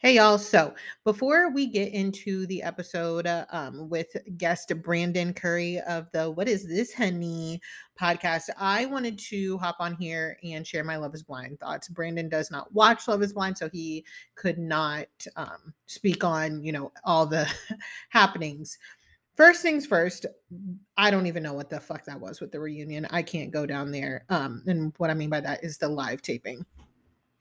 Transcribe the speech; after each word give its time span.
Hey 0.00 0.14
y'all, 0.14 0.38
so 0.38 0.76
before 1.02 1.50
we 1.50 1.66
get 1.66 1.92
into 1.92 2.46
the 2.46 2.62
episode 2.62 3.26
uh, 3.26 3.46
um, 3.50 3.88
with 3.88 4.06
guest 4.36 4.72
Brandon 4.80 5.34
Curry 5.34 5.80
of 5.80 6.06
the 6.12 6.30
What 6.30 6.46
Is 6.46 6.64
This 6.64 6.94
Honey 6.94 7.60
podcast, 8.00 8.48
I 8.56 8.86
wanted 8.86 9.18
to 9.18 9.58
hop 9.58 9.78
on 9.80 9.96
here 9.96 10.38
and 10.44 10.64
share 10.64 10.84
my 10.84 10.98
Love 10.98 11.16
is 11.16 11.24
Blind 11.24 11.58
thoughts. 11.58 11.88
Brandon 11.88 12.28
does 12.28 12.48
not 12.48 12.72
watch 12.72 13.08
Love 13.08 13.24
is 13.24 13.32
Blind, 13.32 13.58
so 13.58 13.68
he 13.68 14.04
could 14.36 14.56
not 14.56 15.08
um, 15.34 15.74
speak 15.86 16.22
on, 16.22 16.62
you 16.62 16.70
know, 16.70 16.92
all 17.02 17.26
the 17.26 17.52
happenings. 18.10 18.78
First 19.34 19.62
things 19.62 19.84
first, 19.84 20.26
I 20.96 21.10
don't 21.10 21.26
even 21.26 21.42
know 21.42 21.54
what 21.54 21.70
the 21.70 21.80
fuck 21.80 22.04
that 22.04 22.20
was 22.20 22.40
with 22.40 22.52
the 22.52 22.60
reunion. 22.60 23.08
I 23.10 23.22
can't 23.22 23.50
go 23.50 23.66
down 23.66 23.90
there. 23.90 24.24
Um, 24.28 24.62
and 24.68 24.92
what 24.98 25.10
I 25.10 25.14
mean 25.14 25.28
by 25.28 25.40
that 25.40 25.64
is 25.64 25.76
the 25.76 25.88
live 25.88 26.22
taping. 26.22 26.64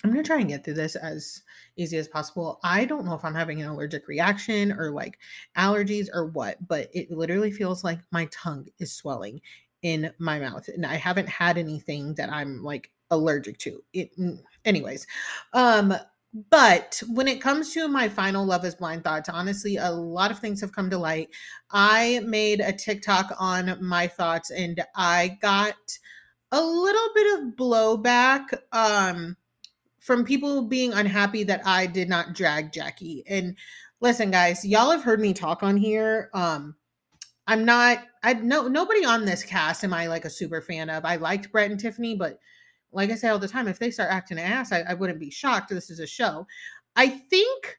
I'm 0.03 0.11
going 0.11 0.23
to 0.23 0.27
try 0.27 0.39
and 0.39 0.49
get 0.49 0.63
through 0.63 0.75
this 0.75 0.95
as 0.95 1.41
easy 1.75 1.97
as 1.97 2.07
possible. 2.07 2.59
I 2.63 2.85
don't 2.85 3.05
know 3.05 3.15
if 3.15 3.25
I'm 3.25 3.33
having 3.33 3.61
an 3.61 3.67
allergic 3.67 4.07
reaction 4.07 4.71
or 4.71 4.91
like 4.91 5.17
allergies 5.57 6.07
or 6.13 6.27
what, 6.27 6.65
but 6.67 6.89
it 6.93 7.09
literally 7.11 7.51
feels 7.51 7.83
like 7.83 7.99
my 8.11 8.27
tongue 8.31 8.67
is 8.79 8.93
swelling 8.93 9.41
in 9.81 10.11
my 10.19 10.39
mouth. 10.39 10.67
And 10.67 10.85
I 10.85 10.95
haven't 10.95 11.29
had 11.29 11.57
anything 11.57 12.13
that 12.15 12.31
I'm 12.31 12.63
like 12.63 12.91
allergic 13.09 13.57
to. 13.59 13.83
It 13.93 14.11
anyways. 14.65 15.07
Um 15.53 15.93
but 16.51 17.01
when 17.09 17.27
it 17.27 17.41
comes 17.41 17.73
to 17.73 17.87
my 17.87 18.07
final 18.07 18.45
love 18.45 18.65
is 18.65 18.75
blind 18.75 19.03
thoughts 19.03 19.29
honestly 19.29 19.77
a 19.77 19.89
lot 19.89 20.29
of 20.29 20.37
things 20.37 20.59
have 20.59 20.73
come 20.73 20.89
to 20.89 20.97
light 20.97 21.29
i 21.71 22.21
made 22.25 22.59
a 22.59 22.71
tiktok 22.71 23.33
on 23.39 23.77
my 23.81 24.05
thoughts 24.05 24.51
and 24.51 24.83
i 24.95 25.35
got 25.41 25.97
a 26.51 26.61
little 26.61 27.09
bit 27.15 27.39
of 27.39 27.55
blowback 27.55 28.43
um 28.73 29.35
from 30.07 30.23
people 30.23 30.61
being 30.61 30.93
unhappy 30.93 31.43
that 31.43 31.61
I 31.65 31.85
did 31.85 32.07
not 32.07 32.31
drag 32.31 32.71
Jackie. 32.71 33.25
And 33.27 33.57
listen, 33.99 34.31
guys, 34.31 34.63
y'all 34.63 34.89
have 34.89 35.03
heard 35.03 35.19
me 35.19 35.33
talk 35.33 35.63
on 35.63 35.75
here. 35.75 36.29
Um, 36.33 36.77
I'm 37.45 37.65
not, 37.65 38.05
I 38.23 38.35
no 38.35 38.69
nobody 38.69 39.03
on 39.03 39.25
this 39.25 39.43
cast 39.43 39.83
am 39.83 39.93
I 39.93 40.07
like 40.07 40.23
a 40.23 40.29
super 40.29 40.61
fan 40.61 40.89
of. 40.89 41.03
I 41.03 41.17
liked 41.17 41.51
Brett 41.51 41.71
and 41.71 41.79
Tiffany, 41.79 42.15
but 42.15 42.39
like 42.93 43.11
I 43.11 43.15
say 43.15 43.27
all 43.27 43.37
the 43.37 43.49
time, 43.49 43.67
if 43.67 43.79
they 43.79 43.91
start 43.91 44.09
acting 44.09 44.39
ass, 44.39 44.71
I, 44.71 44.79
I 44.87 44.93
wouldn't 44.93 45.19
be 45.19 45.29
shocked. 45.29 45.69
This 45.69 45.89
is 45.89 45.99
a 45.99 46.07
show. 46.07 46.47
I 46.95 47.09
think 47.09 47.77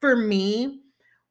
for 0.00 0.14
me, 0.14 0.80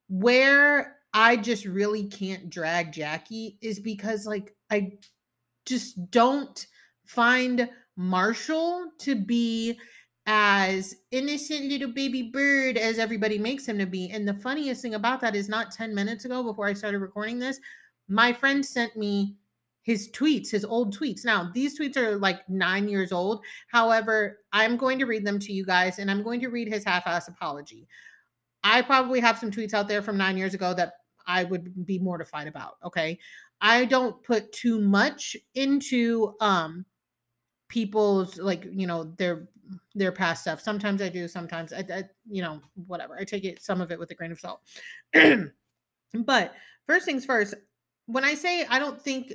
where 0.09 0.97
I 1.13 1.37
just 1.37 1.63
really 1.63 2.07
can't 2.07 2.49
drag 2.49 2.91
Jackie 2.91 3.57
is 3.61 3.79
because 3.79 4.25
like 4.25 4.53
I 4.69 4.97
just 5.65 6.11
don't 6.11 6.67
find 7.05 7.69
Marshall 7.95 8.89
to 8.99 9.15
be 9.15 9.79
as 10.25 10.95
innocent 11.11 11.65
little 11.65 11.91
baby 11.91 12.23
bird 12.23 12.77
as 12.77 12.97
everybody 12.97 13.37
makes 13.37 13.67
him 13.67 13.77
to 13.77 13.85
be. 13.85 14.09
And 14.09 14.27
the 14.27 14.33
funniest 14.33 14.81
thing 14.81 14.95
about 14.95 15.19
that 15.21 15.35
is 15.35 15.49
not 15.49 15.71
10 15.71 15.93
minutes 15.93 16.25
ago 16.25 16.43
before 16.43 16.67
I 16.67 16.73
started 16.73 16.99
recording 16.99 17.39
this, 17.39 17.59
my 18.07 18.31
friend 18.31 18.65
sent 18.65 18.95
me 18.95 19.35
his 19.81 20.09
tweets, 20.11 20.49
his 20.49 20.63
old 20.63 20.97
tweets. 20.97 21.25
Now, 21.25 21.51
these 21.53 21.77
tweets 21.77 21.97
are 21.97 22.15
like 22.17 22.47
nine 22.49 22.87
years 22.87 23.11
old. 23.11 23.43
However, 23.67 24.39
I'm 24.53 24.77
going 24.77 24.97
to 24.99 25.05
read 25.05 25.25
them 25.25 25.39
to 25.39 25.51
you 25.51 25.65
guys 25.65 25.99
and 25.99 26.09
I'm 26.09 26.23
going 26.23 26.39
to 26.39 26.47
read 26.47 26.69
his 26.69 26.85
half 26.85 27.05
ass 27.05 27.27
apology. 27.27 27.87
I 28.63 28.81
probably 28.81 29.19
have 29.19 29.37
some 29.37 29.51
tweets 29.51 29.73
out 29.73 29.89
there 29.89 30.01
from 30.01 30.17
nine 30.17 30.37
years 30.37 30.53
ago 30.53 30.73
that 30.73 30.93
I 31.27 31.43
would 31.43 31.85
be 31.85 31.99
mortified 31.99 32.47
about. 32.47 32.75
Okay. 32.85 33.19
I 33.59 33.83
don't 33.85 34.21
put 34.23 34.51
too 34.53 34.79
much 34.79 35.35
into 35.53 36.33
um 36.39 36.85
people's 37.73 38.37
like 38.37 38.67
you 38.71 38.85
know 38.85 39.03
their 39.17 39.49
their 39.95 40.11
past 40.11 40.43
stuff. 40.43 40.61
Sometimes 40.61 41.01
I 41.01 41.09
do, 41.09 41.27
sometimes 41.27 41.73
I, 41.73 41.79
I 41.79 42.03
you 42.29 42.43
know, 42.43 42.61
whatever. 42.85 43.17
I 43.17 43.23
take 43.23 43.45
it 43.45 43.63
some 43.63 43.81
of 43.81 43.91
it 43.91 43.97
with 43.97 44.11
a 44.11 44.13
grain 44.13 44.31
of 44.31 44.39
salt. 44.39 44.61
but 46.13 46.53
first 46.85 47.05
things 47.05 47.25
first, 47.25 47.55
when 48.05 48.23
I 48.23 48.35
say 48.35 48.65
I 48.69 48.77
don't 48.77 49.01
think 49.01 49.33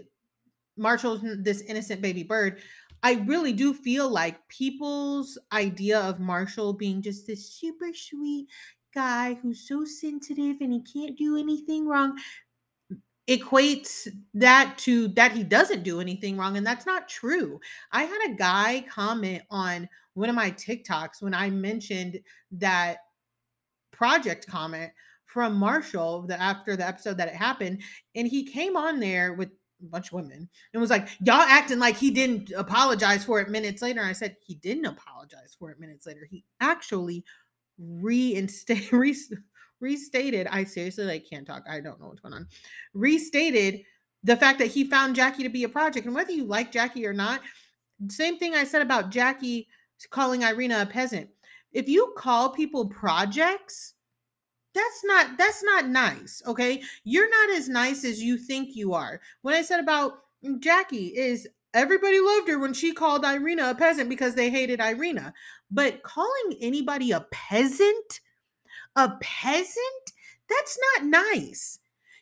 Marshall's 0.76 1.21
this 1.43 1.62
innocent 1.62 2.00
baby 2.00 2.22
bird, 2.22 2.60
I 3.03 3.15
really 3.26 3.53
do 3.53 3.75
feel 3.75 4.09
like 4.09 4.47
people's 4.47 5.37
idea 5.53 5.99
of 5.99 6.20
Marshall 6.20 6.72
being 6.72 7.03
just 7.03 7.26
this 7.26 7.50
super 7.50 7.88
sweet 7.93 8.47
guy 8.94 9.34
who's 9.43 9.66
so 9.66 9.84
sensitive 9.84 10.59
and 10.60 10.72
he 10.72 10.82
can't 10.82 11.19
do 11.19 11.37
anything 11.37 11.88
wrong 11.88 12.16
equates 13.28 14.09
that 14.34 14.77
to 14.78 15.09
that 15.09 15.33
he 15.33 15.44
doesn't 15.44 15.83
do 15.83 16.00
anything 16.00 16.37
wrong 16.37 16.56
and 16.56 16.66
that's 16.66 16.87
not 16.87 17.09
true. 17.09 17.61
I 17.93 18.05
had 18.05 18.31
a 18.31 18.34
guy 18.34 18.84
comment 18.89 19.43
on 19.50 19.89
one 20.15 20.31
of 20.31 20.34
my 20.34 20.50
TikToks 20.50 21.21
when 21.21 21.34
I 21.34 21.50
mentioned 21.50 22.19
that 22.53 22.99
project 23.93 24.47
comment 24.47 24.91
from 25.27 25.55
Marshall 25.55 26.22
that 26.22 26.41
after 26.41 26.75
the 26.75 26.87
episode 26.87 27.19
that 27.19 27.28
it 27.28 27.34
happened 27.34 27.83
and 28.15 28.27
he 28.27 28.44
came 28.44 28.77
on 28.77 28.99
there 28.99 29.34
with 29.34 29.50
a 29.83 29.87
bunch 29.87 30.06
of 30.09 30.15
women 30.15 30.49
and 30.72 30.81
was 30.81 30.91
like 30.91 31.09
y'all 31.21 31.37
acting 31.37 31.78
like 31.78 31.97
he 31.97 32.11
didn't 32.11 32.50
apologize 32.56 33.25
for 33.25 33.41
it 33.41 33.50
minutes 33.50 33.83
later 33.83 34.00
and 34.00 34.09
I 34.09 34.15
said 34.15 34.37
he 34.44 34.55
didn't 34.55 34.87
apologize 34.87 35.55
for 35.59 35.71
it 35.71 35.78
minutes 35.78 36.06
later 36.06 36.27
he 36.28 36.44
actually 36.61 37.25
reinstated 37.78 38.91
restated 39.81 40.47
i 40.49 40.65
seriously 40.65 41.05
like 41.05 41.28
can't 41.28 41.47
talk 41.47 41.62
i 41.69 41.81
don't 41.81 42.00
know 42.00 42.09
what's 42.09 42.21
going 42.21 42.34
on 42.34 42.47
restated 42.94 43.81
the 44.25 44.37
fact 44.37 44.59
that 44.59 44.66
he 44.66 44.84
found 44.84 45.15
jackie 45.15 45.43
to 45.43 45.49
be 45.49 45.65
a 45.65 45.69
project 45.69 46.06
and 46.06 46.15
whether 46.15 46.33
you 46.33 46.44
like 46.44 46.72
jackie 46.72 47.06
or 47.06 47.12
not 47.12 47.41
same 48.09 48.38
thing 48.38 48.55
i 48.55 48.65
said 48.65 48.83
about 48.83 49.11
jackie 49.11 49.69
calling 50.06 50.44
irina 50.44 50.83
a 50.83 50.87
peasant. 50.87 51.28
If 51.72 51.88
you 51.88 52.15
call 52.17 52.50
people 52.50 52.87
projects 52.87 53.94
that's 54.75 55.05
not 55.05 55.37
that's 55.37 55.62
not 55.65 55.88
nice 55.88 56.43
okay? 56.47 56.83
You're 57.03 57.31
not 57.31 57.56
as 57.56 57.69
nice 57.69 58.05
as 58.05 58.22
you 58.22 58.37
think 58.37 58.77
you 58.77 58.93
are. 58.93 59.21
What 59.43 59.55
i 59.55 59.62
said 59.62 59.81
about 59.81 60.21
jackie 60.61 61.09
is 61.17 61.49
everybody 61.75 62.21
loved 62.21 62.49
her 62.49 62.59
when 62.59 62.72
she 62.72 62.93
called 62.93 63.25
irina 63.25 63.71
a 63.71 63.75
peasant 63.75 64.09
because 64.09 64.34
they 64.34 64.50
hated 64.50 64.81
irina 64.81 65.34
but 65.71 66.03
calling 66.03 66.56
anybody 66.61 67.11
a 67.11 67.27
peasant 67.33 68.21
a 68.97 69.12
peasant? 69.21 70.12
That's 70.49 70.78
not 70.97 71.06
nice. 71.34 71.78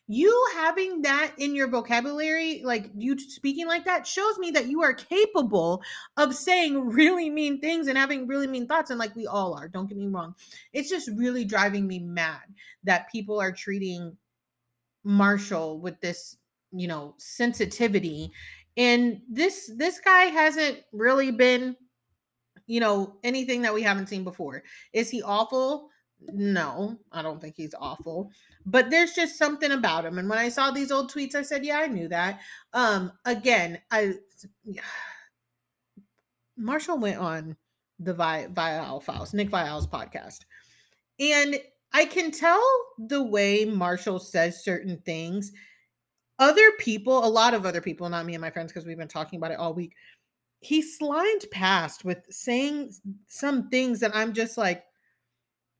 You 0.08 0.46
having 0.54 1.02
that 1.02 1.32
in 1.38 1.56
your 1.56 1.66
vocabulary, 1.66 2.62
like 2.64 2.90
you 2.96 3.18
speaking 3.18 3.66
like 3.66 3.84
that, 3.86 4.06
shows 4.06 4.38
me 4.38 4.52
that 4.52 4.68
you 4.68 4.82
are 4.82 4.94
capable 4.94 5.82
of 6.16 6.34
saying 6.34 6.90
really 6.90 7.28
mean 7.28 7.60
things 7.60 7.88
and 7.88 7.98
having 7.98 8.28
really 8.28 8.46
mean 8.46 8.68
thoughts. 8.68 8.90
And 8.90 9.00
like 9.00 9.16
we 9.16 9.26
all 9.26 9.54
are, 9.54 9.66
don't 9.66 9.88
get 9.88 9.98
me 9.98 10.06
wrong. 10.06 10.34
It's 10.72 10.88
just 10.88 11.10
really 11.16 11.44
driving 11.44 11.88
me 11.88 11.98
mad 11.98 12.42
that 12.84 13.10
people 13.10 13.40
are 13.40 13.50
treating 13.50 14.16
Marshall 15.02 15.80
with 15.80 16.00
this, 16.00 16.36
you 16.70 16.86
know, 16.86 17.14
sensitivity. 17.18 18.30
And 18.76 19.22
this 19.28 19.70
this 19.76 19.98
guy 19.98 20.26
hasn't 20.26 20.78
really 20.92 21.32
been, 21.32 21.74
you 22.68 22.78
know, 22.78 23.16
anything 23.24 23.62
that 23.62 23.74
we 23.74 23.82
haven't 23.82 24.08
seen 24.08 24.22
before. 24.22 24.62
Is 24.92 25.10
he 25.10 25.20
awful? 25.20 25.88
No, 26.32 26.98
I 27.12 27.22
don't 27.22 27.40
think 27.40 27.54
he's 27.56 27.74
awful. 27.78 28.30
But 28.64 28.90
there's 28.90 29.12
just 29.12 29.38
something 29.38 29.72
about 29.72 30.04
him. 30.04 30.18
And 30.18 30.28
when 30.28 30.38
I 30.38 30.48
saw 30.48 30.70
these 30.70 30.90
old 30.90 31.12
tweets, 31.12 31.34
I 31.34 31.42
said, 31.42 31.64
yeah, 31.64 31.78
I 31.78 31.86
knew 31.86 32.08
that. 32.08 32.40
Um, 32.72 33.12
again, 33.24 33.80
I 33.90 34.14
Marshall 36.56 36.98
went 36.98 37.18
on 37.18 37.56
the 37.98 38.14
Vi- 38.14 38.48
Viall 38.52 39.02
Files, 39.02 39.34
Nick 39.34 39.50
Viall's 39.50 39.86
podcast. 39.86 40.40
And 41.20 41.56
I 41.92 42.04
can 42.04 42.30
tell 42.30 42.62
the 42.98 43.22
way 43.22 43.64
Marshall 43.64 44.18
says 44.18 44.64
certain 44.64 44.98
things. 45.04 45.52
Other 46.38 46.72
people, 46.78 47.24
a 47.24 47.28
lot 47.28 47.54
of 47.54 47.64
other 47.64 47.80
people, 47.80 48.08
not 48.08 48.26
me 48.26 48.34
and 48.34 48.42
my 48.42 48.50
friends, 48.50 48.72
because 48.72 48.86
we've 48.86 48.98
been 48.98 49.08
talking 49.08 49.38
about 49.38 49.52
it 49.52 49.58
all 49.58 49.72
week, 49.72 49.94
he 50.60 50.82
slimed 50.82 51.46
past 51.50 52.04
with 52.04 52.18
saying 52.28 52.92
some 53.26 53.68
things 53.68 54.00
that 54.00 54.14
I'm 54.14 54.32
just 54.32 54.58
like, 54.58 54.84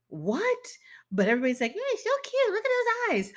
what? 0.09 0.59
But 1.13 1.29
everybody's 1.29 1.61
like, 1.61 1.73
hey, 1.73 1.97
so 1.97 2.11
cute. 2.25 2.53
Look 2.53 2.65
at 2.65 2.71
those 2.71 3.17
eyes. 3.17 3.33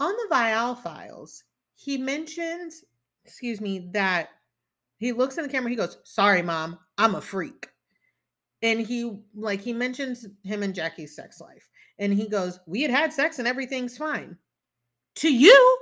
On 0.00 0.12
the 0.12 0.34
Viall 0.34 0.82
files, 0.82 1.44
he 1.76 1.96
mentions, 1.96 2.84
excuse 3.24 3.60
me, 3.60 3.90
that 3.92 4.28
he 4.98 5.12
looks 5.12 5.36
in 5.36 5.44
the 5.44 5.50
camera, 5.50 5.70
he 5.70 5.76
goes, 5.76 5.98
Sorry, 6.04 6.42
mom, 6.42 6.78
I'm 6.98 7.14
a 7.14 7.20
freak. 7.20 7.68
And 8.62 8.80
he 8.80 9.20
like 9.34 9.60
he 9.60 9.72
mentions 9.72 10.26
him 10.42 10.62
and 10.62 10.74
Jackie's 10.74 11.14
sex 11.14 11.40
life. 11.40 11.68
And 11.98 12.12
he 12.12 12.28
goes, 12.28 12.58
We 12.66 12.82
had 12.82 12.90
had 12.90 13.12
sex 13.12 13.38
and 13.38 13.46
everything's 13.46 13.98
fine. 13.98 14.36
To 15.16 15.32
you, 15.32 15.78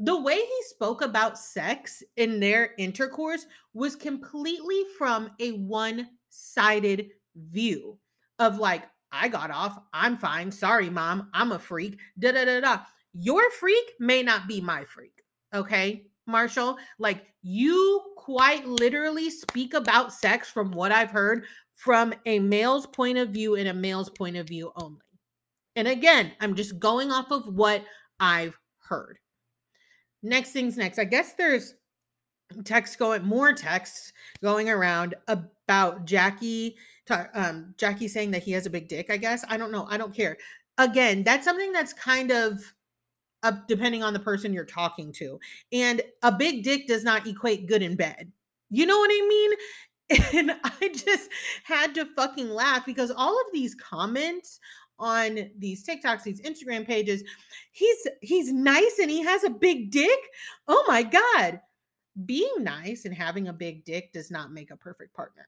the 0.00 0.20
way 0.20 0.36
he 0.36 0.62
spoke 0.64 1.02
about 1.02 1.38
sex 1.38 2.02
in 2.16 2.40
their 2.40 2.74
intercourse 2.78 3.46
was 3.74 3.96
completely 3.96 4.82
from 4.98 5.30
a 5.40 5.52
one-sided 5.52 7.10
view 7.36 7.98
of 8.38 8.58
like 8.58 8.84
I 9.12 9.28
got 9.28 9.50
off, 9.50 9.78
I'm 9.92 10.16
fine. 10.16 10.50
Sorry, 10.50 10.90
mom, 10.90 11.28
I'm 11.34 11.52
a 11.52 11.58
freak. 11.58 11.98
Da 12.18 12.32
da 12.32 12.44
da 12.44 12.60
da. 12.60 12.78
Your 13.12 13.50
freak 13.50 13.92
may 13.98 14.22
not 14.22 14.46
be 14.46 14.60
my 14.60 14.84
freak. 14.84 15.22
Okay, 15.52 16.06
Marshall? 16.26 16.78
Like 16.98 17.26
you 17.42 18.02
quite 18.16 18.66
literally 18.66 19.30
speak 19.30 19.74
about 19.74 20.12
sex 20.12 20.48
from 20.48 20.70
what 20.70 20.92
I've 20.92 21.10
heard 21.10 21.44
from 21.74 22.14
a 22.26 22.38
male's 22.38 22.86
point 22.86 23.18
of 23.18 23.30
view 23.30 23.56
and 23.56 23.68
a 23.68 23.74
male's 23.74 24.10
point 24.10 24.36
of 24.36 24.46
view 24.46 24.70
only. 24.76 25.00
And 25.76 25.88
again, 25.88 26.32
I'm 26.40 26.54
just 26.54 26.78
going 26.78 27.10
off 27.10 27.30
of 27.30 27.46
what 27.54 27.84
I've 28.20 28.56
heard. 28.78 29.18
Next 30.22 30.52
things 30.52 30.76
next. 30.76 30.98
I 30.98 31.04
guess 31.04 31.32
there's 31.34 31.74
text 32.64 32.98
going 32.98 33.24
more 33.24 33.52
texts 33.52 34.12
going 34.42 34.68
around 34.68 35.14
about 35.28 36.04
Jackie 36.04 36.76
um 37.10 37.74
Jackie 37.76 38.08
saying 38.08 38.30
that 38.32 38.42
he 38.42 38.52
has 38.52 38.66
a 38.66 38.70
big 38.70 38.88
dick, 38.88 39.10
I 39.10 39.16
guess. 39.16 39.44
I 39.48 39.56
don't 39.56 39.72
know. 39.72 39.86
I 39.88 39.96
don't 39.96 40.14
care. 40.14 40.36
Again, 40.78 41.22
that's 41.24 41.44
something 41.44 41.72
that's 41.72 41.92
kind 41.92 42.30
of 42.30 42.60
uh, 43.42 43.52
depending 43.68 44.02
on 44.02 44.12
the 44.12 44.20
person 44.20 44.52
you're 44.52 44.64
talking 44.64 45.12
to. 45.12 45.38
And 45.72 46.02
a 46.22 46.32
big 46.32 46.62
dick 46.62 46.86
does 46.86 47.04
not 47.04 47.26
equate 47.26 47.66
good 47.66 47.82
in 47.82 47.96
bed. 47.96 48.30
You 48.70 48.86
know 48.86 48.98
what 48.98 49.10
I 49.10 49.26
mean? 49.28 49.50
And 50.34 50.50
I 50.64 50.88
just 50.88 51.30
had 51.62 51.94
to 51.94 52.04
fucking 52.16 52.50
laugh 52.50 52.84
because 52.84 53.12
all 53.12 53.40
of 53.40 53.46
these 53.52 53.76
comments 53.76 54.58
on 54.98 55.48
these 55.56 55.86
TikToks, 55.86 56.24
these 56.24 56.40
Instagram 56.40 56.84
pages, 56.84 57.22
he's 57.70 58.08
he's 58.20 58.52
nice 58.52 58.98
and 59.00 59.08
he 59.08 59.22
has 59.22 59.44
a 59.44 59.50
big 59.50 59.92
dick. 59.92 60.18
Oh 60.66 60.84
my 60.88 61.04
god. 61.04 61.60
Being 62.26 62.52
nice 62.58 63.04
and 63.04 63.14
having 63.14 63.46
a 63.46 63.52
big 63.52 63.84
dick 63.84 64.12
does 64.12 64.32
not 64.32 64.52
make 64.52 64.72
a 64.72 64.76
perfect 64.76 65.14
partner. 65.14 65.46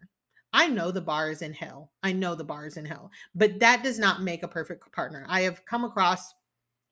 I 0.53 0.69
know 0.69 0.91
the 0.91 1.01
bar 1.01 1.31
is 1.31 1.43
in 1.43 1.53
hell. 1.53 1.93
I 2.03 2.13
know 2.13 2.35
the 2.35 2.45
bar 2.45 2.67
is 2.67 2.77
in 2.77 2.85
hell, 2.85 3.11
but 3.35 3.59
that 3.61 3.83
does 3.83 3.99
not 3.99 4.23
make 4.23 4.43
a 4.43 4.49
perfect 4.49 4.91
partner. 4.93 5.25
I 5.29 5.41
have 5.43 5.65
come 5.65 5.85
across 5.85 6.35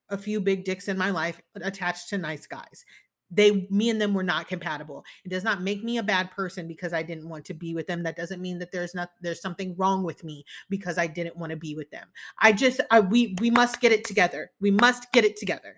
a 0.08 0.18
few 0.18 0.40
big 0.40 0.64
dicks 0.64 0.88
in 0.88 0.98
my 0.98 1.10
life 1.10 1.40
attached 1.56 2.08
to 2.08 2.18
nice 2.18 2.46
guys. 2.46 2.84
They 3.30 3.68
me 3.70 3.90
and 3.90 4.00
them 4.00 4.12
were 4.12 4.24
not 4.24 4.48
compatible. 4.48 5.04
It 5.24 5.28
does 5.28 5.44
not 5.44 5.62
make 5.62 5.84
me 5.84 5.98
a 5.98 6.02
bad 6.02 6.32
person 6.32 6.66
because 6.66 6.92
i 6.92 7.00
didn't 7.00 7.28
want 7.28 7.44
to 7.44 7.54
be 7.54 7.74
with 7.74 7.86
them. 7.86 8.02
That 8.02 8.16
doesn't 8.16 8.40
mean 8.40 8.58
that 8.58 8.72
there's 8.72 8.94
not 8.94 9.10
there's 9.20 9.40
something 9.40 9.76
wrong 9.76 10.02
with 10.02 10.24
me 10.24 10.44
because 10.68 10.98
i 10.98 11.06
didn't 11.06 11.36
want 11.36 11.50
to 11.50 11.56
be 11.56 11.76
with 11.76 11.90
them. 11.90 12.08
I 12.40 12.52
just 12.52 12.80
I, 12.90 13.00
we 13.00 13.36
we 13.40 13.50
must 13.50 13.80
get 13.80 13.92
it 13.92 14.04
together. 14.04 14.50
We 14.60 14.72
must 14.72 15.12
get 15.12 15.24
it 15.24 15.36
together. 15.36 15.76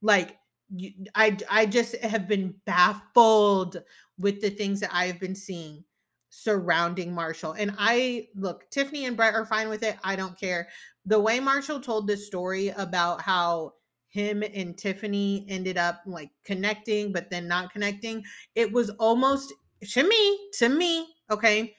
Like 0.00 0.36
you, 0.70 0.92
i 1.16 1.36
i 1.50 1.66
just 1.66 1.96
have 1.96 2.28
been 2.28 2.54
baffled 2.66 3.82
with 4.18 4.40
the 4.40 4.50
things 4.50 4.80
that 4.80 4.94
i 4.94 5.06
have 5.06 5.18
been 5.18 5.34
seeing 5.34 5.82
surrounding 6.30 7.12
marshall 7.12 7.52
and 7.52 7.74
i 7.78 8.26
look 8.34 8.68
tiffany 8.70 9.06
and 9.06 9.16
brett 9.16 9.34
are 9.34 9.46
fine 9.46 9.68
with 9.68 9.82
it 9.82 9.96
i 10.04 10.14
don't 10.14 10.38
care 10.38 10.68
the 11.06 11.18
way 11.18 11.40
marshall 11.40 11.80
told 11.80 12.06
this 12.06 12.26
story 12.26 12.68
about 12.76 13.22
how 13.22 13.72
him 14.10 14.42
and 14.42 14.76
Tiffany 14.76 15.44
ended 15.48 15.76
up 15.76 16.02
like 16.06 16.30
connecting, 16.44 17.12
but 17.12 17.30
then 17.30 17.46
not 17.46 17.72
connecting. 17.72 18.24
It 18.54 18.72
was 18.72 18.90
almost 18.90 19.52
to 19.82 20.02
me, 20.02 20.50
to 20.54 20.68
me, 20.68 21.08
okay, 21.30 21.74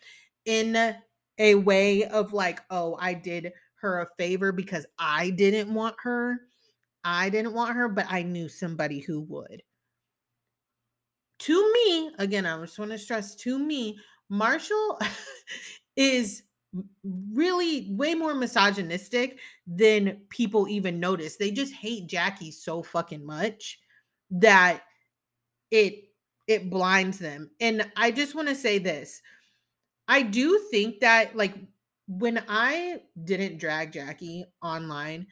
in 0.45 0.95
a 1.37 1.55
way 1.55 2.05
of 2.05 2.33
like, 2.33 2.61
oh, 2.69 2.97
I 2.99 3.13
did 3.13 3.51
her 3.81 4.01
a 4.01 4.07
favor 4.17 4.51
because 4.51 4.85
I 4.97 5.31
didn't 5.31 5.73
want 5.73 5.95
her. 6.03 6.37
I 7.03 7.29
didn't 7.29 7.53
want 7.53 7.75
her, 7.75 7.89
but 7.89 8.05
I 8.09 8.23
knew 8.23 8.49
somebody 8.49 8.99
who 8.99 9.21
would. 9.21 9.63
To 11.39 11.73
me, 11.73 12.11
again, 12.19 12.45
I 12.45 12.59
just 12.59 12.77
want 12.77 12.91
to 12.91 12.97
stress 12.97 13.35
to 13.37 13.57
me, 13.57 13.97
Marshall 14.29 14.99
is 15.95 16.43
really 17.03 17.87
way 17.91 18.13
more 18.13 18.35
misogynistic 18.35 19.39
than 19.65 20.21
people 20.29 20.67
even 20.67 20.99
notice. 20.99 21.35
They 21.35 21.51
just 21.51 21.73
hate 21.73 22.07
Jackie 22.07 22.51
so 22.51 22.83
fucking 22.83 23.25
much 23.25 23.79
that 24.31 24.81
it 25.71 26.03
it 26.47 26.69
blinds 26.69 27.19
them. 27.19 27.51
And 27.59 27.89
I 27.95 28.11
just 28.11 28.33
want 28.33 28.47
to 28.47 28.55
say 28.55 28.79
this. 28.79 29.21
I 30.07 30.23
do 30.23 30.57
think 30.71 30.99
that 31.01 31.35
like 31.35 31.53
when 32.07 32.43
I 32.47 33.01
didn't 33.23 33.59
drag 33.59 33.93
Jackie 33.93 34.45
online, 34.63 35.27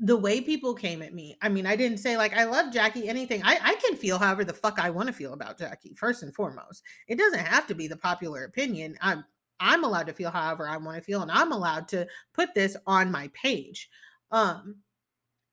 the 0.00 0.16
way 0.16 0.40
people 0.40 0.74
came 0.74 1.02
at 1.02 1.14
me, 1.14 1.36
I 1.42 1.48
mean, 1.48 1.66
I 1.66 1.76
didn't 1.76 1.98
say 1.98 2.16
like 2.16 2.36
I 2.36 2.44
love 2.44 2.72
Jackie, 2.72 3.08
anything. 3.08 3.42
I, 3.44 3.58
I 3.62 3.74
can 3.76 3.96
feel 3.96 4.18
however 4.18 4.44
the 4.44 4.52
fuck 4.52 4.78
I 4.78 4.90
want 4.90 5.06
to 5.08 5.12
feel 5.12 5.32
about 5.32 5.58
Jackie, 5.58 5.94
first 5.94 6.22
and 6.22 6.34
foremost. 6.34 6.82
It 7.08 7.18
doesn't 7.18 7.40
have 7.40 7.66
to 7.68 7.74
be 7.74 7.88
the 7.88 7.96
popular 7.96 8.44
opinion. 8.44 8.96
I'm 9.00 9.24
I'm 9.60 9.84
allowed 9.84 10.06
to 10.08 10.12
feel 10.12 10.30
however 10.30 10.68
I 10.68 10.76
want 10.76 10.98
to 10.98 11.02
feel, 11.02 11.22
and 11.22 11.30
I'm 11.30 11.52
allowed 11.52 11.88
to 11.88 12.06
put 12.34 12.54
this 12.54 12.76
on 12.86 13.10
my 13.10 13.30
page. 13.34 13.88
Um, 14.30 14.76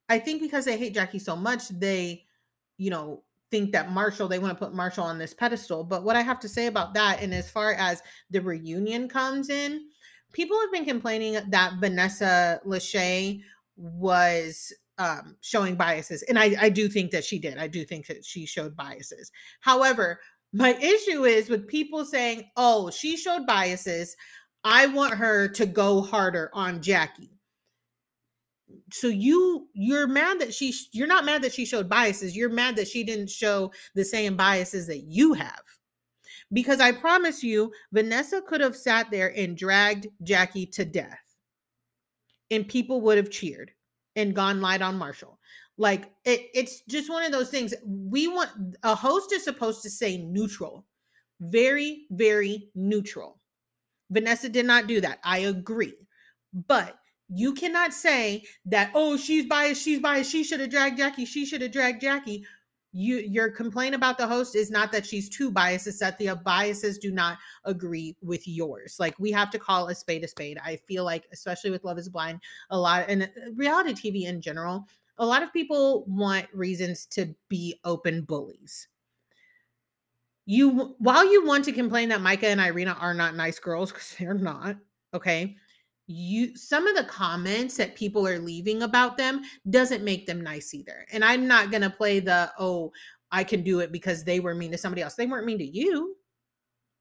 I 0.09 0.19
think 0.19 0.41
because 0.41 0.65
they 0.65 0.77
hate 0.77 0.93
Jackie 0.93 1.19
so 1.19 1.35
much, 1.35 1.69
they, 1.69 2.25
you 2.77 2.89
know, 2.89 3.23
think 3.49 3.71
that 3.71 3.91
Marshall, 3.91 4.27
they 4.27 4.39
want 4.39 4.57
to 4.57 4.65
put 4.65 4.73
Marshall 4.73 5.05
on 5.05 5.17
this 5.17 5.33
pedestal. 5.33 5.83
But 5.83 6.03
what 6.03 6.15
I 6.15 6.21
have 6.21 6.39
to 6.41 6.49
say 6.49 6.65
about 6.65 6.93
that, 6.95 7.21
and 7.21 7.33
as 7.33 7.49
far 7.49 7.73
as 7.73 8.01
the 8.29 8.41
reunion 8.41 9.07
comes 9.07 9.49
in, 9.49 9.87
people 10.33 10.59
have 10.59 10.71
been 10.71 10.85
complaining 10.85 11.39
that 11.49 11.73
Vanessa 11.79 12.59
Lachey 12.65 13.43
was 13.75 14.73
um, 14.97 15.35
showing 15.41 15.75
biases. 15.75 16.23
And 16.23 16.37
I, 16.37 16.55
I 16.59 16.69
do 16.69 16.87
think 16.87 17.11
that 17.11 17.23
she 17.25 17.39
did. 17.39 17.57
I 17.57 17.67
do 17.67 17.83
think 17.83 18.07
that 18.07 18.23
she 18.23 18.45
showed 18.45 18.75
biases. 18.75 19.31
However, 19.61 20.19
my 20.53 20.75
issue 20.75 21.25
is 21.25 21.49
with 21.49 21.67
people 21.67 22.05
saying, 22.05 22.43
oh, 22.57 22.91
she 22.91 23.17
showed 23.17 23.47
biases. 23.47 24.15
I 24.63 24.87
want 24.87 25.15
her 25.15 25.47
to 25.49 25.65
go 25.65 26.01
harder 26.01 26.49
on 26.53 26.81
Jackie. 26.81 27.31
So 28.91 29.07
you 29.07 29.67
you're 29.73 30.07
mad 30.07 30.39
that 30.39 30.53
she 30.53 30.73
you're 30.93 31.07
not 31.07 31.25
mad 31.25 31.41
that 31.43 31.53
she 31.53 31.65
showed 31.65 31.89
biases. 31.89 32.35
You're 32.35 32.49
mad 32.49 32.75
that 32.75 32.87
she 32.87 33.03
didn't 33.03 33.29
show 33.29 33.71
the 33.95 34.05
same 34.05 34.37
biases 34.37 34.87
that 34.87 35.03
you 35.07 35.33
have. 35.33 35.61
Because 36.51 36.79
I 36.79 36.91
promise 36.91 37.43
you, 37.43 37.71
Vanessa 37.91 38.41
could 38.41 38.61
have 38.61 38.75
sat 38.75 39.09
there 39.09 39.33
and 39.35 39.57
dragged 39.57 40.07
Jackie 40.21 40.67
to 40.67 40.85
death. 40.85 41.22
And 42.51 42.67
people 42.67 43.01
would 43.01 43.17
have 43.17 43.29
cheered 43.29 43.71
and 44.15 44.35
gone 44.35 44.61
light 44.61 44.81
on 44.81 44.97
Marshall. 44.97 45.39
Like 45.77 46.11
it, 46.25 46.49
it's 46.53 46.81
just 46.81 47.09
one 47.09 47.23
of 47.23 47.31
those 47.31 47.49
things. 47.49 47.73
We 47.85 48.27
want 48.27 48.49
a 48.83 48.93
host 48.93 49.31
is 49.33 49.43
supposed 49.43 49.81
to 49.83 49.89
say 49.89 50.17
neutral, 50.17 50.85
very, 51.39 52.05
very 52.11 52.69
neutral. 52.75 53.39
Vanessa 54.11 54.49
did 54.49 54.65
not 54.65 54.87
do 54.87 55.01
that. 55.01 55.19
I 55.23 55.39
agree. 55.39 55.95
But 56.67 56.95
you 57.29 57.53
cannot 57.53 57.93
say 57.93 58.43
that, 58.65 58.91
oh, 58.93 59.17
she's 59.17 59.45
biased, 59.45 59.81
she's 59.81 59.99
biased, 59.99 60.31
she 60.31 60.43
should 60.43 60.59
have 60.59 60.69
dragged 60.69 60.97
Jackie, 60.97 61.25
she 61.25 61.45
should 61.45 61.61
have 61.61 61.71
dragged 61.71 62.01
Jackie. 62.01 62.45
You 62.95 63.17
your 63.17 63.49
complaint 63.49 63.95
about 63.95 64.19
the 64.19 64.27
host 64.27 64.55
is 64.55 64.69
not 64.69 64.91
that 64.91 65.05
she's 65.05 65.27
too 65.27 65.49
biased, 65.49 65.87
it's 65.87 65.99
that 65.99 66.19
the 66.19 66.35
biases 66.35 66.99
do 66.99 67.11
not 67.11 67.39
agree 67.65 68.15
with 68.21 68.47
yours. 68.47 68.97
Like 68.99 69.17
we 69.17 69.31
have 69.31 69.49
to 69.49 69.59
call 69.59 69.87
a 69.87 69.95
spade 69.95 70.23
a 70.23 70.27
spade. 70.27 70.59
I 70.63 70.75
feel 70.75 71.03
like, 71.03 71.25
especially 71.33 71.71
with 71.71 71.83
Love 71.83 71.97
is 71.97 72.07
Blind, 72.07 72.39
a 72.69 72.77
lot 72.77 73.05
and 73.07 73.23
uh, 73.23 73.27
reality 73.55 73.93
TV 73.93 74.25
in 74.27 74.41
general, 74.41 74.85
a 75.17 75.25
lot 75.25 75.41
of 75.41 75.51
people 75.51 76.05
want 76.07 76.45
reasons 76.53 77.07
to 77.07 77.33
be 77.49 77.79
open 77.83 78.21
bullies. 78.21 78.87
You 80.45 80.95
while 80.99 81.25
you 81.29 81.45
want 81.45 81.65
to 81.65 81.71
complain 81.71 82.09
that 82.09 82.21
Micah 82.21 82.47
and 82.47 82.61
Irina 82.61 82.95
are 82.99 83.15
not 83.15 83.35
nice 83.35 83.57
girls 83.57 83.91
because 83.91 84.15
they're 84.19 84.33
not, 84.35 84.75
okay? 85.15 85.55
You 86.07 86.55
some 86.57 86.85
of 86.87 86.95
the 86.95 87.05
comments 87.05 87.77
that 87.77 87.95
people 87.95 88.27
are 88.27 88.39
leaving 88.39 88.83
about 88.83 89.17
them 89.17 89.41
doesn't 89.69 90.03
make 90.03 90.25
them 90.25 90.41
nice 90.41 90.73
either. 90.73 91.05
And 91.11 91.23
I'm 91.23 91.47
not 91.47 91.71
gonna 91.71 91.89
play 91.89 92.19
the 92.19 92.51
oh, 92.59 92.91
I 93.31 93.43
can 93.43 93.63
do 93.63 93.79
it 93.79 93.91
because 93.91 94.23
they 94.23 94.39
were 94.39 94.53
mean 94.53 94.71
to 94.71 94.77
somebody 94.77 95.01
else. 95.01 95.15
They 95.15 95.25
weren't 95.25 95.45
mean 95.45 95.59
to 95.59 95.65
you. 95.65 96.15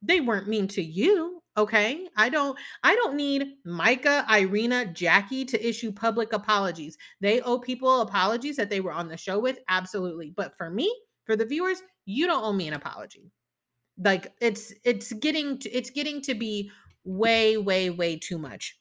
They 0.03 0.21
weren't 0.21 0.49
mean 0.49 0.69
to 0.69 0.83
you. 0.83 1.43
Okay. 1.57 2.09
I 2.17 2.29
don't 2.29 2.59
I 2.83 2.95
don't 2.95 3.15
need 3.17 3.47
Micah, 3.65 4.25
Irina, 4.31 4.87
Jackie 4.87 5.45
to 5.47 5.69
issue 5.69 5.93
public 5.93 6.33
apologies. 6.33 6.97
They 7.21 7.41
owe 7.43 7.59
people 7.59 8.01
apologies 8.01 8.57
that 8.57 8.71
they 8.71 8.81
were 8.81 8.93
on 8.93 9.09
the 9.09 9.17
show 9.17 9.39
with. 9.39 9.59
Absolutely. 9.69 10.33
But 10.35 10.57
for 10.57 10.71
me, 10.71 10.95
for 11.27 11.37
the 11.37 11.45
viewers, 11.45 11.83
you 12.07 12.27
don't 12.27 12.45
owe 12.45 12.53
me 12.53 12.69
an 12.69 12.75
apology. 12.75 13.31
Like 13.99 14.33
it's 14.41 14.73
it's 14.85 15.13
getting 15.13 15.59
to, 15.59 15.71
it's 15.71 15.91
getting 15.91 16.23
to 16.23 16.35
be 16.35 16.71
way, 17.05 17.59
way, 17.59 17.91
way 17.91 18.17
too 18.17 18.39
much. 18.39 18.79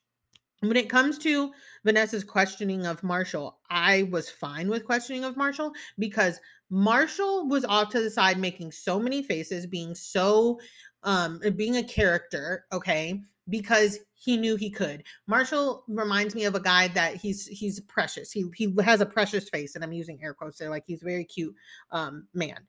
When 0.61 0.77
it 0.77 0.89
comes 0.89 1.17
to 1.19 1.51
Vanessa's 1.83 2.23
questioning 2.23 2.85
of 2.85 3.03
Marshall, 3.03 3.57
I 3.71 4.03
was 4.03 4.29
fine 4.29 4.69
with 4.69 4.85
questioning 4.85 5.23
of 5.23 5.35
Marshall 5.35 5.73
because 5.97 6.39
Marshall 6.69 7.47
was 7.47 7.65
off 7.65 7.89
to 7.89 7.99
the 7.99 8.11
side 8.11 8.37
making 8.37 8.71
so 8.71 8.99
many 8.99 9.23
faces, 9.23 9.65
being 9.65 9.95
so 9.95 10.59
um 11.03 11.41
being 11.55 11.77
a 11.77 11.83
character, 11.83 12.65
okay? 12.71 13.23
Because 13.49 13.97
he 14.13 14.37
knew 14.37 14.55
he 14.55 14.69
could. 14.69 15.03
Marshall 15.25 15.83
reminds 15.87 16.35
me 16.35 16.45
of 16.45 16.53
a 16.53 16.59
guy 16.59 16.89
that 16.89 17.15
he's 17.15 17.47
he's 17.47 17.79
precious. 17.81 18.31
He 18.31 18.45
he 18.55 18.71
has 18.83 19.01
a 19.01 19.05
precious 19.05 19.49
face, 19.49 19.73
and 19.73 19.83
I'm 19.83 19.91
using 19.93 20.23
air 20.23 20.35
quotes 20.35 20.59
there, 20.59 20.69
like 20.69 20.83
he's 20.85 21.01
very 21.01 21.25
cute 21.25 21.55
um 21.89 22.27
man. 22.35 22.59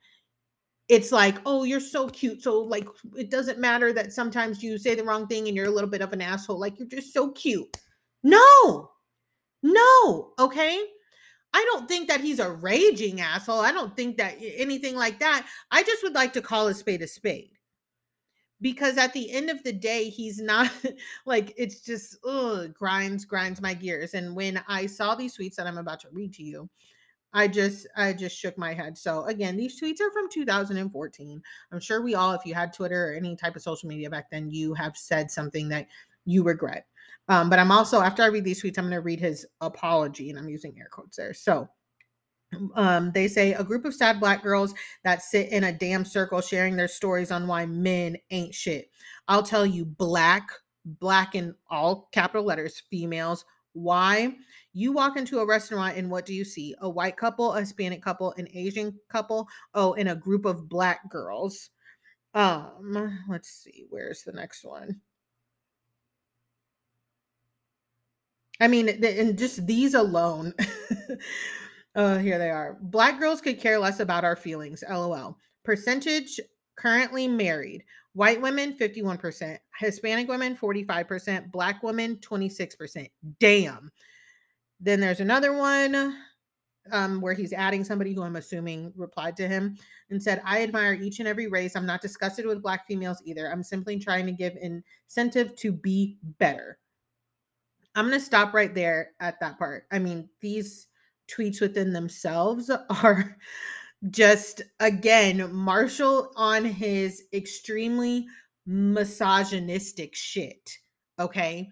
It's 0.89 1.13
like, 1.13 1.37
oh, 1.47 1.65
you're 1.65 1.81
so 1.81 2.09
cute. 2.09 2.43
So 2.43 2.61
like 2.63 2.89
it 3.17 3.31
doesn't 3.31 3.59
matter 3.59 3.93
that 3.93 4.13
sometimes 4.15 4.63
you 4.63 4.79
say 4.79 4.95
the 4.95 5.05
wrong 5.05 5.27
thing 5.27 5.47
and 5.47 5.57
you're 5.57 5.67
a 5.67 5.71
little 5.71 5.91
bit 5.91 6.01
of 6.03 6.13
an 6.15 6.23
asshole. 6.23 6.59
Like 6.59 6.79
you're 6.79 6.89
just 6.89 7.13
so 7.13 7.31
cute. 7.33 7.77
No, 8.23 8.91
no, 9.63 10.35
okay. 10.39 10.85
I 11.55 11.65
don't 11.73 11.89
think 11.89 12.09
that 12.09 12.21
he's 12.21 12.41
a 12.41 12.53
raging 12.53 13.21
asshole. 13.21 13.61
I 13.61 13.73
don't 13.73 13.97
think 13.97 14.19
that 14.19 14.37
anything 14.41 14.97
like 14.97 15.21
that. 15.21 15.47
I 15.71 15.83
just 15.83 16.03
would 16.03 16.15
like 16.15 16.33
to 16.35 16.43
call 16.43 16.69
a 16.69 16.75
spade 16.75 17.03
a 17.03 17.09
spade 17.09 17.53
because 18.61 18.97
at 18.97 19.13
the 19.13 19.31
end 19.33 19.51
of 19.51 19.63
the 19.65 19.73
day 19.73 20.09
he's 20.09 20.41
not 20.41 20.71
like 21.27 21.53
it's 21.59 21.81
just 21.81 22.17
ugh, 22.25 22.73
grinds 22.73 23.25
grinds 23.25 23.61
my 23.61 23.75
gears 23.75 24.15
and 24.15 24.35
when 24.35 24.63
i 24.69 24.87
saw 24.87 25.15
these 25.15 25.37
tweets 25.37 25.57
that 25.57 25.67
i'm 25.67 25.79
about 25.79 26.01
to 26.01 26.09
read 26.13 26.33
to 26.33 26.43
you 26.43 26.69
i 27.35 27.49
just 27.49 27.87
i 27.97 28.13
just 28.13 28.37
shook 28.39 28.57
my 28.57 28.73
head 28.73 28.97
so 28.97 29.25
again 29.25 29.57
these 29.57 29.81
tweets 29.81 30.01
are 30.01 30.13
from 30.13 30.29
2014 30.31 31.43
i'm 31.73 31.81
sure 31.81 32.01
we 32.03 32.15
all 32.15 32.33
if 32.33 32.47
you 32.47 32.55
had 32.55 32.73
twitter 32.73 33.11
or 33.11 33.15
any 33.15 33.37
type 33.37 33.57
of 33.57 33.63
social 33.63 33.89
media 33.89 34.09
back 34.09 34.31
then 34.31 34.49
you 34.49 34.73
have 34.75 34.97
said 34.97 35.31
something 35.31 35.69
that 35.69 35.89
you 36.25 36.43
regret 36.45 36.87
um, 37.29 37.51
but 37.51 37.59
i'm 37.59 37.73
also 37.73 38.01
after 38.01 38.23
i 38.23 38.27
read 38.27 38.45
these 38.45 38.63
tweets 38.63 38.79
i'm 38.79 38.85
going 38.85 38.93
to 38.93 39.01
read 39.01 39.21
his 39.21 39.47
apology 39.61 40.31
and 40.31 40.39
i'm 40.39 40.49
using 40.49 40.75
air 40.79 40.89
quotes 40.91 41.17
there 41.17 41.35
so 41.35 41.69
um, 42.75 43.13
they 43.13 43.29
say 43.29 43.55
a 43.55 43.65
group 43.65 43.85
of 43.85 43.95
sad 43.95 44.21
black 44.21 44.43
girls 44.43 44.75
that 45.05 45.23
sit 45.23 45.51
in 45.51 45.65
a 45.65 45.73
damn 45.73 46.05
circle 46.05 46.41
sharing 46.41 46.77
their 46.77 46.89
stories 46.89 47.31
on 47.31 47.47
why 47.47 47.67
men 47.67 48.17
ain't 48.31 48.55
shit. 48.55 48.91
I'll 49.29 49.43
tell 49.43 49.67
you, 49.67 49.85
black, 49.85 50.49
black 50.85 51.35
in 51.35 51.55
all 51.71 52.09
capital 52.13 52.45
letters, 52.45 52.83
females. 52.91 53.45
Why? 53.73 54.35
You 54.75 54.93
walk 54.93 55.17
into 55.17 55.41
a 55.41 55.47
restaurant 55.47 55.97
and 55.97 56.11
what 56.11 56.27
do 56.27 56.35
you 56.35 56.45
see? 56.45 56.75
A 56.81 56.89
white 56.89 57.17
couple, 57.17 57.53
a 57.53 57.61
Hispanic 57.61 58.03
couple, 58.03 58.33
an 58.37 58.49
Asian 58.53 58.99
couple, 59.09 59.49
oh, 59.75 59.95
and 59.95 60.09
a 60.09 60.17
group 60.17 60.45
of 60.45 60.69
black 60.69 61.11
girls. 61.11 61.71
Um, 62.35 63.19
let's 63.29 63.49
see, 63.49 63.87
where's 63.91 64.23
the 64.23 64.33
next 64.33 64.65
one? 64.65 65.01
I 68.63 68.69
mean, 68.69 68.89
and 68.89 69.37
just 69.37 69.67
these 69.67 69.95
alone. 69.95 70.55
Uh, 71.95 72.17
here 72.19 72.39
they 72.39 72.51
are. 72.51 72.79
Black 72.81 73.21
girls 73.21 73.41
could 73.43 73.61
care 73.61 73.79
less 73.79 74.01
about 74.01 74.25
our 74.25 74.35
feelings. 74.35 74.83
LOL. 74.89 75.37
Percentage 75.63 76.41
currently 76.77 77.29
married. 77.29 77.85
White 78.15 78.41
women 78.41 78.77
51%, 78.79 79.59
Hispanic 79.79 80.29
women 80.29 80.57
45%, 80.57 81.51
black 81.51 81.83
women 81.83 82.17
26%. 82.17 83.11
Damn. 83.41 83.91
Then 84.81 85.01
there's 85.01 85.21
another 85.21 85.53
one 85.53 86.17
um, 86.91 87.21
where 87.21 87.35
he's 87.35 87.53
adding 87.53 87.85
somebody 87.85 88.13
who 88.13 88.23
I'm 88.23 88.37
assuming 88.37 88.93
replied 88.97 89.37
to 89.39 89.49
him 89.49 89.77
and 90.11 90.23
said, 90.23 90.43
I 90.45 90.63
admire 90.63 90.95
each 90.95 91.21
and 91.21 91.29
every 91.29 91.47
race. 91.47 91.77
I'm 91.77 91.87
not 91.87 92.03
disgusted 92.03 92.45
with 92.45 92.63
black 92.63 92.87
females 92.87 93.23
either. 93.25 93.51
I'm 93.51 93.63
simply 93.63 93.99
trying 93.99 94.27
to 94.27 94.33
give 94.33 94.57
incentive 94.61 95.57
to 95.57 95.73
be 95.73 96.19
better. 96.39 96.79
I'm 97.95 98.09
going 98.09 98.19
to 98.19 98.25
stop 98.25 98.55
right 98.55 98.75
there 98.75 99.11
at 99.21 99.39
that 99.41 99.59
part. 99.59 99.85
I 99.91 99.99
mean, 99.99 100.29
these 100.41 100.89
tweets 101.31 101.61
within 101.61 101.93
themselves 101.93 102.71
are 103.03 103.37
just 104.11 104.63
again 104.81 105.55
Marshall 105.55 106.33
on 106.37 106.65
his 106.65 107.25
extremely 107.33 108.27
misogynistic 108.67 110.15
shit. 110.15 110.71
Okay. 111.19 111.71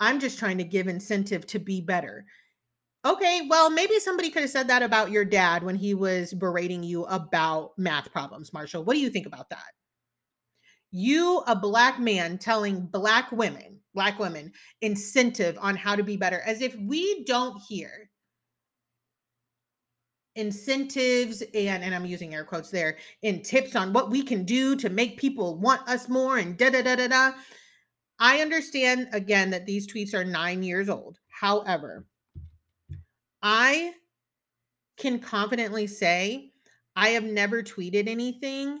I'm 0.00 0.18
just 0.18 0.38
trying 0.38 0.58
to 0.58 0.64
give 0.64 0.88
incentive 0.88 1.46
to 1.46 1.60
be 1.60 1.80
better. 1.80 2.26
Okay, 3.04 3.42
well, 3.48 3.70
maybe 3.70 3.98
somebody 3.98 4.30
could 4.30 4.42
have 4.42 4.50
said 4.50 4.68
that 4.68 4.82
about 4.82 5.10
your 5.10 5.24
dad 5.24 5.62
when 5.62 5.76
he 5.76 5.94
was 5.94 6.34
berating 6.34 6.82
you 6.82 7.04
about 7.04 7.70
math 7.76 8.12
problems, 8.12 8.52
Marshall. 8.52 8.84
What 8.84 8.94
do 8.94 9.00
you 9.00 9.10
think 9.10 9.26
about 9.26 9.48
that? 9.50 9.72
You, 10.90 11.42
a 11.46 11.54
black 11.54 11.98
man, 12.00 12.38
telling 12.38 12.86
black 12.86 13.30
women, 13.30 13.78
black 13.94 14.18
women, 14.18 14.52
incentive 14.80 15.58
on 15.60 15.76
how 15.76 15.94
to 15.96 16.02
be 16.02 16.16
better, 16.16 16.40
as 16.46 16.62
if 16.62 16.74
we 16.76 17.24
don't 17.24 17.60
hear 17.68 18.10
incentives 20.34 21.42
and 21.54 21.84
and 21.84 21.94
I'm 21.94 22.06
using 22.06 22.34
air 22.34 22.44
quotes 22.44 22.70
there 22.70 22.96
and 23.22 23.44
tips 23.44 23.76
on 23.76 23.92
what 23.92 24.10
we 24.10 24.22
can 24.22 24.44
do 24.44 24.76
to 24.76 24.88
make 24.88 25.18
people 25.18 25.58
want 25.58 25.86
us 25.88 26.08
more 26.08 26.38
and 26.38 26.56
da 26.56 26.70
da 26.70 26.82
da 26.82 26.96
da 26.96 27.08
da. 27.08 27.32
I 28.18 28.38
understand 28.38 29.08
again 29.12 29.50
that 29.50 29.66
these 29.66 29.92
tweets 29.92 30.14
are 30.14 30.24
9 30.24 30.62
years 30.62 30.88
old. 30.88 31.18
However, 31.28 32.06
I 33.42 33.92
can 34.96 35.18
confidently 35.18 35.86
say 35.86 36.52
I 36.94 37.08
have 37.10 37.24
never 37.24 37.62
tweeted 37.62 38.08
anything 38.08 38.78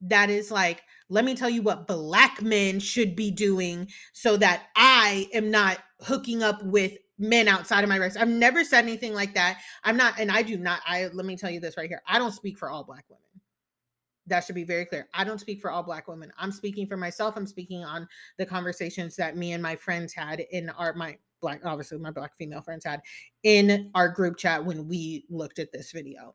that 0.00 0.30
is 0.30 0.50
like 0.50 0.82
let 1.10 1.24
me 1.24 1.34
tell 1.34 1.48
you 1.48 1.62
what 1.62 1.86
black 1.86 2.42
men 2.42 2.78
should 2.78 3.16
be 3.16 3.30
doing 3.30 3.88
so 4.12 4.36
that 4.36 4.64
I 4.76 5.28
am 5.32 5.50
not 5.50 5.78
hooking 6.00 6.42
up 6.42 6.62
with 6.62 6.98
men 7.18 7.48
outside 7.48 7.82
of 7.82 7.88
my 7.88 7.96
race. 7.96 8.16
I've 8.16 8.28
never 8.28 8.62
said 8.62 8.84
anything 8.84 9.14
like 9.14 9.34
that. 9.34 9.58
I'm 9.84 9.96
not, 9.96 10.18
and 10.18 10.30
I 10.30 10.42
do 10.42 10.56
not. 10.56 10.80
I 10.86 11.06
let 11.12 11.26
me 11.26 11.36
tell 11.36 11.50
you 11.50 11.60
this 11.60 11.76
right 11.76 11.88
here. 11.88 12.02
I 12.06 12.18
don't 12.18 12.32
speak 12.32 12.58
for 12.58 12.70
all 12.70 12.84
black 12.84 13.04
women. 13.08 13.22
That 14.26 14.44
should 14.44 14.54
be 14.54 14.64
very 14.64 14.84
clear. 14.84 15.08
I 15.14 15.24
don't 15.24 15.40
speak 15.40 15.60
for 15.60 15.70
all 15.70 15.82
black 15.82 16.06
women. 16.06 16.30
I'm 16.38 16.52
speaking 16.52 16.86
for 16.86 16.98
myself. 16.98 17.34
I'm 17.36 17.46
speaking 17.46 17.82
on 17.82 18.06
the 18.36 18.44
conversations 18.44 19.16
that 19.16 19.36
me 19.36 19.52
and 19.52 19.62
my 19.62 19.74
friends 19.74 20.12
had 20.12 20.40
in 20.40 20.68
our 20.70 20.92
my 20.92 21.16
black, 21.40 21.60
obviously 21.64 21.98
my 21.98 22.10
black 22.10 22.36
female 22.36 22.60
friends 22.60 22.84
had 22.84 23.00
in 23.42 23.90
our 23.94 24.08
group 24.08 24.36
chat 24.36 24.64
when 24.64 24.86
we 24.86 25.24
looked 25.30 25.58
at 25.58 25.72
this 25.72 25.92
video. 25.92 26.34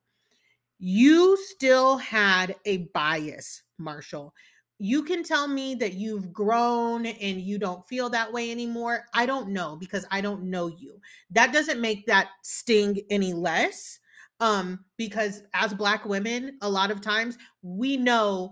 You 0.85 1.37
still 1.37 1.97
had 1.97 2.55
a 2.65 2.89
bias, 2.93 3.63
Marshall 3.77 4.33
you 4.79 5.01
can 5.03 5.23
tell 5.23 5.47
me 5.47 5.75
that 5.75 5.93
you've 5.93 6.33
grown 6.33 7.05
and 7.05 7.39
you 7.39 7.57
don't 7.57 7.87
feel 7.87 8.09
that 8.09 8.31
way 8.33 8.51
anymore. 8.51 9.05
I 9.13 9.25
don't 9.25 9.47
know 9.47 9.77
because 9.79 10.05
I 10.11 10.19
don't 10.19 10.43
know 10.43 10.67
you. 10.67 10.99
That 11.31 11.53
doesn't 11.53 11.79
make 11.79 12.05
that 12.07 12.31
sting 12.41 12.99
any 13.09 13.31
less. 13.31 13.99
Um, 14.41 14.83
because 14.97 15.43
as 15.53 15.73
black 15.73 16.03
women, 16.03 16.57
a 16.61 16.69
lot 16.69 16.91
of 16.91 16.99
times 16.99 17.37
we 17.61 17.95
know 17.95 18.51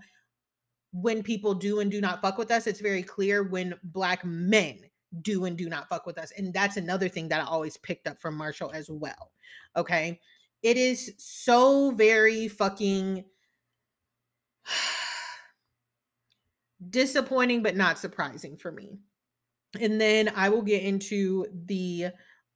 when 0.93 1.21
people 1.21 1.53
do 1.53 1.81
and 1.81 1.91
do 1.91 2.00
not 2.00 2.21
fuck 2.21 2.38
with 2.38 2.50
us. 2.50 2.65
It's 2.65 2.79
very 2.79 3.03
clear 3.03 3.43
when 3.43 3.73
black 3.83 4.23
men 4.23 4.79
do 5.23 5.43
and 5.45 5.57
do 5.57 5.67
not 5.67 5.89
fuck 5.89 6.05
with 6.05 6.17
us. 6.17 6.31
And 6.38 6.53
that's 6.53 6.77
another 6.77 7.09
thing 7.09 7.27
that 7.27 7.41
I 7.41 7.45
always 7.45 7.75
picked 7.75 8.07
up 8.07 8.21
from 8.21 8.38
Marshall 8.38 8.71
as 8.73 8.89
well. 8.89 9.31
Okay. 9.75 10.17
It 10.63 10.77
is 10.77 11.13
so 11.17 11.91
very 11.91 12.47
fucking 12.47 13.25
disappointing 16.89 17.63
but 17.63 17.75
not 17.75 17.99
surprising 17.99 18.57
for 18.57 18.71
me. 18.71 18.99
And 19.79 19.99
then 19.99 20.31
I 20.35 20.49
will 20.49 20.61
get 20.61 20.83
into 20.83 21.45
the 21.65 22.07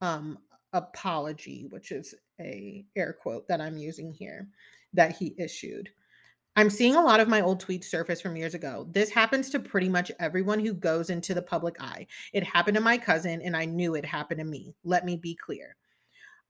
um 0.01 0.37
apology, 0.73 1.67
which 1.69 1.91
is 1.91 2.13
a 2.39 2.85
air 2.95 3.13
quote 3.13 3.47
that 3.47 3.61
I'm 3.61 3.77
using 3.77 4.11
here 4.11 4.49
that 4.93 5.15
he 5.15 5.35
issued. 5.37 5.89
I'm 6.57 6.69
seeing 6.69 6.95
a 6.95 7.03
lot 7.03 7.19
of 7.19 7.27
my 7.27 7.41
old 7.41 7.61
tweets 7.61 7.85
surface 7.85 8.21
from 8.21 8.37
years 8.37 8.53
ago. 8.53 8.87
This 8.91 9.09
happens 9.09 9.49
to 9.49 9.59
pretty 9.59 9.89
much 9.89 10.11
everyone 10.19 10.59
who 10.59 10.73
goes 10.73 11.09
into 11.09 11.33
the 11.33 11.41
public 11.41 11.81
eye. 11.81 12.07
It 12.31 12.43
happened 12.43 12.75
to 12.75 12.81
my 12.81 12.97
cousin, 12.97 13.41
and 13.41 13.57
I 13.57 13.65
knew 13.65 13.95
it 13.95 14.05
happened 14.05 14.39
to 14.39 14.45
me. 14.45 14.73
Let 14.83 15.05
me 15.05 15.17
be 15.17 15.35
clear. 15.35 15.75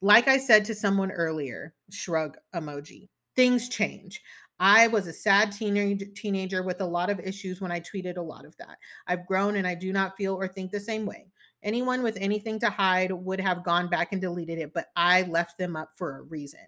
Like 0.01 0.27
I 0.27 0.37
said 0.37 0.65
to 0.65 0.75
someone 0.75 1.11
earlier, 1.11 1.73
shrug 1.89 2.37
emoji, 2.53 3.09
things 3.35 3.69
change. 3.69 4.21
I 4.59 4.87
was 4.87 5.07
a 5.07 5.13
sad 5.13 5.51
teenage, 5.51 6.03
teenager 6.15 6.63
with 6.63 6.79
a 6.81 6.85
lot 6.85 7.09
of 7.09 7.19
issues 7.19 7.59
when 7.59 7.71
I 7.71 7.81
tweeted 7.81 8.17
a 8.17 8.21
lot 8.21 8.45
of 8.45 8.55
that. 8.57 8.77
I've 9.07 9.27
grown 9.27 9.57
and 9.57 9.67
I 9.67 9.75
do 9.75 9.91
not 9.91 10.15
feel 10.15 10.35
or 10.35 10.47
think 10.47 10.71
the 10.71 10.79
same 10.79 11.05
way. 11.05 11.27
Anyone 11.63 12.03
with 12.03 12.17
anything 12.21 12.59
to 12.59 12.69
hide 12.69 13.11
would 13.11 13.39
have 13.39 13.63
gone 13.63 13.89
back 13.89 14.11
and 14.11 14.21
deleted 14.21 14.59
it, 14.59 14.71
but 14.73 14.87
I 14.95 15.23
left 15.23 15.57
them 15.57 15.75
up 15.75 15.89
for 15.95 16.19
a 16.19 16.21
reason. 16.21 16.59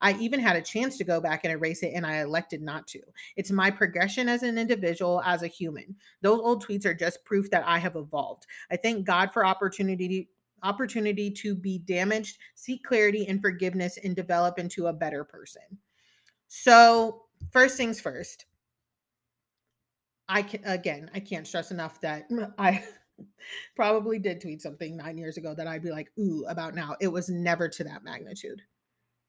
I 0.00 0.12
even 0.14 0.38
had 0.40 0.56
a 0.56 0.62
chance 0.62 0.96
to 0.98 1.04
go 1.04 1.20
back 1.20 1.44
and 1.44 1.52
erase 1.52 1.82
it, 1.82 1.92
and 1.94 2.06
I 2.06 2.20
elected 2.20 2.62
not 2.62 2.86
to. 2.88 3.00
It's 3.34 3.50
my 3.50 3.70
progression 3.70 4.28
as 4.28 4.44
an 4.44 4.56
individual, 4.56 5.20
as 5.24 5.42
a 5.42 5.48
human. 5.48 5.96
Those 6.22 6.40
old 6.40 6.64
tweets 6.64 6.86
are 6.86 6.94
just 6.94 7.24
proof 7.24 7.50
that 7.50 7.64
I 7.66 7.78
have 7.78 7.96
evolved. 7.96 8.46
I 8.70 8.76
thank 8.76 9.04
God 9.04 9.32
for 9.32 9.44
opportunity 9.44 10.28
opportunity 10.62 11.30
to 11.30 11.54
be 11.54 11.78
damaged, 11.78 12.38
seek 12.54 12.84
clarity 12.84 13.26
and 13.28 13.40
forgiveness, 13.40 13.98
and 14.02 14.16
develop 14.16 14.58
into 14.58 14.86
a 14.86 14.92
better 14.92 15.24
person. 15.24 15.62
So 16.48 17.22
first 17.50 17.76
things 17.76 18.00
first. 18.00 18.46
I 20.28 20.42
can 20.42 20.64
again, 20.64 21.10
I 21.14 21.20
can't 21.20 21.46
stress 21.46 21.70
enough 21.70 22.00
that 22.00 22.28
I 22.58 22.84
probably 23.74 24.18
did 24.18 24.40
tweet 24.40 24.60
something 24.60 24.96
nine 24.96 25.18
years 25.18 25.36
ago 25.36 25.54
that 25.54 25.66
I'd 25.66 25.82
be 25.82 25.90
like, 25.90 26.10
ooh, 26.18 26.44
about 26.48 26.74
now. 26.74 26.96
It 27.00 27.08
was 27.08 27.28
never 27.28 27.68
to 27.68 27.84
that 27.84 28.04
magnitude. 28.04 28.60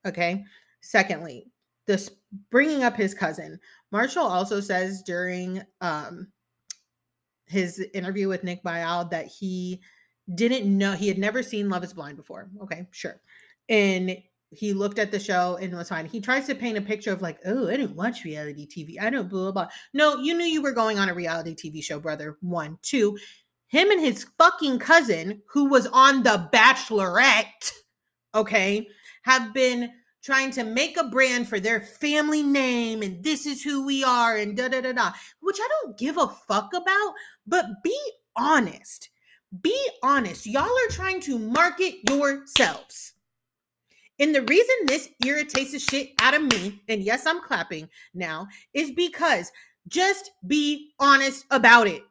Okay. 0.06 0.44
Secondly, 0.82 1.48
this 1.86 2.10
bringing 2.50 2.84
up 2.84 2.96
his 2.96 3.14
cousin. 3.14 3.60
Marshall 3.92 4.26
also 4.26 4.60
says 4.60 5.04
during 5.04 5.62
um 5.82 6.28
his 7.46 7.80
interview 7.94 8.28
with 8.28 8.44
Nick 8.44 8.62
Viall 8.64 9.10
that 9.10 9.28
he 9.28 9.82
didn't 10.34 10.78
know 10.78 10.92
he 10.94 11.08
had 11.08 11.18
never 11.18 11.42
seen 11.42 11.70
Love 11.70 11.84
is 11.84 11.94
Blind 11.94 12.18
before. 12.18 12.50
Okay, 12.62 12.88
sure. 12.92 13.22
And 13.70 14.18
he 14.52 14.74
looked 14.74 15.00
at 15.00 15.12
the 15.12 15.20
show 15.20 15.58
and 15.62 15.76
was 15.76 15.90
fine. 15.90 16.06
He 16.06 16.22
tries 16.22 16.46
to 16.48 16.56
paint 16.56 16.78
a 16.78 16.82
picture 16.82 17.12
of 17.12 17.22
like, 17.22 17.40
oh, 17.46 17.68
I 17.68 17.78
didn't 17.78 17.96
watch 17.96 18.24
reality 18.24 18.68
TV. 18.68 18.96
I 19.02 19.10
don't 19.10 19.30
blah, 19.30 19.52
blah 19.52 19.52
blah. 19.52 19.68
No, 19.94 20.18
you 20.18 20.38
knew 20.38 20.46
you 20.46 20.62
were 20.62 20.72
going 20.72 21.00
on 21.00 21.10
a 21.10 21.14
reality 21.14 21.56
TV 21.56 21.84
show, 21.84 22.00
brother. 22.00 22.38
One, 22.42 22.78
two. 22.82 23.18
Him 23.68 23.92
and 23.92 24.00
his 24.00 24.26
fucking 24.38 24.80
cousin, 24.80 25.42
who 25.50 25.66
was 25.66 25.88
on 25.88 26.24
The 26.24 26.50
Bachelorette, 26.54 27.74
okay, 28.34 28.88
have 29.24 29.54
been 29.54 29.92
trying 30.24 30.52
to 30.52 30.64
make 30.64 30.98
a 30.98 31.10
brand 31.10 31.48
for 31.48 31.60
their 31.60 31.82
family 31.82 32.44
name 32.44 33.02
and 33.02 33.24
this 33.24 33.46
is 33.46 33.62
who 33.62 33.86
we 33.86 34.04
are 34.04 34.36
and 34.36 34.58
da 34.58 34.68
da 34.68 34.82
da 34.82 34.92
da, 34.94 35.12
which 35.42 35.58
I 35.60 35.68
don't 35.82 35.98
give 35.98 36.18
a 36.18 36.28
fuck 36.48 36.74
about. 36.74 37.14
But 37.46 37.66
be 37.84 37.98
honest. 38.38 39.10
Be 39.62 39.78
honest. 40.04 40.46
Y'all 40.46 40.64
are 40.64 40.92
trying 40.92 41.22
to 41.22 41.40
market 41.40 41.96
yourselves. 42.10 43.14
And 44.20 44.34
the 44.34 44.42
reason 44.42 44.76
this 44.86 45.10
irritates 45.26 45.72
the 45.72 45.80
shit 45.80 46.10
out 46.20 46.34
of 46.34 46.42
me, 46.42 46.82
and 46.90 47.04
yes, 47.04 47.26
I'm 47.26 47.42
clapping 47.42 47.88
now, 48.14 48.48
is 48.74 48.92
because 48.92 49.52
just 49.88 50.32
be 50.46 50.92
honest 51.00 51.46
about 51.52 51.88
it. 51.88 52.04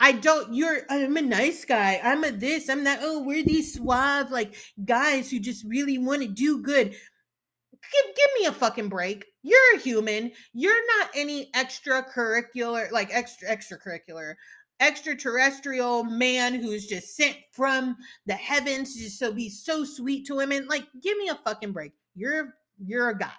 I 0.00 0.12
don't, 0.12 0.52
you're, 0.54 0.80
I'm 0.88 1.16
a 1.16 1.22
nice 1.22 1.64
guy. 1.64 2.00
I'm 2.02 2.24
a 2.24 2.30
this, 2.32 2.68
I'm 2.68 2.84
that. 2.84 3.00
Oh, 3.02 3.22
we're 3.22 3.44
these 3.44 3.74
suave, 3.74 4.30
like 4.30 4.54
guys 4.84 5.30
who 5.30 5.38
just 5.38 5.64
really 5.64 5.98
want 5.98 6.22
to 6.22 6.28
do 6.28 6.62
good. 6.62 6.90
Give, 6.90 8.16
give 8.16 8.30
me 8.38 8.46
a 8.46 8.52
fucking 8.52 8.88
break. 8.88 9.26
You're 9.42 9.76
a 9.76 9.78
human. 9.78 10.32
You're 10.52 10.98
not 10.98 11.10
any 11.14 11.50
extracurricular, 11.54 12.90
like 12.90 13.10
extra, 13.12 13.48
extracurricular 13.48 14.34
extraterrestrial 14.80 16.04
man 16.04 16.54
who's 16.54 16.86
just 16.86 17.16
sent 17.16 17.36
from 17.52 17.96
the 18.26 18.34
heavens 18.34 18.96
just 18.96 19.18
so 19.18 19.32
be 19.32 19.48
so 19.48 19.84
sweet 19.84 20.26
to 20.26 20.38
and 20.38 20.68
like 20.68 20.86
give 21.02 21.16
me 21.18 21.28
a 21.28 21.38
fucking 21.44 21.72
break. 21.72 21.92
You're 22.14 22.54
you're 22.78 23.10
a 23.10 23.18
guy 23.18 23.30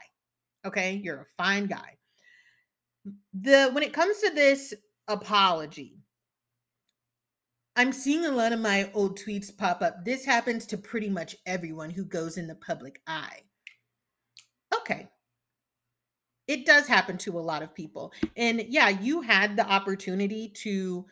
okay? 0.65 0.99
You're 1.03 1.21
a 1.21 1.43
fine 1.43 1.65
guy. 1.67 1.97
The 3.33 3.69
when 3.71 3.83
it 3.83 3.93
comes 3.93 4.19
to 4.19 4.29
this 4.29 4.73
apology 5.07 5.97
i'm 7.75 7.91
seeing 7.91 8.25
a 8.25 8.31
lot 8.31 8.53
of 8.53 8.59
my 8.59 8.89
old 8.93 9.17
tweets 9.17 9.55
pop 9.55 9.81
up. 9.81 10.05
This 10.05 10.23
happens 10.23 10.65
to 10.67 10.77
pretty 10.77 11.09
much 11.09 11.35
everyone 11.45 11.89
who 11.89 12.05
goes 12.05 12.37
in 12.37 12.45
the 12.45 12.55
public 12.55 13.01
eye. 13.07 13.39
Okay. 14.73 15.07
It 16.47 16.65
does 16.65 16.87
happen 16.87 17.17
to 17.19 17.39
a 17.39 17.41
lot 17.41 17.63
of 17.63 17.73
people. 17.73 18.13
And 18.37 18.63
yeah 18.69 18.89
you 18.89 19.21
had 19.21 19.55
the 19.55 19.65
opportunity 19.67 20.49
to 20.63 21.05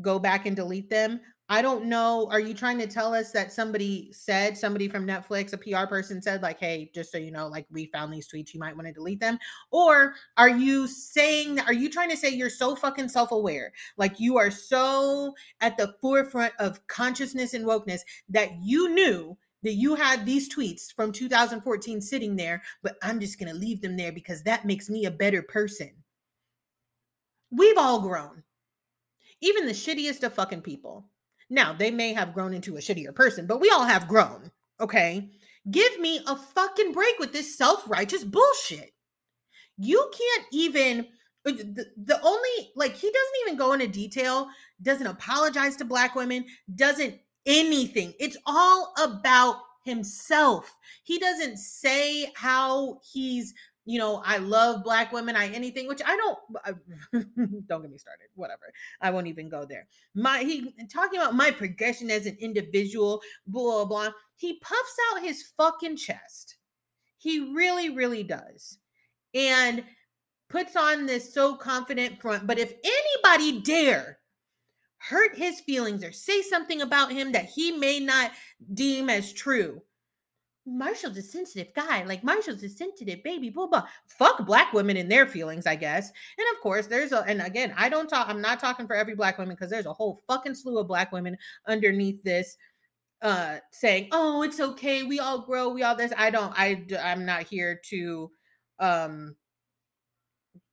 go 0.00 0.18
back 0.18 0.46
and 0.46 0.56
delete 0.56 0.90
them. 0.90 1.20
I 1.50 1.62
don't 1.62 1.86
know. 1.86 2.28
Are 2.30 2.40
you 2.40 2.52
trying 2.52 2.78
to 2.78 2.86
tell 2.86 3.14
us 3.14 3.30
that 3.32 3.52
somebody 3.52 4.12
said, 4.12 4.56
somebody 4.56 4.86
from 4.86 5.06
Netflix, 5.06 5.54
a 5.54 5.56
PR 5.56 5.88
person 5.88 6.20
said, 6.20 6.42
like, 6.42 6.60
hey, 6.60 6.90
just 6.94 7.10
so 7.10 7.16
you 7.16 7.30
know, 7.30 7.48
like, 7.48 7.66
we 7.70 7.86
found 7.86 8.12
these 8.12 8.28
tweets, 8.28 8.52
you 8.52 8.60
might 8.60 8.76
want 8.76 8.86
to 8.86 8.92
delete 8.92 9.20
them? 9.20 9.38
Or 9.70 10.14
are 10.36 10.50
you 10.50 10.86
saying, 10.86 11.58
are 11.60 11.72
you 11.72 11.88
trying 11.88 12.10
to 12.10 12.18
say 12.18 12.28
you're 12.28 12.50
so 12.50 12.76
fucking 12.76 13.08
self 13.08 13.32
aware? 13.32 13.72
Like, 13.96 14.20
you 14.20 14.36
are 14.36 14.50
so 14.50 15.34
at 15.62 15.78
the 15.78 15.94
forefront 16.02 16.52
of 16.58 16.86
consciousness 16.86 17.54
and 17.54 17.64
wokeness 17.64 18.00
that 18.28 18.50
you 18.60 18.90
knew 18.90 19.34
that 19.62 19.72
you 19.72 19.94
had 19.94 20.26
these 20.26 20.54
tweets 20.54 20.92
from 20.94 21.12
2014 21.12 22.02
sitting 22.02 22.36
there, 22.36 22.62
but 22.82 22.96
I'm 23.02 23.18
just 23.18 23.38
going 23.38 23.50
to 23.50 23.58
leave 23.58 23.80
them 23.80 23.96
there 23.96 24.12
because 24.12 24.42
that 24.42 24.66
makes 24.66 24.90
me 24.90 25.06
a 25.06 25.10
better 25.10 25.42
person. 25.42 25.92
We've 27.50 27.78
all 27.78 28.02
grown 28.02 28.42
even 29.40 29.66
the 29.66 29.72
shittiest 29.72 30.22
of 30.22 30.34
fucking 30.34 30.62
people. 30.62 31.08
Now, 31.50 31.72
they 31.72 31.90
may 31.90 32.12
have 32.12 32.34
grown 32.34 32.52
into 32.52 32.76
a 32.76 32.80
shittier 32.80 33.14
person, 33.14 33.46
but 33.46 33.60
we 33.60 33.70
all 33.70 33.84
have 33.84 34.08
grown, 34.08 34.50
okay? 34.80 35.30
Give 35.70 35.98
me 36.00 36.20
a 36.26 36.36
fucking 36.36 36.92
break 36.92 37.18
with 37.18 37.32
this 37.32 37.56
self 37.56 37.88
righteous 37.88 38.24
bullshit. 38.24 38.92
You 39.76 40.10
can't 40.12 40.46
even, 40.52 41.06
uh, 41.46 41.52
the, 41.52 41.86
the 42.04 42.20
only, 42.22 42.70
like, 42.76 42.94
he 42.94 43.06
doesn't 43.08 43.46
even 43.46 43.56
go 43.56 43.72
into 43.72 43.86
detail, 43.86 44.48
doesn't 44.82 45.06
apologize 45.06 45.76
to 45.76 45.84
black 45.84 46.14
women, 46.14 46.44
doesn't 46.74 47.18
anything. 47.46 48.12
It's 48.18 48.36
all 48.46 48.92
about 49.02 49.60
himself. 49.84 50.74
He 51.04 51.18
doesn't 51.18 51.58
say 51.58 52.30
how 52.34 53.00
he's 53.12 53.54
you 53.88 53.98
know, 53.98 54.20
I 54.22 54.36
love 54.36 54.84
black 54.84 55.14
women, 55.14 55.34
I 55.34 55.48
anything, 55.48 55.88
which 55.88 56.02
I 56.04 56.14
don't 56.14 56.38
I, 56.62 56.72
don't 57.66 57.80
get 57.80 57.90
me 57.90 57.96
started. 57.96 58.26
Whatever. 58.34 58.70
I 59.00 59.10
won't 59.10 59.28
even 59.28 59.48
go 59.48 59.64
there. 59.64 59.86
My 60.14 60.40
he 60.40 60.74
talking 60.92 61.18
about 61.18 61.34
my 61.34 61.50
progression 61.50 62.10
as 62.10 62.26
an 62.26 62.36
individual, 62.38 63.22
blah 63.46 63.86
blah. 63.86 64.10
He 64.36 64.58
puffs 64.58 64.96
out 65.10 65.22
his 65.22 65.42
fucking 65.56 65.96
chest. 65.96 66.56
He 67.16 67.54
really, 67.54 67.88
really 67.88 68.22
does. 68.22 68.76
And 69.32 69.82
puts 70.50 70.76
on 70.76 71.06
this 71.06 71.32
so 71.32 71.54
confident 71.54 72.20
front. 72.20 72.46
But 72.46 72.58
if 72.58 72.74
anybody 72.84 73.62
dare 73.62 74.18
hurt 74.98 75.34
his 75.34 75.60
feelings 75.60 76.04
or 76.04 76.12
say 76.12 76.42
something 76.42 76.82
about 76.82 77.10
him 77.10 77.32
that 77.32 77.46
he 77.46 77.72
may 77.72 78.00
not 78.00 78.32
deem 78.74 79.08
as 79.08 79.32
true, 79.32 79.80
Marshall's 80.76 81.16
a 81.16 81.22
sensitive 81.22 81.72
guy. 81.74 82.04
Like 82.04 82.22
Marshall's 82.22 82.62
a 82.62 82.68
sensitive 82.68 83.22
baby, 83.22 83.50
blah 83.50 83.66
blah. 83.66 83.84
Fuck 84.06 84.46
black 84.46 84.72
women 84.72 84.96
and 84.96 85.10
their 85.10 85.26
feelings, 85.26 85.66
I 85.66 85.76
guess. 85.76 86.10
And 86.38 86.46
of 86.54 86.60
course, 86.62 86.86
there's 86.86 87.12
a 87.12 87.22
and 87.26 87.42
again, 87.42 87.74
I 87.76 87.88
don't 87.88 88.08
talk, 88.08 88.28
I'm 88.28 88.40
not 88.40 88.60
talking 88.60 88.86
for 88.86 88.94
every 88.94 89.14
black 89.14 89.38
woman 89.38 89.54
because 89.54 89.70
there's 89.70 89.86
a 89.86 89.92
whole 89.92 90.20
fucking 90.26 90.54
slew 90.54 90.78
of 90.78 90.88
black 90.88 91.12
women 91.12 91.36
underneath 91.66 92.22
this 92.22 92.56
uh 93.22 93.58
saying, 93.70 94.08
Oh, 94.12 94.42
it's 94.42 94.60
okay, 94.60 95.02
we 95.02 95.20
all 95.20 95.40
grow, 95.40 95.68
we 95.68 95.82
all 95.82 95.96
this. 95.96 96.12
I 96.16 96.30
don't, 96.30 96.52
I 96.56 96.84
I'm 97.02 97.24
not 97.24 97.42
here 97.42 97.80
to 97.90 98.30
um 98.78 99.36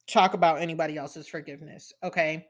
talk 0.08 0.34
about 0.34 0.62
anybody 0.62 0.98
else's 0.98 1.28
forgiveness. 1.28 1.94
Okay. 2.04 2.48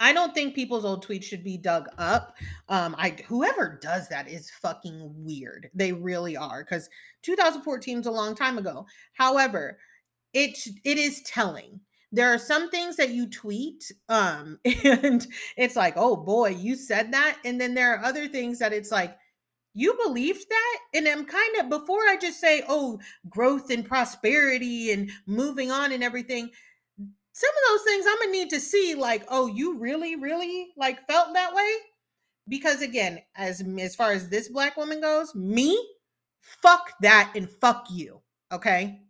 I 0.00 0.12
don't 0.12 0.34
think 0.34 0.54
people's 0.54 0.84
old 0.84 1.06
tweets 1.06 1.24
should 1.24 1.42
be 1.42 1.56
dug 1.56 1.88
up. 1.98 2.36
Um, 2.68 2.94
I 2.98 3.16
whoever 3.26 3.78
does 3.82 4.08
that 4.08 4.28
is 4.28 4.50
fucking 4.50 5.12
weird. 5.16 5.70
They 5.74 5.92
really 5.92 6.36
are 6.36 6.64
because 6.64 6.88
2014 7.22 8.00
is 8.00 8.06
a 8.06 8.10
long 8.10 8.34
time 8.34 8.58
ago. 8.58 8.86
However, 9.14 9.78
it 10.32 10.58
it 10.84 10.98
is 10.98 11.22
telling. 11.22 11.80
There 12.10 12.32
are 12.32 12.38
some 12.38 12.70
things 12.70 12.96
that 12.96 13.10
you 13.10 13.28
tweet, 13.28 13.92
um, 14.08 14.58
and 14.84 15.26
it's 15.56 15.76
like, 15.76 15.94
oh 15.96 16.16
boy, 16.16 16.50
you 16.50 16.74
said 16.74 17.12
that, 17.12 17.38
and 17.44 17.60
then 17.60 17.74
there 17.74 17.94
are 17.94 18.04
other 18.04 18.28
things 18.28 18.60
that 18.60 18.72
it's 18.72 18.90
like, 18.90 19.14
you 19.74 19.94
believed 20.02 20.46
that, 20.48 20.78
and 20.94 21.06
I'm 21.06 21.26
kind 21.26 21.56
of 21.60 21.68
before 21.68 22.00
I 22.08 22.16
just 22.18 22.40
say, 22.40 22.62
oh, 22.66 22.98
growth 23.28 23.70
and 23.70 23.84
prosperity 23.84 24.90
and 24.90 25.10
moving 25.26 25.70
on 25.70 25.92
and 25.92 26.02
everything 26.02 26.50
some 27.38 27.50
of 27.50 27.70
those 27.70 27.84
things 27.84 28.04
I'm 28.08 28.18
gonna 28.18 28.32
need 28.32 28.50
to 28.50 28.58
see, 28.58 28.96
like, 28.96 29.24
oh, 29.28 29.46
you 29.46 29.78
really, 29.78 30.16
really 30.16 30.70
like 30.76 31.06
felt 31.06 31.34
that 31.34 31.54
way? 31.54 31.72
Because 32.48 32.82
again, 32.82 33.20
as 33.36 33.62
as 33.80 33.94
far 33.94 34.10
as 34.10 34.28
this 34.28 34.48
black 34.48 34.76
woman 34.76 35.00
goes, 35.00 35.32
me, 35.36 35.78
fuck 36.40 36.90
that 37.00 37.30
and 37.36 37.48
fuck 37.48 37.86
you. 37.92 38.20
Okay. 38.50 39.02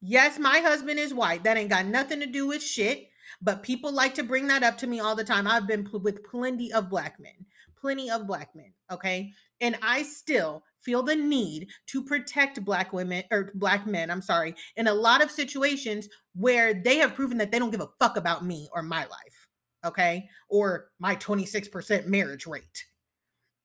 Yes, 0.00 0.38
my 0.38 0.60
husband 0.60 0.98
is 0.98 1.12
white. 1.12 1.44
That 1.44 1.58
ain't 1.58 1.68
got 1.68 1.84
nothing 1.84 2.20
to 2.20 2.26
do 2.26 2.46
with 2.46 2.62
shit. 2.62 3.08
But 3.42 3.62
people 3.62 3.92
like 3.92 4.14
to 4.14 4.22
bring 4.22 4.46
that 4.46 4.62
up 4.62 4.78
to 4.78 4.86
me 4.86 5.00
all 5.00 5.14
the 5.14 5.22
time. 5.22 5.46
I've 5.46 5.66
been 5.66 5.84
pl- 5.84 6.00
with 6.00 6.24
plenty 6.24 6.72
of 6.72 6.88
black 6.88 7.20
men, 7.20 7.44
plenty 7.78 8.10
of 8.10 8.26
black 8.26 8.54
men. 8.54 8.72
Okay. 8.90 9.34
And 9.60 9.76
I 9.82 10.04
still 10.04 10.64
feel 10.84 11.02
the 11.02 11.16
need 11.16 11.68
to 11.86 12.02
protect 12.02 12.64
black 12.64 12.92
women 12.92 13.24
or 13.30 13.50
black 13.54 13.86
men, 13.86 14.10
I'm 14.10 14.22
sorry, 14.22 14.54
in 14.76 14.86
a 14.86 14.94
lot 14.94 15.22
of 15.22 15.30
situations 15.30 16.08
where 16.34 16.74
they 16.74 16.96
have 16.98 17.14
proven 17.14 17.38
that 17.38 17.50
they 17.50 17.58
don't 17.58 17.70
give 17.70 17.80
a 17.80 17.90
fuck 17.98 18.16
about 18.16 18.44
me 18.44 18.68
or 18.72 18.82
my 18.82 19.02
life, 19.02 19.48
okay? 19.84 20.28
Or 20.48 20.90
my 20.98 21.16
26% 21.16 22.06
marriage 22.06 22.46
rate. 22.46 22.84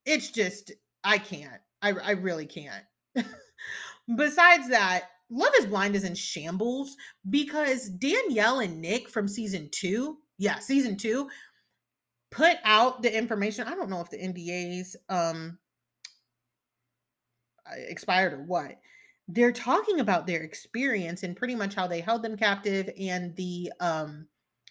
It's 0.06 0.30
just 0.30 0.72
I 1.04 1.18
can't. 1.18 1.62
I 1.82 1.92
I 1.92 2.12
really 2.12 2.46
can't. 2.46 2.84
Besides 4.16 4.70
that, 4.70 5.06
Love 5.30 5.54
is 5.58 5.66
Blind 5.66 5.96
is 5.96 6.04
in 6.04 6.16
shambles 6.16 6.96
because 7.30 7.90
Danielle 7.90 8.60
and 8.60 8.82
Nick 8.82 9.10
from 9.10 9.28
season 9.28 9.70
2, 9.72 10.18
yeah, 10.38 10.60
season 10.60 10.98
2 10.98 11.28
put 12.32 12.58
out 12.64 13.02
the 13.02 13.16
information. 13.16 13.68
I 13.68 13.76
don't 13.76 13.90
know 13.90 14.02
if 14.02 14.10
the 14.10 14.18
NDAs 14.18 14.96
um 15.10 15.58
expired 17.74 18.34
or 18.34 18.44
what 18.44 18.80
they're 19.28 19.52
talking 19.52 20.00
about 20.00 20.28
their 20.28 20.42
experience 20.42 21.24
and 21.24 21.36
pretty 21.36 21.56
much 21.56 21.74
how 21.74 21.88
they 21.88 22.00
held 22.00 22.22
them 22.22 22.38
captive 22.38 22.90
and 23.00 23.36
the 23.36 23.72
um 23.80 24.28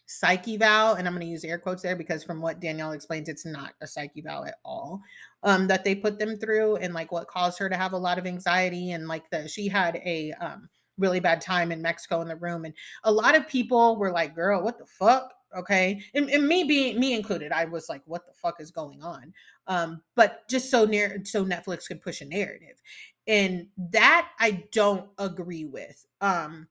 psych 0.07 0.46
eval 0.46 0.94
and 0.94 1.09
i'm 1.09 1.14
going 1.14 1.26
to 1.26 1.30
use 1.30 1.44
air 1.44 1.59
quotes 1.59 1.83
there 1.83 1.96
because 1.96 2.22
from 2.22 2.40
what 2.40 2.61
danielle 2.61 2.92
explains 2.92 3.28
it's 3.28 3.46
not 3.46 3.72
a 3.80 3.87
psyche 3.87 4.22
eval 4.24 4.44
at 4.44 4.57
all 4.64 5.00
um 5.42 5.66
that 5.66 5.83
they 5.83 5.94
put 5.94 6.18
them 6.18 6.37
through 6.37 6.76
and 6.76 6.94
like 6.94 7.11
what 7.11 7.26
caused 7.26 7.59
her 7.59 7.68
to 7.68 7.76
have 7.76 7.94
a 7.94 7.98
lot 7.98 8.18
of 8.18 8.26
anxiety 8.26 8.92
and 8.92 9.09
like 9.09 9.28
the 9.30 9.48
she 9.48 9.66
had 9.66 9.96
a 10.04 10.33
um 10.40 10.68
really 10.98 11.20
bad 11.20 11.40
time 11.40 11.72
in 11.72 11.83
mexico 11.83 12.20
in 12.20 12.28
the 12.28 12.37
room 12.37 12.64
and 12.64 12.74
a 13.04 13.11
lot 13.11 13.35
of 13.35 13.48
people 13.48 13.96
were 13.96 14.12
like 14.12 14.35
girl 14.35 14.62
what 14.62 14.78
the 14.78 14.87
fuck 14.87 15.33
Okay. 15.56 16.02
And, 16.14 16.28
and 16.30 16.46
me 16.46 16.64
being 16.64 16.98
me 16.98 17.14
included, 17.14 17.52
I 17.52 17.64
was 17.64 17.88
like, 17.88 18.02
what 18.06 18.26
the 18.26 18.32
fuck 18.32 18.60
is 18.60 18.70
going 18.70 19.02
on? 19.02 19.32
Um, 19.66 20.02
but 20.14 20.48
just 20.48 20.70
so 20.70 20.84
near 20.84 21.20
so 21.24 21.44
Netflix 21.44 21.86
could 21.86 22.02
push 22.02 22.20
a 22.20 22.24
narrative. 22.24 22.80
And 23.26 23.68
that 23.92 24.30
I 24.38 24.64
don't 24.72 25.08
agree 25.18 25.64
with. 25.64 26.04
Um, 26.20 26.68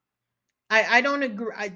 I, 0.69 0.97
I 0.97 1.01
don't 1.01 1.23
agree. 1.23 1.53
I 1.55 1.73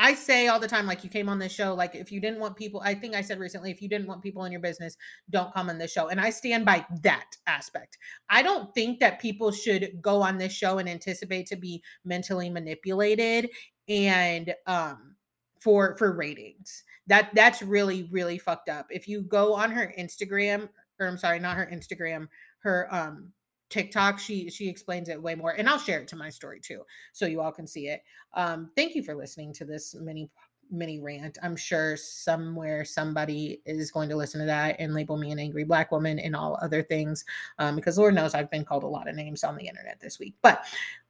I 0.00 0.14
say 0.14 0.46
all 0.46 0.60
the 0.60 0.68
time, 0.68 0.86
like 0.86 1.02
you 1.02 1.10
came 1.10 1.28
on 1.28 1.40
this 1.40 1.52
show, 1.52 1.74
like 1.74 1.96
if 1.96 2.12
you 2.12 2.20
didn't 2.20 2.38
want 2.38 2.56
people, 2.56 2.80
I 2.84 2.94
think 2.94 3.16
I 3.16 3.20
said 3.20 3.40
recently, 3.40 3.72
if 3.72 3.82
you 3.82 3.88
didn't 3.88 4.06
want 4.06 4.22
people 4.22 4.44
in 4.44 4.52
your 4.52 4.60
business, 4.60 4.96
don't 5.30 5.52
come 5.52 5.68
on 5.68 5.76
this 5.76 5.92
show. 5.92 6.08
And 6.08 6.20
I 6.20 6.30
stand 6.30 6.64
by 6.64 6.86
that 7.02 7.26
aspect. 7.48 7.98
I 8.30 8.42
don't 8.42 8.72
think 8.74 9.00
that 9.00 9.20
people 9.20 9.50
should 9.50 10.00
go 10.00 10.22
on 10.22 10.38
this 10.38 10.52
show 10.52 10.78
and 10.78 10.88
anticipate 10.88 11.46
to 11.48 11.56
be 11.56 11.82
mentally 12.04 12.48
manipulated 12.48 13.50
and 13.88 14.54
um 14.66 15.16
for 15.60 15.96
for 15.96 16.12
ratings. 16.12 16.84
That 17.06 17.30
that's 17.34 17.62
really, 17.62 18.08
really 18.10 18.38
fucked 18.38 18.68
up. 18.68 18.86
If 18.90 19.08
you 19.08 19.22
go 19.22 19.54
on 19.54 19.70
her 19.70 19.92
Instagram, 19.98 20.68
or 21.00 21.06
I'm 21.06 21.18
sorry, 21.18 21.38
not 21.38 21.56
her 21.56 21.68
Instagram, 21.72 22.28
her 22.60 22.88
um 22.94 23.32
TikTok, 23.70 24.18
she 24.18 24.50
she 24.50 24.68
explains 24.68 25.08
it 25.08 25.22
way 25.22 25.34
more, 25.34 25.52
and 25.52 25.68
I'll 25.68 25.78
share 25.78 26.00
it 26.00 26.08
to 26.08 26.16
my 26.16 26.30
story 26.30 26.60
too, 26.60 26.82
so 27.12 27.26
you 27.26 27.40
all 27.40 27.52
can 27.52 27.66
see 27.66 27.88
it. 27.88 28.02
Um, 28.34 28.70
thank 28.76 28.94
you 28.94 29.02
for 29.02 29.14
listening 29.14 29.52
to 29.54 29.64
this 29.64 29.94
mini 29.94 30.30
mini 30.70 31.00
rant. 31.00 31.38
I'm 31.42 31.56
sure 31.56 31.96
somewhere 31.96 32.84
somebody 32.84 33.62
is 33.64 33.90
going 33.90 34.08
to 34.10 34.16
listen 34.16 34.40
to 34.40 34.46
that 34.46 34.76
and 34.78 34.92
label 34.94 35.16
me 35.16 35.30
an 35.30 35.38
angry 35.38 35.64
black 35.64 35.90
woman 35.90 36.18
and 36.18 36.36
all 36.36 36.58
other 36.60 36.82
things, 36.82 37.24
um, 37.58 37.76
because 37.76 37.98
Lord 37.98 38.14
knows 38.14 38.34
I've 38.34 38.50
been 38.50 38.64
called 38.64 38.84
a 38.84 38.88
lot 38.88 39.08
of 39.08 39.16
names 39.16 39.44
on 39.44 39.56
the 39.56 39.66
internet 39.66 40.00
this 40.00 40.18
week. 40.18 40.34
But 40.42 40.64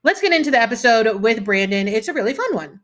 let's 0.05 0.21
get 0.21 0.33
into 0.33 0.51
the 0.51 0.61
episode 0.61 1.21
with 1.21 1.45
Brandon. 1.45 1.89
It's 1.89 2.09
a 2.09 2.13
really 2.13 2.35
fun 2.35 2.55
one. 2.55 2.81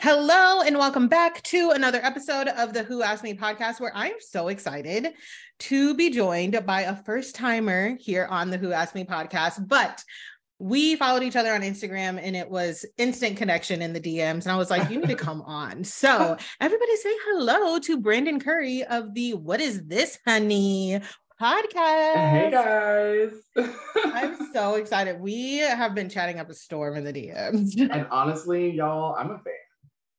Hello, 0.00 0.62
and 0.62 0.78
welcome 0.78 1.06
back 1.06 1.42
to 1.42 1.70
another 1.70 2.00
episode 2.02 2.48
of 2.48 2.72
the 2.72 2.82
Who 2.82 3.02
Asked 3.02 3.22
Me 3.22 3.34
podcast, 3.34 3.78
where 3.78 3.92
I'm 3.94 4.14
so 4.20 4.48
excited 4.48 5.08
to 5.60 5.94
be 5.94 6.10
joined 6.10 6.64
by 6.64 6.82
a 6.82 6.96
first 7.04 7.34
timer 7.34 7.96
here 8.00 8.26
on 8.30 8.50
the 8.50 8.56
Who 8.56 8.72
Asked 8.72 8.94
Me 8.94 9.04
podcast. 9.04 9.68
But 9.68 10.02
we 10.58 10.96
followed 10.96 11.22
each 11.22 11.36
other 11.36 11.52
on 11.52 11.60
Instagram 11.60 12.18
and 12.20 12.34
it 12.34 12.48
was 12.48 12.86
instant 12.96 13.36
connection 13.36 13.82
in 13.82 13.92
the 13.92 14.00
DMs. 14.00 14.42
And 14.42 14.48
I 14.48 14.56
was 14.56 14.70
like, 14.70 14.90
you 14.90 14.98
need 14.98 15.10
to 15.10 15.14
come 15.14 15.42
on. 15.46 15.84
So, 15.84 16.36
everybody 16.60 16.96
say 16.96 17.14
hello 17.26 17.78
to 17.80 18.00
Brandon 18.00 18.40
Curry 18.40 18.84
of 18.84 19.12
the 19.12 19.34
What 19.34 19.60
Is 19.60 19.84
This, 19.84 20.18
Honey 20.26 21.00
podcast. 21.40 22.30
Hey 22.30 22.50
guys. 22.50 23.32
I'm 24.06 24.52
so 24.52 24.76
excited. 24.76 25.20
We 25.20 25.58
have 25.58 25.94
been 25.94 26.08
chatting 26.08 26.38
up 26.40 26.48
a 26.48 26.54
storm 26.54 26.96
in 26.96 27.04
the 27.04 27.12
DMs. 27.12 27.78
And 27.78 28.06
honestly, 28.10 28.70
y'all, 28.70 29.14
I'm 29.16 29.30
a 29.30 29.38
fan. 29.38 29.52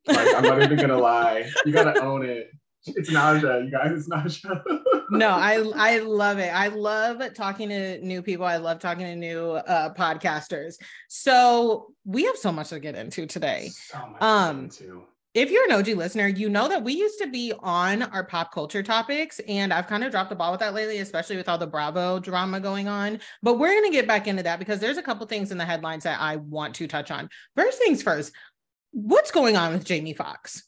Like, 0.07 0.35
I'm 0.35 0.43
not 0.43 0.61
even 0.61 0.77
gonna 0.77 0.97
lie. 1.11 1.49
You 1.65 1.71
gotta 1.71 2.01
own 2.01 2.25
it. 2.25 2.49
It's 2.85 3.09
Naja, 3.09 3.63
you 3.63 3.71
guys. 3.71 3.91
It's 3.93 4.09
Naja. 4.09 4.61
no, 5.09 5.29
I 5.31 5.63
I 5.75 5.99
love 5.99 6.37
it. 6.39 6.49
I 6.53 6.67
love 6.67 7.21
talking 7.33 7.69
to 7.69 7.99
new 8.05 8.21
people. 8.21 8.45
I 8.45 8.57
love 8.57 8.79
talking 8.79 9.05
to 9.05 9.15
new 9.15 9.51
uh, 9.51 9.93
podcasters. 9.93 10.75
So 11.07 11.93
we 12.03 12.25
have 12.25 12.35
so 12.35 12.51
much 12.51 12.69
to 12.69 12.79
get 12.79 12.95
into 12.95 13.25
today. 13.25 13.69
So 13.73 13.97
much 14.07 14.21
Um, 14.21 14.69
to 14.69 14.77
get 14.77 14.87
into. 14.89 15.03
If 15.33 15.49
you're 15.49 15.65
an 15.65 15.71
OG 15.71 15.87
listener, 15.97 16.27
you 16.27 16.47
know 16.47 16.67
that 16.67 16.83
we 16.83 16.93
used 16.93 17.17
to 17.19 17.27
be 17.27 17.53
on 17.57 18.03
our 18.03 18.23
pop 18.23 18.53
culture 18.53 18.83
topics, 18.83 19.39
and 19.47 19.73
I've 19.73 19.87
kind 19.87 20.03
of 20.03 20.11
dropped 20.11 20.29
the 20.29 20.35
ball 20.35 20.51
with 20.51 20.59
that 20.59 20.75
lately, 20.75 20.99
especially 20.99 21.37
with 21.37 21.49
all 21.49 21.57
the 21.57 21.65
Bravo 21.65 22.19
drama 22.19 22.59
going 22.59 22.87
on. 22.87 23.19
But 23.41 23.57
we're 23.57 23.71
going 23.71 23.85
to 23.91 23.97
get 23.97 24.07
back 24.07 24.27
into 24.27 24.43
that 24.43 24.59
because 24.59 24.79
there's 24.79 24.97
a 24.97 25.01
couple 25.01 25.25
things 25.25 25.51
in 25.51 25.57
the 25.57 25.65
headlines 25.65 26.03
that 26.03 26.19
I 26.21 26.35
want 26.35 26.75
to 26.75 26.87
touch 26.87 27.09
on. 27.09 27.29
First 27.55 27.79
things 27.79 28.03
first, 28.03 28.31
what's 28.93 29.31
going 29.31 29.57
on 29.57 29.73
with 29.73 29.83
Jamie 29.83 30.13
Foxx? 30.13 30.63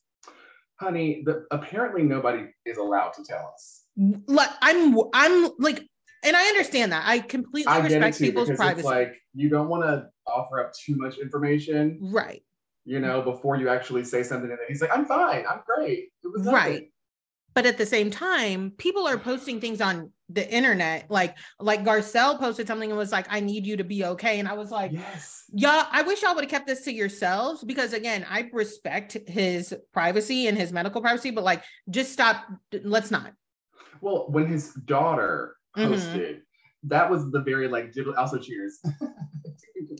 honey, 0.80 1.24
the, 1.26 1.46
apparently 1.52 2.04
nobody 2.04 2.46
is 2.66 2.78
allowed 2.78 3.12
to 3.14 3.24
tell 3.24 3.52
us. 3.54 3.84
Like 4.28 4.50
I'm, 4.62 4.98
I'm 5.14 5.52
like, 5.60 5.88
and 6.24 6.36
I 6.36 6.48
understand 6.48 6.92
that. 6.92 7.04
I 7.06 7.20
completely 7.20 7.72
I 7.72 7.80
respect 7.80 8.18
too 8.18 8.26
people's 8.26 8.50
privacy. 8.52 8.80
it's 8.80 8.86
like 8.86 9.14
you 9.34 9.50
don't 9.50 9.70
want 9.70 9.84
to 9.84 10.08
offer 10.28 10.60
up 10.60 10.74
too 10.74 10.96
much 10.98 11.18
information, 11.18 12.00
right. 12.02 12.42
you 12.84 13.00
know, 13.00 13.22
before 13.22 13.58
you 13.58 13.70
actually 13.70 14.04
say 14.04 14.24
something. 14.24 14.50
And 14.50 14.60
then 14.60 14.66
he's 14.68 14.82
like, 14.82 14.96
"I'm 14.96 15.06
fine, 15.06 15.46
I'm 15.50 15.62
great." 15.66 16.10
It 16.24 16.28
was 16.34 16.44
nothing." 16.44 16.54
Right. 16.54 16.92
But 17.54 17.66
at 17.66 17.78
the 17.78 17.86
same 17.86 18.12
time, 18.12 18.72
people 18.78 19.08
are 19.08 19.18
posting 19.18 19.62
things 19.62 19.80
on 19.80 20.12
the 20.30 20.50
internet. 20.52 21.10
Like, 21.10 21.38
like 21.60 21.84
Garcelle 21.84 22.40
posted 22.40 22.68
something 22.68 22.90
and 22.90 22.98
was 22.98 23.12
like, 23.12 23.28
I 23.30 23.40
need 23.40 23.66
you 23.66 23.78
to 23.78 23.84
be 23.84 24.06
okay. 24.06 24.40
And 24.40 24.48
I 24.48 24.54
was 24.54 24.72
like, 24.72 24.92
Yes. 24.92 25.44
yeah, 25.54 25.86
I 25.92 26.02
wish 26.02 26.22
y'all 26.24 26.34
would 26.36 26.44
have 26.44 26.52
kept 26.52 26.68
this 26.68 26.82
to 26.86 26.94
yourselves 26.94 27.64
because 27.64 27.94
again, 27.94 28.26
I 28.30 28.50
respect 28.52 29.18
his 29.28 29.74
privacy 29.94 30.48
and 30.48 30.58
his 30.58 30.72
medical 30.74 31.02
privacy, 31.02 31.32
but 31.32 31.44
like 31.44 31.64
just 31.90 32.12
stop. 32.12 32.44
Let's 32.84 33.12
not. 33.12 33.34
Well, 34.02 34.28
when 34.30 34.48
his 34.48 34.74
daughter 34.74 35.56
Mhm. 35.78 35.90
posted, 35.90 36.42
that 36.84 37.10
was 37.10 37.32
the 37.32 37.42
very 37.42 37.68
like. 37.68 37.94
Also, 38.18 38.38
cheers. 38.40 38.80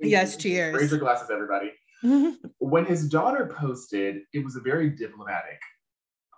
Yes, 0.02 0.36
cheers. 0.36 0.76
Raise 0.76 0.92
your 0.92 1.00
glasses, 1.00 1.30
everybody. 1.32 1.72
when 2.60 2.86
his 2.86 3.08
daughter 3.08 3.52
posted, 3.58 4.22
it 4.34 4.44
was 4.44 4.56
a 4.56 4.60
very 4.62 4.90
diplomatic 4.90 5.60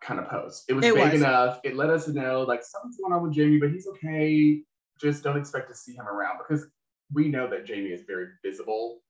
kind 0.01 0.19
of 0.19 0.27
post. 0.29 0.65
It 0.67 0.73
was 0.73 0.85
It 0.85 0.95
big 0.95 1.11
was. 1.11 1.21
enough. 1.21 1.59
It 1.63 1.75
let 1.75 1.89
us 1.89 2.07
know 2.07 2.41
like 2.41 2.63
something's 2.63 2.97
going 2.97 3.13
on 3.13 3.23
with 3.23 3.33
Jamie, 3.33 3.57
but 3.57 3.71
he's 3.71 3.87
okay. 3.87 4.61
Just 4.99 5.23
don't 5.23 5.37
expect 5.37 5.69
to 5.69 5.75
see 5.75 5.93
him 5.93 6.07
around 6.07 6.37
because 6.37 6.67
we 7.13 7.27
know 7.29 7.47
that 7.49 7.65
Jamie 7.65 7.91
is 7.91 8.01
very 8.07 8.27
visible. 8.43 9.01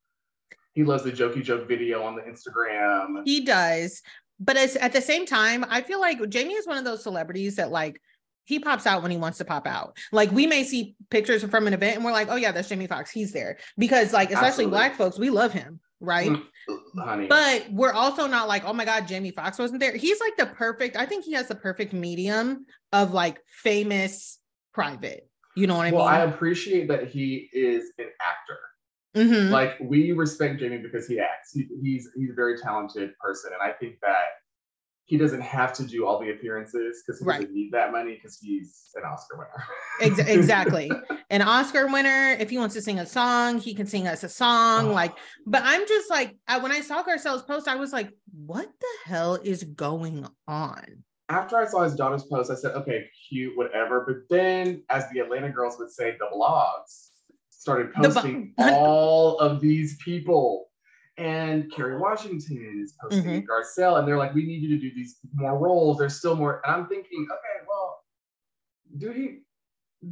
He 0.73 0.83
loves 0.83 1.03
the 1.03 1.11
jokey 1.11 1.43
joke 1.43 1.67
video 1.67 2.03
on 2.03 2.15
the 2.15 2.21
Instagram. 2.21 3.23
He 3.25 3.43
does. 3.43 4.01
But 4.39 4.55
it's, 4.57 4.75
at 4.75 4.93
the 4.93 5.01
same 5.01 5.25
time, 5.25 5.65
I 5.67 5.81
feel 5.81 5.99
like 5.99 6.27
Jamie 6.29 6.53
is 6.53 6.67
one 6.67 6.77
of 6.77 6.83
those 6.85 7.01
celebrities 7.01 7.55
that 7.55 7.71
like 7.71 7.99
he 8.45 8.59
pops 8.59 8.85
out 8.85 9.01
when 9.01 9.11
he 9.11 9.17
wants 9.17 9.39
to 9.39 9.45
pop 9.45 9.65
out. 9.65 9.97
Like 10.11 10.31
we 10.31 10.45
may 10.45 10.63
see 10.63 10.95
pictures 11.09 11.43
from 11.43 11.67
an 11.67 11.73
event 11.73 11.95
and 11.95 12.05
we're 12.05 12.11
like, 12.11 12.27
oh 12.29 12.35
yeah, 12.35 12.51
that's 12.51 12.69
Jamie 12.69 12.87
Foxx. 12.87 13.09
He's 13.11 13.33
there. 13.33 13.57
Because 13.77 14.13
like 14.13 14.29
especially 14.29 14.65
Absolutely. 14.65 14.71
black 14.71 14.95
folks, 14.95 15.17
we 15.17 15.29
love 15.31 15.51
him, 15.51 15.79
right? 15.99 16.29
Mm, 16.29 16.43
Honey. 16.99 17.27
But 17.27 17.67
we're 17.71 17.93
also 17.93 18.27
not 18.27 18.47
like, 18.47 18.63
oh 18.65 18.73
my 18.73 18.85
God, 18.85 19.07
Jamie 19.07 19.31
Foxx 19.31 19.57
wasn't 19.57 19.79
there. 19.79 19.95
He's 19.95 20.19
like 20.19 20.37
the 20.37 20.45
perfect, 20.45 20.95
I 20.95 21.05
think 21.05 21.25
he 21.25 21.33
has 21.33 21.47
the 21.47 21.55
perfect 21.55 21.93
medium 21.93 22.65
of 22.91 23.13
like 23.13 23.39
famous 23.61 24.39
private. 24.73 25.29
You 25.55 25.65
know 25.67 25.75
what 25.75 25.87
I 25.87 25.91
mean? 25.91 25.99
well, 25.99 26.07
I 26.07 26.19
appreciate 26.19 26.87
that 26.89 27.07
he 27.07 27.49
is 27.51 27.91
an 27.97 28.09
actor. 28.21 28.59
Mhm. 29.15 29.49
Like 29.49 29.77
we 29.81 30.11
respect 30.11 30.59
Jamie 30.59 30.77
because 30.77 31.07
he 31.07 31.19
acts. 31.19 31.51
He, 31.53 31.67
he's 31.81 32.07
he's 32.15 32.29
a 32.29 32.33
very 32.33 32.55
talented 32.59 33.17
person, 33.19 33.51
and 33.53 33.67
I 33.67 33.73
think 33.75 33.95
that 34.03 34.25
he 35.07 35.17
doesn't 35.17 35.39
have 35.41 35.71
to 35.71 35.85
do 35.85 36.05
all 36.05 36.19
the 36.19 36.29
appearances 36.31 37.01
because 37.05 37.19
he 37.19 37.25
Right. 37.25 37.39
doesn't 37.39 37.53
need 37.55 37.71
that 37.71 37.93
money 37.93 38.15
because 38.15 38.37
he's 38.37 38.89
an 38.95 39.03
Oscar 39.05 39.37
winner. 39.37 39.63
Ex- 40.01 40.19
exactly. 40.29 40.91
An 41.29 41.41
Oscar 41.41 41.87
winner, 41.87 42.35
if 42.39 42.49
he 42.49 42.57
wants 42.57 42.75
to 42.75 42.81
sing 42.81 42.99
a 42.99 43.05
song, 43.05 43.57
he 43.57 43.73
can 43.73 43.87
sing 43.87 44.05
us 44.05 44.23
a 44.23 44.29
song. 44.29 44.89
Oh. 44.89 44.93
Like, 44.93 45.13
but 45.45 45.61
I'm 45.63 45.87
just 45.87 46.09
like, 46.09 46.35
I, 46.47 46.57
when 46.59 46.73
I 46.73 46.81
saw 46.81 47.03
Garcelle's 47.03 47.43
post, 47.43 47.69
I 47.69 47.75
was 47.75 47.93
like, 47.93 48.09
what 48.45 48.67
the 48.79 49.09
hell 49.09 49.35
is 49.35 49.63
going 49.63 50.27
on? 50.45 51.03
After 51.29 51.57
I 51.57 51.65
saw 51.65 51.83
his 51.83 51.95
daughter's 51.95 52.23
post, 52.23 52.49
I 52.49 52.55
said, 52.55 52.71
"Okay, 52.71 53.03
cute, 53.27 53.57
whatever." 53.57 54.05
But 54.07 54.33
then, 54.33 54.83
as 54.89 55.09
the 55.09 55.19
Atlanta 55.19 55.49
girls 55.49 55.75
would 55.77 55.91
say, 55.91 56.15
the 56.17 56.27
blogs 56.33 57.09
started 57.49 57.91
posting 57.93 58.53
all 58.57 59.37
of 59.39 59.59
these 59.59 59.97
people. 59.97 60.66
And 61.17 61.71
Kerry 61.71 61.97
Washington 61.97 62.81
is 62.83 62.93
posting 63.01 63.23
Mm-hmm. 63.43 63.49
Garcelle, 63.51 63.97
and 63.99 64.07
they're 64.07 64.17
like, 64.19 64.33
"We 64.35 64.45
need 64.45 64.61
you 64.61 64.69
to 64.75 64.81
do 64.81 64.93
these 64.93 65.17
more 65.33 65.57
roles. 65.57 65.97
There's 65.97 66.15
still 66.17 66.35
more." 66.35 66.61
And 66.63 66.75
I'm 66.75 66.87
thinking, 66.87 67.27
okay, 67.31 67.65
well, 67.67 67.99
do 68.97 69.11
he 69.11 69.39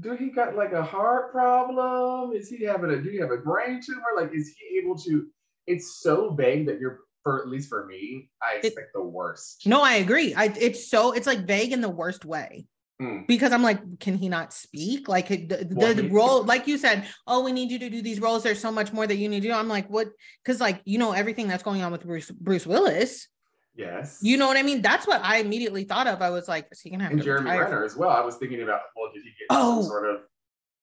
do 0.02 0.15
he 0.15 0.30
got 0.32 0.56
like 0.56 0.72
a 0.74 0.82
heart 0.84 1.32
problem? 1.32 2.34
Is 2.34 2.50
he 2.50 2.63
having 2.63 2.89
a 2.89 3.02
do 3.02 3.10
you 3.12 3.22
have 3.22 3.32
a 3.32 3.38
brain 3.38 3.82
tumor? 3.86 4.02
Like, 4.18 4.32
is 4.34 4.56
he 4.58 4.80
able 4.80 4.98
to? 5.00 5.28
It's 5.68 6.00
so 6.02 6.32
vague 6.32 6.65
that 6.68 6.80
you're 6.80 7.02
for 7.24 7.41
at 7.41 7.48
least 7.50 7.70
for 7.70 7.86
me, 7.86 8.30
I 8.41 8.56
It- 8.58 8.65
expect 8.65 8.94
the 8.94 9.02
worst. 9.02 9.65
No, 9.68 9.82
I 9.84 9.96
agree. 9.96 10.34
I 10.34 10.46
it's 10.60 10.89
so 10.89 11.12
it's 11.12 11.28
like 11.28 11.46
vague 11.46 11.72
in 11.72 11.82
the 11.82 11.89
worst 11.89 12.26
way. 12.26 12.68
Mm. 13.01 13.27
Because 13.27 13.51
I'm 13.51 13.62
like, 13.62 13.99
can 13.99 14.15
he 14.17 14.29
not 14.29 14.53
speak? 14.53 15.10
Like 15.10 15.27
the, 15.27 15.67
the, 15.69 15.93
the 16.01 16.10
role, 16.10 16.43
like 16.43 16.65
you 16.65 16.77
said, 16.77 17.05
oh, 17.27 17.43
we 17.43 17.51
need 17.51 17.69
you 17.69 17.79
to 17.79 17.89
do 17.89 18.01
these 18.01 18.21
roles. 18.21 18.43
There's 18.43 18.60
so 18.62 18.71
much 18.71 18.93
more 18.93 19.05
that 19.05 19.17
you 19.17 19.27
need 19.27 19.41
to 19.41 19.49
do. 19.49 19.53
I'm 19.53 19.67
like, 19.67 19.89
what? 19.89 20.08
Because 20.43 20.62
like 20.62 20.81
you 20.86 20.97
know 20.97 21.12
everything 21.12 21.47
that's 21.49 21.63
going 21.63 21.81
on 21.81 21.91
with 21.91 22.05
Bruce 22.05 22.31
Bruce 22.31 22.65
Willis. 22.65 23.27
Yes. 23.75 24.19
You 24.21 24.38
know 24.38 24.47
what 24.47 24.55
I 24.55 24.63
mean? 24.63 24.81
That's 24.81 25.05
what 25.05 25.21
I 25.21 25.39
immediately 25.39 25.84
thought 25.84 26.08
of. 26.08 26.21
I 26.21 26.29
was 26.29 26.47
like, 26.47 26.67
is 26.71 26.79
he 26.79 26.89
gonna 26.89 27.03
have 27.03 27.12
and 27.12 27.19
to 27.19 27.25
Jeremy 27.25 27.51
retire 27.51 27.65
Renner 27.65 27.84
as 27.84 27.97
well. 27.97 28.10
I 28.10 28.21
was 28.21 28.38
thinking 28.38 28.62
about, 28.62 28.79
well, 28.95 29.12
did 29.13 29.23
he 29.23 29.29
get 29.31 29.47
Oh. 29.49 29.81
some 29.81 29.89
sort 29.89 30.10
of 30.10 30.21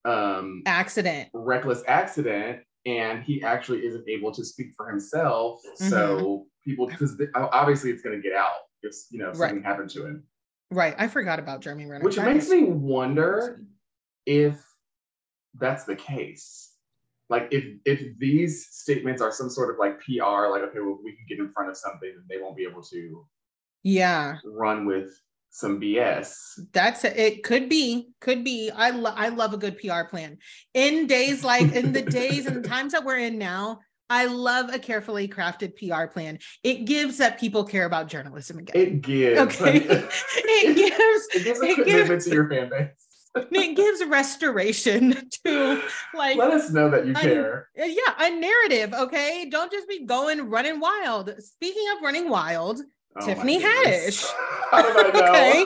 um, 0.04 0.62
accident? 0.66 1.30
reckless 1.32 1.82
accident 1.88 2.60
and 2.84 3.22
he 3.22 3.42
actually 3.42 3.86
isn't 3.86 4.06
able 4.08 4.32
to 4.32 4.44
speak 4.44 4.72
for 4.76 4.90
himself? 4.90 5.60
Mm-hmm. 5.80 5.88
So 5.88 6.46
people, 6.64 6.86
because 6.86 7.18
obviously 7.34 7.90
it's 7.90 8.02
going 8.02 8.20
to 8.20 8.22
get 8.22 8.36
out 8.36 8.52
if 8.82 8.94
you 9.10 9.18
know 9.20 9.30
if 9.30 9.38
Right. 9.38 9.48
something 9.48 9.64
happened 9.64 9.88
to 9.90 10.04
him, 10.04 10.24
Right. 10.72 10.94
I 10.98 11.06
forgot 11.06 11.38
about 11.38 11.60
Jeremy 11.60 11.86
Renner. 11.86 12.04
which 12.04 12.16
That 12.16 12.32
makes 12.32 12.48
me 12.48 12.64
wonder 12.64 13.62
if 14.26 14.62
that's 15.58 15.84
the 15.84 15.96
case. 15.96 16.70
like 17.28 17.48
if 17.50 17.64
if 17.84 18.18
these 18.18 18.68
statements 18.70 19.20
are 19.22 19.30
some 19.32 19.50
sort 19.50 19.70
of 19.72 19.78
like 19.78 20.00
PR, 20.00 20.48
like 20.48 20.62
okay, 20.62 20.80
well, 20.80 20.98
we 21.04 21.12
can 21.16 21.26
get 21.28 21.38
in 21.38 21.52
front 21.52 21.70
of 21.70 21.76
something, 21.76 22.08
and 22.08 22.24
they 22.28 22.42
won't 22.42 22.56
be 22.56 22.64
able 22.64 22.82
to 22.82 23.26
yeah 23.82 24.38
run 24.44 24.86
with 24.86 25.10
some 25.50 25.78
BS. 25.78 26.34
That's 26.72 27.04
it. 27.04 27.42
Could 27.42 27.68
be, 27.68 28.14
could 28.20 28.42
be. 28.42 28.70
I 28.70 28.90
love, 28.90 29.14
I 29.18 29.28
love 29.28 29.52
a 29.52 29.58
good 29.58 29.78
PR 29.78 30.04
plan. 30.08 30.38
In 30.72 31.06
days 31.06 31.44
like 31.44 31.70
in 31.74 31.92
the 31.92 32.02
days 32.20 32.46
and 32.46 32.56
the 32.64 32.68
times 32.68 32.92
that 32.92 33.04
we're 33.04 33.18
in 33.18 33.38
now, 33.38 33.80
I 34.12 34.26
love 34.26 34.68
a 34.74 34.78
carefully 34.78 35.26
crafted 35.26 35.70
PR 35.78 36.06
plan. 36.12 36.38
It 36.62 36.84
gives 36.84 37.16
that 37.18 37.40
people 37.40 37.64
care 37.64 37.86
about 37.86 38.08
journalism 38.08 38.58
again. 38.58 38.76
It 38.76 39.00
gives. 39.00 39.40
Okay. 39.40 39.76
it 39.86 40.76
gives. 40.76 41.28
It 41.34 41.44
gives 41.44 41.60
a 41.60 41.64
it 41.64 41.74
commitment 41.76 42.08
gives- 42.08 42.24
to 42.26 42.30
your 42.34 42.48
fan 42.50 42.68
base. 42.68 42.88
it 43.34 43.74
gives 43.76 44.04
restoration 44.08 45.02
to 45.46 45.82
like 46.14 46.36
Let 46.36 46.50
us 46.50 46.70
know 46.70 46.90
that 46.90 47.06
you 47.06 47.14
I- 47.16 47.22
care. 47.22 47.68
Uh, 47.80 47.84
yeah 47.86 48.12
a 48.18 48.30
narrative 48.38 48.92
okay 48.92 49.46
don't 49.50 49.72
just 49.72 49.88
be 49.88 50.04
going 50.04 50.50
running 50.50 50.78
wild 50.80 51.30
speaking 51.38 51.86
of 51.96 52.02
running 52.02 52.28
wild 52.28 52.80
Oh 53.16 53.26
Tiffany. 53.26 53.60
Haddish. 53.62 54.24
I? 54.72 55.10
Okay. 55.14 55.64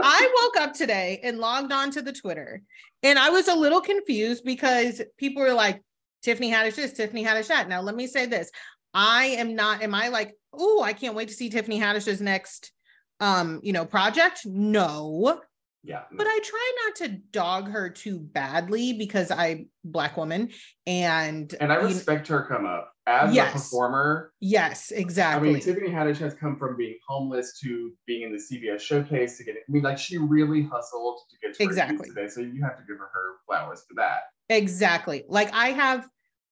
I 0.00 0.32
woke 0.42 0.62
up 0.64 0.74
today 0.74 1.18
and 1.24 1.38
logged 1.38 1.72
on 1.72 1.90
to 1.92 2.02
the 2.02 2.12
Twitter 2.12 2.62
and 3.02 3.18
I 3.18 3.30
was 3.30 3.46
a 3.48 3.54
little 3.54 3.80
confused 3.80 4.44
because 4.44 5.00
people 5.16 5.42
were 5.42 5.54
like, 5.54 5.82
Tiffany 6.22 6.50
Haddish 6.50 6.76
this, 6.76 6.92
Tiffany 6.92 7.24
Haddish 7.24 7.48
that. 7.48 7.68
Now, 7.68 7.80
let 7.80 7.94
me 7.94 8.06
say 8.06 8.26
this. 8.26 8.50
I 8.94 9.26
am 9.26 9.54
not, 9.54 9.82
am 9.82 9.94
I 9.94 10.08
like, 10.08 10.34
oh, 10.52 10.82
I 10.82 10.92
can't 10.92 11.14
wait 11.14 11.28
to 11.28 11.34
see 11.34 11.50
Tiffany 11.50 11.78
Haddish's 11.78 12.20
next 12.20 12.72
um, 13.20 13.60
you 13.62 13.72
know, 13.72 13.84
project? 13.84 14.42
No. 14.44 15.40
Yeah. 15.88 16.02
But 16.12 16.26
I 16.28 16.38
try 16.44 16.72
not 16.84 16.94
to 16.96 17.08
dog 17.32 17.68
her 17.70 17.88
too 17.88 18.18
badly 18.20 18.92
because 18.92 19.30
I 19.30 19.66
black 19.82 20.16
woman 20.16 20.50
and 20.86 21.52
and 21.60 21.72
I 21.72 21.80
you- 21.80 21.86
respect 21.86 22.28
her 22.28 22.42
come 22.44 22.66
up 22.66 22.92
as 23.06 23.34
Yes. 23.34 23.50
a 23.50 23.58
performer. 23.58 24.32
yes, 24.40 24.90
exactly. 24.90 25.48
I 25.48 25.52
mean, 25.54 25.62
Tiffany 25.62 25.88
Haddish 25.88 26.18
has 26.18 26.34
come 26.34 26.58
from 26.58 26.76
being 26.76 26.98
homeless 27.08 27.58
to 27.60 27.92
being 28.06 28.22
in 28.22 28.32
the 28.32 28.38
CBS 28.38 28.80
showcase 28.80 29.38
to 29.38 29.44
get. 29.44 29.56
I 29.56 29.60
mean, 29.72 29.82
like 29.82 29.96
she 29.98 30.18
really 30.18 30.62
hustled 30.62 31.20
to 31.30 31.36
get 31.38 31.54
to 31.54 31.64
where 31.64 31.68
she 31.68 31.72
is 31.72 31.78
Exactly. 31.78 32.08
today. 32.10 32.28
So 32.28 32.40
you 32.42 32.62
have 32.62 32.76
to 32.76 32.84
give 32.86 32.98
her 32.98 33.08
her 33.12 33.36
flowers 33.46 33.82
for 33.88 33.94
that. 33.94 34.20
Exactly. 34.50 35.24
Like 35.28 35.52
I 35.54 35.70
have 35.70 36.06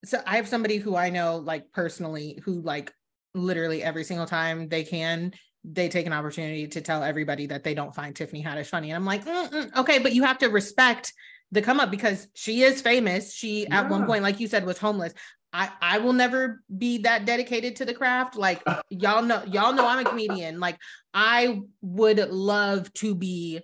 so 0.04 0.22
I 0.26 0.36
have 0.36 0.48
somebody 0.48 0.78
who 0.78 0.96
I 0.96 1.10
know 1.10 1.36
like 1.38 1.70
personally 1.72 2.40
who 2.44 2.60
like 2.62 2.92
literally 3.34 3.82
every 3.82 4.04
single 4.04 4.26
time 4.26 4.68
they 4.68 4.82
can 4.84 5.32
they 5.68 5.88
take 5.88 6.06
an 6.06 6.12
opportunity 6.12 6.68
to 6.68 6.80
tell 6.80 7.02
everybody 7.02 7.46
that 7.46 7.64
they 7.64 7.74
don't 7.74 7.94
find 7.94 8.14
Tiffany 8.14 8.42
Haddish 8.42 8.66
funny. 8.66 8.90
And 8.90 8.96
I'm 8.96 9.04
like, 9.04 9.24
"Mm-mm, 9.24 9.76
okay, 9.76 9.98
but 9.98 10.14
you 10.14 10.22
have 10.22 10.38
to 10.38 10.48
respect 10.48 11.12
the 11.52 11.62
come 11.62 11.80
up 11.80 11.90
because 11.90 12.28
she 12.34 12.62
is 12.62 12.80
famous. 12.80 13.34
She 13.34 13.66
at 13.68 13.88
one 13.88 14.06
point, 14.06 14.22
like 14.22 14.40
you 14.40 14.48
said, 14.48 14.64
was 14.64 14.78
homeless. 14.78 15.12
I 15.52 15.70
I 15.80 15.98
will 15.98 16.12
never 16.12 16.62
be 16.76 16.98
that 16.98 17.24
dedicated 17.24 17.76
to 17.76 17.84
the 17.84 17.94
craft. 17.94 18.36
Like 18.36 18.62
y'all 18.90 19.22
know, 19.22 19.42
y'all 19.46 19.72
know 19.72 19.86
I'm 19.86 20.04
a 20.04 20.08
comedian. 20.08 20.60
Like 20.60 20.78
I 21.14 21.60
would 21.82 22.18
love 22.18 22.92
to 22.94 23.14
be 23.14 23.60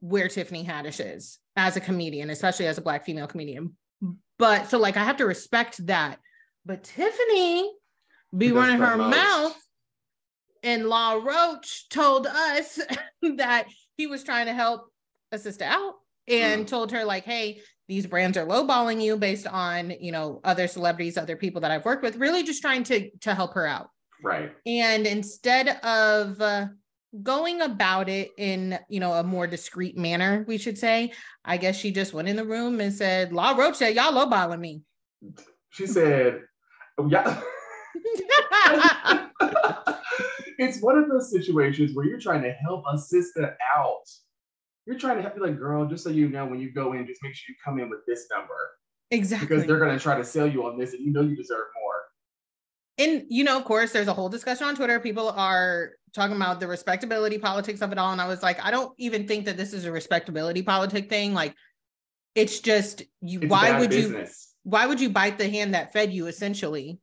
where 0.00 0.28
Tiffany 0.28 0.64
Haddish 0.64 1.04
is 1.04 1.38
as 1.56 1.76
a 1.76 1.80
comedian, 1.80 2.30
especially 2.30 2.66
as 2.66 2.78
a 2.78 2.82
black 2.82 3.04
female 3.04 3.26
comedian. 3.26 3.76
But 4.38 4.70
so 4.70 4.78
like 4.78 4.96
I 4.96 5.04
have 5.04 5.18
to 5.18 5.26
respect 5.26 5.84
that. 5.86 6.18
But 6.64 6.84
Tiffany 6.84 7.70
be 8.36 8.52
running 8.52 8.78
her 8.78 8.96
most. 8.96 9.16
mouth. 9.16 9.56
And 10.62 10.88
Law 10.88 11.14
Roach 11.14 11.88
told 11.88 12.26
us 12.26 12.78
that 13.36 13.66
he 13.96 14.06
was 14.06 14.22
trying 14.24 14.46
to 14.46 14.52
help 14.52 14.88
a 15.32 15.38
sister 15.38 15.64
out 15.64 15.94
and 16.28 16.64
Mm. 16.64 16.68
told 16.68 16.92
her, 16.92 17.04
like, 17.04 17.24
hey, 17.24 17.60
these 17.88 18.06
brands 18.06 18.36
are 18.36 18.46
lowballing 18.46 19.02
you 19.02 19.16
based 19.16 19.46
on, 19.46 19.90
you 20.00 20.12
know, 20.12 20.40
other 20.44 20.68
celebrities, 20.68 21.16
other 21.18 21.36
people 21.36 21.60
that 21.62 21.70
I've 21.70 21.84
worked 21.84 22.02
with, 22.04 22.16
really 22.16 22.42
just 22.42 22.62
trying 22.62 22.84
to 22.84 23.10
to 23.22 23.34
help 23.34 23.54
her 23.54 23.66
out. 23.66 23.88
Right. 24.22 24.52
And 24.66 25.06
instead 25.06 25.68
of 25.84 26.40
uh, 26.40 26.66
going 27.22 27.62
about 27.62 28.08
it 28.08 28.30
in, 28.36 28.78
you 28.88 29.00
know, 29.00 29.12
a 29.14 29.24
more 29.24 29.46
discreet 29.48 29.96
manner, 29.96 30.44
we 30.46 30.56
should 30.58 30.78
say, 30.78 31.12
I 31.44 31.56
guess 31.56 31.76
she 31.76 31.90
just 31.90 32.12
went 32.14 32.28
in 32.28 32.36
the 32.36 32.44
room 32.44 32.80
and 32.80 32.92
said, 32.94 33.32
Law 33.32 33.56
Roach 33.56 33.76
said, 33.76 33.94
y'all 33.96 34.12
lowballing 34.12 34.60
me. 34.60 34.82
She 35.70 35.86
said, 35.86 36.42
oh, 36.98 37.08
"Yeah." 37.08 37.40
it's 40.60 40.82
one 40.82 40.98
of 40.98 41.08
those 41.08 41.30
situations 41.30 41.94
where 41.94 42.04
you're 42.04 42.20
trying 42.20 42.42
to 42.42 42.52
help 42.52 42.84
a 42.92 42.98
sister 42.98 43.56
out. 43.74 44.04
You're 44.86 44.98
trying 44.98 45.16
to 45.16 45.22
help 45.22 45.36
you, 45.36 45.42
like, 45.42 45.58
girl, 45.58 45.86
just 45.86 46.04
so 46.04 46.10
you 46.10 46.28
know, 46.28 46.44
when 46.44 46.60
you 46.60 46.70
go 46.70 46.92
in, 46.92 47.06
just 47.06 47.22
make 47.22 47.34
sure 47.34 47.46
you 47.48 47.56
come 47.64 47.78
in 47.80 47.88
with 47.88 48.00
this 48.06 48.26
number 48.30 48.54
exactly. 49.10 49.46
because 49.48 49.66
they're 49.66 49.78
going 49.78 49.96
to 49.96 50.02
try 50.02 50.16
to 50.16 50.24
sell 50.24 50.46
you 50.46 50.66
on 50.66 50.78
this 50.78 50.92
and 50.92 51.04
you 51.04 51.12
know 51.12 51.22
you 51.22 51.34
deserve 51.34 51.64
more. 51.82 51.94
and 52.98 53.24
you 53.28 53.42
know, 53.44 53.56
of 53.58 53.64
course, 53.64 53.92
there's 53.92 54.08
a 54.08 54.12
whole 54.12 54.28
discussion 54.28 54.66
on 54.66 54.76
Twitter. 54.76 55.00
People 55.00 55.30
are 55.30 55.92
talking 56.14 56.36
about 56.36 56.60
the 56.60 56.66
respectability 56.66 57.38
politics 57.38 57.80
of 57.80 57.92
it 57.92 57.98
all. 57.98 58.12
And 58.12 58.20
I 58.20 58.26
was 58.26 58.42
like, 58.42 58.62
I 58.64 58.70
don't 58.70 58.92
even 58.98 59.26
think 59.26 59.46
that 59.46 59.56
this 59.56 59.72
is 59.72 59.86
a 59.86 59.92
respectability 59.92 60.62
politic 60.62 61.08
thing. 61.08 61.32
Like, 61.32 61.54
it's 62.34 62.60
just 62.60 63.02
you. 63.22 63.40
It's 63.40 63.50
why 63.50 63.78
would 63.78 63.94
you? 63.94 64.26
Why 64.64 64.86
would 64.86 65.00
you 65.00 65.08
bite 65.08 65.38
the 65.38 65.48
hand 65.48 65.72
that 65.74 65.92
fed 65.94 66.12
you? 66.12 66.26
Essentially, 66.26 67.00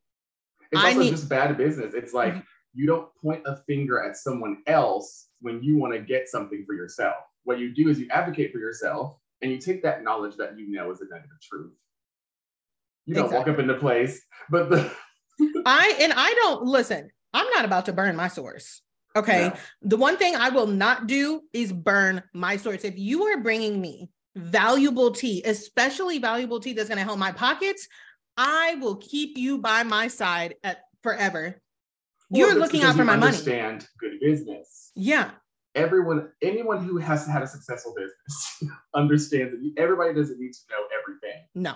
It's 0.72 0.82
I 0.82 0.90
also 0.90 1.00
need- 1.00 1.10
just 1.12 1.28
bad 1.28 1.58
business. 1.58 1.96
It's 1.96 2.14
like. 2.14 2.36
You 2.78 2.86
don't 2.86 3.10
point 3.24 3.42
a 3.48 3.58
finger 3.66 4.04
at 4.04 4.16
someone 4.16 4.62
else 4.68 5.30
when 5.42 5.64
you 5.64 5.78
want 5.78 5.94
to 5.94 6.00
get 6.00 6.30
something 6.30 6.64
for 6.64 6.76
yourself. 6.76 7.16
What 7.44 7.58
you 7.58 7.74
do 7.74 7.90
is 7.90 8.00
you 8.00 8.08
advocate 8.12 8.54
for 8.54 8.60
yourself 8.60 9.16
and 9.42 9.52
you 9.52 9.58
take 9.58 9.82
that 9.82 10.04
knowledge 10.04 10.38
that 10.38 10.60
you 10.60 10.70
know 10.70 10.92
is 10.92 11.02
a 11.02 11.06
negative 11.12 11.42
truth. 11.42 11.74
You 13.08 13.16
don't 13.16 13.32
walk 13.32 13.48
up 13.48 13.58
into 13.58 13.74
place, 13.74 14.22
but 14.52 14.70
the 14.70 14.92
I 15.66 15.98
and 16.00 16.14
I 16.16 16.34
don't 16.36 16.66
listen. 16.66 17.10
I'm 17.34 17.50
not 17.50 17.66
about 17.66 17.86
to 17.86 17.94
burn 17.94 18.16
my 18.16 18.28
source. 18.28 18.82
Okay. 19.16 19.48
No. 19.48 19.56
The 19.82 19.98
one 19.98 20.18
thing 20.18 20.36
I 20.36 20.50
will 20.50 20.68
not 20.68 21.08
do 21.08 21.42
is 21.54 21.74
burn 21.74 22.22
my 22.34 22.58
source. 22.58 22.84
If 22.84 23.00
you 23.00 23.24
are 23.24 23.42
bringing 23.42 23.82
me 23.82 24.10
valuable 24.36 25.12
tea, 25.12 25.42
especially 25.46 26.20
valuable 26.20 26.60
tea 26.60 26.74
that's 26.74 26.90
going 26.90 27.00
to 27.00 27.04
help 27.04 27.18
my 27.18 27.32
pockets, 27.32 27.88
I 28.36 28.76
will 28.76 28.98
keep 28.98 29.36
you 29.36 29.58
by 29.58 29.82
my 29.82 30.10
side 30.10 30.56
at 30.64 30.82
forever. 31.02 31.60
You're 32.30 32.50
Well, 32.50 32.58
looking 32.58 32.84
out 32.84 32.96
for 32.96 33.06
my 33.06 33.16
money. 33.16 33.28
Understand 33.28 33.88
good 34.00 34.20
business. 34.22 34.92
Yeah. 34.96 35.32
Everyone, 35.76 36.30
anyone 36.42 36.84
who 36.84 36.98
has 36.98 37.28
had 37.28 37.44
a 37.44 37.48
successful 37.48 37.94
business 37.96 38.72
understands 38.96 39.52
that 39.54 39.82
everybody 39.82 40.14
doesn't 40.14 40.40
need 40.40 40.54
to 40.54 40.60
know 40.70 40.84
everything. 41.00 41.44
No. 41.56 41.76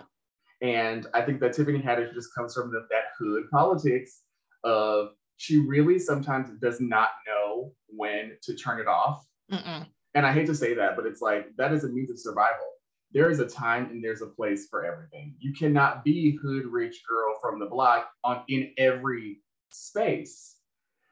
And 0.62 1.08
I 1.14 1.22
think 1.22 1.40
that 1.40 1.54
Tiffany 1.54 1.80
Haddish 1.80 2.14
just 2.14 2.34
comes 2.36 2.54
from 2.54 2.72
the, 2.72 2.86
that 2.90 3.04
hood 3.18 3.44
politics 3.52 4.22
of 4.64 5.10
she 5.38 5.58
really 5.58 5.98
sometimes 5.98 6.50
does 6.62 6.80
not 6.80 7.10
know 7.28 7.74
when 7.88 8.38
to 8.44 8.56
turn 8.56 8.80
it 8.80 8.88
off. 8.88 9.26
Mm-mm. 9.52 9.88
And 10.14 10.26
I 10.26 10.34
hate 10.34 10.46
to 10.48 10.56
say 10.56 10.74
that, 10.76 10.96
but 10.96 11.06
it's 11.06 11.22
like 11.22 11.48
that 11.58 11.74
is 11.74 11.84
a 11.84 11.90
means 11.90 12.12
of 12.12 12.20
survival. 12.20 12.68
There 13.14 13.30
is 13.30 13.40
a 13.40 13.48
time 13.48 13.86
and 13.86 14.04
there's 14.04 14.22
a 14.22 14.28
place 14.28 14.68
for 14.70 14.86
everything. 14.86 15.36
You 15.40 15.54
cannot 15.54 16.04
be 16.04 16.38
hood 16.42 16.66
rich 16.66 17.02
girl 17.10 17.36
from 17.42 17.60
the 17.60 17.66
block 17.66 18.10
on 18.24 18.44
in 18.48 18.72
every 18.78 19.40
space. 19.74 20.56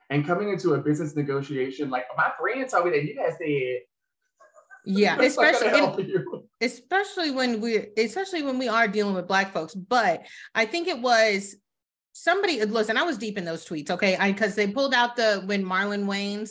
And 0.10 0.26
coming 0.26 0.50
into 0.50 0.74
a 0.74 0.80
business 0.80 1.16
negotiation, 1.16 1.90
like 1.90 2.06
my 2.18 2.32
friend 2.40 2.68
told 2.70 2.86
me 2.86 2.92
that 2.92 3.04
you 3.04 3.16
guys 3.16 3.34
said, 3.38 3.82
Yeah. 4.86 5.18
that's 5.18 5.38
not 5.38 5.54
gonna 5.62 5.92
especially 5.92 6.44
especially 6.62 7.32
when 7.32 7.62
we 7.62 7.88
especially 7.98 8.44
when 8.44 8.58
we 8.58 8.68
are 8.68 8.88
dealing 8.88 9.14
with 9.14 9.28
black 9.28 9.54
folks 9.54 9.74
but 9.76 10.26
i 10.56 10.66
think 10.66 10.88
it 10.88 11.00
was 11.00 11.56
somebody 12.14 12.64
listen 12.66 12.98
i 12.98 13.04
was 13.04 13.18
deep 13.18 13.38
in 13.38 13.46
those 13.46 13.66
tweets 13.66 13.90
okay 13.92 14.16
i 14.18 14.32
because 14.32 14.56
they 14.56 14.68
pulled 14.68 14.94
out 14.94 15.16
the 15.16 15.42
when 15.46 15.64
marlon 15.64 16.06
wayans 16.06 16.50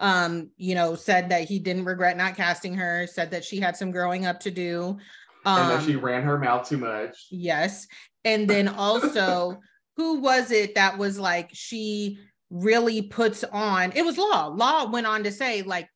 um 0.00 0.50
you 0.56 0.74
know 0.74 0.94
said 0.94 1.28
that 1.30 1.42
he 1.48 1.58
didn't 1.58 1.84
regret 1.84 2.16
not 2.16 2.36
casting 2.36 2.74
her 2.74 3.06
said 3.06 3.30
that 3.30 3.44
she 3.44 3.58
had 3.58 3.76
some 3.76 3.90
growing 3.90 4.26
up 4.26 4.38
to 4.38 4.50
do 4.50 4.96
um 5.44 5.60
and 5.62 5.70
that 5.70 5.84
she 5.84 5.96
ran 5.96 6.22
her 6.22 6.38
mouth 6.38 6.68
too 6.68 6.78
much. 6.78 7.26
yes 7.30 7.86
and 8.24 8.48
then 8.48 8.68
also 8.68 9.58
who 9.98 10.20
was 10.20 10.50
it 10.50 10.74
that 10.76 10.96
was 10.96 11.18
like 11.18 11.50
she 11.52 12.18
really 12.50 13.02
puts 13.02 13.44
on 13.44 13.92
it 13.94 14.04
was 14.04 14.16
law. 14.16 14.46
Law 14.46 14.90
went 14.90 15.06
on 15.06 15.24
to 15.24 15.30
say 15.30 15.60
like 15.60 15.90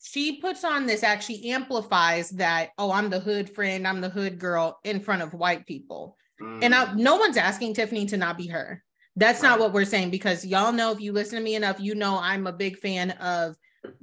she 0.00 0.40
puts 0.40 0.64
on 0.64 0.86
this 0.86 1.02
actually 1.02 1.50
amplifies 1.50 2.30
that 2.30 2.70
oh 2.78 2.90
i'm 2.92 3.10
the 3.10 3.18
hood 3.18 3.50
friend 3.50 3.86
i'm 3.86 4.00
the 4.00 4.08
hood 4.08 4.38
girl 4.38 4.78
in 4.84 5.00
front 5.00 5.20
of 5.20 5.34
white 5.34 5.66
people. 5.66 6.16
And 6.40 6.72
I, 6.74 6.86
Mm. 6.86 6.96
no 6.96 7.16
one's 7.16 7.36
asking 7.36 7.74
tiffany 7.74 8.06
to 8.06 8.16
not 8.16 8.38
be 8.38 8.46
her. 8.46 8.82
That's 9.16 9.42
not 9.42 9.58
what 9.58 9.72
we're 9.72 9.84
saying 9.84 10.10
because 10.10 10.46
y'all 10.46 10.72
know 10.72 10.92
if 10.92 11.00
you 11.00 11.12
listen 11.12 11.36
to 11.36 11.44
me 11.44 11.56
enough 11.56 11.80
you 11.80 11.96
know 11.96 12.18
i'm 12.22 12.46
a 12.46 12.52
big 12.52 12.78
fan 12.78 13.10
of 13.10 13.56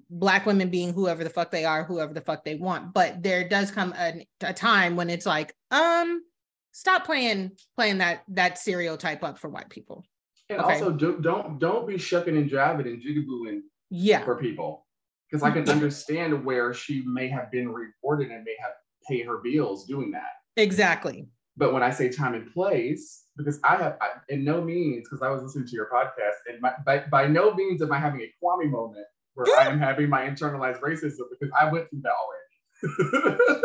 black 0.10 0.46
women 0.46 0.70
being 0.70 0.94
whoever 0.94 1.24
the 1.24 1.30
fuck 1.30 1.50
they 1.50 1.64
are 1.66 1.84
whoever 1.86 2.14
the 2.14 2.22
fuck 2.22 2.44
they 2.44 2.56
want. 2.56 2.94
But 2.94 3.24
there 3.24 3.48
does 3.48 3.72
come 3.72 3.94
a, 3.98 4.28
a 4.42 4.54
time 4.54 4.96
when 4.98 5.10
it's 5.10 5.26
like 5.26 5.56
um 5.72 6.22
stop 6.76 7.06
playing 7.06 7.52
playing 7.78 7.98
that 8.00 8.24
that 8.28 8.58
stereotype 8.58 9.24
up 9.24 9.40
for 9.40 9.50
white 9.50 9.70
people 9.70 10.06
and 10.50 10.60
okay. 10.60 10.74
also 10.74 10.92
don't, 10.92 11.22
don't 11.22 11.58
don't 11.58 11.88
be 11.88 11.98
shucking 11.98 12.36
and 12.36 12.52
jiving 12.52 12.86
and 12.86 13.02
jigabooing 13.02 13.62
yeah 13.90 14.24
for 14.26 14.36
people 14.36 14.86
because 15.30 15.42
I 15.42 15.52
can 15.52 15.70
understand 15.76 16.44
where 16.44 16.74
she 16.74 17.02
may 17.06 17.30
have 17.30 17.50
been 17.50 17.70
rewarded 17.70 18.30
and 18.30 18.44
may 18.44 18.56
have 18.62 18.72
paid 19.08 19.26
her 19.26 19.38
bills 19.38 19.86
doing 19.86 20.12
that. 20.12 20.34
exactly 20.58 21.28
But 21.56 21.74
when 21.74 21.82
I 21.82 21.90
say 21.90 22.10
time 22.10 22.34
and 22.34 22.52
place, 22.52 23.24
because 23.38 23.60
I 23.64 23.78
have, 23.78 23.98
I, 24.02 24.10
in 24.28 24.44
no 24.44 24.62
means, 24.62 25.08
because 25.08 25.22
I 25.22 25.30
was 25.30 25.42
listening 25.42 25.68
to 25.68 25.76
your 25.76 25.88
podcast, 25.90 26.52
and 26.52 26.62
my, 26.62 26.74
by, 26.86 27.06
by 27.10 27.28
no 27.28 27.54
means 27.54 27.82
am 27.82 27.94
I 27.94 28.00
having 28.00 28.22
a 28.22 28.30
Kwame 28.44 28.70
moment 28.70 29.06
where 29.36 29.48
I 29.58 29.68
am 29.72 29.80
having 29.80 30.10
my 30.10 30.28
internalized 30.28 30.82
racism 30.82 31.26
because 31.32 31.54
I 31.60 31.72
went 31.72 31.90
through 31.90 32.02
that 32.04 32.12
already. 32.12 32.45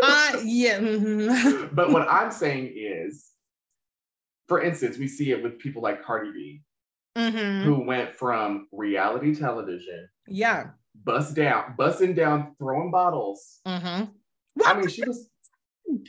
Uh, 0.02 0.40
yeah. 0.44 0.78
mhm. 0.78 1.68
but 1.74 1.90
what 1.90 2.08
I'm 2.08 2.30
saying 2.30 2.72
is, 2.76 3.30
for 4.48 4.62
instance, 4.62 4.98
we 4.98 5.08
see 5.08 5.30
it 5.32 5.42
with 5.42 5.58
people 5.58 5.82
like 5.82 6.02
Cardi 6.02 6.32
B, 6.32 6.62
Mhm. 7.16 7.62
who 7.64 7.84
went 7.84 8.14
from 8.14 8.68
reality 8.72 9.34
television, 9.34 10.08
Yeah. 10.26 10.70
bust 11.04 11.34
down, 11.34 11.74
busting 11.76 12.14
down, 12.14 12.54
throwing 12.58 12.90
bottles. 12.90 13.60
hmm 13.66 14.04
I 14.64 14.74
mean, 14.78 14.88
she 14.88 15.02
was 15.06 15.30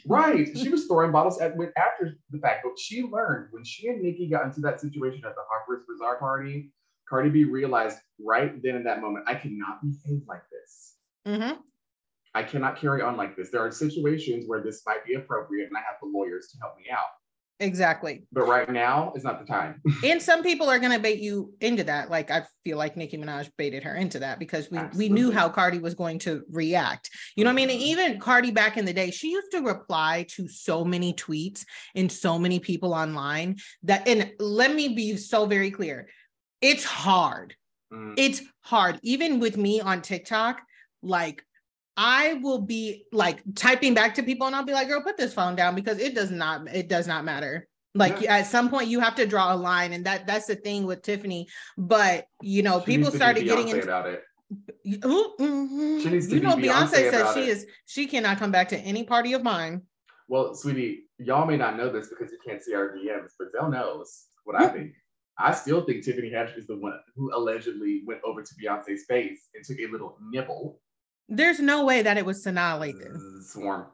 right. 0.08 0.48
She 0.58 0.70
was 0.70 0.86
throwing 0.88 1.12
bottles 1.12 1.40
at 1.40 1.56
when 1.56 1.72
after 1.78 2.18
the 2.32 2.40
fact, 2.40 2.62
but 2.64 2.78
she 2.80 3.04
learned 3.04 3.48
when 3.52 3.64
she 3.64 3.88
and 3.88 4.02
Nicki 4.02 4.28
got 4.30 4.46
into 4.46 4.60
that 4.62 4.82
situation 4.82 5.24
at 5.26 5.36
the 5.36 5.42
Harper's 5.50 5.84
Bazaar 5.88 6.18
party. 6.18 6.72
Cardi 7.08 7.30
B 7.30 7.44
realized 7.44 7.98
right 8.20 8.62
then 8.64 8.76
in 8.76 8.84
that 8.86 9.02
moment, 9.02 9.26
I 9.28 9.36
cannot 9.36 9.82
behave 9.82 10.22
like 10.28 10.44
this. 10.52 10.96
hmm 11.26 11.54
I 12.34 12.44
cannot 12.44 12.78
carry 12.80 13.02
on 13.02 13.18
like 13.18 13.36
this. 13.36 13.50
There 13.50 13.62
are 13.62 13.72
situations 13.72 14.46
where 14.48 14.62
this 14.62 14.84
might 14.86 15.06
be 15.06 15.16
appropriate, 15.16 15.68
and 15.68 15.78
I 15.78 15.82
have 15.82 15.98
the 16.02 16.08
lawyers 16.08 16.48
to 16.52 16.58
help 16.62 16.78
me 16.78 16.86
out. 16.92 17.08
Exactly. 17.60 18.26
But 18.32 18.48
right 18.48 18.68
now 18.72 19.14
is 19.16 19.24
not 19.24 19.40
the 19.40 19.46
time. 19.46 19.82
And 20.04 20.20
some 20.20 20.42
people 20.42 20.68
are 20.68 20.80
gonna 20.80 20.98
bait 20.98 21.20
you 21.20 21.54
into 21.62 21.84
that. 21.84 22.10
Like 22.10 22.32
I 22.32 22.44
feel 22.64 22.78
like 22.78 22.98
Nicki 22.98 23.18
Minaj 23.18 23.52
baited 23.56 23.84
her 23.84 23.96
into 23.96 24.18
that 24.20 24.40
because 24.40 24.72
we 24.72 24.80
we 24.96 25.10
knew 25.10 25.32
how 25.32 25.48
Cardi 25.48 25.78
was 25.78 25.94
going 25.94 26.18
to 26.20 26.44
react. 26.50 27.12
You 27.36 27.44
know 27.44 27.50
what 27.50 27.62
I 27.62 27.68
mean? 27.68 27.70
And 27.70 27.80
even 27.80 28.20
Cardi 28.20 28.50
back 28.50 28.78
in 28.78 28.86
the 28.86 28.94
day, 28.94 29.12
she 29.12 29.30
used 29.30 29.52
to 29.52 29.60
reply 29.60 30.26
to 30.30 30.48
so 30.48 30.84
many 30.84 31.14
tweets 31.14 31.64
and 31.94 32.12
so 32.12 32.40
many 32.40 32.60
people 32.60 32.96
online 32.96 33.58
that 33.84 34.08
and 34.08 34.32
let 34.40 34.74
me 34.74 34.96
be 34.96 35.16
so 35.18 35.46
very 35.46 35.70
clear. 35.70 36.10
It's 36.62 36.84
hard. 36.84 37.56
Mm, 37.94 38.16
It's 38.18 38.42
hard. 38.62 39.00
Even 39.04 39.40
with 39.40 39.56
me 39.56 39.82
on 39.82 40.02
TikTok, 40.02 40.62
like 41.04 41.44
I 41.98 42.36
will 42.36 42.62
be 42.62 43.06
like 43.12 43.42
typing 43.56 43.94
back 43.94 44.16
to 44.16 44.24
people 44.24 44.48
and 44.48 44.56
I'll 44.56 44.64
be 44.66 44.74
like, 44.74 44.88
girl, 44.88 45.02
put 45.02 45.18
this 45.18 45.34
phone 45.34 45.56
down 45.56 45.76
because 45.76 46.00
it 46.00 46.16
does 46.16 46.32
not, 46.32 46.68
it 46.74 46.88
does 46.88 47.08
not 47.08 47.26
matter. 47.26 47.68
Like 47.94 48.22
Yeah. 48.22 48.38
at 48.38 48.48
some 48.48 48.70
point 48.70 48.88
you 48.88 49.00
have 49.02 49.16
to 49.16 49.26
draw 49.26 49.54
a 49.54 49.56
line. 49.56 49.94
And 49.94 50.06
that 50.06 50.26
that's 50.26 50.48
the 50.48 50.56
thing 50.56 50.86
with 50.86 51.02
Tiffany. 51.02 51.48
But 51.78 52.26
you 52.42 52.64
know, 52.64 52.80
she 52.80 52.86
people 52.86 53.12
started 53.12 53.44
getting 53.44 53.68
into 53.68 53.84
about 53.84 54.08
it. 54.08 54.24
Ooh, 55.06 55.34
mhm. 55.40 56.06
Needs 56.12 56.32
you 56.32 56.40
know, 56.40 56.56
Beyonce 56.56 56.88
Beyonce 56.88 57.12
says 57.12 57.34
she 57.34 57.42
it. 57.42 57.50
is 57.50 57.66
she 57.86 58.08
cannot 58.08 58.38
come 58.38 58.52
back 58.52 58.70
to 58.70 58.78
any 58.78 59.04
party 59.04 59.34
of 59.34 59.44
mine. 59.44 59.82
Well, 60.28 60.56
sweetie, 60.56 61.04
y'all 61.18 61.46
may 61.46 61.58
not 61.58 61.76
know 61.76 61.90
this 61.92 62.08
because 62.08 62.32
you 62.32 62.38
can't 62.46 62.62
see 62.62 62.74
our 62.74 62.96
DMs, 62.96 63.32
but 63.38 63.52
Selle 63.52 63.70
knows 63.70 64.28
what 64.46 64.56
I 64.56 64.68
think. 64.70 64.94
I 65.38 65.54
still 65.54 65.84
think 65.84 66.04
Tiffany 66.06 66.30
Haddish 66.30 66.58
is 66.58 66.68
the 66.68 66.78
one 66.78 66.94
who 67.16 67.36
allegedly 67.36 68.04
went 68.06 68.22
over 68.24 68.42
to 68.42 68.54
Beyonce's 68.62 69.06
face 69.06 69.50
and 69.56 69.64
took 69.66 69.80
a 69.80 69.88
little 69.92 70.18
nibble. 70.22 70.80
There's 71.32 71.62
no 71.62 71.86
way 71.86 72.02
that 72.02 72.18
it 72.18 72.26
was 72.26 72.44
Sanaa 72.44 72.78
Lathan. 72.78 73.18
Zzz, 73.18 73.54
Swarm. 73.54 73.86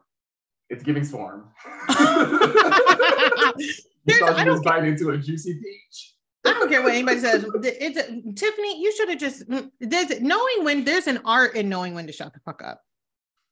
It's 0.70 0.82
giving 0.82 1.04
swarm. 1.04 1.50
you 1.88 1.94
thought 1.94 3.14
I 4.34 4.44
don't 4.44 4.54
was 4.54 4.62
biting 4.62 4.90
into 4.90 5.10
a 5.10 5.18
juicy 5.18 5.54
peach. 5.54 6.14
I 6.44 6.52
don't 6.52 6.68
care 6.68 6.82
what 6.82 6.92
anybody 6.92 7.20
says. 7.20 7.46
It's 7.62 8.40
Tiffany. 8.40 8.82
You 8.82 8.92
should 8.94 9.08
have 9.08 9.18
just 9.18 9.48
mm, 9.48 9.70
there's 9.80 10.20
knowing 10.20 10.64
when 10.64 10.84
there's 10.84 11.06
an 11.06 11.20
art 11.24 11.54
in 11.54 11.68
knowing 11.68 11.94
when 11.94 12.06
to 12.06 12.12
shut 12.12 12.34
the 12.34 12.40
fuck 12.40 12.62
up. 12.62 12.82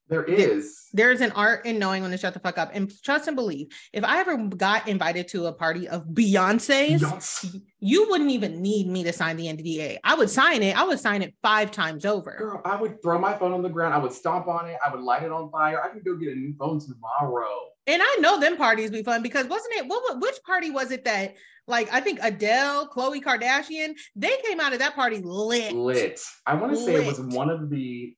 There 0.09 0.23
is. 0.25 0.87
There's 0.93 1.21
an 1.21 1.33
art 1.33 1.67
in 1.67 1.79
knowing 1.79 2.03
when 2.03 2.13
to 2.13 2.17
shut 2.17 2.33
the 2.33 2.41
fuck 2.41 2.59
up. 2.59 2.71
And 2.73 2.93
trust 3.03 3.27
and 3.27 3.35
believe. 3.35 3.69
If 3.93 4.05
I 4.05 4.21
ever 4.21 4.37
got 4.37 4.87
invited 4.89 5.29
to 5.29 5.47
a 5.47 5.53
party 5.53 5.89
of 5.89 6.05
Beyonce's, 6.07 7.03
Beyonce. 7.03 7.61
you 7.81 8.09
wouldn't 8.09 8.31
even 8.31 8.63
need 8.63 8.87
me 8.87 9.03
to 9.05 9.13
sign 9.13 9.37
the 9.37 9.47
NDA. 9.47 9.99
I 10.05 10.15
would 10.15 10.31
sign 10.31 10.63
it. 10.63 10.79
I 10.79 10.85
would 10.85 11.01
sign 11.01 11.23
it 11.23 11.35
five 11.43 11.71
times 11.73 12.05
over. 12.05 12.37
Girl, 12.39 12.63
I 12.65 12.77
would 12.81 13.03
throw 13.03 13.19
my 13.19 13.37
phone 13.37 13.53
on 13.53 13.63
the 13.63 13.69
ground. 13.69 13.95
I 13.95 13.99
would 13.99 14.13
stomp 14.13 14.47
on 14.47 14.69
it. 14.69 14.77
I 14.87 14.95
would 14.95 15.03
light 15.03 15.25
it 15.25 15.33
on 15.33 15.51
fire. 15.51 15.83
I 15.83 15.89
can 15.89 16.03
go 16.05 16.17
get 16.17 16.33
a 16.33 16.37
new 16.37 16.55
phone 16.57 16.79
tomorrow. 16.81 17.49
And 17.89 18.01
I 18.05 18.17
know 18.21 18.39
them 18.41 18.57
parties 18.57 18.91
be 18.91 19.03
fun 19.03 19.23
because 19.23 19.47
wasn't 19.47 19.75
it 19.75 19.87
what 19.87 20.03
what- 20.05 20.21
which 20.21 20.37
party 20.45 20.71
was 20.71 20.91
it 20.91 21.05
that 21.05 21.35
like 21.69 21.93
I 21.93 22.01
think 22.01 22.19
Adele, 22.23 22.89
Khloe 22.89 23.23
Kardashian, 23.23 23.95
they 24.17 24.37
came 24.45 24.61
out 24.61 24.73
of 24.73 24.79
that 24.81 24.95
party 24.95 25.19
lit. 25.23 25.73
lit. 25.73 26.21
I 26.47 26.55
want 26.55 26.73
to 26.73 26.79
say 26.79 26.95
it 26.97 27.07
was 27.07 27.21
one 27.21 27.49
of 27.51 27.71
the 27.71 28.15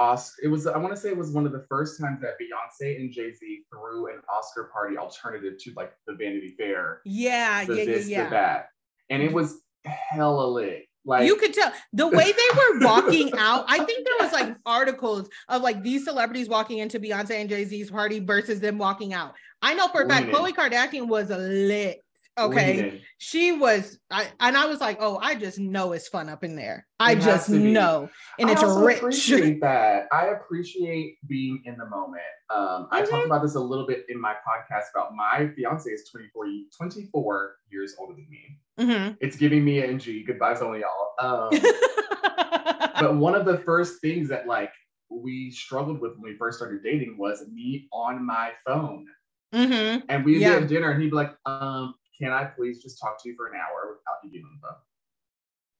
Oscar. 0.00 0.42
It 0.44 0.48
was. 0.48 0.66
I 0.66 0.78
want 0.78 0.94
to 0.94 1.00
say 1.00 1.10
it 1.10 1.16
was 1.16 1.30
one 1.30 1.46
of 1.46 1.52
the 1.52 1.64
first 1.68 2.00
times 2.00 2.20
that 2.22 2.34
Beyonce 2.40 2.96
and 2.96 3.12
Jay 3.12 3.32
Z 3.32 3.62
threw 3.70 4.08
an 4.08 4.20
Oscar 4.34 4.70
party 4.72 4.96
alternative 4.96 5.54
to 5.60 5.72
like 5.76 5.92
the 6.06 6.14
Vanity 6.14 6.54
Fair, 6.58 7.02
Yeah, 7.04 7.64
the 7.64 7.76
yeah, 7.76 7.84
this, 7.84 8.08
yeah, 8.08 8.22
yeah. 8.22 8.30
that, 8.30 8.68
and 9.10 9.22
it 9.22 9.32
was 9.32 9.60
hella 9.84 10.46
lit. 10.46 10.86
Like 11.04 11.26
you 11.26 11.36
could 11.36 11.54
tell 11.54 11.72
the 11.92 12.08
way 12.08 12.32
they 12.32 12.56
were 12.56 12.86
walking 12.86 13.32
out. 13.38 13.64
I 13.68 13.84
think 13.84 14.06
there 14.06 14.26
was 14.26 14.32
like 14.32 14.56
articles 14.66 15.28
of 15.48 15.62
like 15.62 15.82
these 15.82 16.04
celebrities 16.04 16.48
walking 16.48 16.78
into 16.78 16.98
Beyonce 17.00 17.40
and 17.40 17.48
Jay 17.48 17.64
Z's 17.64 17.90
party 17.90 18.20
versus 18.20 18.60
them 18.60 18.78
walking 18.78 19.14
out. 19.14 19.34
I 19.62 19.74
know 19.74 19.88
for 19.88 20.02
a 20.02 20.08
fact 20.08 20.28
Khloe 20.28 20.54
Kardashian 20.54 21.08
was 21.08 21.30
lit. 21.30 22.00
Okay, 22.40 23.02
she 23.18 23.52
was. 23.52 23.98
I 24.10 24.26
and 24.40 24.56
I 24.56 24.66
was 24.66 24.80
like, 24.80 24.98
oh, 25.00 25.18
I 25.20 25.34
just 25.34 25.58
know 25.58 25.92
it's 25.92 26.08
fun 26.08 26.28
up 26.28 26.42
in 26.44 26.56
there. 26.56 26.86
I 26.98 27.12
It 27.12 27.20
just 27.20 27.48
know, 27.50 28.08
and 28.38 28.48
I 28.48 28.52
it's 28.52 28.62
also 28.62 28.84
rich. 28.84 28.98
appreciate 28.98 29.60
that. 29.62 30.06
I 30.12 30.26
appreciate 30.28 31.18
being 31.26 31.62
in 31.66 31.76
the 31.76 31.86
moment. 31.86 32.22
Um, 32.48 32.88
I 32.90 33.00
talked 33.02 33.12
Mhm. 33.22 33.26
about 33.26 33.42
this 33.42 33.54
a 33.54 33.60
little 33.60 33.86
bit 33.86 34.04
in 34.08 34.20
my 34.20 34.32
podcast 34.34 34.84
about 34.94 35.14
my 35.14 35.50
fiance 35.54 35.88
is 35.90 36.08
24, 36.10 36.46
24 36.76 37.56
years 37.70 37.94
older 37.98 38.14
than 38.14 38.26
me. 38.28 38.58
Mhm. 38.78 39.16
It's 39.20 39.36
giving 39.36 39.64
me 39.64 39.82
an 39.84 39.98
G. 39.98 40.24
Goodbyes, 40.24 40.60
only 40.62 40.80
y'all. 40.80 41.10
Um, 41.20 41.50
but 43.00 43.16
one 43.16 43.34
of 43.34 43.44
the 43.44 43.58
first 43.58 44.00
things 44.00 44.28
that 44.28 44.46
like 44.46 44.72
we 45.10 45.50
struggled 45.50 46.00
with 46.00 46.12
when 46.18 46.32
we 46.32 46.36
first 46.38 46.58
started 46.58 46.82
dating 46.82 47.16
was 47.18 47.44
me 47.52 47.88
on 47.92 48.24
my 48.24 48.52
phone. 48.66 49.06
Mhm. 49.54 50.04
And 50.08 50.24
we'd 50.24 50.40
Yeah. 50.40 50.58
be 50.58 50.62
at 50.64 50.68
dinner 50.68 50.90
and 50.92 51.02
he'd 51.02 51.10
be 51.10 51.16
like, 51.16 51.34
um, 51.46 51.94
can 52.20 52.32
I 52.32 52.44
please 52.44 52.82
just 52.82 53.00
talk 53.00 53.22
to 53.22 53.28
you 53.28 53.36
for 53.36 53.46
an 53.46 53.54
hour 53.54 53.96
without 53.96 54.22
you 54.22 54.30
being 54.30 54.44
on 54.44 54.50
the 54.60 54.68
phone? 54.68 54.76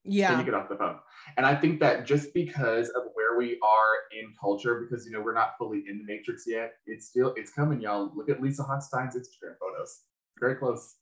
Yeah. 0.04 0.30
Can 0.30 0.38
you 0.38 0.44
get 0.44 0.54
off 0.54 0.68
the 0.68 0.76
phone? 0.76 0.96
And 1.36 1.44
I 1.44 1.54
think 1.54 1.80
that 1.80 2.06
just 2.06 2.32
because 2.32 2.88
of 2.90 3.02
where 3.14 3.36
we 3.36 3.58
are 3.62 4.18
in 4.18 4.32
culture, 4.40 4.80
because 4.80 5.06
you 5.06 5.12
know 5.12 5.20
we're 5.20 5.34
not 5.34 5.54
fully 5.58 5.84
in 5.88 5.98
the 5.98 6.04
matrix 6.04 6.44
yet, 6.46 6.72
it's 6.86 7.08
still 7.08 7.34
it's 7.36 7.52
coming, 7.52 7.80
y'all. 7.80 8.10
Look 8.14 8.30
at 8.30 8.40
Lisa 8.40 8.62
Hochstein's 8.62 9.14
Instagram 9.14 9.56
photos. 9.60 10.00
Very 10.38 10.56
close. 10.56 10.94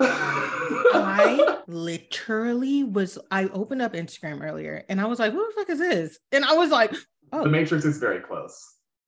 I 0.00 1.58
literally 1.66 2.84
was. 2.84 3.18
I 3.30 3.44
opened 3.46 3.82
up 3.82 3.92
Instagram 3.92 4.42
earlier, 4.42 4.84
and 4.88 5.00
I 5.00 5.04
was 5.04 5.18
like, 5.18 5.32
"Who 5.32 5.46
the 5.46 5.52
fuck 5.54 5.70
is 5.70 5.78
this?" 5.78 6.18
And 6.32 6.44
I 6.44 6.54
was 6.54 6.70
like, 6.70 6.94
"Oh, 7.32 7.42
the 7.42 7.50
matrix 7.50 7.84
is 7.84 7.98
very 7.98 8.20
close. 8.20 8.58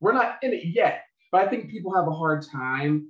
We're 0.01 0.13
not 0.13 0.39
in 0.43 0.53
it 0.53 0.65
yet, 0.65 1.03
but 1.33 1.43
I 1.43 1.49
think 1.49 1.71
people 1.71 1.95
have 1.95 2.09
a 2.09 2.13
hard 2.13 2.45
time. 2.51 3.09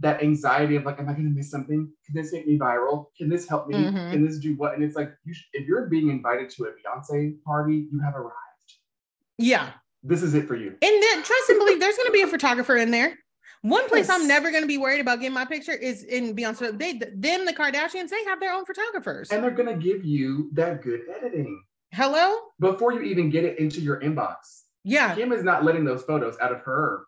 That 0.00 0.22
anxiety 0.22 0.76
of 0.76 0.84
like, 0.84 0.98
am 0.98 1.08
I 1.08 1.12
going 1.12 1.26
to 1.26 1.30
miss 1.34 1.50
something? 1.50 1.90
Can 2.06 2.14
this 2.14 2.32
make 2.32 2.46
me 2.46 2.58
viral? 2.58 3.06
Can 3.16 3.28
this 3.28 3.46
help 3.46 3.68
me? 3.68 3.76
Mhm. 3.76 4.12
Can 4.12 4.26
this 4.26 4.38
do 4.38 4.56
what? 4.56 4.74
And 4.74 4.82
it's 4.82 4.96
like, 4.96 5.12
you 5.24 5.34
sh- 5.34 5.48
if 5.52 5.66
you're 5.68 5.86
being 5.86 6.08
invited 6.08 6.48
to 6.50 6.64
a 6.64 6.68
Beyonce 6.68 7.42
party, 7.42 7.86
you 7.92 8.00
have 8.00 8.14
arrived. 8.16 8.34
yeah." 9.38 9.72
This 10.02 10.22
is 10.22 10.32
it 10.32 10.48
for 10.48 10.56
you. 10.56 10.68
And 10.68 11.02
then 11.02 11.22
trust 11.22 11.50
and 11.50 11.58
believe 11.58 11.78
there's 11.78 11.96
going 11.96 12.06
to 12.06 12.12
be 12.12 12.22
a 12.22 12.26
photographer 12.26 12.76
in 12.78 12.90
there. 12.90 13.18
One 13.60 13.86
place 13.90 14.08
I'm 14.08 14.26
never 14.26 14.50
going 14.50 14.62
to 14.62 14.66
be 14.66 14.78
worried 14.78 15.00
about 15.00 15.20
getting 15.20 15.34
my 15.34 15.44
picture 15.44 15.72
is 15.74 16.04
in 16.04 16.34
Beyonce. 16.34 16.78
They, 16.78 16.94
them, 16.94 17.44
the 17.44 17.52
Kardashians, 17.52 18.08
they 18.08 18.24
have 18.24 18.40
their 18.40 18.54
own 18.54 18.64
photographers. 18.64 19.30
And 19.30 19.44
they're 19.44 19.50
going 19.50 19.68
to 19.68 19.74
give 19.82 20.02
you 20.02 20.48
that 20.54 20.80
good 20.80 21.00
editing 21.14 21.62
Hello? 21.92 22.34
before 22.58 22.94
you 22.94 23.02
even 23.02 23.28
get 23.28 23.44
it 23.44 23.58
into 23.58 23.82
your 23.82 24.00
inbox. 24.00 24.62
Yeah. 24.84 25.14
Kim 25.14 25.32
is 25.32 25.44
not 25.44 25.64
letting 25.64 25.84
those 25.84 26.02
photos 26.04 26.38
out 26.40 26.52
of 26.52 26.60
her 26.62 27.04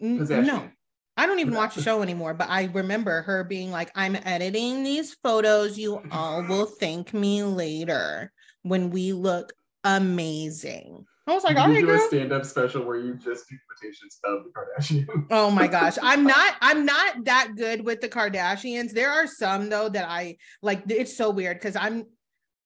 possession. 0.00 0.46
No, 0.46 0.68
I 1.16 1.26
don't 1.26 1.40
even 1.40 1.54
watch 1.54 1.74
the 1.74 1.82
show 1.82 2.02
anymore, 2.02 2.34
but 2.34 2.48
I 2.48 2.64
remember 2.72 3.22
her 3.22 3.44
being 3.44 3.70
like, 3.70 3.90
I'm 3.94 4.16
editing 4.24 4.82
these 4.82 5.14
photos. 5.22 5.78
You 5.78 6.02
all 6.10 6.42
will 6.42 6.66
thank 6.80 7.12
me 7.12 7.42
later 7.42 8.32
when 8.62 8.90
we 8.90 9.12
look 9.12 9.52
amazing. 9.84 11.06
I 11.26 11.34
was 11.34 11.44
like, 11.44 11.56
you 11.56 11.62
all 11.62 11.68
right, 11.68 11.80
do 11.80 11.90
a 11.90 11.98
stand-up 12.00 12.44
special 12.44 12.84
where 12.84 12.96
you 12.96 13.14
just 13.14 13.48
do 13.48 13.56
imitations 13.70 14.18
of 14.24 14.44
the 14.44 14.50
Kardashians. 14.50 15.26
Oh 15.30 15.50
my 15.50 15.68
gosh. 15.68 15.96
I'm 16.02 16.24
not 16.26 16.56
I'm 16.60 16.84
not 16.84 17.24
that 17.24 17.52
good 17.56 17.84
with 17.84 18.00
the 18.00 18.08
Kardashians. 18.08 18.92
There 18.92 19.10
are 19.10 19.26
some 19.26 19.68
though 19.68 19.88
that 19.90 20.08
I 20.08 20.38
like 20.62 20.82
it's 20.88 21.16
so 21.16 21.30
weird 21.30 21.58
because 21.58 21.76
I'm 21.76 22.06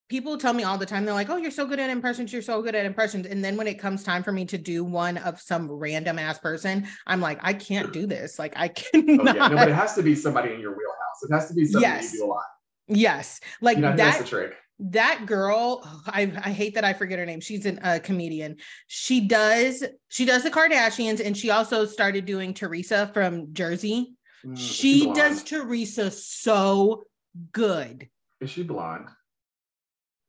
people 0.09 0.37
tell 0.39 0.53
me 0.53 0.63
all 0.65 0.79
the 0.79 0.87
time 0.87 1.05
they're 1.05 1.15
like, 1.15 1.31
"Oh, 1.31 1.37
you're 1.37 1.51
so 1.51 1.67
good 1.67 1.79
at 1.81 1.91
impressions, 1.91 2.33
you're 2.33 2.43
so 2.43 2.63
good 2.63 2.75
at 2.75 2.87
impressions." 2.87 3.27
And 3.27 3.45
then 3.45 3.57
when 3.57 3.67
it 3.67 3.79
comes 3.79 4.03
time 4.03 4.23
for 4.23 4.33
me 4.33 4.45
to 4.47 4.59
do 4.59 4.85
one 4.85 5.17
of 5.19 5.41
some 5.41 5.71
random 5.71 6.19
ass 6.19 6.39
person, 6.39 6.87
I'm 7.07 7.21
like, 7.21 7.39
"I 7.43 7.53
can't 7.55 7.93
do 7.93 8.07
this. 8.07 8.39
Like 8.39 8.53
I 8.57 8.67
Oh 8.95 9.03
cannot." 9.03 9.37
yeah, 9.37 9.49
no, 9.49 9.57
but 9.57 9.69
it 9.69 9.75
has 9.75 9.95
to 9.95 10.03
be 10.03 10.15
somebody 10.15 10.53
in 10.55 10.61
your 10.61 10.71
wheelhouse. 10.73 11.23
It 11.29 11.33
has 11.33 11.49
to 11.49 11.55
be 11.55 11.65
something 11.67 11.89
Yes. 11.91 12.13
you 12.13 12.21
do 12.21 12.25
a 12.27 12.29
lot. 12.29 12.45
yes. 12.89 13.41
Like 13.61 13.77
You 13.77 13.83
know, 13.83 13.97
that's 13.97 14.19
that 14.19 14.25
the 14.25 14.29
trick. 14.31 14.55
that 14.81 15.25
girl 15.27 15.83
I, 16.07 16.23
I 16.45 16.51
hate 16.51 16.75
that 16.75 16.85
i 16.85 16.93
forget 16.93 17.21
her 17.21 17.25
name 17.25 17.41
she's 17.41 17.65
an- 17.65 17.79
a 17.85 18.01
comedian 18.01 18.57
she 18.89 19.21
does 19.21 19.85
she 20.09 20.25
does 20.25 20.43
the 20.43 20.51
kardashians 20.51 21.25
and 21.25 21.37
she 21.37 21.51
also 21.51 21.87
started 21.87 22.25
doing 22.27 22.53
teresa 22.53 23.09
from 23.15 23.53
jersey 23.55 24.17
Mm, 24.45 24.59
She 24.59 25.11
does 25.15 25.43
Teresa 25.43 26.11
so 26.11 27.05
good. 27.53 28.09
Is 28.43 28.51
she 28.51 28.63
blonde? 28.63 29.07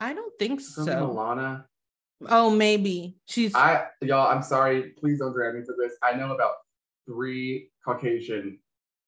I 0.05 0.13
don't 0.13 0.37
think 0.37 0.61
so. 0.61 0.85
Milana. 0.85 1.65
Oh, 2.29 2.51
maybe 2.51 3.17
she's. 3.25 3.55
I 3.55 3.87
y'all, 4.01 4.27
I'm 4.27 4.43
sorry. 4.43 4.93
Please 4.99 5.17
don't 5.19 5.33
drag 5.33 5.55
me 5.55 5.63
for 5.65 5.75
this. 5.77 5.93
I 6.03 6.13
know 6.15 6.31
about 6.33 6.53
three 7.07 7.71
Caucasian 7.83 8.59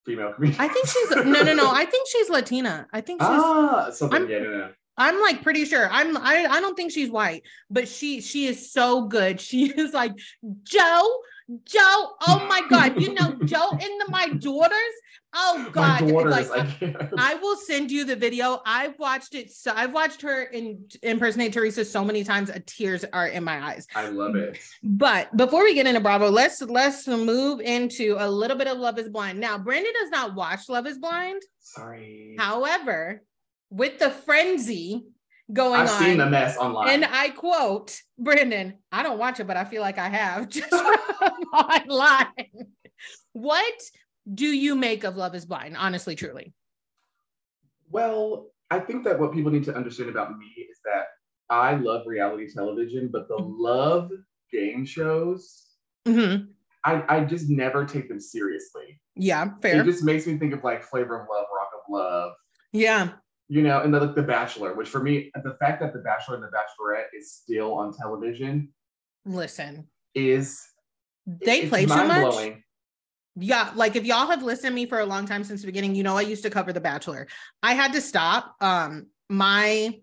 female 0.07 0.33
comedians. 0.33 0.59
I 0.59 0.67
think 0.67 0.87
she's 0.87 1.11
no, 1.11 1.43
no, 1.43 1.53
no. 1.53 1.69
I 1.71 1.85
think 1.85 2.07
she's 2.09 2.29
Latina. 2.31 2.87
I 2.91 3.01
think 3.01 3.21
she's. 3.21 3.29
ah 3.29 3.91
something. 3.91 4.21
I'm- 4.21 4.29
yeah, 4.29 4.39
no, 4.39 4.49
no. 4.57 4.69
I'm 4.99 5.21
like 5.21 5.43
pretty 5.43 5.65
sure. 5.65 5.87
I'm. 5.91 6.17
I. 6.17 6.47
I 6.49 6.59
don't 6.59 6.75
think 6.75 6.91
she's 6.91 7.11
white, 7.11 7.43
but 7.69 7.87
she. 7.87 8.19
She 8.21 8.47
is 8.47 8.71
so 8.71 9.03
good. 9.03 9.39
She 9.39 9.67
is 9.71 9.93
like 9.93 10.13
Joe. 10.63 11.17
Joe. 11.65 12.11
Oh 12.27 12.45
my 12.49 12.61
God. 12.69 13.01
You 13.01 13.13
know 13.13 13.35
Joe 13.45 13.69
and 13.71 13.81
the, 13.81 14.05
my 14.09 14.27
daughters. 14.29 14.77
Oh 15.33 15.69
God. 15.71 16.07
Daughters. 16.07 16.49
Like, 16.49 16.81
I. 16.81 17.07
I 17.17 17.35
will 17.35 17.57
send 17.57 17.91
you 17.91 18.05
the 18.05 18.15
video. 18.15 18.61
I've 18.65 18.97
watched 18.99 19.35
it. 19.35 19.51
So 19.51 19.71
I've 19.75 19.93
watched 19.93 20.21
her 20.23 20.43
in 20.43 20.85
impersonate 21.03 21.53
Teresa 21.53 21.85
so 21.85 22.03
many 22.03 22.23
times. 22.23 22.49
uh, 22.49 22.59
Tears 22.65 23.05
are 23.13 23.27
in 23.27 23.43
my 23.43 23.63
eyes. 23.65 23.87
I 23.95 24.09
love 24.09 24.35
it. 24.35 24.57
But 24.83 25.35
before 25.37 25.63
we 25.63 25.73
get 25.73 25.87
into 25.87 26.01
Bravo, 26.01 26.29
let's 26.29 26.61
let's 26.61 27.07
move 27.07 27.59
into 27.61 28.15
a 28.19 28.29
little 28.29 28.57
bit 28.57 28.67
of 28.67 28.77
Love 28.77 28.97
Is 28.99 29.09
Blind. 29.09 29.39
Now, 29.39 29.57
Brandon 29.57 29.93
does 30.01 30.09
not 30.09 30.35
watch 30.35 30.69
Love 30.69 30.87
Is 30.87 30.97
Blind. 30.97 31.41
Sorry. 31.59 32.35
However, 32.39 33.21
with 33.69 33.99
the 33.99 34.09
frenzy 34.09 35.05
going 35.51 35.81
I've 35.81 35.89
on, 35.89 35.99
seen 36.03 36.17
the 36.17 36.25
mess 36.29 36.57
online. 36.57 36.89
and 36.89 37.05
I 37.05 37.29
quote 37.29 37.99
Brandon, 38.19 38.77
I 38.91 39.03
don't 39.03 39.17
watch 39.17 39.39
it, 39.39 39.47
but 39.47 39.57
I 39.57 39.63
feel 39.65 39.81
like 39.81 39.97
I 39.97 40.09
have 40.09 40.49
just 40.49 40.73
online. 41.53 42.67
What 43.33 43.73
do 44.33 44.45
you 44.47 44.75
make 44.75 45.03
of 45.03 45.15
Love 45.15 45.35
Is 45.35 45.45
Blind? 45.45 45.77
Honestly, 45.77 46.15
truly. 46.15 46.53
Well, 47.89 48.47
I 48.69 48.79
think 48.79 49.03
that 49.05 49.19
what 49.19 49.31
people 49.33 49.51
need 49.51 49.63
to 49.65 49.75
understand 49.75 50.09
about 50.09 50.37
me 50.37 50.45
is 50.69 50.79
that 50.83 51.05
I 51.49 51.75
love 51.75 52.05
reality 52.05 52.51
television, 52.51 53.09
but 53.11 53.27
the 53.29 53.35
Mm-hmm. 53.37 53.61
love 53.61 54.11
game 54.51 54.85
shows, 54.85 55.65
Mhm. 56.05 56.49
I, 56.83 57.03
I 57.17 57.25
just 57.25 57.49
never 57.49 57.85
take 57.85 58.07
them 58.09 58.19
seriously. 58.19 59.01
Yeah, 59.15 59.51
fair. 59.61 59.81
It 59.81 59.85
just 59.85 60.03
makes 60.03 60.25
me 60.27 60.37
think 60.37 60.53
of 60.53 60.63
like 60.63 60.83
Flavor 60.83 61.21
of 61.21 61.27
Love, 61.29 61.45
Rock 61.55 61.69
of 61.75 61.81
Love, 61.93 62.33
Yeah. 62.73 63.13
You 63.49 63.61
know, 63.61 63.81
and 63.81 63.93
the, 63.93 63.99
like 63.99 64.15
The 64.15 64.23
Bachelor, 64.23 64.73
which 64.73 64.89
for 64.89 65.01
me, 65.01 65.31
the 65.43 65.55
fact 65.59 65.81
that 65.81 65.93
The 65.93 65.99
Bachelor 65.99 66.35
and 66.35 66.43
The 66.43 66.47
Bachelorette 66.47 67.07
is 67.17 67.31
still 67.31 67.73
on 67.73 67.93
television 67.93 68.69
Listen, 69.25 69.87
is 70.13 70.61
they 71.25 71.67
play 71.67 71.85
too 71.85 71.95
much. 71.95 72.53
Yeah, 73.39 73.71
like 73.75 73.95
if 73.95 74.05
y'all 74.05 74.27
have 74.27 74.41
listened 74.41 74.71
to 74.71 74.75
me 74.75 74.87
for 74.87 74.99
a 74.99 75.05
long 75.05 75.25
time 75.25 75.43
since 75.43 75.61
the 75.61 75.67
beginning, 75.67 75.93
you 75.93 76.03
know 76.03 76.17
I 76.17 76.21
used 76.21 76.43
to 76.43 76.49
cover 76.49 76.73
The 76.73 76.81
Bachelor. 76.81 77.27
I 77.61 77.73
had 77.73 77.93
to 77.93 78.01
stop. 78.01 78.55
Um, 78.61 79.07
my 79.29 79.99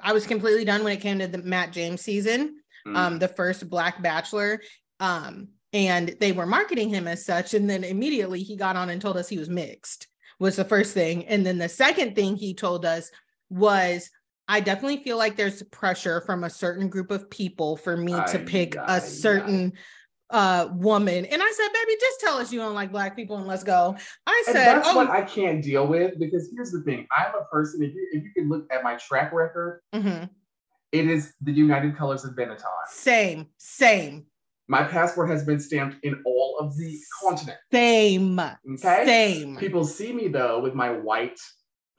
I 0.00 0.12
was 0.12 0.26
completely 0.26 0.64
done 0.64 0.84
when 0.84 0.92
it 0.92 1.00
came 1.00 1.20
to 1.20 1.28
the 1.28 1.38
Matt 1.38 1.72
James 1.72 2.00
season, 2.00 2.56
Mm. 2.86 2.96
um, 2.96 3.18
the 3.18 3.28
first 3.28 3.68
Black 3.70 4.02
Bachelor. 4.02 4.60
Um, 5.00 5.48
and 5.72 6.16
they 6.20 6.32
were 6.32 6.46
marketing 6.46 6.90
him 6.90 7.08
as 7.08 7.24
such, 7.24 7.54
and 7.54 7.68
then 7.68 7.84
immediately 7.84 8.42
he 8.42 8.56
got 8.56 8.76
on 8.76 8.90
and 8.90 9.00
told 9.00 9.16
us 9.16 9.28
he 9.28 9.38
was 9.38 9.48
mixed, 9.48 10.06
was 10.42 10.56
the 10.56 10.64
first 10.64 10.92
thing. 10.92 11.24
And 11.26 11.46
then 11.46 11.56
the 11.56 11.68
second 11.68 12.14
thing 12.14 12.36
he 12.36 12.52
told 12.52 12.84
us 12.84 13.10
was 13.48 14.10
I 14.48 14.60
definitely 14.60 15.02
feel 15.04 15.16
like 15.16 15.36
there's 15.36 15.62
pressure 15.64 16.20
from 16.20 16.44
a 16.44 16.50
certain 16.50 16.88
group 16.88 17.10
of 17.10 17.30
people 17.30 17.76
for 17.76 17.96
me 17.96 18.12
to 18.12 18.40
Ay, 18.40 18.44
pick 18.44 18.76
ay, 18.76 18.96
a 18.96 19.00
certain 19.00 19.72
uh 20.30 20.68
woman. 20.72 21.24
And 21.26 21.40
I 21.42 21.52
said, 21.52 21.68
baby, 21.72 21.96
just 22.00 22.20
tell 22.20 22.38
us 22.38 22.52
you 22.52 22.58
don't 22.58 22.74
like 22.74 22.90
black 22.90 23.14
people 23.14 23.36
and 23.36 23.46
let's 23.46 23.62
go. 23.62 23.94
I 24.26 24.42
said, 24.46 24.54
that's 24.78 24.88
oh, 24.88 24.96
what 24.96 25.10
I 25.10 25.22
can't 25.22 25.62
deal 25.62 25.86
with 25.86 26.18
because 26.18 26.50
here's 26.52 26.72
the 26.72 26.82
thing: 26.82 27.06
I'm 27.16 27.34
a 27.40 27.44
person. 27.44 27.82
If 27.82 27.94
you 27.94 28.08
if 28.12 28.24
you 28.24 28.30
can 28.36 28.48
look 28.48 28.66
at 28.72 28.82
my 28.82 28.96
track 28.96 29.32
record, 29.32 29.80
mhm. 29.94 30.28
it 30.90 31.08
is 31.08 31.34
the 31.40 31.52
United 31.52 31.96
Colors 31.96 32.24
of 32.24 32.32
Benetton. 32.32 32.64
same, 32.88 33.46
same, 33.58 34.26
My 34.72 34.84
passport 34.84 35.28
has 35.28 35.44
been 35.44 35.60
stamped 35.60 36.02
in 36.02 36.22
all 36.24 36.56
of 36.58 36.74
the 36.78 36.98
continents. 37.22 37.60
same, 37.70 38.40
Okay. 38.40 39.04
same. 39.04 39.56
People 39.58 39.84
see 39.84 40.14
me 40.14 40.28
though 40.28 40.60
with 40.60 40.72
my 40.74 40.88
white 40.90 41.38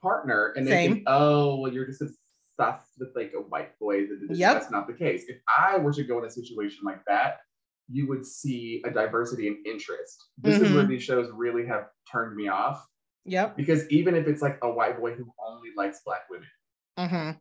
partner, 0.01 0.53
and 0.55 0.65
they 0.65 0.71
Same. 0.71 0.93
think, 0.93 1.03
"Oh, 1.05 1.59
well, 1.59 1.71
you're 1.71 1.85
just 1.85 2.01
obsessed 2.01 2.93
with 2.97 3.09
like 3.15 3.31
a 3.35 3.41
white 3.41 3.77
boy." 3.77 4.07
Yep. 4.27 4.53
That's 4.55 4.71
not 4.71 4.87
the 4.87 4.93
case. 4.95 5.23
If 5.27 5.37
I 5.55 5.77
were 5.77 5.93
to 5.93 6.03
go 6.03 6.17
in 6.17 6.25
a 6.25 6.31
situation 6.31 6.79
like 6.83 7.05
that, 7.05 7.41
you 7.89 8.07
would 8.07 8.25
see 8.25 8.81
a 8.87 8.89
diversity 8.89 9.45
in 9.49 9.61
interest. 9.67 10.29
This 10.39 10.55
is 10.55 10.63
Mm-hmm. 10.63 10.73
where 10.73 10.87
these 10.87 11.03
shows 11.03 11.29
really 11.31 11.67
have 11.67 11.89
turned 12.11 12.35
me 12.35 12.47
off 12.47 12.83
Yep. 13.25 13.55
because 13.55 13.87
even 13.89 14.15
if 14.15 14.25
it's 14.27 14.41
like 14.41 14.57
a 14.63 14.69
white 14.71 14.97
boy 14.99 15.13
who 15.13 15.31
only 15.47 15.69
likes 15.77 16.01
black 16.03 16.23
women. 16.27 16.49
hmm 16.97 17.37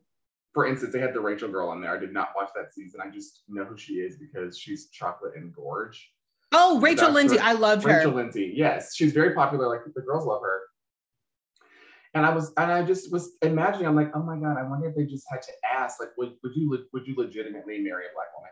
For 0.53 0.67
instance, 0.67 0.93
they 0.93 0.99
had 0.99 1.13
the 1.13 1.19
Rachel 1.19 1.49
girl 1.49 1.69
on 1.69 1.81
there. 1.81 1.95
I 1.95 1.99
did 1.99 2.13
not 2.13 2.29
watch 2.35 2.49
that 2.55 2.73
season. 2.73 3.01
I 3.03 3.09
just 3.09 3.43
know 3.47 3.65
who 3.65 3.77
she 3.77 3.93
is 3.93 4.17
because 4.17 4.57
she's 4.57 4.89
chocolate 4.89 5.33
and 5.35 5.53
gorge. 5.53 6.11
Oh, 6.51 6.79
Rachel 6.79 7.11
Lindsay, 7.11 7.37
right. 7.37 7.47
I 7.47 7.53
loved 7.53 7.83
Rachel 7.83 7.93
her. 7.93 8.07
Rachel 8.07 8.13
Lindsay, 8.13 8.53
yes, 8.55 8.95
she's 8.95 9.11
very 9.11 9.33
popular. 9.33 9.67
Like 9.67 9.81
the 9.93 10.01
girls 10.01 10.25
love 10.25 10.41
her. 10.43 10.61
And 12.13 12.23
I 12.23 12.29
was, 12.29 12.53
and 12.57 12.71
I 12.71 12.83
just 12.83 13.11
was 13.11 13.31
imagining. 13.41 13.87
I'm 13.87 13.95
like, 13.95 14.11
oh 14.13 14.21
my 14.21 14.37
god, 14.37 14.57
I 14.57 14.61
wonder 14.61 14.87
if 14.87 14.95
they 14.95 15.05
just 15.05 15.25
had 15.31 15.41
to 15.41 15.51
ask, 15.67 15.99
like, 15.99 16.09
would, 16.17 16.33
would 16.43 16.51
you 16.55 16.85
would 16.93 17.07
you 17.07 17.15
legitimately 17.17 17.79
marry 17.79 18.05
a 18.05 18.13
black 18.13 18.27
woman? 18.37 18.51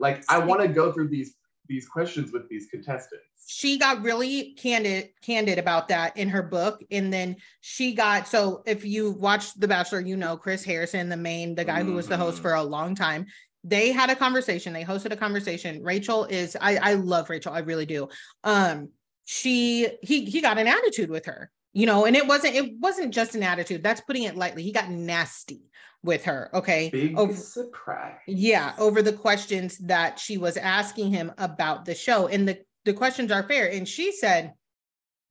Like, 0.00 0.24
I 0.28 0.44
want 0.44 0.60
to 0.62 0.66
go 0.66 0.90
through 0.90 1.08
these 1.08 1.36
these 1.66 1.88
questions 1.88 2.32
with 2.32 2.48
these 2.48 2.66
contestants. 2.70 3.24
She 3.46 3.78
got 3.78 4.02
really 4.02 4.54
candid 4.54 5.10
candid 5.22 5.58
about 5.58 5.88
that 5.88 6.16
in 6.16 6.28
her 6.30 6.42
book, 6.42 6.82
and 6.90 7.12
then 7.12 7.36
she 7.60 7.94
got 7.94 8.26
so 8.28 8.62
if 8.66 8.84
you 8.84 9.12
watch 9.12 9.54
The 9.54 9.68
Bachelor, 9.68 10.00
you 10.00 10.16
know 10.16 10.36
Chris 10.36 10.64
Harrison, 10.64 11.08
the 11.08 11.16
main, 11.16 11.54
the 11.54 11.64
guy 11.64 11.82
who 11.82 11.92
was 11.94 12.08
the 12.08 12.16
host 12.16 12.38
Mhm. 12.38 12.42
for 12.42 12.54
a 12.54 12.62
long 12.62 12.94
time. 12.94 13.26
They 13.62 13.92
had 13.92 14.10
a 14.10 14.16
conversation. 14.16 14.72
They 14.72 14.84
hosted 14.84 15.12
a 15.12 15.16
conversation. 15.16 15.82
Rachel 15.82 16.24
is 16.24 16.56
I 16.60 16.76
I 16.76 16.94
love 16.94 17.28
Rachel. 17.30 17.52
I 17.52 17.60
really 17.60 17.86
do. 17.86 18.08
Um, 18.44 18.90
she 19.26 19.88
he 20.02 20.24
he 20.26 20.40
got 20.40 20.58
an 20.58 20.66
attitude 20.66 21.10
with 21.10 21.26
her, 21.26 21.50
you 21.74 21.84
know, 21.86 22.06
and 22.06 22.16
it 22.16 22.26
wasn't 22.26 22.54
it 22.54 22.78
wasn't 22.78 23.12
just 23.12 23.34
an 23.34 23.42
attitude. 23.42 23.82
That's 23.82 24.00
putting 24.00 24.22
it 24.22 24.36
lightly. 24.36 24.62
He 24.62 24.72
got 24.72 24.88
nasty 24.90 25.68
with 26.02 26.24
her. 26.24 26.50
Okay, 26.54 26.88
Big 26.90 27.18
Over- 27.18 27.34
surprise. 27.34 28.16
yeah, 28.26 28.74
over 28.78 29.02
the 29.02 29.12
questions 29.12 29.76
that 29.78 30.18
she 30.18 30.38
was 30.38 30.56
asking 30.56 31.10
him 31.10 31.32
about 31.38 31.84
the 31.84 31.94
show. 31.94 32.28
And 32.28 32.46
the, 32.48 32.58
the 32.84 32.92
questions 32.92 33.32
are 33.32 33.42
fair. 33.42 33.70
And 33.70 33.88
she 33.88 34.12
said, 34.12 34.52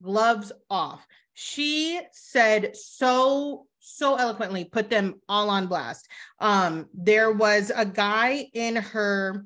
gloves 0.02 0.52
off. 0.70 1.06
She 1.36 2.00
said 2.12 2.76
so, 2.76 3.68
so 3.80 4.16
eloquently, 4.16 4.66
put 4.66 4.90
them 4.90 5.22
all 5.30 5.50
on 5.50 5.68
blast. 5.68 6.08
Um, 6.40 6.88
there 6.94 7.32
was 7.32 7.72
a 7.76 7.86
guy 7.86 8.48
in 8.54 8.76
her 8.78 9.46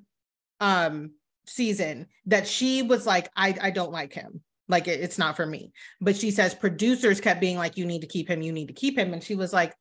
um 0.60 1.12
season 1.46 2.08
that 2.26 2.48
she 2.48 2.82
was 2.82 3.06
like, 3.06 3.30
I, 3.36 3.56
I 3.62 3.72
don't 3.72 3.92
like 3.92 4.14
him. 4.14 4.42
Like 4.68 4.88
it- 4.88 5.02
it's 5.02 5.18
not 5.18 5.36
for 5.36 5.46
me. 5.46 5.72
But 6.02 6.16
she 6.16 6.32
says 6.32 6.54
producers 6.54 7.22
kept 7.22 7.42
being 7.42 7.58
like, 7.58 7.78
you 7.78 7.86
need 7.86 8.02
to 8.02 8.08
keep 8.08 8.30
him, 8.30 8.42
you 8.42 8.52
need 8.52 8.68
to 8.68 8.74
keep 8.74 8.98
him. 8.98 9.14
And 9.14 9.24
she 9.24 9.36
was 9.36 9.54
like, 9.54 9.74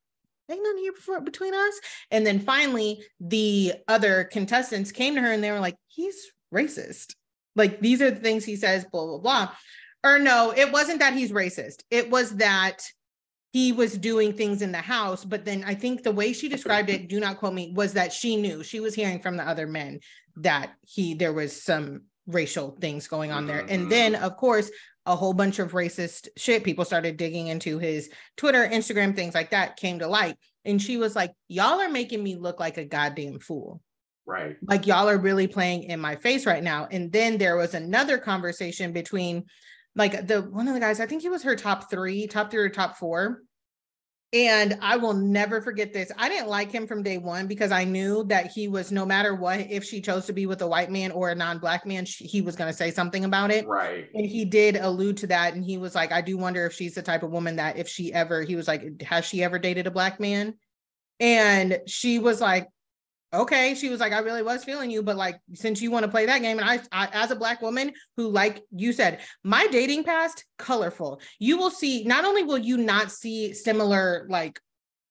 ain't 0.49 0.63
nothing 0.63 0.83
here 0.83 0.93
before, 0.93 1.21
between 1.21 1.55
us. 1.55 1.81
And 2.11 2.27
then 2.27 2.39
finally, 2.41 3.03
the 3.19 3.75
other 3.89 4.25
contestants 4.25 4.93
came 4.93 5.15
to 5.17 5.21
her 5.21 5.33
and 5.33 5.43
they 5.43 5.51
were 5.51 5.61
like, 5.61 5.77
he's 5.89 6.17
racist. 6.55 7.15
Like, 7.57 7.81
these 7.81 8.01
are 8.03 8.11
the 8.11 8.21
things 8.21 8.45
he 8.45 8.57
says, 8.57 8.85
blah, 8.85 9.07
blah, 9.07 9.19
blah. 9.19 9.51
Or 10.05 10.19
no, 10.19 10.53
it 10.57 10.71
wasn't 10.71 11.01
that 11.01 11.15
he's 11.15 11.33
racist. 11.33 11.83
It 11.91 12.11
was 12.11 12.37
that 12.37 12.83
he 13.53 13.73
was 13.73 13.97
doing 13.97 14.35
things 14.35 14.63
in 14.63 14.71
the 14.71 14.79
house. 14.79 15.25
But 15.25 15.45
then 15.45 15.65
I 15.67 15.75
think 15.75 16.03
the 16.03 16.13
way 16.13 16.33
she 16.33 16.49
described 16.49 16.91
it, 16.91 17.09
do 17.09 17.19
not 17.19 17.39
quote 17.39 17.55
me, 17.55 17.73
was 17.75 17.95
that 17.95 18.13
she 18.13 18.37
knew 18.37 18.63
she 18.63 18.79
was 18.79 18.95
hearing 18.95 19.21
from 19.21 19.37
the 19.37 19.49
other 19.49 19.67
men 19.67 20.01
that 20.37 20.75
he, 20.87 21.15
there 21.15 21.33
was 21.33 21.61
some 21.61 22.03
racial 22.27 22.77
things 22.81 23.09
going 23.09 23.33
on 23.33 23.47
there. 23.47 23.65
And 23.69 23.91
then, 23.91 24.15
mm-hmm. 24.15 24.25
of 24.25 24.37
course, 24.37 24.71
a 25.05 25.15
whole 25.15 25.33
bunch 25.33 25.59
of 25.59 25.73
racist 25.73 26.29
shit. 26.37 26.65
People 26.65 26.85
started 26.85 27.17
digging 27.17 27.47
into 27.47 27.79
his 27.79 28.11
Twitter, 28.37 28.67
Instagram, 28.67 29.15
things 29.15 29.35
like 29.35 29.51
that 29.51 29.77
came 29.77 30.01
to 30.01 30.09
light. 30.09 30.37
And 30.65 30.83
she 30.83 30.97
was 30.97 31.15
like, 31.15 31.33
Y'all 31.49 31.81
are 31.81 31.89
making 31.89 32.23
me 32.23 32.37
look 32.37 32.59
like 32.59 32.77
a 32.77 32.85
goddamn 32.85 33.39
fool. 33.39 33.81
Right. 34.27 34.57
Like, 34.63 34.89
y'all 34.89 35.09
are 35.09 35.19
really 35.19 35.47
playing 35.47 35.85
in 35.85 36.01
my 36.01 36.17
face 36.17 36.47
right 36.47 36.63
now. 36.63 36.89
And 36.91 37.13
then 37.13 37.39
there 37.39 37.57
was 37.57 37.75
another 37.75 38.19
conversation 38.19 38.93
between 38.93 39.45
like 39.97 40.27
the 40.27 40.43
one 40.43 40.69
of 40.69 40.75
the 40.75 40.81
guys, 40.81 41.01
I 41.01 41.07
think 41.07 41.23
he 41.23 41.31
was 41.31 41.43
her 41.43 41.57
top 41.57 41.91
three, 41.91 42.27
top 42.27 42.51
three 42.51 42.63
or 42.63 42.69
top 42.69 42.97
four. 42.97 43.43
And 44.33 44.77
I 44.83 44.97
will 44.97 45.13
never 45.13 45.63
forget 45.63 45.93
this. 45.93 46.11
I 46.19 46.29
didn't 46.29 46.49
like 46.49 46.73
him 46.73 46.87
from 46.87 47.03
day 47.03 47.17
one 47.17 47.47
because 47.47 47.71
I 47.71 47.85
knew 47.85 48.25
that 48.25 48.49
he 48.49 48.67
was 48.67 48.91
no 48.91 49.07
matter 49.07 49.35
what, 49.35 49.61
if 49.61 49.85
she 49.85 50.01
chose 50.01 50.27
to 50.27 50.33
be 50.33 50.47
with 50.47 50.61
a 50.63 50.67
white 50.67 50.91
man 50.91 51.13
or 51.13 51.31
a 51.31 51.35
non 51.35 51.59
black 51.59 51.87
man, 51.87 52.05
she, 52.05 52.25
he 52.27 52.43
was 52.43 52.57
going 52.57 52.71
to 52.71 52.77
say 52.77 52.91
something 52.91 53.25
about 53.25 53.53
it. 53.53 53.67
Right. 53.67 54.09
And 54.13 54.27
he 54.27 54.45
did 54.45 54.77
allude 54.77 55.19
to 55.19 55.29
that. 55.29 55.55
And 55.55 55.65
he 55.65 55.79
was 55.79 55.95
like, 55.95 56.11
I 56.11 56.23
do 56.23 56.37
wonder 56.37 56.67
if 56.67 56.73
she's 56.73 56.95
the 56.95 57.03
type 57.03 57.23
of 57.23 57.31
woman 57.31 57.57
that 57.57 57.77
if 57.77 57.89
she 57.89 58.13
ever, 58.13 58.43
he 58.43 58.57
was 58.57 58.67
like, 58.67 59.01
has 59.03 59.25
she 59.25 59.45
ever 59.45 59.61
dated 59.61 59.87
a 59.87 59.93
black 59.93 60.19
man? 60.19 60.55
And 61.21 61.81
she 61.87 62.19
was 62.19 62.41
like, 62.41 62.69
okay 63.33 63.75
she 63.75 63.89
was 63.89 64.01
like 64.01 64.13
i 64.13 64.19
really 64.19 64.43
was 64.43 64.65
feeling 64.65 64.91
you 64.91 65.03
but 65.03 65.17
like 65.17 65.39
since 65.55 65.83
you 65.83 65.91
want 65.91 66.05
to 66.05 66.11
play 66.11 66.27
that 66.27 66.41
game 66.41 66.59
and 66.59 66.69
I, 66.69 66.81
I 66.93 67.09
as 67.13 67.31
a 67.31 67.37
black 67.37 67.61
woman 67.61 67.93
who 68.17 68.29
like 68.29 68.63
you 68.71 68.93
said 68.93 69.21
my 69.43 69.67
dating 69.67 70.05
past 70.05 70.45
colorful. 70.59 71.21
You 71.39 71.59
will 71.59 71.71
see 71.71 72.05
not 72.05 72.25
only 72.25 72.43
will 72.43 72.59
you 72.59 72.77
not 72.77 73.11
see 73.11 73.53
similar 73.53 74.27
like 74.29 74.61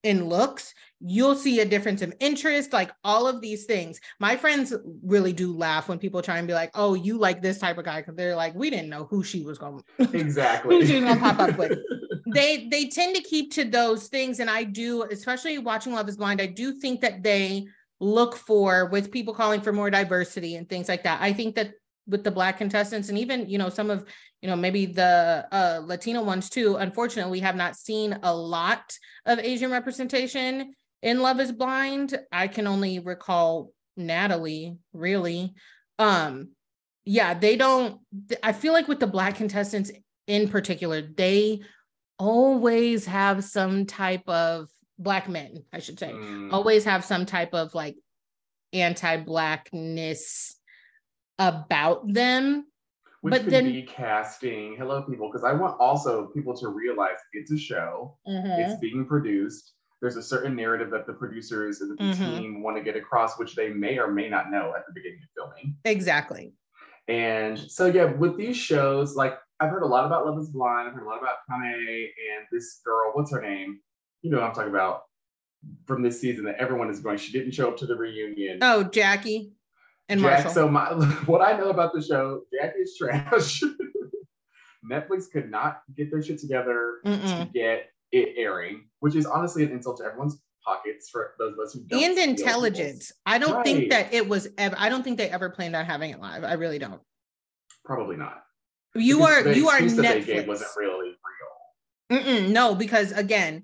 in 0.03 0.25
looks 0.25 0.73
you'll 0.99 1.35
see 1.35 1.59
a 1.59 1.65
difference 1.65 2.01
of 2.01 2.13
interest 2.19 2.71
like 2.73 2.91
all 3.03 3.27
of 3.27 3.41
these 3.41 3.65
things. 3.65 3.99
My 4.19 4.35
friends 4.35 4.73
really 5.03 5.33
do 5.33 5.55
laugh 5.55 5.89
when 5.89 5.99
people 5.99 6.21
try 6.21 6.37
and 6.37 6.47
be 6.47 6.53
like 6.53 6.71
oh 6.73 6.93
you 6.93 7.17
like 7.17 7.41
this 7.41 7.57
type 7.59 7.77
of 7.77 7.85
guy 7.85 8.01
because 8.01 8.15
they're 8.15 8.35
like 8.35 8.55
we 8.55 8.69
didn't 8.69 8.89
know 8.89 9.05
who 9.05 9.23
she 9.23 9.43
was 9.43 9.57
going 9.57 9.83
exactly. 9.99 10.75
who 10.75 10.85
she 10.85 10.95
was 10.95 11.03
going 11.03 11.15
to 11.15 11.21
pop 11.21 11.39
up 11.39 11.57
with. 11.57 11.77
They 12.27 12.67
they 12.69 12.87
tend 12.87 13.15
to 13.15 13.21
keep 13.21 13.51
to 13.53 13.63
those 13.65 14.07
things 14.07 14.39
and 14.39 14.49
i 14.49 14.63
do 14.63 15.03
especially 15.03 15.59
watching 15.59 15.93
love 15.93 16.09
is 16.09 16.17
blind 16.17 16.41
i 16.41 16.47
do 16.47 16.73
think 16.73 17.01
that 17.01 17.21
they 17.21 17.67
look 17.99 18.35
for 18.35 18.87
with 18.87 19.11
people 19.11 19.33
calling 19.33 19.61
for 19.61 19.71
more 19.71 19.89
diversity 19.89 20.55
and 20.55 20.67
things 20.67 20.89
like 20.89 21.03
that. 21.03 21.21
I 21.21 21.33
think 21.33 21.55
that 21.55 21.71
with 22.07 22.23
the 22.23 22.31
black 22.31 22.57
contestants 22.57 23.09
and 23.09 23.17
even 23.17 23.49
you 23.49 23.57
know 23.57 23.69
some 23.69 23.89
of 23.89 24.05
you 24.41 24.49
know 24.49 24.55
maybe 24.55 24.85
the 24.85 25.45
uh 25.51 25.81
latino 25.83 26.21
ones 26.21 26.49
too 26.49 26.75
unfortunately 26.75 27.31
we 27.31 27.39
have 27.39 27.55
not 27.55 27.75
seen 27.75 28.17
a 28.23 28.35
lot 28.35 28.95
of 29.25 29.39
asian 29.39 29.71
representation 29.71 30.73
in 31.01 31.21
love 31.21 31.39
is 31.39 31.51
blind 31.51 32.17
i 32.31 32.47
can 32.47 32.67
only 32.67 32.99
recall 32.99 33.71
natalie 33.97 34.77
really 34.93 35.53
um 35.99 36.49
yeah 37.05 37.33
they 37.33 37.55
don't 37.55 37.99
i 38.43 38.51
feel 38.51 38.73
like 38.73 38.87
with 38.87 38.99
the 38.99 39.07
black 39.07 39.35
contestants 39.35 39.91
in 40.27 40.47
particular 40.47 41.01
they 41.01 41.59
always 42.17 43.05
have 43.05 43.43
some 43.43 43.85
type 43.85 44.27
of 44.27 44.69
black 44.97 45.27
men, 45.27 45.63
I 45.73 45.79
should 45.79 45.99
say, 45.99 46.11
mm. 46.11 46.51
always 46.53 46.85
have 46.85 47.03
some 47.03 47.25
type 47.25 47.53
of 47.53 47.73
like 47.73 47.95
anti-blackness 48.73 50.55
about 51.39 52.11
them. 52.11 52.65
Which 53.21 53.31
but 53.31 53.43
could 53.43 53.53
then, 53.53 53.65
be 53.65 53.81
casting. 53.81 54.75
Hello, 54.77 55.01
people, 55.01 55.31
because 55.31 55.43
I 55.43 55.51
want 55.51 55.79
also 55.79 56.27
people 56.27 56.55
to 56.57 56.67
realize 56.67 57.17
it's 57.33 57.51
a 57.51 57.57
show. 57.57 58.17
Mm-hmm. 58.27 58.61
It's 58.61 58.79
being 58.79 59.05
produced. 59.07 59.73
There's 59.99 60.15
a 60.15 60.21
certain 60.21 60.55
narrative 60.55 60.91
that 60.91 61.07
the 61.07 61.13
producers 61.13 61.81
and 61.81 61.97
the 61.97 62.03
mm-hmm. 62.03 62.37
team 62.37 62.61
want 62.61 62.77
to 62.77 62.83
get 62.83 62.95
across, 62.95 63.39
which 63.39 63.55
they 63.55 63.69
may 63.69 63.97
or 63.97 64.11
may 64.11 64.29
not 64.29 64.51
know 64.51 64.73
at 64.77 64.85
the 64.85 64.93
beginning 64.93 65.19
of 65.23 65.29
filming. 65.35 65.75
Exactly. 65.85 66.53
And 67.07 67.57
so, 67.57 67.87
yeah, 67.87 68.05
with 68.05 68.37
these 68.37 68.57
shows, 68.57 69.15
like 69.15 69.33
I've 69.59 69.71
heard 69.71 69.83
a 69.83 69.87
lot 69.87 70.05
about 70.05 70.27
Love 70.27 70.37
Is 70.37 70.49
Blind. 70.49 70.87
I've 70.87 70.93
heard 70.93 71.05
a 71.05 71.09
lot 71.09 71.19
about 71.19 71.37
Kane 71.49 71.71
and 71.79 72.45
this 72.51 72.81
girl. 72.85 73.11
What's 73.13 73.31
her 73.31 73.41
name? 73.41 73.79
You 74.25 74.31
know 74.31 74.41
I'm 74.41 74.53
talking 74.53 74.71
about 74.71 75.03
from 75.85 76.01
this 76.01 76.19
season 76.19 76.45
that 76.45 76.55
everyone 76.55 76.89
is 76.89 76.99
going. 76.99 77.19
She 77.19 77.31
didn't 77.31 77.51
show 77.51 77.69
up 77.69 77.77
to 77.77 77.85
the 77.85 77.95
reunion. 77.95 78.57
Oh, 78.59 78.83
Jackie 78.83 79.51
and 80.09 80.19
Jack, 80.19 80.43
Marshall. 80.45 80.51
So 80.51 80.67
my 80.67 80.93
what 81.27 81.41
I 81.41 81.55
know 81.55 81.69
about 81.69 81.93
the 81.93 82.01
show, 82.01 82.41
Jackie 82.51 82.79
is 82.79 82.97
trash. 82.97 83.61
Netflix 84.91 85.31
could 85.31 85.51
not 85.51 85.81
get 85.95 86.09
their 86.09 86.23
shit 86.23 86.39
together 86.39 86.95
Mm-mm. 87.05 87.39
to 87.39 87.49
get 87.53 87.91
it 88.11 88.33
airing, 88.35 88.85
which 88.99 89.15
is 89.15 89.27
honestly 89.27 89.63
an 89.63 89.71
insult 89.71 89.97
to 89.97 90.05
everyone's 90.05 90.41
pockets 90.63 91.07
for 91.09 91.33
those 91.37 91.53
of 91.53 91.59
us 91.59 91.73
who 91.73 91.81
don't. 91.81 92.03
And 92.03 92.17
intelligence. 92.17 93.11
I 93.27 93.37
don't 93.37 93.57
right. 93.57 93.65
think 93.65 93.91
that 93.91 94.11
it 94.11 94.27
was 94.27 94.47
ever. 94.57 94.75
I 94.79 94.89
don't 94.89 95.03
think 95.03 95.19
they 95.19 95.29
ever 95.29 95.51
planned 95.51 95.75
on 95.75 95.85
having 95.85 96.09
it 96.09 96.19
live. 96.19 96.43
I 96.43 96.53
really 96.53 96.79
don't. 96.79 97.01
Probably 97.83 98.17
not. 98.17 98.41
You 98.95 99.17
because 99.17 99.45
are 99.45 99.53
you 99.53 99.69
are 99.69 99.79
Netflix. 99.79 99.95
That 99.97 100.25
they 100.25 100.45
wasn't 100.45 100.71
really 100.77 101.09
real. 102.09 102.23
Mm-mm, 102.23 102.49
no, 102.49 102.73
because 102.73 103.11
again, 103.11 103.63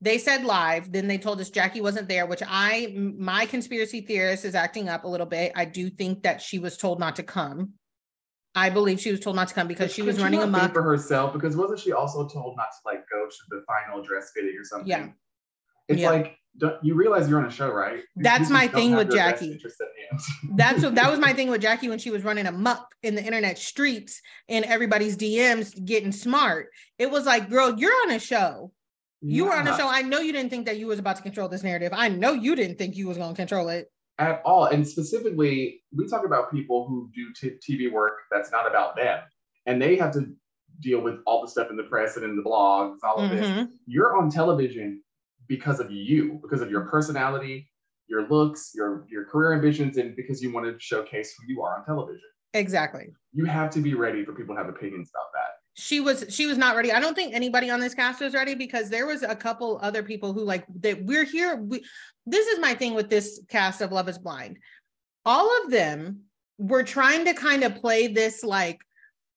they 0.00 0.18
said 0.18 0.44
live 0.44 0.90
then 0.92 1.06
they 1.06 1.18
told 1.18 1.40
us 1.40 1.50
jackie 1.50 1.80
wasn't 1.80 2.08
there 2.08 2.26
which 2.26 2.42
i 2.46 2.92
my 2.96 3.46
conspiracy 3.46 4.00
theorist 4.00 4.44
is 4.44 4.54
acting 4.54 4.88
up 4.88 5.04
a 5.04 5.08
little 5.08 5.26
bit. 5.26 5.52
I 5.54 5.64
do 5.64 5.90
think 5.90 6.22
that 6.22 6.40
she 6.42 6.58
was 6.58 6.76
told 6.76 6.98
not 6.98 7.16
to 7.16 7.22
come. 7.22 7.74
I 8.54 8.70
believe 8.70 9.00
she 9.00 9.12
was 9.12 9.20
told 9.20 9.36
not 9.36 9.48
to 9.48 9.54
come 9.54 9.68
because 9.68 9.92
she 9.92 10.02
was 10.02 10.20
running 10.20 10.40
a 10.40 10.44
amok. 10.44 10.72
for 10.72 10.82
herself? 10.82 11.32
Because 11.32 11.56
wasn't 11.56 11.78
she 11.78 11.92
also 11.92 12.26
told 12.26 12.56
not 12.56 12.66
to 12.66 12.78
like 12.84 13.04
go 13.10 13.26
to 13.26 13.36
the 13.50 13.62
final 13.66 14.02
dress 14.02 14.32
fitting 14.34 14.56
or 14.58 14.64
something? 14.64 14.88
Yeah. 14.88 15.08
It's 15.88 16.00
yeah. 16.00 16.10
like 16.10 16.36
you 16.82 16.94
realize 16.94 17.28
you're 17.28 17.38
on 17.38 17.46
a 17.46 17.50
show 17.50 17.70
right? 17.70 18.02
That's 18.16 18.48
you 18.48 18.54
my 18.54 18.66
thing 18.66 18.96
with 18.96 19.12
jackie. 19.12 19.60
that's 20.56 20.82
what 20.82 20.96
that 20.96 21.10
was 21.10 21.20
my 21.20 21.32
thing 21.32 21.48
with 21.48 21.62
jackie 21.62 21.88
when 21.88 21.98
she 21.98 22.10
was 22.10 22.24
running 22.24 22.46
amok 22.46 22.92
in 23.04 23.14
the 23.14 23.22
internet 23.22 23.56
streets 23.56 24.20
and 24.48 24.64
everybody's 24.64 25.16
dms 25.16 25.84
getting 25.84 26.10
smart. 26.10 26.70
It 26.98 27.10
was 27.10 27.26
like 27.26 27.50
girl 27.50 27.78
you're 27.78 27.94
on 28.02 28.10
a 28.10 28.18
show 28.18 28.72
you 29.22 29.44
yeah. 29.44 29.50
were 29.50 29.56
on 29.56 29.64
the 29.64 29.76
show. 29.76 29.88
I 29.88 30.02
know 30.02 30.20
you 30.20 30.32
didn't 30.32 30.50
think 30.50 30.66
that 30.66 30.78
you 30.78 30.86
was 30.86 30.98
about 30.98 31.16
to 31.16 31.22
control 31.22 31.48
this 31.48 31.62
narrative. 31.62 31.92
I 31.94 32.08
know 32.08 32.32
you 32.32 32.54
didn't 32.54 32.78
think 32.78 32.96
you 32.96 33.06
was 33.06 33.18
going 33.18 33.30
to 33.30 33.36
control 33.36 33.68
it 33.68 33.90
at 34.18 34.42
all. 34.44 34.66
And 34.66 34.86
specifically, 34.86 35.82
we 35.94 36.08
talk 36.08 36.24
about 36.24 36.50
people 36.50 36.86
who 36.86 37.10
do 37.14 37.32
t- 37.34 37.58
TV 37.58 37.90
work 37.90 38.18
that's 38.30 38.50
not 38.50 38.66
about 38.66 38.96
them, 38.96 39.20
and 39.66 39.80
they 39.80 39.96
have 39.96 40.12
to 40.12 40.26
deal 40.80 41.00
with 41.00 41.16
all 41.26 41.42
the 41.42 41.48
stuff 41.48 41.70
in 41.70 41.76
the 41.76 41.82
press 41.82 42.16
and 42.16 42.24
in 42.24 42.36
the 42.36 42.42
blogs, 42.42 42.96
all 43.02 43.18
of 43.18 43.30
mm-hmm. 43.30 43.36
this. 43.36 43.68
You're 43.86 44.16
on 44.16 44.30
television 44.30 45.02
because 45.48 45.80
of 45.80 45.90
you, 45.90 46.38
because 46.42 46.62
of 46.62 46.70
your 46.70 46.82
personality, 46.82 47.68
your 48.08 48.28
looks, 48.28 48.72
your 48.74 49.06
your 49.10 49.24
career 49.26 49.52
ambitions, 49.52 49.98
and 49.98 50.16
because 50.16 50.42
you 50.42 50.52
want 50.52 50.66
to 50.66 50.76
showcase 50.78 51.34
who 51.38 51.52
you 51.52 51.62
are 51.62 51.78
on 51.78 51.84
television. 51.84 52.20
Exactly. 52.54 53.08
You 53.32 53.44
have 53.44 53.70
to 53.70 53.80
be 53.80 53.94
ready 53.94 54.24
for 54.24 54.32
people 54.32 54.54
to 54.54 54.60
have 54.60 54.68
opinions 54.68 55.10
about 55.14 55.28
that 55.34 55.59
she 55.80 56.00
was 56.00 56.26
she 56.28 56.46
was 56.46 56.58
not 56.58 56.76
ready. 56.76 56.92
I 56.92 57.00
don't 57.00 57.14
think 57.14 57.34
anybody 57.34 57.70
on 57.70 57.80
this 57.80 57.94
cast 57.94 58.20
was 58.20 58.34
ready 58.34 58.54
because 58.54 58.90
there 58.90 59.06
was 59.06 59.22
a 59.22 59.34
couple 59.34 59.78
other 59.82 60.02
people 60.02 60.32
who 60.32 60.44
like 60.44 60.64
that 60.80 61.04
we're 61.04 61.24
here. 61.24 61.56
We, 61.56 61.82
this 62.26 62.46
is 62.46 62.60
my 62.60 62.74
thing 62.74 62.94
with 62.94 63.08
this 63.08 63.40
cast 63.48 63.80
of 63.80 63.90
Love 63.90 64.08
is 64.08 64.18
Blind. 64.18 64.58
All 65.24 65.48
of 65.62 65.70
them 65.70 66.24
were 66.58 66.82
trying 66.82 67.24
to 67.24 67.34
kind 67.34 67.64
of 67.64 67.76
play 67.76 68.08
this 68.08 68.44
like 68.44 68.80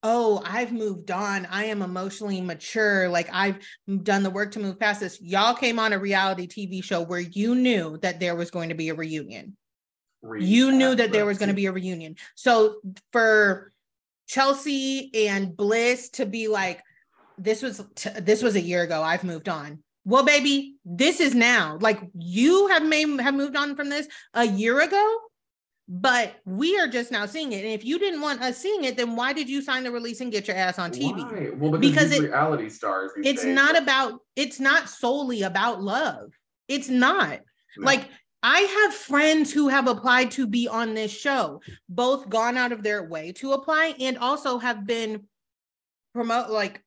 oh, 0.06 0.42
I've 0.46 0.74
moved 0.74 1.12
on. 1.12 1.46
I 1.46 1.64
am 1.66 1.82
emotionally 1.82 2.42
mature. 2.42 3.08
Like 3.08 3.30
I've 3.32 3.60
done 4.04 4.22
the 4.22 4.30
work 4.30 4.52
to 4.52 4.60
move 4.60 4.78
past 4.78 5.00
this. 5.00 5.22
Y'all 5.22 5.54
came 5.54 5.80
on 5.80 5.94
a 5.94 5.98
reality 5.98 6.46
TV 6.46 6.84
show 6.84 7.02
where 7.02 7.22
you 7.22 7.56
knew 7.56 7.98
that 8.02 8.20
there 8.20 8.36
was 8.36 8.52
going 8.52 8.68
to 8.68 8.76
be 8.76 8.90
a 8.90 8.94
reunion. 8.94 9.56
you 10.40 10.74
knew 10.74 10.94
that 10.94 11.14
there 11.14 11.26
was 11.26 11.38
going 11.38 11.48
to 11.48 11.56
be 11.56 11.68
a 11.68 11.72
reunion. 11.72 12.18
So 12.36 12.76
for 13.14 13.72
Chelsea 14.28 15.12
and 15.28 15.56
Bliss 15.56 16.10
to 16.12 16.26
be 16.26 16.48
like, 16.48 16.82
this 17.38 17.62
was 17.62 17.84
t- 17.96 18.10
this 18.22 18.44
was 18.44 18.56
a 18.56 18.62
year 18.62 18.84
ago. 18.84 19.02
I've 19.02 19.24
moved 19.24 19.50
on. 19.50 19.80
Well, 20.06 20.26
baby, 20.26 20.76
this 20.86 21.20
is 21.20 21.34
now. 21.34 21.78
Like 21.80 22.00
you 22.14 22.68
have 22.68 22.84
made 22.84 23.22
have 23.22 23.34
moved 23.34 23.56
on 23.56 23.76
from 23.76 23.90
this 23.90 24.08
a 24.34 24.46
year 24.46 24.82
ago, 24.82 25.18
but 25.88 26.36
we 26.46 26.78
are 26.80 26.88
just 26.88 27.12
now 27.12 27.26
seeing 27.26 27.54
it. 27.54 27.64
And 27.64 27.74
if 27.74 27.86
you 27.86 28.00
didn't 28.00 28.22
want 28.22 28.42
us 28.42 28.58
seeing 28.58 28.84
it, 28.84 28.98
then 28.98 29.16
why 29.16 29.34
did 29.34 29.50
you 29.50 29.62
sign 29.62 29.84
the 29.84 29.92
release 29.92 30.22
and 30.22 30.32
get 30.32 30.48
your 30.48 30.58
ass 30.58 30.78
on 30.78 30.92
TV? 30.92 31.18
Why? 31.18 31.50
Well, 31.56 31.80
because, 31.80 32.10
because 32.10 32.12
it, 32.12 32.22
reality 32.24 32.70
stars. 32.70 33.12
It's 33.18 33.44
days. 33.44 33.56
not 33.56 33.78
about. 33.78 34.20
It's 34.36 34.60
not 34.60 34.90
solely 34.90 35.44
about 35.44 35.82
love. 35.82 36.32
It's 36.68 36.90
not. 36.90 37.40
No. 37.78 37.86
Like 37.86 38.10
I 38.44 38.60
have 38.60 38.94
friends 38.94 39.54
who 39.54 39.70
have 39.70 39.88
applied 39.88 40.32
to 40.32 40.46
be 40.46 40.68
on 40.68 40.94
this 40.94 41.12
show, 41.12 41.62
both 41.88 42.28
gone 42.28 42.58
out 42.58 42.74
of 42.74 42.84
their 42.84 43.08
way 43.08 43.32
to 43.38 43.54
apply 43.54 43.96
and 44.00 44.18
also 44.18 44.60
have 44.60 44.86
been 44.86 45.24
promote 46.14 46.50
like 46.50 46.84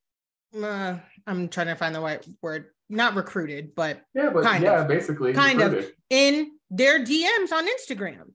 uh, 0.63 0.99
I'm 1.27 1.49
trying 1.49 1.67
to 1.69 1.75
find 1.75 1.95
the 1.95 2.01
right 2.01 2.25
word, 2.43 2.67
not 2.89 3.15
recruited, 3.15 3.75
but 3.75 4.03
yeah, 4.15 4.31
but 4.31 4.45
kind 4.45 4.63
yeah, 4.63 4.83
of, 4.83 4.89
basically 4.89 5.33
kind 5.33 5.59
recruited. 5.59 5.85
of 5.85 5.93
in 6.11 6.53
their 6.71 7.05
DMs 7.05 7.53
on 7.53 7.67
Instagram. 7.67 8.33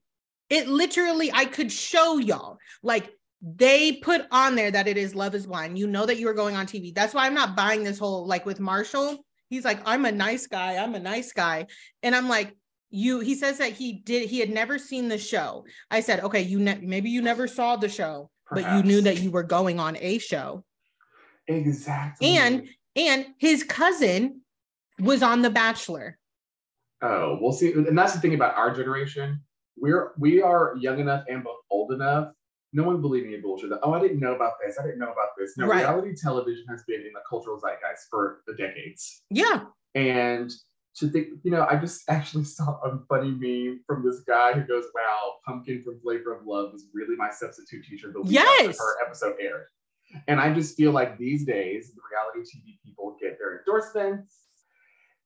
It 0.50 0.68
literally, 0.68 1.32
I 1.32 1.46
could 1.46 1.72
show 1.72 2.18
y'all 2.18 2.58
like 2.84 3.10
they 3.42 3.94
put 3.94 4.26
on 4.32 4.56
there 4.56 4.70
that 4.70 4.88
it 4.88 4.98
is 4.98 5.16
love 5.16 5.34
is 5.34 5.48
blind. 5.48 5.78
You 5.78 5.88
know 5.88 6.06
that 6.06 6.18
you 6.20 6.28
are 6.28 6.34
going 6.34 6.56
on 6.56 6.66
TV. 6.66 6.94
That's 6.94 7.14
why 7.14 7.26
I'm 7.26 7.34
not 7.34 7.56
buying 7.56 7.84
this 7.84 8.00
whole 8.00 8.28
like 8.28 8.46
with 8.46 8.60
Marshall. 8.60 9.24
He's 9.50 9.66
like, 9.66 9.80
I'm 9.86 10.06
a 10.06 10.12
nice 10.12 10.48
guy. 10.48 10.78
I'm 10.78 10.96
a 10.96 11.00
nice 11.00 11.34
guy. 11.34 11.68
And 12.04 12.16
I'm 12.16 12.30
like, 12.30 12.56
you 12.92 13.20
he 13.20 13.34
says 13.36 13.58
that 13.58 13.72
he 13.72 13.94
did 13.94 14.30
he 14.30 14.40
had 14.40 14.50
never 14.50 14.78
seen 14.78 15.08
the 15.08 15.18
show 15.18 15.66
i 15.90 16.00
said 16.00 16.20
okay 16.20 16.42
you 16.42 16.60
ne- 16.60 16.80
maybe 16.82 17.10
you 17.10 17.22
never 17.22 17.48
saw 17.48 17.76
the 17.76 17.90
show 17.90 18.30
Perhaps. 18.46 18.68
but 18.68 18.78
you 18.78 18.84
knew 18.84 19.02
that 19.02 19.22
you 19.22 19.32
were 19.32 19.44
going 19.44 19.80
on 19.80 19.98
a 20.00 20.18
show 20.18 20.64
exactly 21.48 22.36
and 22.38 22.68
and 22.96 23.26
his 23.38 23.64
cousin 23.64 24.42
was 25.00 25.24
on 25.24 25.42
the 25.42 25.50
bachelor 25.50 26.18
oh 27.02 27.38
we'll 27.42 27.54
see 27.54 27.72
and 27.72 27.98
that's 27.98 28.14
the 28.14 28.20
thing 28.20 28.34
about 28.34 28.56
our 28.56 28.76
generation 28.76 29.42
we're 29.78 30.12
we 30.20 30.42
are 30.42 30.76
young 30.80 31.00
enough 31.00 31.24
and 31.30 31.46
old 31.70 31.92
enough 31.94 32.32
no 32.74 32.84
one 32.84 33.02
believed 33.02 33.28
me 33.28 33.36
in 33.36 33.42
bullshit. 33.42 33.72
Oh, 33.84 33.94
I 33.94 34.00
didn't 34.00 34.20
know 34.20 34.34
about 34.34 34.54
this. 34.66 34.78
I 34.80 34.84
didn't 34.84 35.00
know 35.00 35.12
about 35.12 35.30
this. 35.38 35.58
No, 35.58 35.68
right. 35.68 35.80
reality 35.80 36.16
television 36.16 36.64
has 36.70 36.84
been 36.88 37.02
in 37.02 37.12
the 37.14 37.20
cultural 37.30 37.60
zeitgeist 37.60 38.08
for 38.10 38.42
decades. 38.58 39.24
Yeah. 39.30 39.64
And 39.94 40.50
to 40.96 41.10
think, 41.10 41.28
you 41.44 41.52
know, 41.52 41.66
I 41.70 41.76
just 41.78 42.04
actually 42.10 42.44
saw 42.44 42.80
a 42.84 43.00
funny 43.08 43.32
meme 43.32 43.82
from 43.88 44.04
this 44.06 44.22
guy 44.22 44.54
who 44.54 44.64
goes, 44.64 44.86
"Wow, 44.94 45.36
Pumpkin 45.46 45.82
from 45.84 46.00
Flavor 46.02 46.34
of 46.36 46.46
Love 46.46 46.74
was 46.74 46.88
really 46.94 47.16
my 47.16 47.30
substitute 47.32 47.86
teacher 47.86 48.12
the 48.12 48.22
week 48.22 48.32
yes. 48.32 48.68
after 48.70 48.78
her 48.78 49.06
episode 49.06 49.36
aired." 49.40 49.68
And 50.28 50.42
I 50.42 50.54
just 50.54 50.76
feel 50.76 50.92
like 50.92 51.18
these 51.18 51.46
days, 51.46 51.94
the 51.94 52.02
reality 52.12 52.40
TV 52.50 52.80
people 52.84 53.16
get 53.22 53.38
their 53.40 53.60
endorsements, 53.60 54.42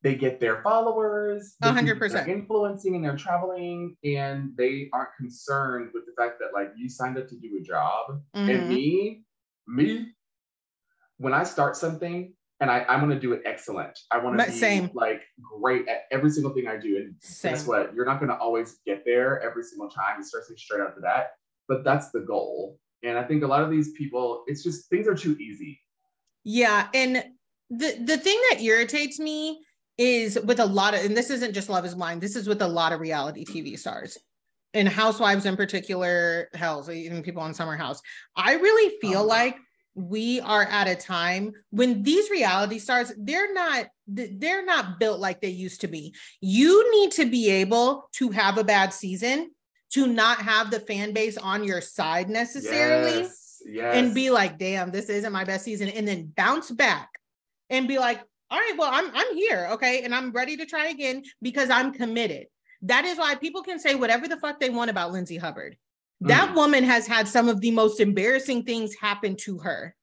they 0.03 0.13
get 0.15 0.39
their 0.39 0.61
followers, 0.61 1.55
hundred 1.63 1.97
percent. 1.97 2.29
influencing 2.29 2.95
and 2.95 3.03
they're 3.03 3.17
traveling, 3.17 3.97
and 4.03 4.55
they 4.55 4.89
aren't 4.93 5.15
concerned 5.17 5.89
with 5.93 6.05
the 6.05 6.13
fact 6.15 6.39
that 6.39 6.53
like 6.53 6.71
you 6.75 6.87
signed 6.87 7.17
up 7.17 7.27
to 7.29 7.35
do 7.35 7.57
a 7.59 7.63
job. 7.63 8.21
And 8.35 8.47
Mhm. 8.47 8.67
me, 8.67 9.23
me, 9.67 10.13
when 11.17 11.33
I 11.33 11.43
start 11.43 11.75
something 11.75 12.33
and 12.59 12.71
I, 12.71 12.79
I 12.79 12.95
want 12.97 13.11
to 13.11 13.19
do 13.19 13.33
it 13.33 13.41
excellent. 13.45 13.97
I 14.11 14.17
want 14.17 14.39
to 14.39 14.45
be 14.45 14.51
same. 14.51 14.89
like 14.93 15.23
great 15.61 15.87
at 15.87 16.03
every 16.11 16.29
single 16.29 16.53
thing 16.53 16.67
I 16.67 16.77
do. 16.77 16.97
And 16.97 17.15
guess 17.41 17.67
what? 17.67 17.93
You're 17.93 18.05
not 18.05 18.19
going 18.19 18.29
to 18.31 18.37
always 18.37 18.77
get 18.85 19.03
there 19.05 19.41
every 19.41 19.63
single 19.63 19.89
time, 19.89 20.21
especially 20.21 20.57
straight 20.57 20.81
after 20.81 21.01
that. 21.01 21.31
But 21.67 21.83
that's 21.83 22.11
the 22.11 22.21
goal. 22.21 22.79
And 23.03 23.17
I 23.17 23.23
think 23.23 23.43
a 23.43 23.47
lot 23.47 23.61
of 23.61 23.69
these 23.69 23.91
people, 23.91 24.43
it's 24.47 24.63
just 24.63 24.89
things 24.89 25.07
are 25.07 25.15
too 25.15 25.35
easy. 25.39 25.79
Yeah, 26.43 26.87
and 26.93 27.23
the 27.69 27.97
the 28.03 28.17
thing 28.17 28.39
that 28.51 28.61
irritates 28.61 29.19
me 29.19 29.59
is 29.97 30.37
with 30.45 30.59
a 30.59 30.65
lot 30.65 30.93
of, 30.93 31.03
and 31.03 31.15
this 31.17 31.29
isn't 31.29 31.53
just 31.53 31.69
Love 31.69 31.85
Is 31.85 31.95
Blind. 31.95 32.21
This 32.21 32.35
is 32.35 32.47
with 32.47 32.61
a 32.61 32.67
lot 32.67 32.93
of 32.93 32.99
reality 32.99 33.43
TV 33.45 33.77
stars, 33.77 34.17
and 34.73 34.87
Housewives 34.87 35.45
in 35.45 35.55
particular. 35.57 36.49
Hell, 36.53 36.87
even 36.91 37.21
people 37.23 37.41
on 37.41 37.53
Summer 37.53 37.75
House. 37.75 37.99
I 38.35 38.53
really 38.53 38.95
feel 39.01 39.21
Oh. 39.21 39.25
like 39.25 39.57
we 39.95 40.41
are 40.41 40.63
at 40.63 40.87
a 40.87 40.95
time 40.95 41.53
when 41.69 42.03
these 42.03 42.29
reality 42.29 42.79
stars 42.79 43.13
they're 43.17 43.53
not 43.53 43.87
they're 44.07 44.65
not 44.65 44.99
built 44.99 45.19
like 45.21 45.39
they 45.41 45.49
used 45.49 45.81
to 45.81 45.87
be 45.87 46.13
you 46.41 46.91
need 46.91 47.11
to 47.11 47.25
be 47.25 47.49
able 47.49 48.09
to 48.11 48.29
have 48.29 48.57
a 48.57 48.63
bad 48.63 48.93
season 48.93 49.49
to 49.91 50.05
not 50.05 50.39
have 50.39 50.69
the 50.69 50.81
fan 50.81 51.13
base 51.13 51.37
on 51.37 51.63
your 51.63 51.79
side 51.79 52.29
necessarily 52.29 53.21
Yes. 53.21 53.61
yes. 53.65 53.95
and 53.95 54.13
be 54.13 54.29
like, 54.29 54.57
damn, 54.57 54.91
this 54.91 55.09
isn't 55.09 55.31
my 55.31 55.45
best 55.45 55.63
season, 55.63 55.87
and 55.87 56.05
then 56.05 56.33
bounce 56.35 56.69
back 56.69 57.09
and 57.69 57.87
be 57.87 57.97
like, 57.97 58.19
all 58.51 58.59
right, 58.59 58.73
well, 58.77 58.89
I'm 58.91 59.09
I'm 59.13 59.35
here, 59.35 59.69
okay, 59.71 60.03
and 60.03 60.13
I'm 60.13 60.31
ready 60.31 60.57
to 60.57 60.65
try 60.65 60.87
again 60.87 61.23
because 61.41 61.69
I'm 61.69 61.93
committed. 61.93 62.47
That 62.81 63.05
is 63.05 63.17
why 63.17 63.35
people 63.35 63.63
can 63.63 63.79
say 63.79 63.95
whatever 63.95 64.27
the 64.27 64.37
fuck 64.37 64.59
they 64.59 64.69
want 64.69 64.89
about 64.91 65.11
Lindsay 65.13 65.37
Hubbard. 65.37 65.77
That 66.21 66.49
Mm. 66.51 66.55
woman 66.55 66.83
has 66.83 67.07
had 67.07 67.27
some 67.27 67.49
of 67.49 67.61
the 67.61 67.71
most 67.71 67.99
embarrassing 67.99 68.63
things 68.63 68.95
happen 68.95 69.35
to 69.41 69.59
her 69.59 69.95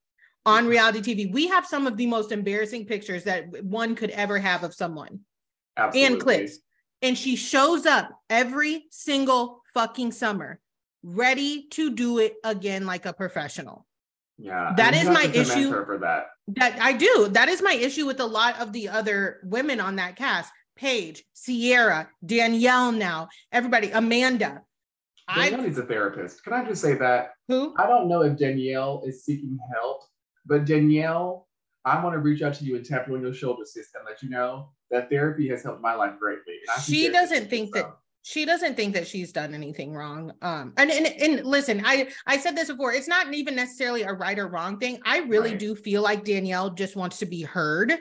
on 0.44 0.66
reality 0.66 1.00
TV. 1.00 1.32
We 1.32 1.48
have 1.48 1.66
some 1.66 1.86
of 1.86 1.96
the 1.96 2.06
most 2.06 2.32
embarrassing 2.32 2.86
pictures 2.86 3.24
that 3.24 3.64
one 3.64 3.94
could 3.94 4.10
ever 4.10 4.38
have 4.38 4.62
of 4.64 4.74
someone 4.74 5.20
Absolutely. 5.76 6.12
and 6.14 6.22
clips. 6.22 6.58
And 7.00 7.16
she 7.18 7.34
shows 7.36 7.86
up 7.86 8.10
every 8.30 8.86
single 8.90 9.62
fucking 9.74 10.12
summer, 10.12 10.60
ready 11.02 11.66
to 11.70 11.90
do 11.90 12.18
it 12.18 12.34
again 12.44 12.86
like 12.86 13.06
a 13.06 13.12
professional. 13.12 13.86
Yeah. 14.38 14.72
That 14.76 14.94
is 14.94 15.08
my 15.08 15.24
issue. 15.24 15.70
for 15.84 15.98
that. 15.98 16.26
That 16.48 16.80
I 16.80 16.92
do. 16.92 17.28
That 17.30 17.48
is 17.48 17.62
my 17.62 17.74
issue 17.74 18.06
with 18.06 18.20
a 18.20 18.26
lot 18.26 18.60
of 18.60 18.72
the 18.72 18.88
other 18.88 19.40
women 19.44 19.80
on 19.80 19.96
that 19.96 20.16
cast. 20.16 20.52
Paige, 20.76 21.22
Sierra, 21.32 22.08
Danielle 22.24 22.92
now, 22.92 23.28
everybody, 23.52 23.90
Amanda. 23.90 24.62
Danielle 25.28 25.60
I 25.60 25.64
needs 25.64 25.78
a 25.78 25.86
therapist. 25.86 26.44
Can 26.44 26.52
I 26.52 26.64
just 26.64 26.82
say 26.82 26.94
that? 26.94 27.32
who? 27.48 27.74
I 27.78 27.86
don't 27.86 28.08
know 28.08 28.22
if 28.22 28.38
Danielle 28.38 29.02
is 29.06 29.24
seeking 29.24 29.58
help, 29.74 30.02
but 30.46 30.64
Danielle, 30.64 31.48
I 31.84 32.02
want 32.02 32.14
to 32.14 32.18
reach 32.18 32.42
out 32.42 32.54
to 32.54 32.64
you 32.64 32.76
and 32.76 32.84
tap 32.84 33.08
you 33.08 33.14
on 33.14 33.22
your 33.22 33.32
shoulder, 33.32 33.64
sis, 33.64 33.88
and 33.94 34.04
let 34.04 34.22
you 34.22 34.30
know 34.30 34.70
that 34.90 35.10
therapy 35.10 35.48
has 35.48 35.62
helped 35.62 35.80
my 35.80 35.94
life 35.94 36.18
greatly. 36.18 36.54
She 36.82 37.08
doesn't 37.08 37.48
think 37.50 37.72
do 37.72 37.80
that 37.80 37.96
she 38.22 38.44
doesn't 38.44 38.76
think 38.76 38.94
that 38.94 39.06
she's 39.06 39.32
done 39.32 39.52
anything 39.52 39.92
wrong. 39.92 40.32
Um, 40.42 40.72
and, 40.76 40.90
and 40.90 41.06
and 41.06 41.44
listen, 41.44 41.82
I 41.84 42.08
I 42.26 42.38
said 42.38 42.56
this 42.56 42.68
before. 42.68 42.92
It's 42.92 43.08
not 43.08 43.32
even 43.34 43.56
necessarily 43.56 44.02
a 44.02 44.12
right 44.12 44.38
or 44.38 44.46
wrong 44.46 44.78
thing. 44.78 45.00
I 45.04 45.18
really 45.18 45.50
Right. 45.50 45.58
do 45.58 45.74
feel 45.74 46.02
like 46.02 46.24
Danielle 46.24 46.70
just 46.70 46.94
wants 46.94 47.18
to 47.18 47.26
be 47.26 47.42
heard 47.42 47.92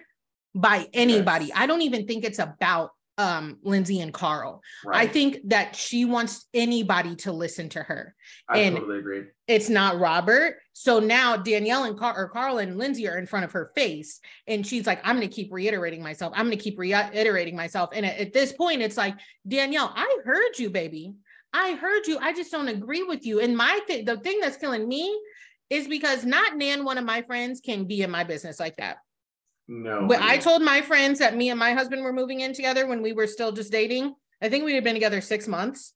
by 0.54 0.88
anybody. 0.94 1.46
Yes. 1.46 1.58
I 1.58 1.66
don't 1.66 1.82
even 1.82 2.06
think 2.06 2.24
it's 2.24 2.40
about 2.40 2.92
um 3.18 3.57
Lindsay 3.64 3.99
and 3.99 4.14
Carl. 4.14 4.62
I 4.91 5.05
think 5.07 5.38
that 5.45 5.76
she 5.76 6.05
wants 6.05 6.47
anybody 6.53 7.16
to 7.18 7.32
listen 7.32 7.70
to 7.70 7.84
her. 7.84 8.16
I 8.49 8.59
and- 8.59 8.76
totally 8.78 8.99
agree. 8.99 9.24
It's 9.47 9.70
not 9.70 9.99
Robert. 9.99 10.57
So 10.74 10.99
now 10.99 11.36
Danielle 11.36 11.84
and 11.84 11.97
Car- 11.97 12.18
or 12.18 12.30
Carl 12.30 12.59
and 12.59 12.78
Lindsay 12.78 13.07
are 13.07 13.18
in 13.18 13.28
front 13.28 13.43
of 13.43 13.51
her 13.51 13.72
face. 13.76 14.22
And 14.47 14.66
she's 14.66 14.88
like, 14.88 15.01
I'm 15.03 15.18
going 15.18 15.28
to 15.28 15.34
keep 15.34 15.51
reiterating 15.51 16.01
myself. 16.01 16.32
I'm 16.36 16.45
going 16.45 16.57
to 16.57 16.64
keep 16.64 16.80
reiterating 16.80 17.55
myself. 17.55 17.89
And 17.93 18.05
at, 18.05 18.18
at 18.18 18.34
this 18.34 18.53
point, 18.53 18.82
it's 18.82 18.97
like, 18.97 19.16
Danielle, 19.45 19.91
I 19.93 20.20
heard 20.24 20.57
you, 20.57 20.70
baby. 20.70 21.14
I 21.53 21.74
heard 21.74 22.07
you. 22.07 22.18
I 22.20 22.34
just 22.34 22.51
don't 22.51 22.70
agree 22.70 23.03
with 23.03 23.26
you. 23.26 23.41
And 23.41 23.57
my 23.57 23.82
thing, 23.88 24.05
the 24.05 24.18
thing 24.18 24.39
that's 24.39 24.55
killing 24.55 24.88
me 24.88 25.20
is 25.70 25.88
because 25.88 26.24
not 26.26 26.55
Nan, 26.55 26.86
one 26.86 26.97
of 26.97 27.03
my 27.05 27.22
friends, 27.24 27.59
can 27.59 27.84
be 27.84 28.01
in 28.01 28.12
my 28.12 28.24
business 28.24 28.59
like 28.59 28.78
that. 28.78 28.97
No. 29.74 30.06
But 30.06 30.22
I 30.22 30.38
told 30.38 30.62
my 30.62 30.82
friends 30.82 31.20
that 31.20 31.38
me 31.38 31.50
and 31.50 31.58
my 31.58 31.72
husband 31.72 32.04
were 32.04 32.12
moving 32.12 32.42
in 32.42 32.54
together 32.54 32.86
when 32.88 33.02
we 33.02 33.14
were 33.14 33.26
still 33.26 33.54
just 33.54 33.72
dating. 33.72 34.14
I 34.42 34.50
think 34.50 34.66
we 34.66 34.76
had 34.76 34.84
been 34.84 34.96
together 34.96 35.22
six 35.22 35.48
months. 35.48 35.94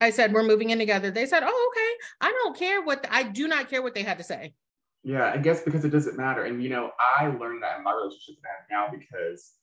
I 0.00 0.10
said, 0.10 0.32
We're 0.32 0.44
moving 0.44 0.70
in 0.70 0.78
together. 0.78 1.10
They 1.10 1.26
said, 1.26 1.42
Oh, 1.44 1.72
okay. 1.72 1.92
I 2.20 2.30
don't 2.30 2.56
care 2.56 2.82
what, 2.82 3.02
the- 3.02 3.12
I 3.12 3.24
do 3.24 3.48
not 3.48 3.68
care 3.68 3.82
what 3.82 3.94
they 3.94 4.04
had 4.04 4.18
to 4.18 4.24
say. 4.24 4.54
Yeah, 5.02 5.32
I 5.32 5.38
guess 5.38 5.62
because 5.62 5.84
it 5.84 5.88
doesn't 5.90 6.16
matter. 6.16 6.44
And 6.44 6.62
you 6.62 6.68
know, 6.68 6.92
I 7.00 7.26
learned 7.26 7.64
that 7.64 7.78
in 7.78 7.84
my 7.84 7.92
relationship 7.94 8.36
that 8.42 8.48
I 8.48 8.74
have 8.84 8.92
now 8.92 8.96
because, 8.96 9.54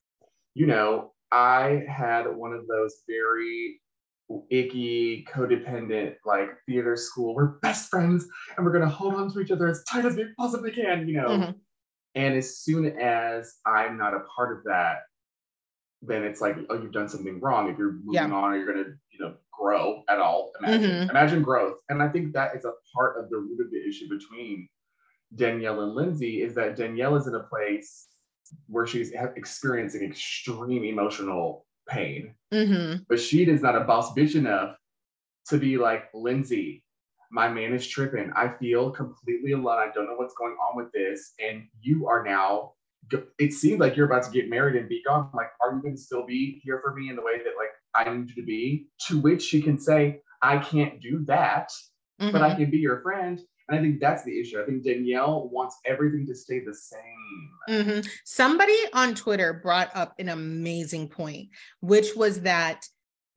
you 0.56 0.68
know, 0.68 1.14
I 1.32 1.84
had 1.88 2.24
one 2.36 2.52
of 2.52 2.68
those 2.68 2.98
very 3.08 3.80
icky, 4.50 5.26
codependent, 5.32 6.16
like 6.26 6.50
theater 6.66 6.98
school. 6.98 7.34
We're 7.34 7.60
best 7.62 7.90
friends 7.90 8.28
and 8.58 8.66
we're 8.66 8.74
gonna 8.74 8.90
hold 8.90 9.14
on 9.16 9.32
to 9.32 9.40
each 9.40 9.52
other 9.52 9.68
as 9.70 9.84
tight 9.86 10.06
as 10.06 10.16
we 10.18 10.26
possibly 10.38 10.72
can, 10.72 11.08
you 11.08 11.16
know. 11.16 11.28
Mhm. 11.30 11.56
And 12.16 12.36
as 12.36 12.60
soon 12.60 12.86
as 13.00 13.56
I'm 13.66 13.98
not 13.98 14.14
a 14.14 14.22
part 14.36 14.58
of 14.58 14.64
that, 14.66 15.00
then 16.02 16.24
it's 16.24 16.42
like, 16.42 16.58
oh, 16.70 16.76
you've 16.82 16.92
done 16.92 17.10
something 17.10 17.40
wrong. 17.40 17.70
If 17.70 17.78
you're 17.78 17.94
moving 17.94 18.14
Yeah. 18.14 18.26
on 18.32 18.54
or 18.54 18.58
you're 18.58 18.72
gonna, 18.74 18.96
you 19.10 19.20
know, 19.20 19.36
grow 19.52 20.04
at 20.10 20.20
all, 20.20 20.52
imagine, 20.60 21.08
Mhm. 21.08 21.10
imagine 21.10 21.42
growth. 21.42 21.80
And 21.90 22.04
I 22.04 22.10
think 22.10 22.34
that 22.34 22.56
is 22.56 22.66
a 22.66 22.74
part 22.94 23.18
of 23.18 23.30
the 23.30 23.38
root 23.38 23.62
of 23.62 23.72
the 23.72 23.88
issue 23.88 24.10
between 24.10 24.68
Danielle 25.36 25.82
and 25.82 25.96
Lindsay 25.96 26.42
is 26.42 26.54
that 26.56 26.76
Danielle 26.76 27.16
is 27.16 27.26
in 27.28 27.36
a 27.36 27.44
place 27.44 28.10
where 28.68 28.86
she's 28.86 29.12
experiencing 29.14 30.04
extreme 30.04 30.84
emotional 30.84 31.66
pain, 31.88 32.36
Mhm. 32.52 33.06
but 33.08 33.20
she 33.20 33.44
is 33.50 33.62
not 33.62 33.76
a 33.76 33.84
boss 33.86 34.14
bitch 34.14 34.36
enough 34.36 34.78
to 35.48 35.58
be 35.58 35.78
like, 35.78 36.10
Lindsay, 36.14 36.83
my 37.34 37.50
man 37.50 37.74
is 37.74 37.88
tripping. 37.88 38.32
I 38.36 38.54
feel 38.60 38.92
completely 38.92 39.54
alone. 39.54 39.80
I 39.80 39.92
don't 39.94 40.06
know 40.06 40.14
what's 40.16 40.36
going 40.36 40.56
on 40.70 40.78
with 40.78 40.92
this. 40.94 41.34
And 41.44 41.64
you 41.82 42.08
are 42.08 42.24
now, 42.24 42.74
it 43.40 43.54
seems 43.54 43.80
like 43.80 43.98
you're 43.98 44.06
about 44.06 44.24
to 44.24 44.32
get 44.32 44.52
married 44.52 44.76
and 44.76 44.88
be 44.88 45.02
gone. 45.04 45.32
Like, 45.34 45.48
are 45.60 45.74
you 45.74 45.82
going 45.82 45.96
to 45.96 46.02
still 46.02 46.26
be 46.28 46.62
here 46.64 46.80
for 46.84 46.94
me 46.94 47.10
in 47.10 47.16
the 47.16 47.24
way 47.24 47.40
that 47.40 47.54
like 47.58 47.72
I 47.96 48.14
need 48.14 48.30
you 48.30 48.36
to 48.36 48.46
be? 48.46 48.86
To 49.08 49.20
which 49.20 49.42
she 49.42 49.64
can 49.64 49.80
say, 49.80 50.20
I 50.44 50.60
can't 50.60 51.02
do 51.02 51.26
that 51.26 51.72
but 52.20 52.42
I 52.42 52.52
Mhm. 52.52 52.58
can 52.58 52.72
be 52.72 52.78
your 52.78 53.02
friend. 53.02 53.42
And 53.68 53.78
I 53.78 53.82
think 53.82 54.00
that's 54.00 54.24
the 54.24 54.40
issue. 54.40 54.62
I 54.62 54.66
think 54.66 54.84
Danielle 54.84 55.50
wants 55.50 55.78
everything 55.86 56.26
to 56.28 56.36
stay 56.36 56.60
the 56.60 56.74
same. 56.74 57.50
Mhm. 57.68 58.08
Somebody 58.24 58.78
on 58.94 59.16
Twitter 59.16 59.52
brought 59.52 59.90
up 59.96 60.14
an 60.20 60.30
amazing 60.30 61.10
point, 61.10 61.50
which 61.82 62.16
was 62.16 62.42
that 62.42 62.88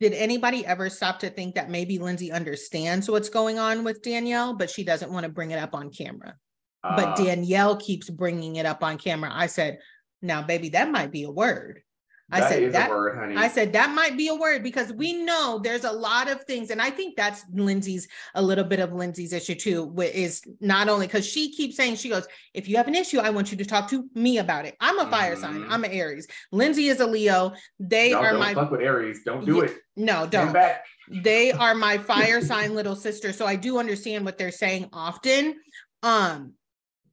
did 0.01 0.12
anybody 0.12 0.64
ever 0.66 0.90
stop 0.90 1.18
to 1.20 1.30
think 1.30 1.55
that 1.55 1.70
maybe 1.70 1.99
Lindsay 1.99 2.30
understands 2.30 3.09
what's 3.09 3.30
going 3.30 3.59
on 3.59 3.84
with 3.84 4.03
Danielle, 4.03 4.55
but 4.55 4.70
she 4.70 4.84
doesn't 4.84 5.11
want 5.11 5.24
to 5.24 5.32
bring 5.32 5.51
it 5.51 5.59
up 5.59 5.74
on 5.74 5.90
camera? 5.90 6.34
but 6.82 7.09
Uh, 7.09 7.14
Danielle 7.16 7.76
keeps 7.76 8.09
bringing 8.09 8.57
it 8.57 8.66
up 8.66 8.82
on 8.82 8.99
camera. 8.99 9.30
I 9.32 9.47
said, 9.47 9.78
now, 10.22 10.42
baby, 10.42 10.70
that 10.70 10.90
might 10.90 11.11
be 11.11 11.24
a 11.24 11.30
word. 11.30 11.82
I 12.29 12.41
that 12.41 12.49
said 12.51 12.72
that- 12.72 12.91
word, 12.91 13.16
honey. 13.16 13.37
I 13.37 13.47
said 13.47 13.72
that 13.74 13.95
might 13.95 14.16
be 14.16 14.27
a 14.29 14.35
word 14.35 14.64
because 14.64 14.93
we 14.93 15.12
know 15.12 15.61
there's 15.62 15.85
a 15.85 15.93
lot 15.93 16.29
of 16.29 16.43
things, 16.43 16.70
and 16.70 16.83
I 16.83 16.91
think 16.91 17.14
that's 17.16 17.45
Lindsay's 17.55 18.09
a 18.35 18.43
little 18.43 18.64
bit 18.64 18.81
of 18.81 18.93
Lindsay's 18.93 19.33
issue 19.33 19.55
too. 19.55 19.95
Is 20.01 20.43
not 20.61 20.89
only 20.89 21.07
because 21.07 21.24
she 21.24 21.53
keeps 21.53 21.77
saying 21.77 21.97
she 21.97 22.09
goes, 22.09 22.27
if 22.53 22.68
you 22.68 22.79
have 22.79 22.89
an 22.89 22.97
issue, 22.97 23.20
I 23.20 23.31
want 23.31 23.53
you 23.53 23.59
to 23.59 23.64
talk 23.64 23.89
to 23.91 24.09
me 24.14 24.39
about 24.39 24.64
it. 24.66 24.74
I'm 24.81 24.99
a 24.99 25.09
fire 25.09 25.37
sign. 25.37 25.61
Mhm. 25.61 25.66
I'm 25.70 25.85
an 25.85 25.93
Aries. 25.93 26.27
Lindsay 26.51 26.89
is 26.89 26.99
a 26.99 27.07
Leo. 27.07 27.53
They 27.79 28.11
Y'all 28.11 28.24
are 28.24 28.31
don't 28.33 28.41
my 28.41 28.55
fuck 28.55 28.72
with 28.72 28.81
Aries. 28.81 29.20
Don't 29.24 29.47
do 29.47 29.59
Yeah, 29.59 29.62
it. 29.64 29.77
no, 29.95 30.27
don't. 30.27 30.53
back. 30.53 30.85
They 31.09 31.53
are 31.53 31.77
my 31.77 31.97
fire 32.12 32.41
sign 32.41 32.74
little 32.74 32.97
sister, 32.97 33.33
so 33.33 33.47
I 33.47 33.55
do 33.55 33.79
understand 33.79 34.24
what 34.24 34.37
they're 34.37 34.51
saying 34.51 34.89
often. 34.93 35.55
Um, 36.03 36.55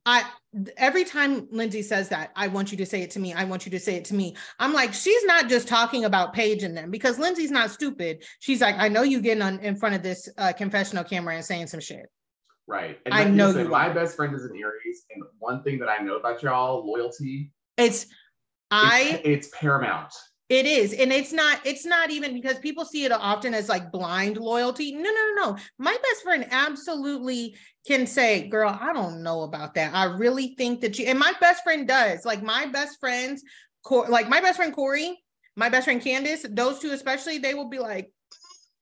I 0.05 0.23
every 0.77 1.05
time 1.05 1.47
Lindsay 1.51 1.81
says 1.81 2.09
that, 2.09 2.31
I 2.35 2.47
want 2.47 2.71
you 2.71 2.77
to 2.77 2.85
say 2.85 3.01
it 3.01 3.11
to 3.11 3.19
me. 3.19 3.33
I 3.33 3.43
want 3.45 3.65
you 3.65 3.71
to 3.71 3.79
say 3.79 3.95
it 3.95 4.05
to 4.05 4.13
me. 4.13 4.35
I'm 4.59 4.73
like, 4.73 4.93
she's 4.93 5.23
not 5.25 5.49
just 5.49 5.67
talking 5.67 6.05
about 6.05 6.33
Paige 6.33 6.63
and 6.63 6.75
them 6.75 6.91
because 6.91 7.17
Lindsay's 7.19 7.51
not 7.51 7.71
stupid. 7.71 8.23
She's 8.39 8.61
like, 8.61 8.75
I 8.77 8.89
know 8.89 9.03
you 9.03 9.21
getting 9.21 9.41
on 9.41 9.59
in 9.59 9.75
front 9.75 9.95
of 9.95 10.03
this 10.03 10.29
uh, 10.37 10.53
confessional 10.53 11.03
camera 11.03 11.35
and 11.35 11.45
saying 11.45 11.67
some 11.67 11.79
shit. 11.79 12.05
Right. 12.67 12.99
And 13.05 13.13
I 13.13 13.25
know 13.25 13.47
listen, 13.47 13.63
you 13.63 13.69
my 13.69 13.87
are. 13.87 13.93
best 13.93 14.15
friend 14.15 14.35
is 14.35 14.43
an 14.45 14.51
Aries. 14.55 15.05
And 15.13 15.23
one 15.39 15.63
thing 15.63 15.79
that 15.79 15.89
I 15.89 16.03
know 16.03 16.15
about 16.15 16.43
y'all, 16.43 16.85
loyalty, 16.85 17.51
It's 17.77 18.07
I 18.71 19.21
it's, 19.23 19.47
it's 19.47 19.57
paramount. 19.57 20.13
It 20.49 20.65
is. 20.65 20.93
And 20.93 21.11
it's 21.11 21.31
not, 21.31 21.65
it's 21.65 21.85
not 21.85 22.11
even 22.11 22.33
because 22.33 22.59
people 22.59 22.85
see 22.85 23.05
it 23.05 23.11
often 23.11 23.53
as 23.53 23.69
like 23.69 23.91
blind 23.91 24.37
loyalty. 24.37 24.91
No, 24.91 25.01
no, 25.01 25.09
no, 25.09 25.51
no. 25.51 25.57
My 25.79 25.93
best 26.03 26.23
friend 26.23 26.45
absolutely 26.51 27.55
can 27.87 28.05
say, 28.05 28.47
girl, 28.47 28.77
I 28.79 28.93
don't 28.93 29.23
know 29.23 29.43
about 29.43 29.73
that. 29.75 29.93
I 29.95 30.05
really 30.05 30.55
think 30.57 30.81
that 30.81 30.99
you, 30.99 31.05
and 31.05 31.17
my 31.17 31.33
best 31.39 31.63
friend 31.63 31.87
does. 31.87 32.25
Like 32.25 32.43
my 32.43 32.65
best 32.67 32.99
friends, 32.99 33.43
like 33.89 34.29
my 34.29 34.41
best 34.41 34.57
friend 34.57 34.73
Corey, 34.73 35.17
my 35.55 35.69
best 35.69 35.85
friend 35.85 36.01
Candace, 36.01 36.45
those 36.49 36.79
two 36.79 36.91
especially, 36.91 37.37
they 37.37 37.53
will 37.53 37.69
be 37.69 37.79
like, 37.79 38.11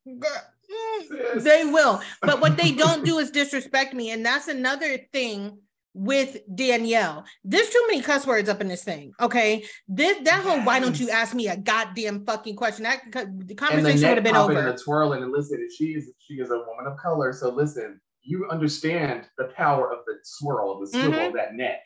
"Girl, 0.05 0.41
mm." 0.71 1.43
They 1.43 1.65
will. 1.65 2.01
But 2.21 2.41
what 2.41 2.57
they 2.57 2.71
don't 2.71 3.05
do 3.05 3.19
is 3.19 3.31
disrespect 3.31 3.93
me. 3.93 4.11
And 4.11 4.25
that's 4.25 4.47
another 4.47 4.97
thing 5.11 5.59
with 5.93 6.37
Danielle. 6.55 7.25
There's 7.43 7.69
too 7.69 7.83
many 7.87 8.01
cuss 8.01 8.25
words 8.25 8.47
up 8.49 8.61
in 8.61 8.67
this 8.67 8.83
thing. 8.83 9.11
Okay. 9.19 9.65
This 9.87 10.17
that 10.23 10.43
whole 10.43 10.61
why 10.61 10.79
don't 10.79 10.99
you 10.99 11.09
ask 11.09 11.33
me 11.35 11.47
a 11.49 11.57
goddamn 11.57 12.25
fucking 12.25 12.55
question? 12.55 12.83
That 12.83 13.01
the 13.11 13.55
conversation 13.55 14.07
would 14.09 14.17
have 14.17 14.23
been 14.23 14.35
over. 14.35 14.57
and 14.57 14.67
the 14.77 14.81
twirling. 14.81 15.23
And 15.23 15.31
listen, 15.31 15.67
she 15.77 15.87
is 15.93 16.11
she 16.19 16.35
is 16.35 16.49
a 16.49 16.57
woman 16.57 16.85
of 16.87 16.97
color. 16.97 17.33
So 17.33 17.49
listen, 17.49 17.99
you 18.21 18.47
understand 18.49 19.27
the 19.37 19.45
power 19.55 19.91
of 19.91 19.99
the 20.05 20.13
swirl, 20.23 20.79
the 20.79 20.87
swivel 20.87 21.11
Mhm. 21.11 21.27
of 21.27 21.33
that 21.33 21.55
neck. 21.55 21.83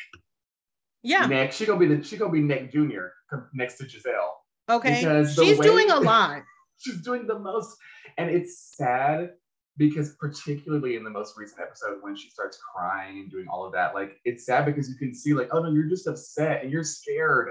Yeah. 1.01 1.26
Neck. 1.26 1.51
She 1.51 1.66
gonna 1.66 1.80
be 1.80 1.88
the 1.95 2.03
she 2.03 2.18
gonna 2.18 2.32
be 2.32 2.41
Neck 2.41 2.72
Junior 2.72 3.12
next 3.53 3.78
to 3.78 3.86
Gizelle. 3.86 4.32
Okay. 4.70 4.99
because 4.99 5.34
She's 5.36 5.58
way- 5.58 5.66
doing 5.66 5.91
a 5.91 5.99
lot. 5.99 6.41
She's 6.78 7.01
doing 7.01 7.26
the 7.26 7.39
most, 7.39 7.76
and 8.18 8.30
it's 8.30 8.74
sad 8.76 9.30
because 9.78 10.15
particularly 10.15 10.95
in 10.95 11.03
the 11.03 11.09
most 11.09 11.36
recent 11.38 11.61
episode 11.61 11.97
when 12.01 12.15
she 12.15 12.30
starts 12.30 12.57
crying 12.73 13.19
and 13.19 13.32
doing 13.32 13.47
all 13.51 13.65
of 13.65 13.73
that, 13.73 13.93
like 13.93 14.17
it's 14.26 14.45
sad 14.45 14.65
because 14.65 14.89
you 14.89 14.95
can 14.95 15.13
see 15.13 15.34
like, 15.34 15.49
oh 15.51 15.61
no, 15.61 15.69
you're 15.71 15.89
just 15.89 16.07
upset 16.07 16.63
and 16.63 16.71
you're 16.71 16.84
scared, 16.84 17.49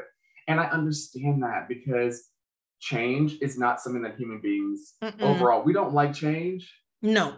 and 0.49 0.59
I 0.61 0.65
understand 0.67 1.43
that 1.43 1.69
because 1.69 2.31
change 2.81 3.37
is 3.41 3.59
not 3.59 3.81
something 3.81 4.03
that 4.03 4.17
human 4.17 4.41
beings 4.41 4.95
Mm-mm. 5.03 5.21
overall 5.23 5.63
we 5.63 5.73
don't 5.73 5.95
like 5.95 6.13
change. 6.13 6.71
No. 7.03 7.35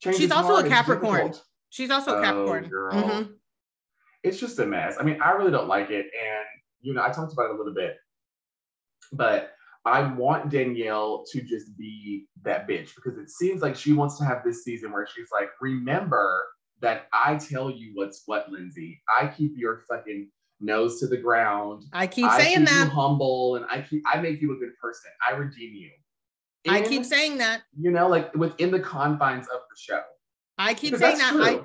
Change 0.00 0.16
She's 0.16 0.30
also 0.30 0.50
a 0.50 0.52
hard, 0.54 0.66
it's 0.66 0.74
Capricorn. 0.74 1.34
She's 1.70 1.90
also 1.90 2.14
a 2.14 2.18
Oh, 2.18 2.22
Capricorn. 2.22 2.68
girl. 2.68 2.92
Mhm. 2.94 3.34
it's 4.24 4.38
just 4.40 4.58
a 4.58 4.66
mess. 4.66 4.96
I 4.98 5.04
mean, 5.04 5.20
I 5.22 5.30
really 5.32 5.50
don't 5.52 5.68
like 5.68 5.90
it. 5.90 6.06
And, 6.06 6.46
you 6.80 6.94
know, 6.94 7.02
I 7.02 7.10
talked 7.10 7.32
about 7.32 7.46
it 7.50 7.54
a 7.54 7.58
little 7.58 7.74
bit, 7.74 7.96
but 9.12 9.52
I 9.88 10.12
want 10.14 10.50
Danielle 10.50 11.24
to 11.32 11.40
just 11.40 11.76
be 11.78 12.26
that 12.42 12.68
bitch 12.68 12.90
because 12.94 13.18
it 13.18 13.30
seems 13.30 13.62
like 13.62 13.74
she 13.74 13.92
wants 13.92 14.18
to 14.18 14.24
have 14.24 14.42
this 14.44 14.62
season 14.64 14.92
where 14.92 15.06
she's 15.06 15.28
like, 15.32 15.48
remember 15.60 16.44
that 16.80 17.08
I 17.12 17.36
tell 17.36 17.70
you 17.70 17.92
what's 17.94 18.22
what, 18.26 18.50
Lindsay. 18.50 19.00
I 19.20 19.26
keep 19.28 19.52
your 19.56 19.82
fucking 19.88 20.30
nose 20.60 21.00
to 21.00 21.06
the 21.06 21.16
ground. 21.16 21.84
I 21.92 22.06
keep 22.06 22.26
I 22.26 22.40
saying 22.40 22.58
keep 22.58 22.68
that. 22.68 22.84
you 22.84 22.90
humble 22.90 23.56
and 23.56 23.64
I 23.70 23.80
keep 23.82 24.02
I 24.12 24.20
make 24.20 24.40
you 24.42 24.52
a 24.52 24.56
good 24.56 24.76
person. 24.80 25.10
I 25.26 25.32
redeem 25.34 25.74
you. 25.74 25.90
I 26.68 26.82
keep 26.82 27.04
saying 27.04 27.38
that. 27.38 27.62
you 27.80 27.90
know, 27.90 28.08
like 28.08 28.34
within 28.34 28.70
the 28.70 28.80
confines 28.80 29.46
of 29.46 29.60
the 29.70 29.76
show. 29.80 30.02
I 30.58 30.74
keep 30.74 30.92
Because 30.92 31.00
saying 31.00 31.18
that. 31.18 31.32
True. 31.32 31.44
I 31.44 31.60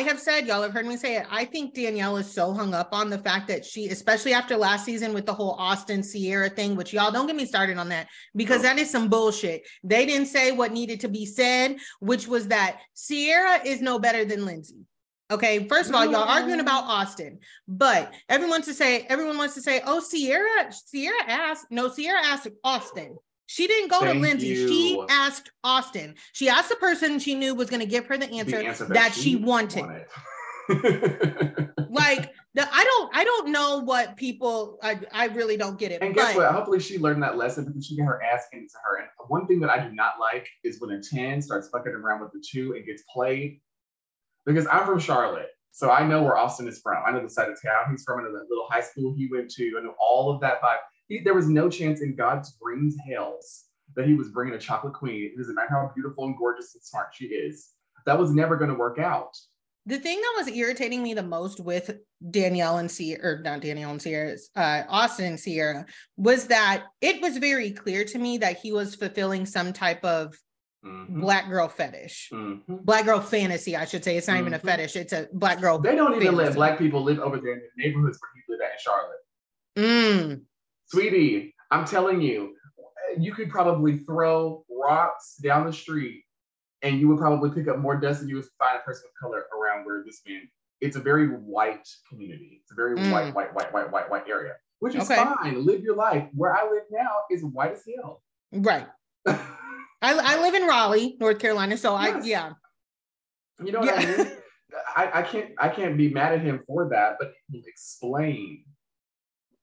have 0.00 0.18
said, 0.18 0.46
y'all 0.46 0.62
have 0.62 0.72
heard 0.72 0.86
me 0.86 0.96
say 0.96 1.16
it. 1.16 1.26
I 1.30 1.44
think 1.44 1.74
Danielle 1.74 2.16
is 2.16 2.30
so 2.30 2.52
hung 2.52 2.74
up 2.74 2.88
on 2.92 3.08
the 3.08 3.18
fact 3.18 3.46
that 3.48 3.64
she, 3.64 3.88
especially 3.88 4.32
after 4.32 4.56
last 4.56 4.84
season 4.84 5.14
with 5.14 5.26
the 5.26 5.32
whole 5.32 5.52
Austin 5.52 6.02
Sierra 6.02 6.50
thing, 6.50 6.74
which 6.74 6.92
y'all 6.92 7.12
don't 7.12 7.26
get 7.26 7.36
me 7.36 7.46
started 7.46 7.78
on 7.78 7.88
that 7.90 8.08
because 8.34 8.62
that 8.62 8.78
is 8.78 8.90
some 8.90 9.08
bullshit. 9.08 9.62
They 9.84 10.04
didn't 10.04 10.26
say 10.26 10.52
what 10.52 10.72
needed 10.72 11.00
to 11.00 11.08
be 11.08 11.24
said, 11.24 11.76
which 12.00 12.26
was 12.26 12.48
that 12.48 12.80
Sierra 12.94 13.60
is 13.64 13.80
no 13.80 13.98
better 13.98 14.24
than 14.24 14.44
Lindsay. 14.44 14.86
Okay, 15.30 15.66
first 15.66 15.88
of 15.88 15.94
all, 15.96 16.04
y'all 16.04 16.22
arguing 16.22 16.60
about 16.60 16.84
Austin, 16.84 17.40
but 17.66 18.14
everyone 18.28 18.50
wants 18.50 18.68
to 18.68 18.74
say, 18.74 19.06
everyone 19.08 19.36
wants 19.36 19.54
to 19.54 19.62
say, 19.62 19.80
oh, 19.84 19.98
Sierra, 19.98 20.72
Sierra 20.72 21.20
asked, 21.26 21.66
no, 21.70 21.88
Sierra 21.88 22.24
asked 22.24 22.48
Austin. 22.62 23.16
She 23.46 23.66
didn't 23.66 23.90
go 23.90 24.00
to 24.00 24.06
Thank 24.06 24.22
Lindsay. 24.22 24.54
She 24.54 25.02
asked 25.08 25.50
Austin. 25.62 26.16
She 26.32 26.48
asked 26.48 26.68
the 26.68 26.76
person 26.76 27.18
she 27.18 27.34
knew 27.34 27.54
was 27.54 27.70
going 27.70 27.80
to 27.80 27.86
give 27.86 28.06
her 28.06 28.18
the 28.18 28.30
answer, 28.30 28.58
the 28.58 28.66
answer 28.66 28.84
that, 28.86 29.14
she 29.14 29.36
wanted. 29.36 30.06
wanted. 30.68 31.68
Like 31.96 32.32
the, 32.54 32.68
I 32.70 32.84
don't, 32.84 33.16
I 33.16 33.24
don't 33.24 33.52
know 33.52 33.78
what 33.78 34.16
people. 34.16 34.78
I, 34.82 34.98
I 35.12 35.26
really 35.26 35.56
don't 35.56 35.78
get 35.78 35.92
it. 35.92 36.02
And 36.02 36.14
but 36.14 36.20
guess 36.20 36.36
what? 36.36 36.52
Hopefully 36.52 36.80
she 36.80 36.98
learned 36.98 37.22
that 37.22 37.36
lesson 37.36 37.64
because 37.64 37.86
she 37.86 37.96
got 37.96 38.04
her 38.04 38.22
ass 38.22 38.44
handed 38.52 38.68
to 38.70 38.76
her. 38.84 38.98
And 38.98 39.08
one 39.28 39.46
thing 39.46 39.60
that 39.60 39.70
I 39.70 39.78
do 39.86 39.94
not 39.94 40.14
like 40.20 40.48
is 40.62 40.80
when 40.80 40.90
a 40.90 41.02
10 41.02 41.40
starts 41.40 41.68
fucking 41.68 41.92
around 41.92 42.20
with 42.20 42.32
the 42.32 42.44
two 42.46 42.74
and 42.74 42.84
gets 42.84 43.02
played. 43.12 43.60
Because 44.44 44.66
I'm 44.70 44.84
from 44.84 44.98
Charlotte. 44.98 45.48
So 45.72 45.90
I 45.90 46.06
know 46.06 46.22
where 46.22 46.36
Austin 46.36 46.68
is 46.68 46.80
from. 46.80 47.02
I 47.06 47.10
know 47.10 47.22
the 47.22 47.30
side 47.30 47.48
of 47.48 47.60
town 47.60 47.90
he's 47.90 48.02
from. 48.04 48.20
I 48.20 48.22
know 48.22 48.32
the 48.32 48.46
little 48.48 48.66
high 48.70 48.80
school 48.80 49.14
he 49.16 49.28
went 49.30 49.50
to. 49.52 49.72
I 49.78 49.82
know 49.82 49.94
all 50.00 50.30
of 50.30 50.40
that 50.40 50.62
vibe. 50.62 50.78
He, 51.08 51.20
there 51.20 51.34
was 51.34 51.48
no 51.48 51.68
chance 51.68 52.00
in 52.00 52.16
God's 52.16 52.56
green 52.60 52.96
hells 53.08 53.64
that 53.94 54.06
he 54.06 54.14
was 54.14 54.28
bringing 54.30 54.54
a 54.54 54.58
chocolate 54.58 54.94
queen. 54.94 55.30
It 55.32 55.38
doesn't 55.38 55.54
matter 55.54 55.68
how 55.70 55.90
beautiful 55.94 56.24
and 56.24 56.36
gorgeous 56.36 56.74
and 56.74 56.82
smart 56.82 57.08
she 57.14 57.26
is. 57.26 57.70
That 58.06 58.18
was 58.18 58.32
never 58.32 58.56
going 58.56 58.70
to 58.70 58.76
work 58.76 58.98
out. 58.98 59.36
the 59.88 59.98
thing 60.00 60.20
that 60.20 60.34
was 60.38 60.48
irritating 60.48 61.00
me 61.00 61.14
the 61.14 61.22
most 61.22 61.60
with 61.60 61.96
Danielle 62.30 62.78
and 62.78 62.90
Sierra, 62.90 63.20
or 63.22 63.38
not 63.42 63.60
Danielle 63.60 63.92
and 63.92 64.02
Sierra, 64.02 64.36
uh, 64.56 64.82
Austin 64.88 65.26
and 65.26 65.38
Sierra, 65.40 65.86
was 66.16 66.48
that 66.48 66.86
it 67.00 67.22
was 67.22 67.36
very 67.38 67.70
clear 67.70 68.04
to 68.04 68.18
me 68.18 68.38
that 68.38 68.58
he 68.58 68.72
was 68.72 68.96
fulfilling 68.96 69.46
some 69.46 69.72
type 69.72 70.04
of 70.04 70.36
Mhm. 70.84 71.20
black 71.20 71.48
girl 71.48 71.68
fetish, 71.68 72.30
Mhm. 72.32 72.62
black 72.84 73.04
girl 73.04 73.20
fantasy. 73.20 73.76
I 73.76 73.84
should 73.84 74.02
say 74.02 74.16
it's 74.16 74.26
not 74.28 74.38
even 74.40 74.54
a 74.54 74.58
Mhm. 74.58 74.62
fetish; 74.64 74.96
it's 74.96 75.12
a 75.12 75.28
black 75.32 75.60
girl. 75.60 75.78
They 75.78 75.94
don't 75.94 76.14
even 76.20 76.34
let 76.36 76.54
black 76.54 76.78
people 76.78 77.02
live 77.02 77.18
over 77.20 77.38
there 77.40 77.52
in 77.54 77.60
the 77.60 77.82
neighborhoods 77.82 78.18
where 78.20 78.30
he 78.34 78.42
lived 78.52 78.62
at 78.64 78.72
in 78.72 78.78
Charlotte. 78.80 79.22
Mm, 79.76 80.44
Sweetie, 80.86 81.54
I'm 81.70 81.84
telling 81.84 82.20
you, 82.20 82.54
you 83.18 83.32
could 83.34 83.50
probably 83.50 83.98
throw 83.98 84.64
rocks 84.70 85.36
down 85.42 85.66
the 85.66 85.72
street 85.72 86.22
and 86.82 87.00
you 87.00 87.08
would 87.08 87.18
probably 87.18 87.50
pick 87.50 87.68
up 87.68 87.78
more 87.78 87.96
dust 87.96 88.20
than 88.20 88.28
you 88.28 88.36
would 88.36 88.44
find 88.58 88.78
a 88.78 88.82
person 88.82 89.04
of 89.08 89.14
color 89.20 89.46
around 89.58 89.84
where 89.84 90.02
this 90.04 90.20
man. 90.26 90.42
It's 90.80 90.96
a 90.96 91.00
very 91.00 91.28
white 91.28 91.88
community. 92.08 92.60
It's 92.62 92.70
a 92.70 92.74
very 92.74 92.96
Mm. 92.98 93.10
white, 93.10 93.34
white, 93.34 93.54
white, 93.54 93.72
white, 93.72 93.90
white, 93.90 94.10
white 94.10 94.28
area, 94.28 94.52
which 94.80 94.94
is 94.94 95.10
Okay. 95.10 95.16
fine. 95.16 95.64
Live 95.64 95.82
your 95.82 95.96
life. 95.96 96.28
Where 96.34 96.54
I 96.54 96.70
live 96.70 96.84
now 96.90 97.10
is 97.30 97.42
white 97.44 97.72
as 97.72 97.82
hell. 97.96 98.22
right. 98.52 98.86
I, 99.26 100.12
I 100.12 100.40
live 100.42 100.54
in 100.54 100.66
Raleigh, 100.66 101.16
North 101.18 101.38
Carolina, 101.38 101.76
so 101.78 101.94
I 101.94 102.20
yeah. 102.20 102.52
You 103.64 103.72
know 103.72 103.80
what 103.80 103.98
I 103.98 104.04
mean? 104.16 104.32
I, 104.94 105.10
I 105.20 105.22
can't 105.22 105.50
I 105.58 105.68
can't 105.70 105.96
be 105.96 106.10
mad 106.12 106.34
at 106.34 106.42
him 106.42 106.62
for 106.66 106.90
that, 106.90 107.16
but 107.18 107.32
explain 107.54 108.64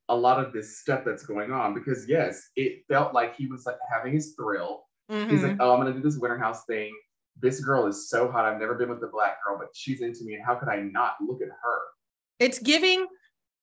a 0.10 0.16
lot 0.16 0.44
of 0.44 0.52
this 0.54 0.80
stuff 0.80 1.04
that's 1.06 1.26
going 1.26 1.52
on 1.52 1.74
because 1.74 2.08
yes, 2.10 2.50
it 2.56 2.84
felt 2.88 3.14
like 3.14 3.36
he 3.36 3.48
was 3.48 3.66
like 3.66 3.78
having 3.92 4.14
his 4.14 4.34
thrill. 4.36 4.84
He's 5.10 5.18
Mhm. 5.42 5.44
like, 5.44 5.58
oh, 5.60 5.74
I'm 5.74 5.80
gonna 5.80 5.94
do 5.94 6.02
this 6.02 6.18
winter 6.18 6.38
house 6.38 6.66
thing. 6.66 6.94
This 7.40 7.60
girl 7.64 7.88
is 7.88 8.10
so 8.10 8.32
hot. 8.32 8.46
I've 8.46 8.60
never 8.60 8.76
been 8.76 8.90
with 8.90 9.04
a 9.04 9.08
black 9.08 9.38
girl, 9.44 9.58
but 9.58 9.70
she's 9.74 10.02
into 10.02 10.24
me, 10.24 10.36
and 10.36 10.44
how 10.46 10.56
could 10.56 10.70
I 10.70 10.82
not 10.82 11.16
look 11.22 11.42
at 11.42 11.50
her? 11.50 11.80
it's 12.40 12.60
giving. 12.60 13.06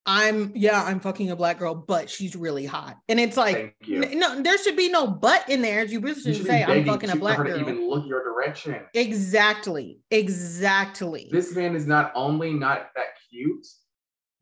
I'm 0.07 0.53
yeah, 0.55 0.83
I'm 0.83 0.99
fucking 0.99 1.31
a 1.31 1.37
black 1.37 1.59
girl, 1.59 1.75
but 1.75 2.09
she's 2.09 2.35
really 2.35 2.65
hot, 2.65 2.97
and 3.09 3.21
it's 3.21 3.37
like 3.37 3.77
n- 3.87 4.19
no, 4.19 4.41
there 4.41 4.57
should 4.59 4.77
be 4.77 4.89
no 4.89 5.07
but 5.07 5.47
in 5.49 5.61
there. 5.61 5.85
You 5.85 6.01
really 6.01 6.21
You 6.23 6.33
should 6.35 6.47
say 6.47 6.65
I'm 6.65 6.87
fucking 6.87 7.11
a 7.11 7.17
black 7.17 7.37
girl. 7.37 7.59
even 7.61 7.89
look 7.89 8.07
your 8.07 8.25
direction. 8.25 8.81
Exactly, 8.95 10.01
exactly. 10.11 11.29
This 11.31 11.55
man 11.55 11.77
is 11.77 11.87
not 11.87 12.13
only 12.15 12.53
not 12.55 12.91
that 12.97 13.09
cute, 13.31 13.67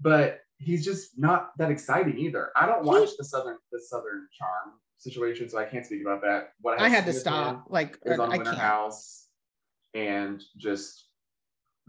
but 0.00 0.40
he's 0.58 0.84
just 0.84 1.18
not 1.18 1.50
that 1.58 1.70
exciting 1.70 2.18
either. 2.18 2.50
I 2.56 2.66
don't 2.66 2.84
watch 2.84 3.10
the 3.18 3.24
southern 3.24 3.56
the 3.72 3.80
Southern 3.80 4.26
Charm 4.38 4.74
situation, 4.98 5.48
so 5.48 5.58
I 5.58 5.64
can't 5.64 5.86
speak 5.86 6.02
about 6.02 6.20
that. 6.22 6.52
What 6.60 6.80
I 6.80 6.88
had 6.88 7.04
to 7.06 7.12
seen 7.12 7.20
of 7.32 7.38
him 7.38 7.54
stop. 7.54 7.64
Like 7.68 7.98
is 8.04 8.18
on 8.18 8.28
I 8.32 8.36
Winter 8.36 8.50
can't. 8.50 8.62
House 8.62 9.28
and 9.94 10.42
just 10.56 11.06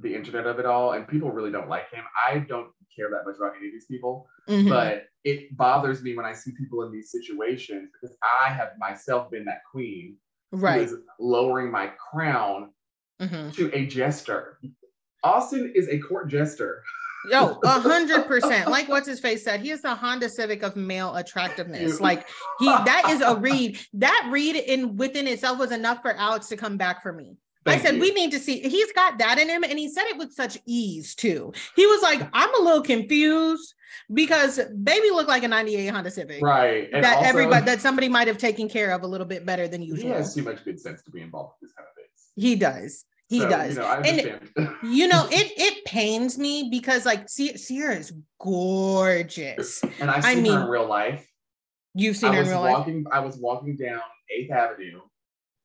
the 0.02 0.14
internet 0.16 0.46
of 0.48 0.60
it 0.60 0.66
all, 0.66 0.94
and 0.94 1.08
people 1.08 1.32
really 1.32 1.52
don't 1.52 1.68
like 1.68 1.90
him. 1.92 2.04
I 2.16 2.40
don't 2.40 2.72
care 2.96 3.10
that 3.10 3.24
much 3.26 3.36
about 3.38 3.54
any 3.58 3.68
of 3.68 3.74
these 3.74 3.86
people, 3.86 4.28
Mhm. 4.48 4.70
but 4.70 5.08
it 5.26 5.56
bothers 5.58 6.02
me 6.02 6.16
when 6.16 6.26
I 6.26 6.32
see 6.34 6.52
people 6.58 6.84
in 6.84 6.92
these 6.92 7.12
situations 7.12 7.90
because 7.92 8.16
I 8.24 8.50
have 8.50 8.78
myself 8.78 9.30
been 9.30 9.44
that 9.46 9.62
queen 9.70 10.18
right. 10.54 10.78
who 10.78 10.96
is 10.96 10.96
lowering 11.20 11.70
my 11.70 11.88
crown 12.12 12.74
Mhm. 13.20 13.54
to 13.56 13.70
a 13.76 13.86
jester. 13.88 14.60
Austin 15.24 15.74
is 15.76 15.90
a 15.90 16.00
court 16.00 16.30
jester. 16.30 16.84
Yo, 17.26 17.60
a 17.64 17.80
hundred 17.80 18.26
percent. 18.26 18.70
Like 18.70 18.88
what's 18.88 19.08
his 19.08 19.20
face 19.20 19.44
said, 19.44 19.60
he 19.60 19.72
is 19.72 19.82
the 19.82 19.94
Honda 19.94 20.30
Civic 20.30 20.64
of 20.64 20.76
male 20.76 21.16
attractiveness. 21.16 22.00
Like 22.00 22.28
he, 22.60 22.66
that 22.66 23.10
is 23.10 23.22
a 23.22 23.36
read. 23.36 23.78
That 23.94 24.30
read 24.32 24.56
in 24.56 24.96
within 24.96 25.28
itself 25.28 25.60
was 25.60 25.72
enough 25.72 26.02
for 26.02 26.14
Alex 26.14 26.48
to 26.48 26.58
come 26.58 26.78
back 26.78 27.02
for 27.02 27.12
me. 27.12 27.36
Thank 27.66 27.82
I 27.82 27.84
said 27.84 27.96
you. 27.96 28.02
we 28.02 28.12
need 28.12 28.32
to 28.32 28.40
see. 28.40 28.62
He's 28.62 28.92
got 28.94 29.20
that 29.20 29.38
in 29.38 29.50
him, 29.50 29.64
and 29.64 29.78
he 29.78 29.90
said 29.90 30.06
it 30.06 30.18
with 30.18 30.32
such 30.32 30.58
ease 30.66 31.14
too. 31.14 31.52
He 31.76 31.86
was 31.86 32.02
like, 32.02 32.22
"I'm 32.32 32.56
a 32.56 32.64
little 32.64 32.82
confused 32.82 33.74
because 34.14 34.60
baby 34.82 35.10
looked 35.12 35.28
like 35.28 35.44
a 35.44 35.48
'98 35.48 35.88
Honda 35.88 36.12
Civic 36.12 36.42
right. 36.42 36.90
And 36.94 37.04
that 37.04 37.18
also, 37.18 37.30
everybody 37.30 37.66
that 37.66 37.82
somebody 37.82 38.08
might 38.08 38.28
have 38.28 38.38
taken 38.38 38.70
care 38.70 38.92
of 38.92 39.04
a 39.04 39.08
little 39.08 39.28
bit 39.28 39.46
better 39.46 39.68
than 39.68 39.82
usual. 39.82 39.98
he 39.98 40.04
usual." 40.04 40.18
has 40.18 40.34
too 40.34 40.44
much 40.44 40.64
good 40.64 40.80
sense 40.80 41.02
to 41.04 41.12
be 41.12 41.22
involved 41.22 41.56
with 41.60 41.70
this 41.70 41.76
kind 41.76 41.88
of 41.90 41.96
things. 41.96 42.32
He 42.36 42.56
does. 42.56 43.06
He 43.30 43.40
So, 43.42 43.50
does. 43.50 43.76
You 43.76 43.80
know, 43.82 43.86
I 43.88 44.00
And- 44.02 44.42
you 44.84 45.08
know 45.08 45.28
it 45.32 45.52
it 45.56 45.86
pains 45.86 46.38
me 46.38 46.68
because 46.72 47.06
like 47.06 47.30
Sie- 47.30 47.58
Sierra 47.58 47.96
is 47.96 48.12
gorgeous 48.42 49.82
and 50.00 50.10
I've 50.10 50.26
I 50.26 50.34
seen 50.34 50.44
mean, 50.44 50.54
her 50.54 50.64
in 50.64 50.68
real 50.70 50.88
life. 50.88 51.26
you've 51.94 52.18
seen 52.18 52.32
I 52.32 52.36
her 52.38 52.42
in 52.42 52.48
real 52.50 52.62
life. 52.62 52.88
I 53.12 53.20
was 53.20 53.38
walking 53.38 53.76
down 53.78 54.02
Eighth 54.36 54.52
Avenue. 54.52 55.02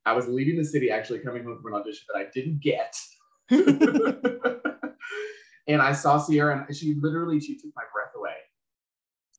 I 0.05 0.13
was 0.13 0.27
leaving 0.27 0.57
the 0.57 0.63
city, 0.65 0.91
actually 0.91 1.19
coming 1.19 1.43
home 1.43 1.59
from 1.59 1.73
an 1.73 1.81
audition 1.81 2.03
that 2.13 2.19
I 2.19 2.25
didn't 2.31 2.59
get. 2.61 2.95
and 5.67 5.81
I 5.81 5.93
saw 5.93 6.19
Sierra, 6.19 6.63
and 6.67 6.75
she 6.75 6.95
literally 7.01 7.39
she 7.39 7.55
took 7.57 7.71
my 7.75 7.81
breath 7.91 8.13
away. 8.15 8.35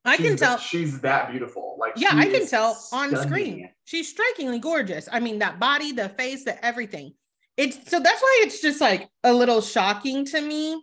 i 0.04 0.16
can 0.16 0.26
She's- 0.26 0.40
tell 0.40 0.58
she's 0.58 1.00
that 1.02 1.30
beautiful. 1.30 1.76
Like 1.78 1.92
yeah, 1.96 2.10
I 2.14 2.26
can 2.26 2.46
tell 2.48 2.76
on 2.92 3.14
screen. 3.16 3.70
She's 3.84 4.08
strikingly 4.08 4.58
gorgeous. 4.58 5.08
I 5.12 5.20
mean, 5.20 5.38
that 5.38 5.60
body, 5.60 5.92
the 5.92 6.08
face, 6.08 6.42
the 6.44 6.64
everything. 6.64 7.12
It's 7.56 7.90
so 7.90 8.00
that's 8.00 8.20
why 8.20 8.40
it's 8.42 8.60
just 8.60 8.80
like 8.80 9.08
a 9.24 9.32
little 9.32 9.60
shocking 9.60 10.24
to 10.26 10.40
me 10.40 10.82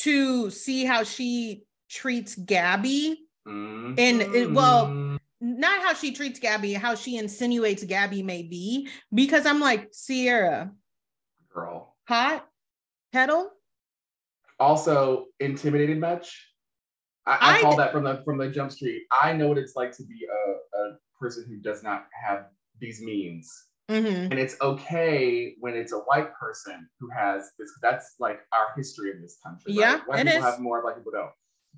to 0.00 0.50
see 0.50 0.84
how 0.84 1.02
she 1.02 1.64
treats 1.90 2.34
Gabby. 2.34 3.26
Mm-hmm. 3.46 3.94
And 3.98 4.22
it- 4.22 4.50
well. 4.52 5.18
Not 5.38 5.82
how 5.82 5.92
she 5.92 6.12
treats 6.12 6.40
Gabby, 6.40 6.72
how 6.72 6.94
she 6.94 7.18
insinuates 7.18 7.84
Gabby 7.84 8.22
may 8.22 8.42
be. 8.42 8.88
Because 9.14 9.44
I'm 9.44 9.60
like, 9.60 9.88
Sierra, 9.92 10.72
girl. 11.52 11.94
hot, 12.08 12.48
pedal. 13.12 13.50
Also 14.58 15.26
intimidated 15.38 16.00
much. 16.00 16.42
I, 17.26 17.32
I, 17.32 17.58
I 17.58 17.60
call 17.60 17.76
that 17.76 17.92
from 17.92 18.04
the 18.04 18.22
from 18.24 18.38
the 18.38 18.48
jump 18.48 18.72
street. 18.72 19.02
I 19.12 19.34
know 19.34 19.46
what 19.48 19.58
it's 19.58 19.76
like 19.76 19.94
to 19.98 20.04
be 20.04 20.26
a, 20.26 20.78
a 20.78 20.96
person 21.20 21.44
who 21.46 21.58
does 21.58 21.82
not 21.82 22.06
have 22.12 22.46
these 22.80 23.02
means. 23.02 23.52
Mhm. 23.90 24.30
And 24.30 24.34
it's 24.34 24.56
okay 24.60 25.54
when 25.60 25.76
it's 25.76 25.92
a 25.92 25.98
white 25.98 26.34
person 26.34 26.88
who 26.98 27.08
has 27.10 27.52
this. 27.58 27.70
That's 27.80 28.16
like 28.18 28.40
our 28.52 28.68
history 28.76 29.12
in 29.12 29.22
this 29.22 29.38
country. 29.44 29.72
right? 29.72 29.78
Yeah, 29.80 30.00
white 30.06 30.20
it 30.20 30.26
people 30.26 30.38
is. 30.38 30.44
have 30.44 30.60
more, 30.60 30.82
black 30.82 30.96
people 30.96 31.12
don't. 31.12 31.30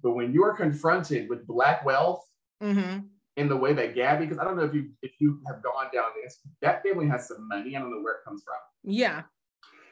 But 0.02 0.12
when 0.12 0.32
you 0.32 0.42
are 0.44 0.54
confronted 0.56 1.28
with 1.28 1.46
black 1.46 1.84
wealth 1.84 2.24
Mhm. 2.62 3.09
in 3.36 3.48
the 3.48 3.56
way 3.56 3.74
that 3.74 3.94
Gabby, 3.94 4.24
because 4.24 4.38
I 4.38 4.44
don't 4.44 4.56
know 4.56 4.64
if 4.64 4.72
you 4.74 4.90
if 5.02 5.12
you 5.20 5.42
have 5.46 5.62
gone 5.62 5.88
down 5.92 6.11
this, 6.22 6.40
that 6.62 6.82
family 6.82 7.06
has 7.09 7.28
some 7.28 7.46
money. 7.46 7.76
I 7.76 7.80
don't 7.80 7.90
know 7.90 8.00
where 8.00 8.14
it 8.14 8.24
comes 8.24 8.42
from. 8.42 8.56
Yeah. 8.84 9.24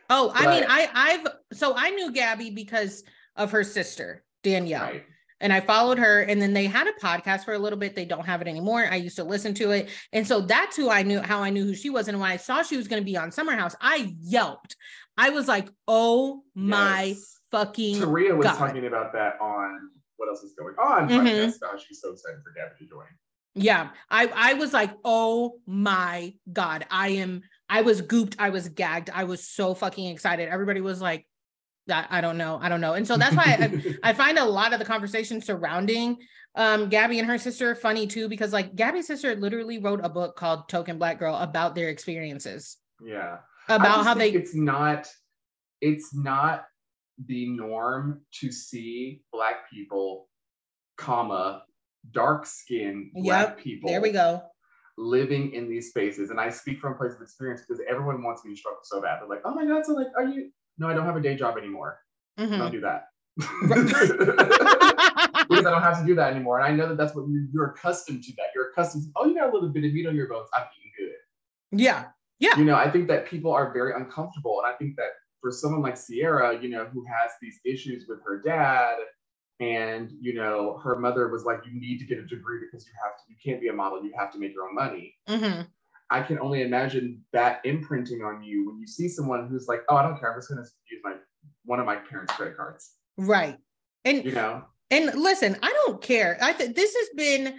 Oh, 0.08 0.30
I 0.34 0.46
mean, 0.46 0.64
I 0.68 0.88
I've 0.94 1.26
so 1.52 1.74
I 1.76 1.90
knew 1.90 2.12
Gabby 2.12 2.50
because 2.50 3.04
of 3.34 3.50
her 3.50 3.64
sister, 3.64 4.24
Danielle. 4.42 4.82
Right. 4.84 5.06
And 5.40 5.52
I 5.52 5.60
followed 5.60 5.98
her. 5.98 6.22
And 6.22 6.40
then 6.40 6.52
they 6.54 6.66
had 6.66 6.86
a 6.86 6.92
podcast 7.04 7.44
for 7.44 7.54
a 7.54 7.58
little 7.58 7.78
bit. 7.78 7.94
They 7.94 8.04
don't 8.04 8.24
have 8.26 8.40
it 8.40 8.48
anymore. 8.48 8.86
I 8.90 8.96
used 8.96 9.16
to 9.16 9.24
listen 9.24 9.54
to 9.54 9.70
it, 9.72 9.88
and 10.12 10.26
so 10.26 10.40
that's 10.40 10.76
who 10.76 10.88
I 10.90 11.02
knew, 11.02 11.20
how 11.20 11.42
I 11.42 11.50
knew 11.50 11.64
who 11.64 11.74
she 11.74 11.90
was. 11.90 12.08
And 12.08 12.18
when 12.20 12.30
I 12.30 12.36
saw 12.36 12.62
she 12.62 12.76
was 12.76 12.88
going 12.88 13.00
to 13.02 13.04
be 13.04 13.16
on 13.16 13.30
Summer 13.32 13.52
House, 13.52 13.74
I 13.80 14.14
yelped. 14.20 14.76
I 15.16 15.30
was 15.30 15.48
like, 15.48 15.68
"Oh 15.88 16.42
my 16.54 17.02
Yes. 17.04 17.40
fucking!" 17.50 17.96
Taria 17.96 18.36
was 18.36 18.46
God. 18.46 18.58
talking 18.58 18.86
about 18.86 19.12
that 19.14 19.40
on 19.40 19.90
what 20.16 20.28
else 20.28 20.42
is 20.42 20.54
going 20.58 20.74
on 20.78 21.08
Mhm. 21.08 21.20
podcast 21.46 21.56
about 21.58 21.80
she's 21.80 22.00
so 22.00 22.12
excited 22.12 22.40
for 22.42 22.52
Gabby 22.52 22.74
to 22.84 22.86
join. 22.88 23.06
Yeah, 23.54 23.90
I 24.10 24.26
I 24.34 24.54
was 24.54 24.72
like, 24.74 24.90
"Oh 25.04 25.60
my 25.66 26.34
god!" 26.52 26.86
I 26.90 27.08
am. 27.10 27.42
I 27.68 27.80
was 27.82 28.00
gooped. 28.02 28.36
I 28.38 28.50
was 28.50 28.68
gagged. 28.68 29.10
I 29.10 29.24
was 29.24 29.46
so 29.48 29.74
fucking 29.74 30.06
excited. 30.08 30.48
Everybody 30.48 30.80
was 30.82 31.00
like, 31.00 31.26
"That 31.86 32.08
I 32.10 32.20
don't 32.20 32.38
know. 32.38 32.58
I 32.60 32.68
don't 32.68 32.80
know." 32.80 32.94
And 32.94 33.06
so 33.06 33.16
that's 33.16 33.36
why 33.36 33.44
I, 33.44 33.94
I 34.10 34.12
find 34.12 34.38
a 34.38 34.44
lot 34.44 34.72
of 34.72 34.78
the 34.78 34.84
conversation 34.84 35.40
surrounding 35.40 36.18
um, 36.54 36.88
Gabby 36.88 37.18
and 37.18 37.28
her 37.28 37.38
sister 37.38 37.74
funny 37.74 38.06
too, 38.06 38.28
because 38.28 38.52
like 38.52 38.74
Gabby's 38.74 39.06
sister 39.06 39.34
literally 39.36 39.78
wrote 39.78 40.00
a 40.02 40.08
book 40.08 40.36
called 40.36 40.68
Token 40.68 40.98
Black 40.98 41.18
Girl 41.18 41.34
about 41.36 41.74
their 41.74 41.88
experiences, 41.88 42.78
yeah. 43.04 43.38
About 43.68 44.04
how 44.04 44.14
they, 44.14 44.30
it's 44.30 44.54
not 44.54 45.08
it's 45.80 46.14
not 46.14 46.64
the 47.26 47.48
norm 47.48 48.20
to 48.40 48.50
see 48.52 49.22
black 49.32 49.68
people, 49.70 50.28
comma, 50.96 51.62
dark 52.12 52.46
skinned 52.46 53.10
black 53.14 53.48
Yep, 53.48 53.58
people 53.58 53.90
there 53.90 54.00
we 54.00 54.10
go. 54.12 54.42
living 54.96 55.52
in 55.52 55.68
these 55.68 55.88
spaces. 55.90 56.30
And 56.30 56.40
I 56.40 56.48
speak 56.50 56.80
from 56.80 56.92
a 56.92 56.96
place 56.96 57.14
of 57.14 57.20
experience 57.22 57.62
because 57.66 57.82
everyone 57.88 58.22
wants 58.22 58.44
me 58.44 58.52
to 58.52 58.56
struggle 58.56 58.80
so 58.82 59.02
bad. 59.02 59.20
They're 59.20 59.28
like, 59.28 59.42
oh 59.44 59.54
my 59.54 59.66
God, 59.66 59.84
so 59.84 59.92
like, 59.92 60.08
are 60.16 60.24
you 60.24 60.50
no, 60.78 60.88
I 60.88 60.94
don't 60.94 61.06
have 61.06 61.16
a 61.16 61.20
day 61.20 61.36
job 61.36 61.56
anymore. 61.58 61.98
Mhm. 62.38 62.58
Don't 62.58 62.72
do 62.72 62.80
that. 62.80 63.08
because 63.36 64.10
I 65.66 65.70
don't 65.70 65.82
have 65.82 66.00
to 66.00 66.06
do 66.06 66.14
that 66.16 66.30
anymore. 66.32 66.58
And 66.60 66.66
I 66.66 66.76
know 66.76 66.88
that 66.88 66.96
that's 66.96 67.14
what 67.14 67.28
you're, 67.28 67.44
you're 67.52 67.66
accustomed 67.70 68.22
to. 68.24 68.32
That 68.36 68.46
you're 68.54 68.70
accustomed 68.70 69.04
to. 69.04 69.10
Oh, 69.16 69.26
you 69.26 69.34
got 69.34 69.50
a 69.50 69.52
little 69.52 69.68
bit 69.68 69.84
of 69.84 69.92
meat 69.92 70.06
on 70.06 70.14
your 70.16 70.28
bones. 70.28 70.48
I'm 70.54 70.64
eating 70.78 70.92
good. 70.98 71.80
yeah, 71.82 72.06
yeah, 72.38 72.56
You 72.58 72.64
know, 72.64 72.76
I 72.76 72.90
think 72.90 73.08
that 73.08 73.26
people 73.26 73.52
are 73.52 73.72
very 73.72 73.94
uncomfortable, 73.94 74.60
and 74.62 74.72
I 74.72 74.76
think 74.76 74.96
that 74.96 75.10
for 75.40 75.50
someone 75.50 75.82
like 75.82 75.96
Sierra, 75.96 76.60
you 76.60 76.68
know, 76.68 76.86
who 76.86 77.04
has 77.06 77.30
these 77.40 77.58
issues 77.64 78.06
with 78.08 78.18
her 78.24 78.40
dad, 78.40 78.96
and 79.60 80.10
you 80.20 80.34
know, 80.34 80.78
her 80.82 80.98
mother 80.98 81.28
was 81.28 81.44
like, 81.44 81.60
"You 81.66 81.78
need 81.78 81.98
to 81.98 82.06
get 82.06 82.18
a 82.18 82.26
degree 82.26 82.58
because 82.60 82.86
you 82.86 82.92
have 83.02 83.16
to. 83.16 83.22
You 83.28 83.36
can't 83.44 83.60
be 83.60 83.68
a 83.68 83.72
model. 83.72 84.02
You 84.04 84.12
have 84.18 84.32
to 84.32 84.38
make 84.38 84.52
your 84.52 84.68
own 84.68 84.74
money." 84.74 85.14
hmm 85.28 85.62
I 86.10 86.22
can 86.22 86.38
only 86.38 86.62
imagine 86.62 87.22
that 87.32 87.60
imprinting 87.64 88.22
on 88.22 88.42
you 88.42 88.66
when 88.66 88.78
you 88.78 88.86
see 88.86 89.08
someone 89.08 89.48
who's 89.48 89.66
like, 89.68 89.80
"Oh, 89.88 89.96
I 89.96 90.02
don't 90.02 90.18
care. 90.18 90.32
I'm 90.32 90.38
just 90.38 90.48
going 90.48 90.62
to 90.62 90.70
use 90.90 91.00
my 91.02 91.14
one 91.64 91.80
of 91.80 91.86
my 91.86 91.96
parents' 91.96 92.34
credit 92.34 92.56
cards." 92.56 92.92
right. 93.16 93.58
And 94.04 94.24
You 94.24 94.32
know. 94.32 94.64
And 94.90 95.20
listen, 95.20 95.56
I 95.62 95.72
don't 95.84 96.00
care. 96.00 96.38
I 96.40 96.52
think 96.52 96.76
this 96.76 96.94
has 96.94 97.08
been 97.16 97.58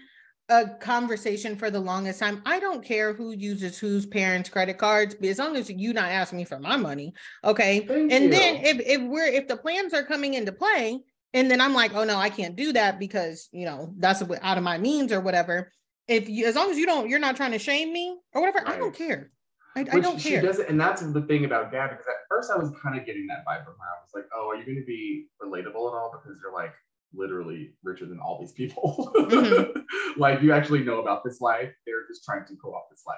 a 0.50 0.70
conversation 0.80 1.58
for 1.58 1.70
the 1.70 1.80
longest 1.80 2.20
time. 2.20 2.42
I 2.46 2.60
don't 2.60 2.84
care 2.84 3.14
who 3.14 3.32
uses 3.32 3.78
whose 3.78 4.06
parents' 4.06 4.50
credit 4.50 4.78
cards, 4.78 5.14
but 5.14 5.28
as 5.28 5.40
long 5.40 5.58
as 5.58 5.70
you 5.70 5.92
not 5.92 6.10
ask 6.10 6.32
me 6.32 6.46
for 6.46 6.58
my 6.58 6.78
money, 6.78 7.14
okay. 7.44 7.82
Thank 7.82 8.14
and 8.14 8.26
you. 8.26 8.30
then 8.30 8.56
if 8.64 8.80
if 8.80 9.02
we're 9.02 9.26
if 9.26 9.48
the 9.48 9.58
plans 9.58 9.94
are 9.94 10.04
coming 10.04 10.36
into 10.36 10.54
play, 10.54 11.02
and 11.34 11.52
then 11.52 11.60
I'm 11.60 11.74
like, 11.74 11.94
oh 11.94 12.06
no, 12.06 12.18
I 12.18 12.30
can't 12.30 12.56
do 12.56 12.72
that 12.74 13.00
because 13.00 13.50
you 13.52 13.66
know 13.66 13.94
that's 13.98 14.24
out 14.42 14.58
of 14.58 14.64
my 14.64 14.78
means 14.78 15.12
or 15.12 15.20
whatever. 15.20 15.72
If 16.08 16.30
you, 16.30 16.46
as 16.46 16.56
long 16.56 16.72
as 16.72 16.78
you 16.78 16.86
don't, 16.86 17.10
you're 17.10 17.20
not 17.20 17.36
trying 17.36 17.52
to 17.52 17.60
shame 17.60 17.92
me 17.92 18.18
or 18.34 18.42
whatever, 18.42 18.68
I 18.68 18.78
don't 18.78 18.96
care. 18.96 19.32
I, 19.76 19.82
I 19.82 20.00
don't 20.00 20.20
she 20.20 20.30
care. 20.30 20.42
doesn't, 20.42 20.68
and 20.70 20.80
that's 20.80 21.02
the 21.02 21.22
thing 21.22 21.46
about 21.46 21.72
Gabby. 21.72 21.94
Because 21.94 22.08
at 22.08 22.16
first 22.30 22.50
I 22.52 22.58
was 22.58 22.72
kind 22.82 22.98
of 23.00 23.06
getting 23.06 23.28
that 23.28 23.46
vibe 23.46 23.64
from 23.66 23.74
her. 23.74 23.86
I 23.86 24.02
was 24.02 24.12
like, 24.16 24.26
"Oh, 24.36 24.50
are 24.50 24.56
you 24.56 24.66
going 24.66 24.78
to 24.80 24.86
be 24.86 25.28
relatable 25.44 25.68
at 25.92 25.96
all? 25.96 26.12
Because 26.12 26.40
you're 26.42 26.54
like 26.54 26.74
literally 27.14 27.74
richer 27.84 28.06
than 28.06 28.20
all 28.20 28.40
these 28.40 28.54
people. 28.54 29.12
Mhm. 29.16 29.84
like 30.18 30.42
you 30.42 30.52
actually 30.52 30.84
know 30.84 31.00
about 31.00 31.24
this 31.24 31.42
life. 31.42 31.72
They're 31.86 32.08
just 32.08 32.24
trying 32.24 32.46
to 32.48 32.54
off 32.70 32.84
this 32.90 33.04
life. 33.06 33.18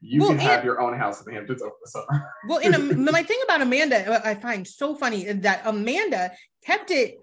You 0.00 0.20
Well, 0.20 0.30
can 0.30 0.38
have 0.38 0.58
and- 0.58 0.64
your 0.64 0.80
own 0.80 0.96
house 0.96 1.20
in 1.20 1.26
the 1.26 1.32
Hamptons 1.32 1.62
over 1.62 1.74
the 1.82 1.90
summer. 1.90 2.30
Well, 2.48 2.60
and 2.62 2.74
um, 2.74 3.04
my 3.12 3.22
thing 3.22 3.38
about 3.44 3.62
Amanda, 3.62 4.20
I 4.26 4.34
find 4.34 4.66
so 4.66 4.94
funny 4.94 5.26
is 5.26 5.40
that 5.40 5.62
Amanda 5.64 6.32
kept 6.64 6.90
it 6.90 7.16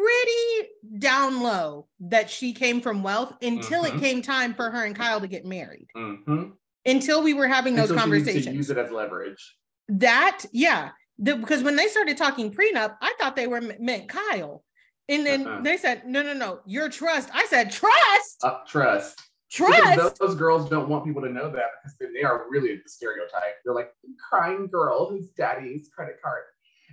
pretty 0.00 0.68
down 0.98 1.42
low 1.42 1.88
that 2.00 2.28
she 2.30 2.52
came 2.52 2.80
from 2.80 3.02
wealth 3.02 3.34
until 3.42 3.84
Mhm. 3.84 3.94
it 3.96 4.00
came 4.00 4.22
time 4.22 4.54
for 4.54 4.70
her 4.70 4.84
and 4.84 4.94
Kyle 4.96 5.20
to 5.20 5.26
get 5.28 5.44
married. 5.44 5.88
Mhm. 5.96 6.52
Until 6.84 7.22
we 7.22 7.34
were 7.34 7.48
having 7.48 7.74
those 7.74 7.90
Until 7.90 8.04
she 8.04 8.10
needs 8.10 8.24
to 8.26 8.30
conversations. 8.32 8.56
use 8.56 8.70
it 8.70 8.78
as 8.78 8.90
leverage. 8.90 9.56
That, 9.88 10.44
yeah, 10.52 10.90
the, 11.18 11.36
because 11.36 11.62
when 11.62 11.76
they 11.76 11.88
started 11.88 12.16
talking 12.16 12.52
prenup, 12.52 12.96
I 13.00 13.14
thought 13.18 13.36
they 13.36 13.46
were 13.46 13.60
meant 13.60 14.08
Kyle, 14.08 14.64
and 15.08 15.24
then 15.26 15.46
Uh-uh. 15.46 15.60
they 15.62 15.76
said, 15.76 16.06
"No, 16.06 16.22
no, 16.22 16.32
no, 16.32 16.60
your 16.66 16.88
trust." 16.88 17.30
I 17.32 17.46
said, 17.46 17.70
"Trust, 17.72 18.38
Uh, 18.42 18.58
trust. 18.66 19.20
Trust." 19.50 19.96
Those, 19.96 20.14
those 20.14 20.34
girls 20.34 20.68
don't 20.68 20.88
want 20.88 21.04
people 21.04 21.22
to 21.22 21.30
know 21.30 21.50
that 21.50 21.66
because 21.82 21.96
they, 21.98 22.06
they 22.12 22.22
are 22.24 22.46
really 22.50 22.76
the 22.76 22.88
stereotype. 22.88 23.54
They're 23.64 23.74
like 23.74 23.92
crying 24.28 24.66
girl 24.66 25.08
whose 25.08 25.30
daddy's 25.30 25.88
credit 25.94 26.20
card, 26.22 26.42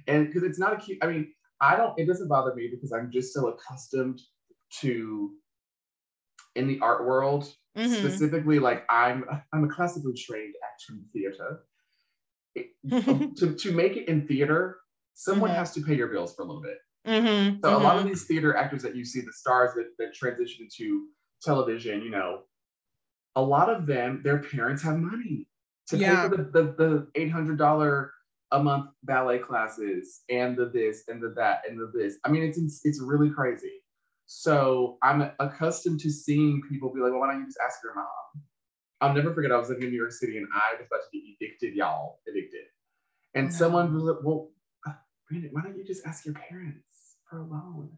and 0.07 0.27
because 0.27 0.43
it's 0.43 0.59
not 0.59 0.73
a 0.73 0.77
cute. 0.77 0.99
I 1.03 1.07
mean, 1.07 1.33
I 1.61 1.75
don't. 1.75 1.97
It 1.99 2.07
doesn't 2.07 2.27
bother 2.27 2.53
me 2.55 2.69
because 2.71 2.91
I'm 2.91 3.09
just 3.11 3.33
so 3.33 3.47
accustomed 3.47 4.21
to 4.81 5.31
in 6.55 6.67
the 6.67 6.79
art 6.81 7.05
world 7.05 7.51
Mhm. 7.77 7.87
specifically. 7.87 8.59
Like 8.59 8.85
I'm 8.89 9.25
I'm 9.53 9.63
a 9.63 9.69
classically 9.69 10.13
trained 10.13 10.55
action 10.73 11.05
theater. 11.13 11.63
It- 12.55 12.71
to 13.37 13.55
to 13.55 13.71
make 13.71 13.97
it 13.97 14.07
in 14.07 14.27
theater, 14.27 14.79
someone 15.13 15.51
Mhm. 15.51 15.55
has 15.55 15.73
to 15.73 15.81
pay 15.81 15.95
your 15.95 16.07
bills 16.09 16.35
for 16.35 16.43
a 16.43 16.45
little 16.45 16.61
bit. 16.61 16.77
Mhm, 17.05 17.59
So 17.63 17.75
a 17.75 17.79
lot 17.79 17.97
of 17.97 18.05
these 18.05 18.25
theater 18.25 18.55
actors 18.55 18.81
that 18.83 18.95
you 18.95 19.03
see, 19.03 19.21
the 19.21 19.33
stars 19.33 19.73
that, 19.75 19.87
that 19.99 20.13
transition 20.13 20.63
into 20.65 21.07
television, 21.41 22.01
you 22.01 22.09
know, 22.09 22.43
a 23.35 23.41
lot 23.41 23.69
of 23.69 23.85
them, 23.85 24.21
their 24.23 24.39
parents 24.39 24.81
have 24.83 24.97
money 24.97 25.47
to 25.87 25.97
Yeah. 25.97 26.29
pay 26.29 26.37
for 26.37 26.43
the, 26.43 26.51
the, 26.51 26.63
the 26.77 27.07
$800 27.19 28.09
a 28.53 28.63
month 28.63 28.91
ballet 29.03 29.39
classes 29.39 30.21
and 30.29 30.55
the 30.55 30.67
this 30.67 31.03
and 31.07 31.21
the 31.21 31.33
that 31.35 31.63
and 31.67 31.77
the 31.77 31.91
this. 31.93 32.17
I 32.23 32.29
mean, 32.29 32.43
it's, 32.43 32.81
it's 32.83 33.01
really 33.01 33.29
crazy. 33.29 33.81
So 34.25 34.97
I'm 35.03 35.29
accustomed 35.39 35.99
to 36.01 36.09
seeing 36.09 36.61
people 36.69 36.93
be 36.93 37.01
like, 37.01 37.11
well, 37.11 37.19
why 37.19 37.31
don't 37.31 37.41
you 37.41 37.47
just 37.47 37.59
ask 37.65 37.79
your 37.83 37.95
mom? 37.95 38.05
I'll 39.01 39.13
never 39.13 39.33
forget, 39.33 39.51
I 39.51 39.57
was 39.57 39.67
living 39.67 39.83
in 39.83 39.89
New 39.89 39.97
York 39.97 40.13
City 40.13 40.37
and 40.37 40.47
I 40.55 40.75
was 40.75 40.87
about 40.87 41.01
to 41.11 41.19
get 41.19 41.27
evicted, 41.27 41.75
y'all, 41.75 42.19
evicted. 42.25 42.61
And 43.33 43.53
someone 43.53 43.93
was 43.93 44.03
like, 44.03 44.17
well, 44.23 44.51
uh, 44.87 44.93
Brandon, 45.27 45.49
why 45.51 45.61
don't 45.61 45.75
you 45.75 45.83
just 45.83 46.05
ask 46.05 46.23
your 46.23 46.35
parents 46.35 47.17
for 47.29 47.39
a 47.39 47.43
loan? 47.43 47.89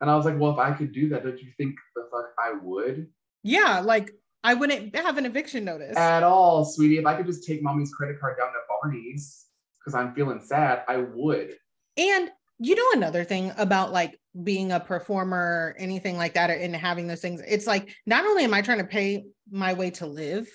And 0.00 0.10
I 0.10 0.16
was 0.16 0.24
like, 0.24 0.38
well, 0.38 0.52
if 0.52 0.58
I 0.58 0.72
could 0.72 0.92
do 0.92 1.10
that, 1.10 1.22
don't 1.22 1.38
you 1.38 1.52
think 1.58 1.76
the 1.94 2.08
fuck 2.10 2.30
I 2.42 2.54
would? 2.60 3.06
yeah, 3.42 3.80
like 3.80 4.12
I 4.42 4.54
wouldn't 4.54 4.94
have 4.96 5.18
an 5.18 5.26
eviction 5.26 5.64
notice. 5.64 5.96
At 5.96 6.22
all, 6.22 6.64
sweetie. 6.64 6.98
If 6.98 7.06
I 7.06 7.14
could 7.14 7.26
just 7.26 7.46
take 7.46 7.62
mommy's 7.62 7.92
credit 7.92 8.18
card 8.18 8.36
down 8.38 8.48
to 8.48 8.58
Barney's 8.68 9.46
because 9.80 9.94
I'm 9.94 10.14
feeling 10.14 10.40
sad, 10.40 10.84
I 10.88 10.98
would. 10.98 11.54
And 11.96 12.30
you 12.58 12.74
know 12.74 12.86
another 12.92 13.24
thing 13.24 13.52
about 13.56 13.92
like 13.92 14.18
being 14.44 14.70
a 14.70 14.80
performer, 14.80 15.74
anything 15.78 16.16
like 16.16 16.34
that, 16.34 16.50
and 16.50 16.76
having 16.76 17.06
those 17.06 17.20
things, 17.20 17.42
it's 17.46 17.66
like 17.66 17.94
not 18.06 18.24
only 18.24 18.44
am 18.44 18.54
I 18.54 18.62
trying 18.62 18.78
to 18.78 18.84
pay 18.84 19.24
my 19.50 19.72
way 19.72 19.90
to 19.92 20.06
live, 20.06 20.48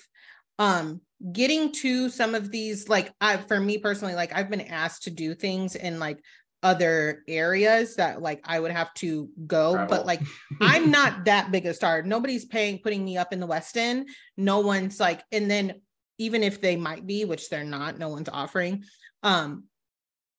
um, 0.58 1.00
getting 1.32 1.72
to 1.72 2.08
some 2.08 2.34
of 2.34 2.50
these, 2.50 2.88
like 2.88 3.12
I 3.20 3.36
for 3.36 3.58
me 3.58 3.78
personally, 3.78 4.14
like 4.14 4.32
I've 4.34 4.50
been 4.50 4.60
asked 4.60 5.04
to 5.04 5.10
do 5.10 5.34
things 5.34 5.74
in 5.74 5.98
like 5.98 6.20
other 6.62 7.22
areas 7.28 7.96
that 7.96 8.22
like 8.22 8.40
I 8.44 8.60
would 8.60 8.72
have 8.72 8.92
to 8.94 9.28
go, 9.46 9.74
Travel. 9.74 9.96
but 9.96 10.06
like 10.06 10.20
I'm 10.60 10.90
not 10.90 11.24
that 11.24 11.50
big 11.50 11.66
a 11.66 11.74
star. 11.74 12.02
Nobody's 12.02 12.44
paying 12.44 12.78
putting 12.78 13.04
me 13.04 13.16
up 13.16 13.32
in 13.32 13.40
the 13.40 13.46
West 13.46 13.76
End. 13.76 14.08
No 14.36 14.60
one's 14.60 15.00
like, 15.00 15.22
and 15.32 15.50
then 15.50 15.80
even 16.18 16.42
if 16.42 16.60
they 16.60 16.76
might 16.76 17.06
be, 17.06 17.24
which 17.24 17.50
they're 17.50 17.64
not, 17.64 17.98
no 17.98 18.08
one's 18.08 18.28
offering. 18.28 18.84
Um, 19.22 19.64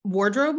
wardrobe. 0.03 0.57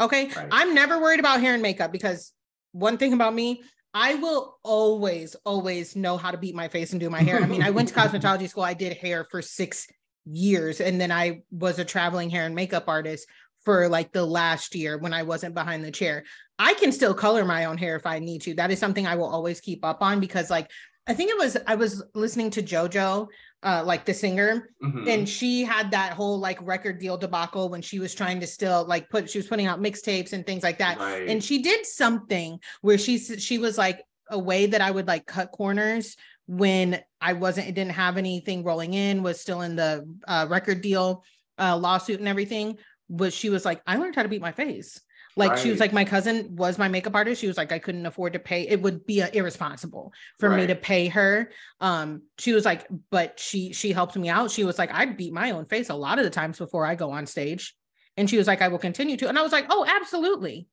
Okay. 0.00 0.28
Right. 0.28 0.48
I'm 0.50 0.74
never 0.74 1.00
worried 1.00 1.20
about 1.20 1.40
hair 1.40 1.54
and 1.54 1.62
makeup 1.62 1.92
because 1.92 2.32
one 2.72 2.98
thing 2.98 3.12
about 3.12 3.34
me, 3.34 3.62
I 3.94 4.14
will 4.14 4.58
always, 4.62 5.34
always 5.44 5.96
know 5.96 6.16
how 6.16 6.30
to 6.30 6.38
beat 6.38 6.54
my 6.54 6.68
face 6.68 6.92
and 6.92 7.00
do 7.00 7.10
my 7.10 7.22
hair. 7.22 7.42
I 7.42 7.46
mean, 7.46 7.62
I 7.62 7.70
went 7.70 7.88
to 7.88 7.94
cosmetology 7.98 8.48
school, 8.48 8.62
I 8.62 8.74
did 8.74 8.96
hair 8.96 9.26
for 9.30 9.42
six 9.42 9.86
years, 10.24 10.80
and 10.80 11.00
then 11.00 11.10
I 11.10 11.42
was 11.50 11.78
a 11.78 11.84
traveling 11.84 12.30
hair 12.30 12.44
and 12.44 12.54
makeup 12.54 12.84
artist 12.86 13.26
for 13.64 13.88
like 13.88 14.12
the 14.12 14.24
last 14.24 14.74
year 14.74 14.98
when 14.98 15.12
I 15.12 15.22
wasn't 15.22 15.54
behind 15.54 15.84
the 15.84 15.90
chair. 15.90 16.24
I 16.58 16.74
can 16.74 16.92
still 16.92 17.14
color 17.14 17.44
my 17.44 17.64
own 17.66 17.78
hair 17.78 17.96
if 17.96 18.06
I 18.06 18.18
need 18.18 18.42
to. 18.42 18.54
That 18.54 18.70
is 18.70 18.78
something 18.78 19.06
I 19.06 19.16
will 19.16 19.28
always 19.28 19.60
keep 19.60 19.84
up 19.84 20.02
on 20.02 20.20
because, 20.20 20.50
like, 20.50 20.70
I 21.06 21.14
think 21.14 21.30
it 21.30 21.38
was 21.38 21.56
I 21.66 21.74
was 21.74 22.04
listening 22.14 22.50
to 22.50 22.62
JoJo, 22.62 23.28
uh, 23.62 23.82
like 23.84 24.04
the 24.04 24.14
singer, 24.14 24.70
Mhm. 24.82 25.08
and 25.08 25.28
she 25.28 25.64
had 25.64 25.90
that 25.90 26.12
whole 26.12 26.38
like 26.38 26.58
record 26.62 26.98
deal 27.00 27.16
debacle 27.16 27.68
when 27.68 27.82
she 27.82 27.98
was 27.98 28.14
trying 28.14 28.38
to 28.40 28.46
still 28.46 28.84
like 28.84 29.08
put 29.10 29.28
she 29.28 29.38
was 29.38 29.46
putting 29.48 29.66
out 29.66 29.80
mixtapes 29.80 30.32
and 30.32 30.46
things 30.46 30.62
like 30.62 30.78
that 30.78 30.98
Right. 30.98 31.28
and 31.28 31.42
she 31.42 31.60
did 31.62 31.84
something 31.84 32.60
where 32.82 32.98
she 32.98 33.18
she 33.18 33.58
was 33.58 33.76
like 33.76 34.04
a 34.30 34.38
way 34.38 34.66
that 34.66 34.80
I 34.80 34.90
would 34.90 35.08
like 35.08 35.26
cut 35.26 35.50
corners 35.50 36.16
when 36.46 37.02
I 37.20 37.32
wasn't 37.32 37.74
didn't 37.74 37.92
have 37.92 38.16
anything 38.16 38.62
rolling 38.62 38.94
in 38.94 39.22
was 39.24 39.40
still 39.40 39.62
in 39.62 39.74
the 39.74 40.06
uh, 40.28 40.46
record 40.48 40.80
deal 40.80 41.24
uh, 41.58 41.76
lawsuit 41.76 42.20
and 42.20 42.28
everything 42.28 42.78
But 43.10 43.32
she 43.32 43.50
was 43.50 43.64
like 43.64 43.82
I 43.86 43.96
learned 43.96 44.14
how 44.14 44.22
to 44.22 44.28
beat 44.28 44.40
my 44.40 44.52
face 44.52 45.00
like 45.38 45.56
she 45.56 45.70
was 45.70 45.80
like 45.80 45.92
my 45.92 46.04
cousin 46.04 46.56
was 46.56 46.78
my 46.78 46.88
makeup 46.88 47.14
artist. 47.14 47.40
She 47.40 47.46
was 47.46 47.56
like 47.56 47.72
I 47.72 47.78
couldn't 47.78 48.06
afford 48.06 48.32
to 48.34 48.38
pay. 48.38 48.68
It 48.68 48.82
would 48.82 49.06
be 49.06 49.20
irresponsible 49.32 50.12
for 50.38 50.50
me 50.50 50.66
to 50.66 50.74
pay 50.74 51.08
her. 51.08 51.50
Um 51.80 52.22
she 52.38 52.52
was 52.52 52.64
like 52.64 52.86
but 53.10 53.38
she 53.38 53.72
she 53.72 53.92
helped 53.92 54.16
me 54.16 54.28
out. 54.28 54.50
She 54.50 54.64
was 54.64 54.78
like 54.78 54.92
I 54.92 55.06
beat 55.06 55.32
my 55.32 55.52
own 55.52 55.64
face 55.66 55.90
a 55.90 55.94
lot 55.94 56.18
of 56.18 56.24
the 56.24 56.30
times 56.30 56.58
before 56.58 56.84
I 56.84 56.94
go 56.94 57.10
on 57.12 57.26
stage. 57.26 57.74
And 58.16 58.28
she 58.28 58.36
was 58.36 58.46
like 58.46 58.62
I 58.62 58.68
will 58.68 58.78
continue 58.78 59.16
to. 59.18 59.28
And 59.28 59.38
I 59.38 59.42
was 59.42 59.52
like 59.52 59.66
oh 59.70 59.86
absolutely. 59.88 60.66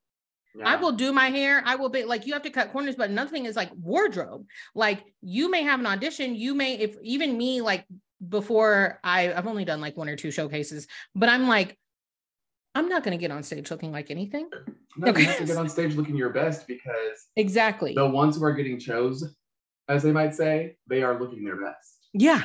I 0.64 0.78
will 0.78 0.94
do 0.94 1.12
my 1.12 1.28
hair. 1.28 1.62
I 1.66 1.76
will 1.76 1.90
be 1.90 2.06
like 2.06 2.26
you 2.26 2.34
have 2.34 2.44
to 2.44 2.50
cut 2.50 2.72
corners, 2.72 2.96
but 2.96 3.10
another 3.10 3.30
thing 3.30 3.46
is 3.46 3.56
like 3.56 3.72
wardrobe. 3.80 4.46
Like 4.74 5.04
you 5.22 5.52
may 5.52 5.64
have 5.64 5.80
an 5.80 5.86
audition, 5.86 6.34
you 6.36 6.56
may 6.56 6.76
if 6.76 6.96
even 7.04 7.38
me 7.38 7.62
like 7.62 7.86
before 8.28 9.00
I 9.04 9.34
I've 9.34 9.48
only 9.48 9.66
done 9.66 9.82
like 9.82 9.98
one 9.98 10.10
or 10.10 10.16
two 10.16 10.32
showcases, 10.32 10.88
but 11.14 11.30
I'm 11.30 11.48
like 11.48 11.78
I'm 12.76 12.90
not 12.90 13.04
going 13.04 13.18
to 13.18 13.22
get 13.22 13.32
on 13.32 13.42
stage 13.42 13.72
looking 13.72 13.92
like 13.92 14.12
anything. 14.12 14.50
No, 14.98 15.10
Okay. 15.10 15.22
you 15.22 15.28
have 15.28 15.38
to 15.38 15.46
get 15.46 15.58
on 15.64 15.70
stage 15.70 15.96
looking 15.96 16.16
your 16.16 16.30
best 16.30 16.68
because 16.68 17.28
Exactly. 17.38 17.94
the 17.96 18.08
ones 18.08 18.36
who 18.38 18.44
are 18.44 18.54
getting 18.54 18.78
chose, 18.80 19.36
as 19.88 20.04
they 20.04 20.12
might 20.12 20.36
say, 20.36 20.76
they 20.88 21.02
are 21.02 21.20
looking 21.20 21.44
their 21.46 21.56
best. 21.62 22.10
Yeah, 22.14 22.44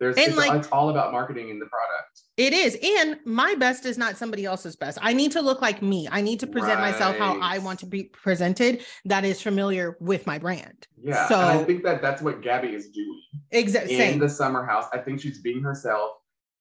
There's 0.00 0.16
And, 0.16 0.28
it's, 0.28 0.36
like- 0.36 0.52
it's 0.58 0.68
all 0.68 0.90
about 0.90 1.12
marketing 1.12 1.48
in 1.50 1.58
the 1.58 1.66
product. 1.66 2.22
it 2.36 2.52
is. 2.52 2.76
And 2.82 3.18
my 3.24 3.54
best 3.56 3.84
is 3.86 3.98
not 3.98 4.16
somebody 4.16 4.44
else's 4.44 4.76
best. 4.76 4.98
I 5.00 5.12
need 5.12 5.32
to 5.32 5.40
look 5.42 5.60
like 5.62 5.80
me. 5.82 6.08
I 6.10 6.20
need 6.22 6.38
to 6.40 6.46
present 6.46 6.78
myself 6.80 7.16
how 7.16 7.38
I 7.40 7.58
want 7.58 7.78
to 7.80 7.86
be 7.86 8.04
presented 8.04 8.84
that 9.06 9.24
is 9.24 9.40
familiar 9.42 9.96
with 10.00 10.24
my 10.26 10.38
brand. 10.38 10.86
Yeah. 11.02 11.26
So- 11.28 11.34
and 11.40 11.58
I 11.60 11.64
think 11.64 11.82
that 11.84 12.00
that's 12.02 12.20
what 12.22 12.42
Gabby 12.42 12.68
is 12.74 12.90
doing 12.90 13.22
Exactly. 13.52 14.00
in 14.00 14.18
the 14.20 14.28
summer 14.28 14.64
house. 14.64 14.86
I 14.92 14.98
think 14.98 15.20
she's 15.20 15.40
being 15.40 15.62
herself, 15.62 16.12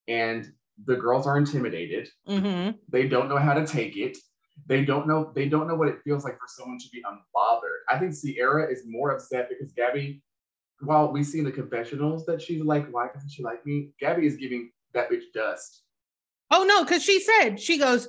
and 0.07 0.51
the 0.85 0.95
girls 0.95 1.27
are 1.27 1.37
intimidated. 1.37 2.09
hmm 2.27 2.71
They 2.89 3.07
don't 3.07 3.29
know 3.29 3.37
how 3.37 3.53
to 3.53 3.65
take 3.65 3.97
it. 3.97 4.17
They 4.65 4.83
don't 4.83 5.07
know. 5.07 5.31
They 5.35 5.47
don't 5.47 5.67
know 5.67 5.75
what 5.75 5.87
it 5.87 5.99
feels 6.03 6.23
like 6.23 6.33
for 6.33 6.47
someone 6.47 6.79
to 6.79 6.89
be 6.91 7.03
unbothered. 7.03 7.81
I 7.89 7.99
think 7.99 8.15
Ciara 8.15 8.71
is 8.71 8.83
more 8.87 9.11
upset 9.11 9.49
because 9.49 9.71
Gabby, 9.73 10.23
while 10.81 11.11
we 11.11 11.23
see 11.23 11.39
in 11.39 11.45
the 11.45 11.51
confessionals 11.51 12.25
that 12.25 12.41
she's 12.41 12.63
like, 12.63 12.89
"Why 12.89 13.07
doesn't 13.13 13.29
she 13.29 13.43
like 13.43 13.65
me?" 13.65 13.89
Gabby 13.99 14.25
is 14.25 14.35
giving 14.35 14.71
that 14.93 15.11
bitch 15.11 15.31
dust. 15.33 15.83
Oh 16.49 16.63
no, 16.63 16.83
because 16.83 17.03
she 17.03 17.19
said 17.19 17.59
she 17.59 17.77
goes, 17.77 18.07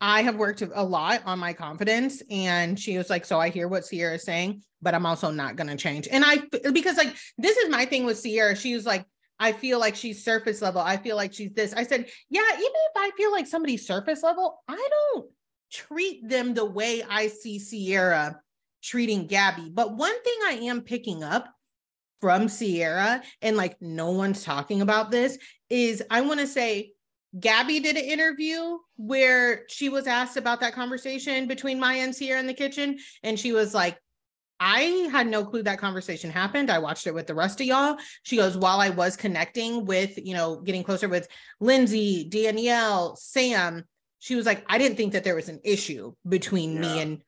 I 0.00 0.22
have 0.22 0.36
worked 0.36 0.62
a 0.62 0.82
lot 0.82 1.22
on 1.24 1.38
my 1.38 1.52
confidence, 1.54 2.22
and 2.30 2.78
she 2.78 2.98
was 2.98 3.08
like, 3.08 3.24
so 3.24 3.40
I 3.40 3.48
hear 3.48 3.66
what 3.68 3.86
Ciara 3.88 4.16
is 4.16 4.24
saying, 4.24 4.62
but 4.82 4.94
I'm 4.94 5.06
also 5.06 5.30
not 5.30 5.56
gonna 5.56 5.76
change. 5.76 6.08
And 6.10 6.24
I 6.26 6.42
because 6.72 6.98
like 6.98 7.16
this 7.38 7.56
is 7.56 7.70
my 7.70 7.86
thing 7.86 8.04
with 8.04 8.22
Ciara. 8.22 8.54
She 8.54 8.74
was 8.74 8.84
like, 8.84 9.06
I 9.38 9.52
feel 9.52 9.78
like 9.78 9.96
she's 9.96 10.24
surface 10.24 10.62
level. 10.62 10.80
I 10.80 10.96
feel 10.96 11.16
like 11.16 11.32
she's 11.32 11.52
this. 11.52 11.72
I 11.72 11.84
said, 11.84 12.06
yeah, 12.30 12.42
even 12.52 12.62
if 12.62 12.92
I 12.96 13.10
feel 13.16 13.32
like 13.32 13.46
somebody's 13.46 13.86
surface 13.86 14.22
level, 14.22 14.62
I 14.68 14.88
don't 15.14 15.26
treat 15.72 16.26
them 16.28 16.54
the 16.54 16.64
way 16.64 17.02
I 17.08 17.28
see 17.28 17.58
Ciara 17.58 18.40
treating 18.82 19.26
Gabby. 19.26 19.70
But 19.72 19.96
one 19.96 20.22
thing 20.22 20.38
I 20.46 20.52
am 20.64 20.82
picking 20.82 21.22
up 21.22 21.48
from 22.20 22.48
Ciara, 22.48 23.22
and 23.42 23.56
like 23.56 23.76
no 23.80 24.10
one's 24.10 24.42
talking 24.42 24.80
about 24.80 25.10
this, 25.10 25.38
is 25.68 26.02
I 26.10 26.22
want 26.22 26.40
to 26.40 26.46
say 26.46 26.92
Gabby 27.38 27.80
did 27.80 27.96
an 27.96 28.04
interview 28.04 28.78
where 28.96 29.64
she 29.68 29.90
was 29.90 30.06
asked 30.06 30.38
about 30.38 30.60
that 30.60 30.72
conversation 30.72 31.46
between 31.46 31.78
Mya 31.78 32.04
and 32.04 32.16
Ciara 32.16 32.40
in 32.40 32.46
the 32.46 32.54
kitchen. 32.54 32.98
And 33.22 33.38
she 33.38 33.52
was 33.52 33.74
like, 33.74 33.98
I 34.58 35.08
had 35.12 35.26
no 35.26 35.44
clue 35.44 35.62
that 35.64 35.78
conversation 35.78 36.30
happened. 36.30 36.70
I 36.70 36.78
watched 36.78 37.06
it 37.06 37.14
with 37.14 37.26
the 37.26 37.34
rest 37.34 37.60
of 37.60 37.66
y'all. 37.66 37.96
She 38.22 38.36
goes, 38.36 38.56
while 38.56 38.80
I 38.80 38.90
was 38.90 39.16
connecting 39.16 39.84
with, 39.84 40.16
you 40.16 40.34
know, 40.34 40.60
getting 40.60 40.82
closer 40.82 41.08
with 41.08 41.28
Lindsay, 41.60 42.24
Danielle, 42.28 43.16
Sam, 43.16 43.84
she 44.18 44.34
was 44.34 44.46
like, 44.46 44.64
I 44.68 44.78
didn't 44.78 44.96
think 44.96 45.12
that 45.12 45.24
there 45.24 45.34
was 45.34 45.48
an 45.48 45.60
issue 45.62 46.14
between 46.26 46.80
me 46.80 47.00
and 47.00 47.22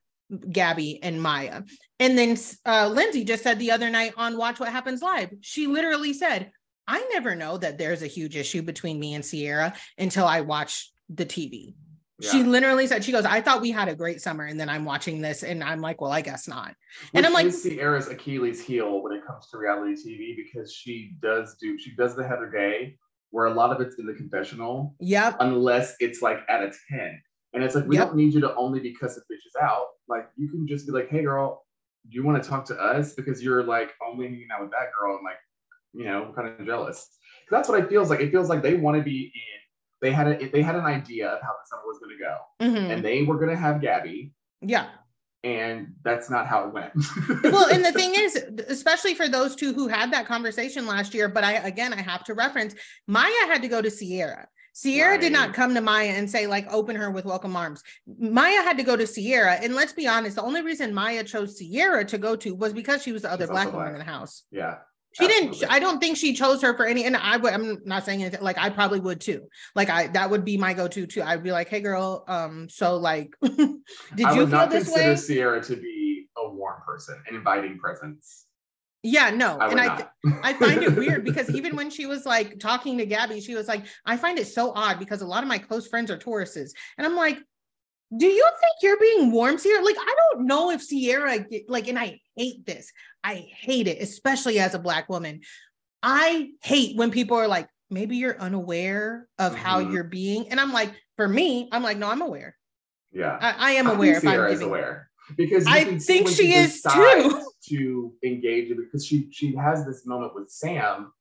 Gabby 0.50 1.02
and 1.02 1.22
Maya. 1.22 1.62
And 2.00 2.16
then 2.16 2.36
uh, 2.66 2.88
Lindsay 2.88 3.24
just 3.24 3.42
said 3.42 3.58
the 3.58 3.70
other 3.70 3.90
night 3.90 4.14
on 4.16 4.36
Watch 4.36 4.60
What 4.60 4.70
Happens 4.70 5.02
Live, 5.02 5.30
she 5.40 5.66
literally 5.66 6.12
said, 6.12 6.50
I 6.86 7.06
never 7.12 7.34
know 7.34 7.58
that 7.58 7.76
there's 7.76 8.02
a 8.02 8.06
huge 8.06 8.36
issue 8.36 8.62
between 8.62 8.98
me 8.98 9.14
and 9.14 9.22
Ciara 9.22 9.74
until 9.98 10.26
I 10.26 10.40
watch 10.40 10.90
the 11.10 11.26
TV. 11.26 11.74
She 12.20 12.42
literally 12.42 12.86
said, 12.88 13.04
she 13.04 13.12
goes, 13.12 13.24
I 13.24 13.40
thought 13.40 13.60
we 13.60 13.70
had 13.70 13.88
a 13.88 13.94
great 13.94 14.20
summer. 14.20 14.44
And 14.46 14.58
then 14.58 14.68
I'm 14.68 14.84
watching 14.84 15.20
this 15.20 15.44
and 15.44 15.62
I'm 15.62 15.80
like, 15.80 16.00
well, 16.00 16.10
I 16.10 16.20
guess 16.20 16.48
not. 16.48 16.68
Which 16.70 16.74
And 17.14 17.24
I'm 17.26 17.32
like- 17.32 17.46
is 17.46 17.62
Ciara's 17.62 18.08
Achilles 18.08 18.60
heel 18.60 19.02
when 19.02 19.12
it 19.12 19.24
comes 19.26 19.48
to 19.50 19.58
reality 19.58 19.94
TV 19.94 20.34
because 20.36 20.72
she 20.72 21.14
does 21.22 21.56
do 21.60 21.78
she 21.78 21.94
does 21.94 22.16
the 22.16 22.26
Heather 22.26 22.50
Gay 22.52 22.96
where 23.30 23.46
a 23.46 23.54
lot 23.54 23.70
of 23.70 23.80
it's 23.80 23.96
in 24.00 24.06
the 24.06 24.14
confessional 24.14 24.96
Yep. 25.00 25.36
unless 25.40 25.94
it's 26.00 26.20
like 26.22 26.40
at 26.48 26.62
a 26.64 26.72
10. 26.90 27.22
And 27.54 27.62
it's 27.62 27.74
like 27.76 27.86
we 27.86 27.96
Yep. 27.96 28.08
don't 28.08 28.16
need 28.16 28.34
you 28.34 28.40
to 28.40 28.54
only 28.56 28.80
be 28.80 28.94
cussing 28.94 29.22
bitches 29.30 29.62
out. 29.62 29.86
Like 30.08 30.28
you 30.36 30.48
can 30.50 30.66
just 30.66 30.86
be 30.86 30.92
like, 30.92 31.08
hey 31.10 31.22
girl, 31.22 31.64
do 32.08 32.14
you 32.16 32.24
want 32.24 32.42
to 32.42 32.48
talk 32.48 32.64
to 32.66 32.74
us? 32.80 33.14
Because 33.14 33.42
you're 33.42 33.62
like 33.62 33.92
only 34.04 34.26
hanging 34.26 34.48
out 34.52 34.62
with 34.62 34.70
that 34.72 34.88
girl 34.98 35.16
and 35.16 35.24
like, 35.24 35.36
you 35.92 36.04
know, 36.04 36.32
kind 36.34 36.48
of 36.48 36.66
jealous. 36.66 37.06
that's 37.50 37.68
what 37.68 37.78
it 37.78 37.88
feels 37.88 38.10
like. 38.10 38.20
It 38.20 38.30
feels 38.32 38.48
like 38.48 38.62
they 38.62 38.74
want 38.74 38.96
to 38.96 39.02
be 39.04 39.32
in. 39.34 39.57
They 40.00 40.12
had 40.12 40.28
a 40.28 40.48
they 40.48 40.62
had 40.62 40.76
an 40.76 40.84
idea 40.84 41.28
of 41.28 41.40
how 41.42 41.48
the 41.48 41.66
summer 41.66 41.82
was 41.86 41.98
gonna 41.98 42.18
go. 42.18 42.36
Mhm. 42.64 42.90
And 42.92 43.04
they 43.04 43.22
were 43.22 43.38
gonna 43.38 43.56
have 43.56 43.80
Gabby, 43.80 44.32
Yeah. 44.60 44.86
and 45.44 45.94
that's 46.04 46.30
not 46.30 46.46
how 46.46 46.66
it 46.68 46.72
went. 46.72 46.92
well 47.44 47.68
and 47.68 47.84
the 47.84 47.92
thing 48.00 48.12
is 48.14 48.36
especially 48.68 49.14
for 49.14 49.28
those 49.28 49.56
two 49.56 49.72
who 49.72 49.88
had 49.88 50.12
that 50.12 50.26
conversation 50.26 50.86
last 50.86 51.14
year 51.14 51.28
but 51.28 51.44
i 51.44 51.52
again 51.54 51.92
i 51.92 52.00
have 52.00 52.24
to 52.24 52.34
reference 52.34 52.74
mya 53.06 53.46
had 53.46 53.62
to 53.62 53.68
go 53.68 53.80
to 53.80 53.88
ciara 53.90 54.48
ciara 54.74 55.16
did 55.18 55.32
not 55.32 55.54
come 55.54 55.74
to 55.74 55.80
mya 55.80 56.12
and 56.18 56.28
say 56.28 56.46
like 56.48 56.66
open 56.72 56.96
her 56.96 57.10
with 57.12 57.24
welcome 57.24 57.54
arms 57.56 57.82
mya 58.18 58.62
had 58.62 58.76
to 58.76 58.82
go 58.82 58.96
to 58.96 59.06
ciara 59.06 59.54
and 59.62 59.74
let's 59.76 59.92
be 59.92 60.08
honest 60.08 60.34
the 60.36 60.42
only 60.42 60.60
reason 60.62 60.92
mya 60.92 61.22
chose 61.22 61.56
ciara 61.58 62.04
to 62.04 62.18
go 62.18 62.34
to 62.34 62.52
was 62.54 62.72
because 62.72 63.00
she 63.02 63.12
was 63.12 63.22
the 63.22 63.30
other 63.30 63.44
She's 63.44 63.50
black 63.50 63.66
woman 63.72 63.80
black. 63.92 63.92
in 63.92 63.98
the 63.98 64.04
house 64.12 64.42
yeah. 64.50 64.78
She 65.12 65.26
didn't 65.26 65.64
i 65.68 65.78
don't 65.78 65.98
think 65.98 66.16
she 66.16 66.34
chose 66.34 66.62
her 66.62 66.76
for 66.76 66.86
any 66.86 67.04
and 67.04 67.16
i 67.16 67.36
would 67.36 67.52
i'm 67.52 67.78
not 67.84 68.04
saying 68.04 68.22
anything 68.22 68.42
like 68.42 68.58
i 68.58 68.70
probably 68.70 69.00
would 69.00 69.20
too 69.20 69.48
like 69.74 69.88
i 69.88 70.06
that 70.08 70.30
would 70.30 70.44
be 70.44 70.56
my 70.56 70.74
go-to 70.74 71.06
too 71.06 71.22
i'd 71.22 71.42
be 71.42 71.50
like 71.50 71.68
hey 71.68 71.80
girl 71.80 72.24
um 72.28 72.68
so 72.68 72.96
like 72.96 73.34
did 73.42 73.58
you 74.16 74.16
feel 74.16 74.46
not 74.46 74.70
this 74.70 74.84
consider 74.84 75.10
way 75.10 75.16
Ciara 75.16 75.62
to 75.64 75.76
be 75.76 76.28
a 76.36 76.48
warm 76.48 76.80
person, 76.86 77.20
an 77.28 77.34
inviting 77.34 77.78
presence. 77.78 78.46
yeah 79.02 79.30
no 79.30 79.58
I 79.58 79.70
and 79.70 79.80
i 79.80 79.86
not. 79.86 80.12
I 80.42 80.52
find 80.52 80.82
it 80.82 80.96
weird 80.96 81.24
because 81.30 81.50
even 81.50 81.76
when 81.76 81.90
she 81.90 82.06
was 82.06 82.26
like 82.26 82.58
talking 82.58 82.98
to 82.98 83.06
Gabby, 83.06 83.40
she 83.40 83.54
was 83.54 83.68
like, 83.68 83.86
I 84.04 84.16
find 84.16 84.38
it 84.38 84.46
so 84.46 84.72
odd 84.74 84.98
because 84.98 85.22
a 85.22 85.26
lot 85.26 85.42
of 85.42 85.48
my 85.48 85.58
close 85.58 85.86
friends 85.86 86.10
are 86.10 86.18
Tauruses. 86.18 86.70
And 86.96 87.06
I'm 87.06 87.16
like, 87.16 87.38
do 88.16 88.26
you 88.26 88.48
think 88.60 88.72
you're 88.82 88.98
being 88.98 89.30
warm, 89.30 89.58
Ciara? 89.58 89.84
Like, 89.84 89.96
I 89.98 90.14
don't 90.32 90.46
know 90.46 90.70
if 90.70 90.88
Ciara, 90.88 91.44
like, 91.68 91.88
and 91.88 91.98
I 91.98 92.20
hate 92.36 92.64
this. 92.64 92.90
I 93.24 93.34
hate 93.60 93.88
it, 93.88 94.00
especially 94.00 94.58
as 94.58 94.74
a 94.74 94.78
Black 94.78 95.08
woman. 95.08 95.40
I 96.02 96.50
hate 96.62 96.96
when 96.96 97.10
people 97.10 97.36
are 97.36 97.48
like, 97.48 97.68
maybe 97.90 98.16
you're 98.16 98.38
unaware 98.40 99.28
of 99.38 99.54
how 99.54 99.80
Mhm. 99.82 99.92
you're 99.92 100.04
being. 100.04 100.48
And 100.50 100.60
I'm 100.60 100.72
like, 100.72 100.92
for 101.16 101.26
me, 101.26 101.68
I'm 101.72 101.82
like, 101.82 101.98
no, 101.98 102.08
I'm 102.08 102.22
aware. 102.22 102.56
yeah. 103.12 103.38
I, 103.40 103.54
I 103.58 103.70
am 103.72 103.88
I 103.88 103.94
aware 103.94 104.16
if 104.18 104.26
I'm 104.26 104.50
giving. 104.50 104.68
aware 104.68 105.10
because 105.36 105.66
I 105.66 105.98
think 105.98 106.26
when 106.26 106.34
she 106.34 106.52
is 106.54 106.80
too. 106.82 107.42
to 107.68 108.14
engage 108.24 108.68
because 108.76 109.04
she 109.04 109.28
she 109.32 109.54
has 109.56 109.84
this 109.86 110.06
moment 110.06 110.34
with 110.34 110.50
Sam, 110.50 111.12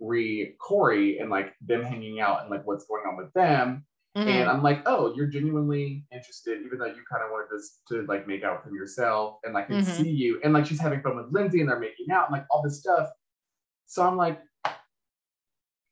re 0.00 0.54
Corey, 0.58 1.18
and 1.18 1.28
like 1.30 1.54
them 1.60 1.82
hanging 1.82 2.20
out 2.20 2.42
and 2.42 2.50
like 2.50 2.66
what's 2.66 2.86
going 2.86 3.02
on 3.06 3.16
with 3.16 3.32
them, 3.34 3.84
Mm-hmm. 4.16 4.28
And 4.28 4.50
I'm 4.50 4.62
like, 4.62 4.82
oh, 4.84 5.14
you're 5.16 5.26
genuinely 5.26 6.04
interested, 6.12 6.60
even 6.66 6.78
though 6.78 6.86
you 6.86 7.02
kind 7.10 7.24
of 7.24 7.30
wanted 7.30 7.46
this 7.50 7.80
to 7.88 8.04
like 8.06 8.28
make 8.28 8.44
out 8.44 8.58
with 8.58 8.70
him 8.70 8.76
yourself, 8.76 9.38
and 9.44 9.54
like 9.54 9.68
can 9.68 9.82
mm-hmm. 9.82 10.02
see 10.02 10.10
you, 10.10 10.38
and 10.44 10.52
like 10.52 10.66
she's 10.66 10.80
having 10.80 11.00
fun 11.00 11.16
with 11.16 11.26
Lindsay, 11.30 11.60
and 11.60 11.70
they're 11.70 11.78
making 11.78 12.10
out, 12.10 12.26
and 12.26 12.32
like 12.32 12.44
all 12.50 12.62
this 12.62 12.80
stuff. 12.80 13.08
So 13.86 14.06
I'm 14.06 14.18
like, 14.18 14.38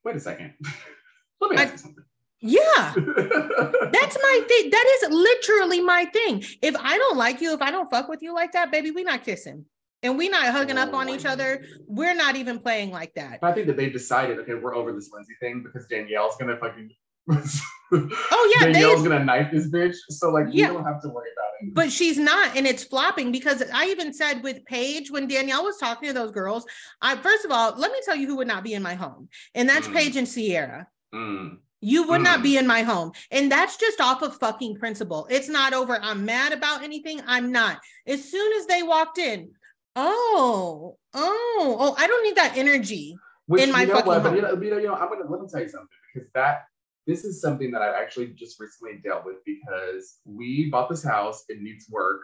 wait 0.04 0.16
a 0.16 0.20
second, 0.20 0.52
let 1.40 1.50
me 1.50 1.56
ask 1.56 1.68
I, 1.68 1.72
you 1.72 1.78
something. 1.78 2.04
Yeah, 2.42 2.94
that's 3.92 4.18
my 4.22 4.44
thing. 4.48 4.70
That 4.70 4.98
is 5.02 5.10
literally 5.10 5.80
my 5.80 6.04
thing. 6.06 6.44
If 6.60 6.76
I 6.76 6.98
don't 6.98 7.16
like 7.16 7.40
you, 7.40 7.54
if 7.54 7.62
I 7.62 7.70
don't 7.70 7.90
fuck 7.90 8.08
with 8.08 8.20
you 8.20 8.34
like 8.34 8.52
that, 8.52 8.70
baby, 8.70 8.90
we 8.90 9.02
not 9.02 9.24
kissing 9.24 9.64
and 10.02 10.16
we 10.16 10.28
not 10.28 10.46
hugging 10.52 10.78
oh, 10.78 10.82
up 10.82 10.94
on 10.94 11.08
each 11.08 11.26
other. 11.26 11.64
We're 11.86 12.14
not 12.14 12.36
even 12.36 12.58
playing 12.58 12.90
like 12.90 13.14
that. 13.14 13.38
I 13.42 13.52
think 13.52 13.66
that 13.66 13.76
they 13.76 13.90
decided, 13.90 14.38
okay, 14.38 14.54
we're 14.54 14.74
over 14.74 14.92
this 14.92 15.10
Lindsay 15.12 15.34
thing 15.40 15.62
because 15.62 15.86
Danielle's 15.86 16.36
gonna 16.38 16.56
fucking. 16.56 16.90
oh 17.92 18.54
yeah, 18.56 18.66
Danielle's 18.66 19.02
gonna 19.02 19.24
knife 19.24 19.50
this 19.52 19.68
bitch. 19.68 19.94
So 20.08 20.30
like, 20.30 20.46
yeah. 20.50 20.68
we 20.68 20.74
don't 20.74 20.84
have 20.84 21.02
to 21.02 21.08
worry 21.08 21.28
about 21.36 21.50
it. 21.60 21.74
But 21.74 21.92
she's 21.92 22.18
not, 22.18 22.56
and 22.56 22.66
it's 22.66 22.84
flopping 22.84 23.32
because 23.32 23.62
I 23.72 23.86
even 23.86 24.12
said 24.12 24.42
with 24.42 24.64
Paige 24.64 25.10
when 25.10 25.28
Danielle 25.28 25.64
was 25.64 25.76
talking 25.78 26.08
to 26.08 26.14
those 26.14 26.30
girls. 26.30 26.64
I 27.02 27.16
first 27.16 27.44
of 27.44 27.50
all, 27.50 27.74
let 27.76 27.92
me 27.92 27.98
tell 28.04 28.16
you 28.16 28.26
who 28.26 28.36
would 28.36 28.48
not 28.48 28.64
be 28.64 28.74
in 28.74 28.82
my 28.82 28.94
home, 28.94 29.28
and 29.54 29.68
that's 29.68 29.88
mm. 29.88 29.94
Paige 29.94 30.16
and 30.16 30.26
Ciara. 30.26 30.86
Mm. 31.14 31.58
You 31.80 32.06
would 32.08 32.20
mm. 32.20 32.24
not 32.24 32.42
be 32.42 32.56
in 32.56 32.66
my 32.66 32.82
home. 32.82 33.12
And 33.30 33.50
that's 33.50 33.76
just 33.76 34.00
off 34.00 34.22
of 34.22 34.36
fucking 34.36 34.76
principle. 34.76 35.26
It's 35.30 35.48
not 35.48 35.72
over. 35.72 35.98
I'm 36.00 36.24
mad 36.24 36.52
about 36.52 36.82
anything. 36.82 37.22
I'm 37.26 37.52
not. 37.52 37.80
As 38.06 38.30
soon 38.30 38.52
as 38.58 38.66
they 38.66 38.82
walked 38.82 39.18
in, 39.18 39.50
oh, 39.96 40.98
oh, 41.14 41.76
oh, 41.80 41.94
I 41.98 42.06
don't 42.06 42.22
need 42.22 42.36
that 42.36 42.56
energy 42.56 43.16
Which, 43.46 43.62
in 43.62 43.72
my 43.72 43.82
you 43.82 43.88
know 43.88 43.94
fucking 43.94 44.06
what, 44.06 44.22
home. 44.22 44.30
But 44.30 44.36
you 44.36 44.42
know, 44.42 44.62
you 44.62 44.70
know, 44.70 44.78
you 44.78 44.86
know, 44.88 44.94
I'm 44.94 45.08
gonna 45.08 45.30
let 45.30 45.40
me 45.40 45.48
tell 45.50 45.62
you 45.62 45.68
something 45.68 45.88
because 46.14 46.28
that 46.34 46.64
this 47.10 47.24
is 47.24 47.40
something 47.40 47.72
that 47.72 47.82
I've 47.82 47.94
actually 47.94 48.28
just 48.28 48.60
recently 48.60 49.00
dealt 49.02 49.24
with 49.24 49.36
because 49.44 50.20
we 50.24 50.68
bought 50.70 50.88
this 50.88 51.02
house, 51.02 51.44
it 51.48 51.60
needs 51.60 51.86
work. 51.90 52.20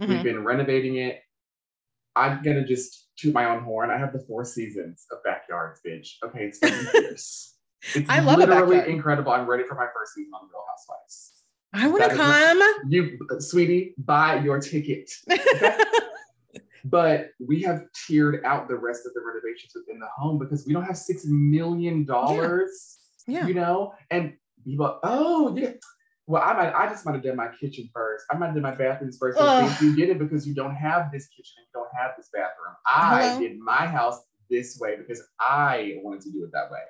Mm-hmm. 0.00 0.12
We've 0.12 0.22
been 0.22 0.44
renovating 0.44 0.96
it. 0.96 1.20
I'm 2.14 2.42
gonna 2.42 2.64
just 2.64 3.08
toot 3.16 3.34
my 3.34 3.46
own 3.46 3.64
horn. 3.64 3.90
I 3.90 3.98
have 3.98 4.12
the 4.12 4.20
four 4.20 4.44
seasons 4.44 5.06
of 5.10 5.18
backyards, 5.24 5.80
bitch. 5.86 6.08
Okay, 6.24 6.44
it's 6.44 6.58
fierce. 6.58 7.54
It's 7.94 8.10
I 8.10 8.18
love 8.18 8.38
literally 8.38 8.90
incredible. 8.90 9.30
I'm 9.30 9.46
ready 9.46 9.62
for 9.62 9.76
my 9.76 9.86
first 9.94 10.12
season 10.16 10.32
on 10.34 10.48
Real 10.48 10.64
Housewives. 10.68 11.44
I 11.72 11.86
want 11.86 12.10
to 12.10 12.16
come. 12.16 12.60
you, 12.88 13.16
sweetie, 13.38 13.94
buy 13.98 14.40
your 14.40 14.58
ticket. 14.58 15.08
but 16.84 17.28
we 17.38 17.62
have 17.62 17.82
tiered 18.06 18.44
out 18.44 18.66
the 18.66 18.74
rest 18.74 19.06
of 19.06 19.14
the 19.14 19.20
renovations 19.20 19.74
within 19.76 20.00
the 20.00 20.08
home 20.08 20.40
because 20.40 20.66
we 20.66 20.72
don't 20.72 20.82
have 20.82 20.96
six 20.96 21.24
million 21.24 22.04
dollars. 22.04 22.98
Yeah. 23.28 23.46
You 23.46 23.54
know, 23.54 23.94
and 24.10 24.34
people, 24.64 24.98
oh 25.04 25.54
yeah. 25.56 25.72
Well, 26.26 26.42
I 26.42 26.52
might, 26.52 26.74
I 26.74 26.88
just 26.88 27.06
might 27.06 27.14
have 27.14 27.22
done 27.22 27.36
my 27.36 27.48
kitchen 27.58 27.88
first. 27.94 28.26
I 28.30 28.36
might 28.36 28.46
have 28.46 28.54
done 28.54 28.62
my 28.62 28.74
bathrooms 28.74 29.16
first. 29.18 29.38
You 29.82 29.96
did 29.96 30.10
it 30.10 30.18
because 30.18 30.46
you 30.46 30.54
don't 30.54 30.74
have 30.74 31.10
this 31.10 31.26
kitchen 31.28 31.54
and 31.56 31.66
you 31.66 31.80
don't 31.80 31.88
have 31.98 32.16
this 32.18 32.28
bathroom. 32.32 32.74
I 32.84 33.28
Hello? 33.28 33.40
did 33.40 33.58
my 33.58 33.86
house 33.86 34.20
this 34.50 34.78
way 34.78 34.96
because 34.96 35.22
I 35.40 35.98
wanted 36.02 36.22
to 36.22 36.32
do 36.32 36.44
it 36.44 36.50
that 36.52 36.70
way. 36.70 36.80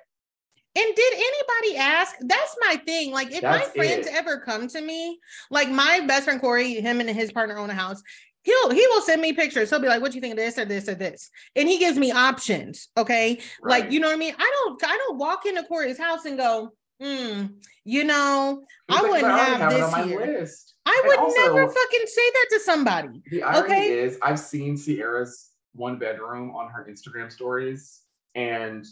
And 0.75 0.95
did 0.95 1.13
anybody 1.13 1.77
ask? 1.77 2.15
That's 2.21 2.55
my 2.67 2.75
thing. 2.77 3.11
Like, 3.11 3.31
if 3.31 3.41
That's 3.41 3.67
my 3.67 3.73
friends 3.73 4.07
it. 4.07 4.13
ever 4.13 4.39
come 4.39 4.67
to 4.67 4.81
me, 4.81 5.19
like 5.49 5.69
my 5.69 6.01
best 6.05 6.25
friend 6.25 6.39
Corey, 6.39 6.75
him 6.75 6.99
and 6.99 7.09
his 7.09 7.31
partner 7.31 7.57
own 7.57 7.69
a 7.69 7.73
house. 7.73 8.03
He'll 8.43 8.71
he 8.71 8.85
will 8.87 9.01
send 9.01 9.21
me 9.21 9.33
pictures. 9.33 9.69
He'll 9.69 9.79
be 9.79 9.87
like, 9.87 10.01
"What 10.01 10.11
do 10.11 10.17
you 10.17 10.21
think 10.21 10.33
of 10.33 10.37
this 10.37 10.57
or 10.57 10.65
this 10.65 10.87
or 10.87 10.95
this?" 10.95 11.29
And 11.55 11.67
he 11.67 11.77
gives 11.77 11.97
me 11.97 12.11
options. 12.11 12.87
Okay, 12.97 13.39
right. 13.61 13.83
like 13.83 13.91
you 13.91 13.99
know 13.99 14.07
what 14.07 14.15
I 14.15 14.19
mean. 14.19 14.33
I 14.37 14.51
don't 14.53 14.83
I 14.83 14.97
don't 14.97 15.17
walk 15.17 15.45
into 15.45 15.63
Corey's 15.63 15.97
house 15.97 16.25
and 16.25 16.37
go, 16.37 16.71
"Hmm, 17.01 17.47
you 17.83 18.05
know, 18.05 18.63
He's 18.87 18.97
I 18.97 19.01
like, 19.01 19.11
wouldn't 19.11 19.31
have, 19.31 19.71
have 19.71 19.71
this 19.71 20.05
here." 20.05 20.19
List. 20.39 20.75
I 20.85 21.03
would 21.05 21.19
also, 21.19 21.41
never 21.41 21.69
fucking 21.69 22.05
say 22.05 22.31
that 22.31 22.47
to 22.51 22.59
somebody. 22.61 23.21
The 23.29 23.43
irony 23.43 23.65
okay? 23.65 23.99
is, 23.99 24.17
I've 24.23 24.39
seen 24.39 24.75
Ciara's 24.75 25.49
one 25.73 25.99
bedroom 25.99 26.55
on 26.55 26.69
her 26.71 26.87
Instagram 26.89 27.31
stories, 27.31 28.01
and 28.35 28.85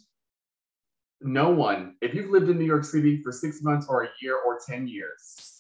no 1.22 1.50
one, 1.50 1.96
if 2.02 2.14
you've 2.14 2.30
lived 2.30 2.50
in 2.50 2.60
New 2.60 2.66
York 2.66 2.84
City 2.84 3.22
for 3.22 3.32
six 3.32 3.62
months 3.62 3.88
or 3.90 4.04
a 4.04 4.10
year 4.22 4.38
or 4.38 4.60
10 4.66 4.88
years, 4.88 5.57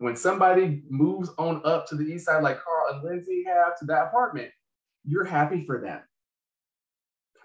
when 0.00 0.16
somebody 0.16 0.82
moves 0.88 1.28
on 1.36 1.60
up 1.64 1.86
to 1.88 1.94
the 1.94 2.04
east 2.04 2.24
side, 2.24 2.42
like 2.42 2.58
Carl 2.64 2.94
and 2.94 3.04
Lindsay 3.04 3.44
have 3.46 3.78
to 3.78 3.84
that 3.84 4.06
apartment, 4.06 4.50
you're 5.04 5.24
happy 5.24 5.64
for 5.66 5.78
them. 5.78 6.00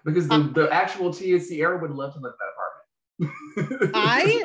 Because 0.06 0.26
the, 0.26 0.34
uh, 0.34 0.48
the 0.54 0.72
actual 0.72 1.12
Tia 1.12 1.38
Ciara 1.38 1.78
would 1.78 1.90
love 1.90 2.14
to 2.14 2.20
live 2.20 2.32
in 2.32 2.38
that 2.38 3.28
apartment. 3.68 3.92
I 3.94 4.44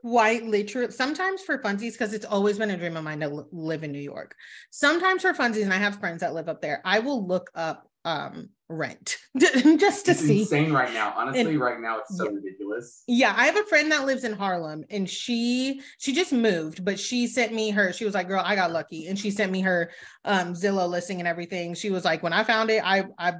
quite 0.00 0.46
literally 0.46 0.90
sometimes 0.90 1.42
for 1.42 1.58
funsies, 1.58 1.92
because 1.92 2.14
it's 2.14 2.24
always 2.24 2.56
been 2.56 2.70
a 2.70 2.78
dream 2.78 2.96
of 2.96 3.04
mine 3.04 3.20
to 3.20 3.46
live 3.52 3.84
in 3.84 3.92
New 3.92 3.98
York. 3.98 4.34
Sometimes 4.70 5.20
for 5.20 5.34
funsies, 5.34 5.64
and 5.64 5.74
I 5.74 5.78
have 5.78 6.00
friends 6.00 6.20
that 6.20 6.32
live 6.32 6.48
up 6.48 6.62
there, 6.62 6.80
I 6.86 7.00
will 7.00 7.26
look 7.26 7.50
up 7.54 7.89
um 8.04 8.50
rent. 8.68 9.18
Just 9.38 10.06
to 10.06 10.12
it's 10.12 10.20
see. 10.20 10.40
insane 10.40 10.72
right 10.72 10.92
now. 10.92 11.12
Honestly 11.16 11.40
and, 11.40 11.60
right 11.60 11.80
now 11.80 11.98
it's 11.98 12.16
so 12.16 12.24
yeah. 12.24 12.30
ridiculous. 12.30 13.02
Yeah 13.06 13.34
i 13.36 13.46
have 13.46 13.56
a 13.56 13.64
friend 13.64 13.90
that 13.92 14.06
lives 14.06 14.24
in 14.24 14.32
harlem 14.32 14.84
and 14.90 15.08
she 15.08 15.80
she 15.98 16.12
just 16.12 16.32
moved 16.32 16.84
but 16.84 16.98
she 16.98 17.26
sent 17.26 17.52
me 17.52 17.70
her 17.70 17.92
she 17.92 18.04
was 18.04 18.14
like 18.14 18.28
girl 18.28 18.42
i 18.44 18.54
got 18.54 18.72
lucky 18.72 19.08
and 19.08 19.18
she 19.18 19.30
sent 19.30 19.50
me 19.52 19.60
her 19.60 19.90
um 20.24 20.54
zillow 20.54 20.88
listing 20.88 21.18
and 21.18 21.28
everything. 21.28 21.74
She 21.74 21.90
was 21.90 22.04
like 22.04 22.22
when 22.22 22.32
i 22.32 22.44
found 22.44 22.70
it 22.70 22.82
i 22.84 23.06
i 23.18 23.34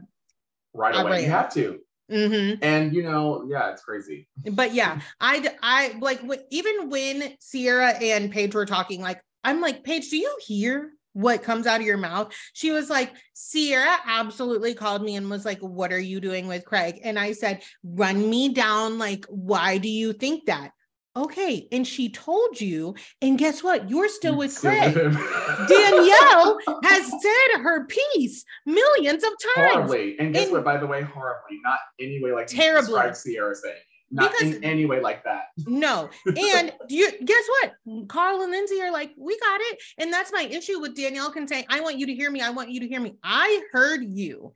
right 0.74 0.94
away. 0.94 1.18
I 1.18 1.20
you 1.20 1.30
have 1.30 1.52
to. 1.54 1.80
Mm-hmm. 2.10 2.62
And 2.64 2.92
you 2.92 3.04
know, 3.04 3.46
yeah, 3.48 3.70
it's 3.70 3.82
crazy. 3.82 4.26
But 4.50 4.74
yeah, 4.74 5.00
I 5.20 5.54
I 5.62 5.96
like 6.00 6.20
even 6.50 6.90
when 6.90 7.34
ciara 7.40 7.90
and 7.90 8.32
Paige 8.32 8.54
were 8.54 8.66
talking, 8.66 9.00
like 9.00 9.20
I'm 9.44 9.60
like, 9.60 9.84
Paige, 9.84 10.10
do 10.10 10.16
you 10.16 10.36
hear 10.40 10.92
what 11.12 11.42
comes 11.42 11.66
out 11.66 11.80
of 11.80 11.86
your 11.86 11.96
mouth. 11.96 12.34
She 12.52 12.70
was 12.70 12.90
like, 12.90 13.12
Ciara 13.52 13.96
absolutely 14.06 14.74
called 14.74 15.02
me 15.02 15.16
and 15.16 15.30
was 15.30 15.44
like, 15.44 15.60
What 15.60 15.92
are 15.92 16.00
you 16.00 16.20
doing 16.20 16.46
with 16.46 16.64
Craig? 16.64 17.00
And 17.02 17.18
I 17.18 17.32
said, 17.32 17.62
Run 17.82 18.28
me 18.28 18.50
down. 18.50 18.98
Like, 18.98 19.26
why 19.28 19.78
do 19.78 19.88
you 19.88 20.12
think 20.12 20.46
that? 20.46 20.72
Okay. 21.16 21.66
And 21.72 21.86
she 21.86 22.08
told 22.08 22.60
you. 22.60 22.94
And 23.20 23.36
guess 23.36 23.64
what? 23.64 23.90
You're 23.90 24.08
still 24.08 24.36
with 24.36 24.56
Craig. 24.56 24.94
Danielle 24.94 26.58
has 26.84 27.10
said 27.10 27.60
her 27.62 27.86
piece 27.86 28.44
millions 28.64 29.24
of 29.24 29.30
times. 29.56 29.72
Horribly. 29.72 30.18
And 30.20 30.32
guess 30.32 30.44
and 30.44 30.52
what? 30.52 30.64
By 30.64 30.76
the 30.76 30.86
way, 30.86 31.02
horribly. 31.02 31.58
Not 31.64 31.80
anyway 31.98 32.30
like 32.30 32.46
terribly. 32.46 32.92
Ciara 32.92 33.54
saying 33.54 33.74
not 34.10 34.32
because, 34.32 34.56
in 34.56 34.64
any 34.64 34.86
way 34.86 35.00
like 35.00 35.24
that. 35.24 35.44
no. 35.58 36.10
And 36.26 36.72
you 36.88 37.10
guess 37.24 37.44
what? 37.48 38.08
Carl 38.08 38.42
and 38.42 38.50
Lindsay 38.50 38.80
are 38.80 38.92
like, 38.92 39.12
we 39.16 39.38
got 39.38 39.60
it. 39.60 39.78
And 39.98 40.12
that's 40.12 40.32
my 40.32 40.42
issue 40.42 40.80
with 40.80 40.96
Danielle 40.96 41.30
can 41.30 41.46
say, 41.46 41.64
I 41.68 41.80
want 41.80 41.98
you 41.98 42.06
to 42.06 42.14
hear 42.14 42.30
me. 42.30 42.40
I 42.40 42.50
want 42.50 42.70
you 42.70 42.80
to 42.80 42.88
hear 42.88 43.00
me. 43.00 43.16
I 43.22 43.62
heard 43.72 44.02
you. 44.04 44.54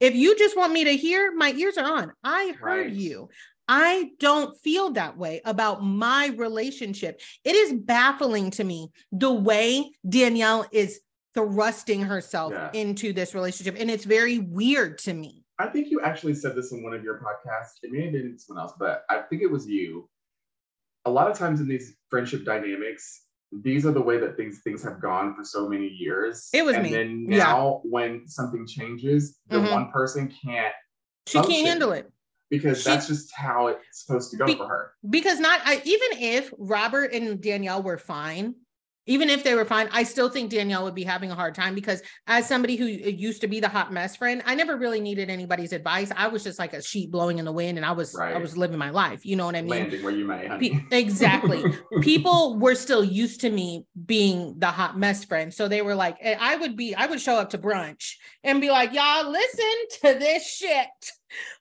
If 0.00 0.14
you 0.14 0.36
just 0.36 0.56
want 0.56 0.72
me 0.72 0.84
to 0.84 0.96
hear, 0.96 1.32
my 1.32 1.52
ears 1.52 1.78
are 1.78 1.98
on. 1.98 2.12
I 2.22 2.54
heard 2.60 2.86
right. 2.86 2.92
you. 2.92 3.28
I 3.66 4.10
don't 4.18 4.58
feel 4.60 4.90
that 4.90 5.16
way 5.16 5.40
about 5.44 5.82
my 5.82 6.26
relationship. 6.36 7.20
It 7.44 7.54
is 7.54 7.72
baffling 7.72 8.50
to 8.52 8.64
me 8.64 8.90
the 9.10 9.32
way 9.32 9.90
Danielle 10.06 10.66
is 10.70 11.00
thrusting 11.32 12.02
herself 12.02 12.52
yeah. 12.52 12.70
into 12.74 13.12
this 13.12 13.34
relationship. 13.34 13.76
And 13.78 13.90
it's 13.90 14.04
very 14.04 14.38
weird 14.38 14.98
to 14.98 15.14
me. 15.14 15.43
I 15.58 15.66
think 15.66 15.90
you 15.90 16.00
actually 16.00 16.34
said 16.34 16.56
this 16.56 16.72
in 16.72 16.82
one 16.82 16.94
of 16.94 17.04
your 17.04 17.20
podcasts. 17.20 17.78
It 17.82 17.92
may 17.92 18.02
have 18.04 18.12
been 18.12 18.38
someone 18.38 18.62
else, 18.62 18.74
but 18.78 19.04
I 19.08 19.20
think 19.22 19.42
it 19.42 19.50
was 19.50 19.66
you. 19.66 20.08
A 21.04 21.10
lot 21.10 21.30
of 21.30 21.38
times 21.38 21.60
in 21.60 21.68
these 21.68 21.96
friendship 22.10 22.44
dynamics, 22.44 23.24
these 23.52 23.86
are 23.86 23.92
the 23.92 24.00
way 24.00 24.18
that 24.18 24.36
things 24.36 24.62
things 24.64 24.82
have 24.82 25.00
gone 25.00 25.34
for 25.34 25.44
so 25.44 25.68
many 25.68 25.86
years. 25.86 26.48
It 26.52 26.64
was 26.64 26.74
and 26.74 26.82
me. 26.82 26.90
then 26.90 27.26
now 27.26 27.82
yeah. 27.84 27.90
when 27.90 28.26
something 28.26 28.66
changes, 28.66 29.38
the 29.48 29.58
mm-hmm. 29.58 29.70
one 29.70 29.90
person 29.92 30.32
can't 30.44 30.74
she 31.26 31.40
can't 31.40 31.66
handle 31.66 31.92
it 31.92 32.10
because 32.50 32.82
she, 32.82 32.90
that's 32.90 33.06
just 33.06 33.32
how 33.34 33.68
it's 33.68 34.04
supposed 34.04 34.30
to 34.32 34.36
go 34.36 34.46
be, 34.46 34.54
for 34.54 34.68
her. 34.68 34.92
Because 35.08 35.40
not 35.40 35.60
I, 35.64 35.80
even 35.84 36.08
if 36.18 36.52
Robert 36.58 37.12
and 37.12 37.40
Danielle 37.40 37.82
were 37.82 37.98
fine, 37.98 38.54
even 39.06 39.28
if 39.28 39.44
they 39.44 39.54
were 39.54 39.64
fine, 39.64 39.88
I 39.92 40.02
still 40.02 40.28
think 40.28 40.50
Danielle 40.50 40.84
would 40.84 40.94
be 40.94 41.04
having 41.04 41.30
a 41.30 41.34
hard 41.34 41.54
time 41.54 41.74
because 41.74 42.02
as 42.26 42.48
somebody 42.48 42.76
who 42.76 42.86
uh, 42.86 43.08
used 43.08 43.40
to 43.42 43.46
be 43.46 43.60
the 43.60 43.68
hot 43.68 43.92
mess 43.92 44.16
friend, 44.16 44.42
I 44.46 44.54
never 44.54 44.76
really 44.76 45.00
needed 45.00 45.30
anybody's 45.30 45.72
advice. 45.72 46.10
I 46.16 46.28
was 46.28 46.42
just 46.42 46.58
like 46.58 46.72
a 46.72 46.82
sheet 46.82 47.10
blowing 47.10 47.38
in 47.38 47.44
the 47.44 47.52
wind 47.52 47.76
and 47.76 47.84
I 47.86 47.92
was 47.92 48.14
right. 48.18 48.34
I 48.34 48.38
was 48.38 48.56
living 48.56 48.78
my 48.78 48.90
life. 48.90 49.24
You 49.26 49.36
know 49.36 49.46
what 49.46 49.56
I 49.56 49.62
mean? 49.62 49.70
Landing 49.70 50.02
where 50.02 50.12
you 50.12 50.24
may, 50.24 50.46
honey. 50.46 50.86
exactly. 50.90 51.62
People 52.00 52.58
were 52.58 52.74
still 52.74 53.04
used 53.04 53.40
to 53.42 53.50
me 53.50 53.84
being 54.06 54.58
the 54.58 54.68
hot 54.68 54.98
mess 54.98 55.24
friend. 55.24 55.52
So 55.52 55.68
they 55.68 55.82
were 55.82 55.94
like, 55.94 56.16
I 56.24 56.56
would 56.56 56.76
be, 56.76 56.94
I 56.94 57.06
would 57.06 57.20
show 57.20 57.36
up 57.36 57.50
to 57.50 57.58
brunch 57.58 58.14
and 58.42 58.60
be 58.60 58.70
like, 58.70 58.92
y'all 58.92 59.30
listen 59.30 59.74
to 60.02 60.18
this 60.18 60.46
shit 60.46 60.88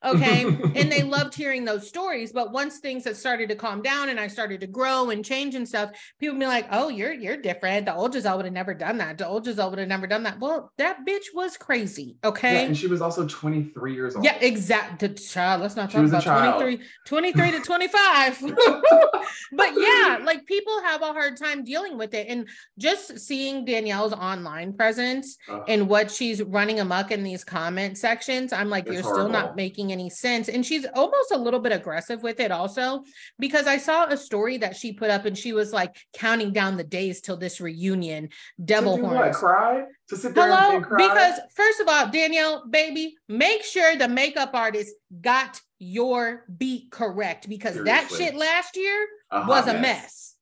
Okay. 0.03 0.43
and 0.75 0.91
they 0.91 1.03
loved 1.03 1.33
hearing 1.35 1.65
those 1.65 1.87
stories. 1.87 2.31
But 2.31 2.51
once 2.51 2.79
things 2.79 3.05
had 3.05 3.15
started 3.15 3.49
to 3.49 3.55
calm 3.55 3.81
down 3.81 4.09
and 4.09 4.19
I 4.19 4.27
started 4.27 4.61
to 4.61 4.67
grow 4.67 5.09
and 5.09 5.23
change 5.23 5.55
and 5.55 5.67
stuff, 5.67 5.91
people 6.19 6.37
be 6.37 6.45
like, 6.45 6.67
oh, 6.71 6.89
you're 6.89 7.13
you're 7.13 7.37
different. 7.37 7.85
The 7.85 7.95
old 7.95 8.13
Gizelle 8.13 8.37
would 8.37 8.45
have 8.45 8.53
never 8.53 8.73
done 8.73 8.97
that. 8.97 9.17
The 9.17 9.27
old 9.27 9.45
Gizelle 9.45 9.69
would 9.69 9.79
have 9.79 9.87
never 9.87 10.07
done 10.07 10.23
that. 10.23 10.39
Well, 10.39 10.71
that 10.77 11.05
bitch 11.05 11.33
was 11.33 11.57
crazy. 11.57 12.17
Okay. 12.23 12.53
Yeah, 12.53 12.67
and 12.67 12.77
she 12.77 12.87
was 12.87 13.01
also 13.01 13.27
23 13.27 13.93
years 13.93 14.15
old. 14.15 14.25
Yeah, 14.25 14.37
exactly. 14.39 15.09
Child, 15.13 15.61
let's 15.61 15.75
not 15.75 15.91
talk 15.91 16.05
about 16.05 16.23
23, 16.23 16.85
23 17.05 17.51
to 17.51 17.59
25. 17.63 18.41
but 19.53 19.69
yeah, 19.77 20.19
like 20.23 20.45
people 20.45 20.81
have 20.83 21.01
a 21.01 21.13
hard 21.13 21.37
time 21.37 21.63
dealing 21.63 21.97
with 21.97 22.13
it. 22.13 22.27
And 22.27 22.47
just 22.77 23.19
seeing 23.19 23.65
Danielle's 23.65 24.13
online 24.13 24.73
presence 24.73 25.37
Ugh. 25.49 25.63
and 25.67 25.87
what 25.87 26.11
she's 26.11 26.41
running 26.43 26.79
amok 26.79 27.11
in 27.11 27.23
these 27.23 27.43
comment 27.43 27.97
sections, 27.97 28.53
I'm 28.53 28.69
like, 28.69 28.87
you're 28.87 29.03
still 29.03 29.29
not 29.29 29.41
horrible. 29.41 29.55
Making 29.63 29.93
any 29.93 30.09
sense. 30.09 30.49
And 30.49 30.65
she's 30.65 30.85
almost 30.93 31.31
a 31.31 31.37
little 31.37 31.61
bit 31.61 31.71
aggressive 31.71 32.21
with 32.21 32.41
it 32.41 32.51
also, 32.51 33.03
because 33.39 33.65
I 33.65 33.77
saw 33.77 34.05
a 34.07 34.17
story 34.17 34.57
that 34.57 34.75
she 34.75 34.91
put 34.91 35.09
up 35.09 35.23
and 35.23 35.37
she 35.37 35.53
was 35.53 35.71
like 35.71 35.95
counting 36.13 36.51
down 36.51 36.75
the 36.75 36.83
days 36.83 37.21
till 37.21 37.37
this 37.37 37.61
reunion, 37.61 38.27
devil 38.63 38.97
to 38.97 39.01
do 39.01 39.07
horns. 39.07 39.19
what? 39.19 39.33
Cry? 39.35 39.83
To 40.09 40.17
sit 40.17 40.35
there 40.35 40.43
and- 40.51 40.53
Hello, 40.53 40.75
and 40.75 40.85
cry? 40.85 40.97
because 41.07 41.39
first 41.55 41.79
of 41.79 41.87
all, 41.87 42.09
Danielle, 42.09 42.65
baby, 42.69 43.15
make 43.29 43.63
sure 43.63 43.95
the 43.95 44.09
makeup 44.09 44.51
artist 44.53 44.93
got 45.21 45.61
your 45.79 46.43
beat 46.57 46.91
correct 46.91 47.47
because 47.47 47.81
that 47.85 48.11
shit 48.11 48.35
last 48.35 48.75
year 48.75 49.07
A 49.31 49.45
was 49.47 49.65
a 49.69 49.79
mess. 49.79 50.35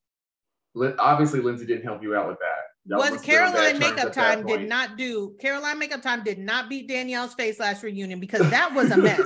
Lin- 0.74 0.96
obviously, 0.98 1.42
Lindsay 1.42 1.68
didn't 1.68 1.84
help 1.84 2.02
you 2.02 2.16
out 2.16 2.28
with 2.28 2.40
that. 2.40 2.61
Was 2.90 3.12
must 3.12 3.26
be 3.28 3.38
on 3.38 3.52
bad 3.54 3.54
Caroline 3.54 3.80
makeup 3.80 4.12
time 4.12 4.46
did 4.46 4.68
not 4.68 4.98
do 4.98 5.36
Caroline 5.40 5.78
makeup 5.78 6.02
time 6.02 6.24
did 6.24 6.40
not 6.40 6.68
beat 6.68 6.88
Danielle's 6.88 7.36
face 7.36 7.60
last 7.60 7.84
reunion 7.84 8.20
because 8.20 8.50
that 8.50 8.74
was 8.74 8.90
a 8.90 8.98
mess. 8.98 9.20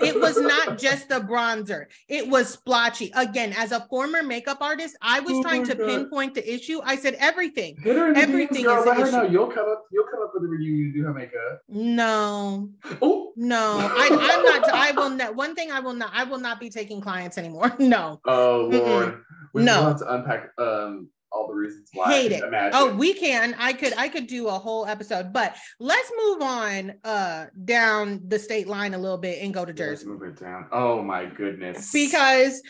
it 0.00 0.18
was 0.18 0.40
not 0.40 0.78
just 0.86 1.10
the 1.10 1.20
bronzer, 1.20 1.86
it 2.08 2.26
was 2.26 2.48
splotchy. 2.48 3.12
Again, 3.14 3.52
as 3.56 3.70
a 3.72 3.80
former 3.90 4.22
makeup 4.22 4.58
artist, 4.62 4.96
I 5.02 5.20
was 5.20 5.34
Oh 5.34 5.42
trying 5.42 5.64
to 5.66 5.74
God. 5.74 5.86
pinpoint 5.86 6.34
the 6.34 6.54
issue. 6.54 6.80
I 6.84 6.96
said 6.96 7.14
everything. 7.18 7.76
Hit 7.82 7.96
her 7.96 8.08
in 8.08 8.14
the 8.14 8.20
Everything 8.20 8.62
girl. 8.64 8.80
is 8.80 8.86
Let 8.86 8.96
an 8.96 9.02
her 9.04 9.10
know 9.12 9.24
issue. 9.24 9.32
you'll 9.32 9.48
come 9.48 9.68
up. 9.68 9.84
You'll 9.92 10.06
come 10.10 10.22
up 10.22 10.30
with 10.32 10.42
the 10.44 10.48
reunion 10.48 10.92
to 10.94 10.98
do 10.98 11.04
her 11.04 11.12
makeup. 11.12 11.60
No, 11.68 12.70
Oh, 13.02 13.32
no, 13.36 13.76
I, 13.78 14.08
I'm 14.10 14.42
not. 14.42 14.74
I 14.74 14.92
will 14.92 15.10
not. 15.10 15.36
One 15.36 15.54
thing 15.54 15.70
I 15.70 15.80
will 15.80 15.92
not. 15.94 16.10
I 16.14 16.24
will 16.24 16.38
not 16.38 16.58
be 16.58 16.70
taking 16.70 17.00
clients 17.02 17.36
anymore. 17.36 17.76
No. 17.78 18.20
oh 18.24 18.70
Mm-mm. 18.72 18.78
Lord. 18.86 19.22
We 19.52 19.64
No. 19.64 19.82
have 19.82 19.98
to 19.98 20.14
unpack 20.14 20.48
um 20.56 21.08
all 21.32 21.48
the 21.48 21.54
reasons 21.54 21.88
why. 21.92 22.12
Hate 22.12 22.32
I 22.32 22.36
it. 22.36 22.44
Imagine. 22.44 22.72
Oh, 22.74 22.94
we 22.94 23.14
can. 23.14 23.54
I 23.58 23.72
could. 23.72 23.94
I 23.96 24.08
could 24.08 24.26
do 24.26 24.48
a 24.48 24.52
whole 24.52 24.86
episode, 24.86 25.32
but 25.32 25.56
let's 25.80 26.10
move 26.24 26.42
on 26.42 26.94
uh 27.04 27.46
down 27.64 28.20
the 28.26 28.38
state 28.38 28.68
line 28.68 28.94
a 28.94 28.98
little 28.98 29.18
bit 29.18 29.42
and 29.42 29.52
go 29.52 29.64
to 29.64 29.72
Yeah, 29.72 29.90
let's 29.90 30.04
Move 30.04 30.22
it 30.22 30.38
down. 30.38 30.66
Oh 30.72 31.02
my 31.02 31.26
goodness. 31.26 31.92
because 31.92 32.62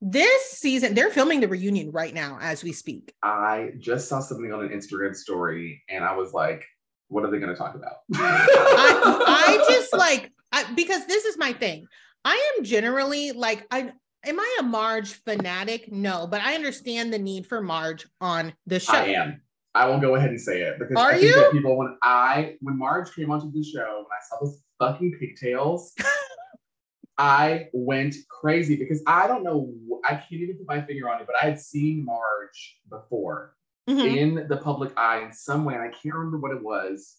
this 0.00 0.52
season 0.52 0.94
they're 0.94 1.10
filming 1.10 1.40
the 1.40 1.48
reunion 1.48 1.90
right 1.90 2.14
now 2.14 2.38
as 2.40 2.62
we 2.62 2.72
speak. 2.72 3.12
I 3.22 3.70
just 3.78 4.08
saw 4.08 4.20
something 4.20 4.52
on 4.52 4.64
an 4.64 4.70
Instagram 4.70 5.14
story 5.14 5.82
and 5.88 6.04
I 6.04 6.16
was 6.16 6.32
like, 6.32 6.64
what 7.08 7.24
are 7.24 7.30
they 7.30 7.38
going 7.38 7.52
to 7.52 7.56
talk 7.56 7.74
about? 7.74 7.94
I 8.14 9.24
I 9.26 9.66
just 9.70 9.92
like 9.92 10.30
I, 10.52 10.64
because 10.74 11.06
this 11.06 11.24
is 11.24 11.36
my 11.36 11.52
thing. 11.52 11.86
I 12.24 12.54
am 12.56 12.64
generally 12.64 13.32
like 13.32 13.66
I 13.70 13.92
am 14.26 14.38
I 14.40 14.56
a 14.60 14.62
Marge 14.62 15.12
fanatic? 15.14 15.90
No, 15.92 16.26
but 16.26 16.40
I 16.40 16.54
understand 16.54 17.12
the 17.12 17.18
need 17.18 17.46
for 17.46 17.60
Marge 17.60 18.06
on 18.20 18.52
the 18.66 18.80
show. 18.80 18.92
I 18.94 19.04
am. 19.08 19.40
I 19.74 19.86
will 19.86 20.00
go 20.00 20.14
ahead 20.16 20.30
and 20.30 20.40
say 20.40 20.62
it 20.62 20.78
because 20.78 20.96
Are 20.96 21.10
I 21.10 21.18
think 21.18 21.24
you? 21.24 21.34
that 21.36 21.52
people 21.52 21.76
when 21.76 21.96
I 22.02 22.56
when 22.60 22.76
Marge 22.78 23.14
came 23.14 23.30
onto 23.30 23.50
the 23.52 23.62
show 23.62 23.98
when 23.98 24.06
I 24.06 24.24
saw 24.28 24.38
those 24.44 24.60
fucking 24.78 25.16
pigtails, 25.20 25.94
I 27.18 27.68
went 27.72 28.14
crazy 28.28 28.76
because 28.76 29.02
I 29.06 29.26
don't 29.26 29.42
know 29.44 29.72
I 30.04 30.14
can't 30.14 30.32
even 30.32 30.56
put 30.58 30.66
my 30.66 30.80
finger 30.82 31.08
on 31.10 31.20
it, 31.20 31.26
but 31.26 31.36
I 31.40 31.46
had 31.46 31.60
seen 31.60 32.04
Marge 32.04 32.78
before 32.88 33.54
Mhm. 33.88 34.16
in 34.16 34.48
the 34.48 34.56
public 34.58 34.92
eye 34.98 35.22
in 35.24 35.32
some 35.32 35.64
way, 35.64 35.74
and 35.74 35.82
I 35.82 35.88
can't 35.88 36.14
remember 36.14 36.38
what 36.38 36.52
it 36.52 36.62
was. 36.62 37.16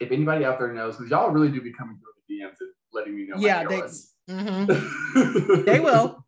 If 0.00 0.10
anybody 0.10 0.44
out 0.44 0.58
there 0.58 0.72
knows, 0.72 0.96
because 0.96 1.10
y'all 1.10 1.30
really 1.30 1.50
do 1.50 1.60
be 1.60 1.72
coming 1.72 1.98
through 1.98 2.12
the 2.28 2.34
DMs 2.42 2.56
and 2.60 2.70
letting 2.92 3.14
me 3.16 3.26
know. 3.26 3.36
Yeah, 3.38 3.64
they- 3.64 3.82
Mhm. 4.28 5.64
They 5.66 5.80
will. 5.80 6.24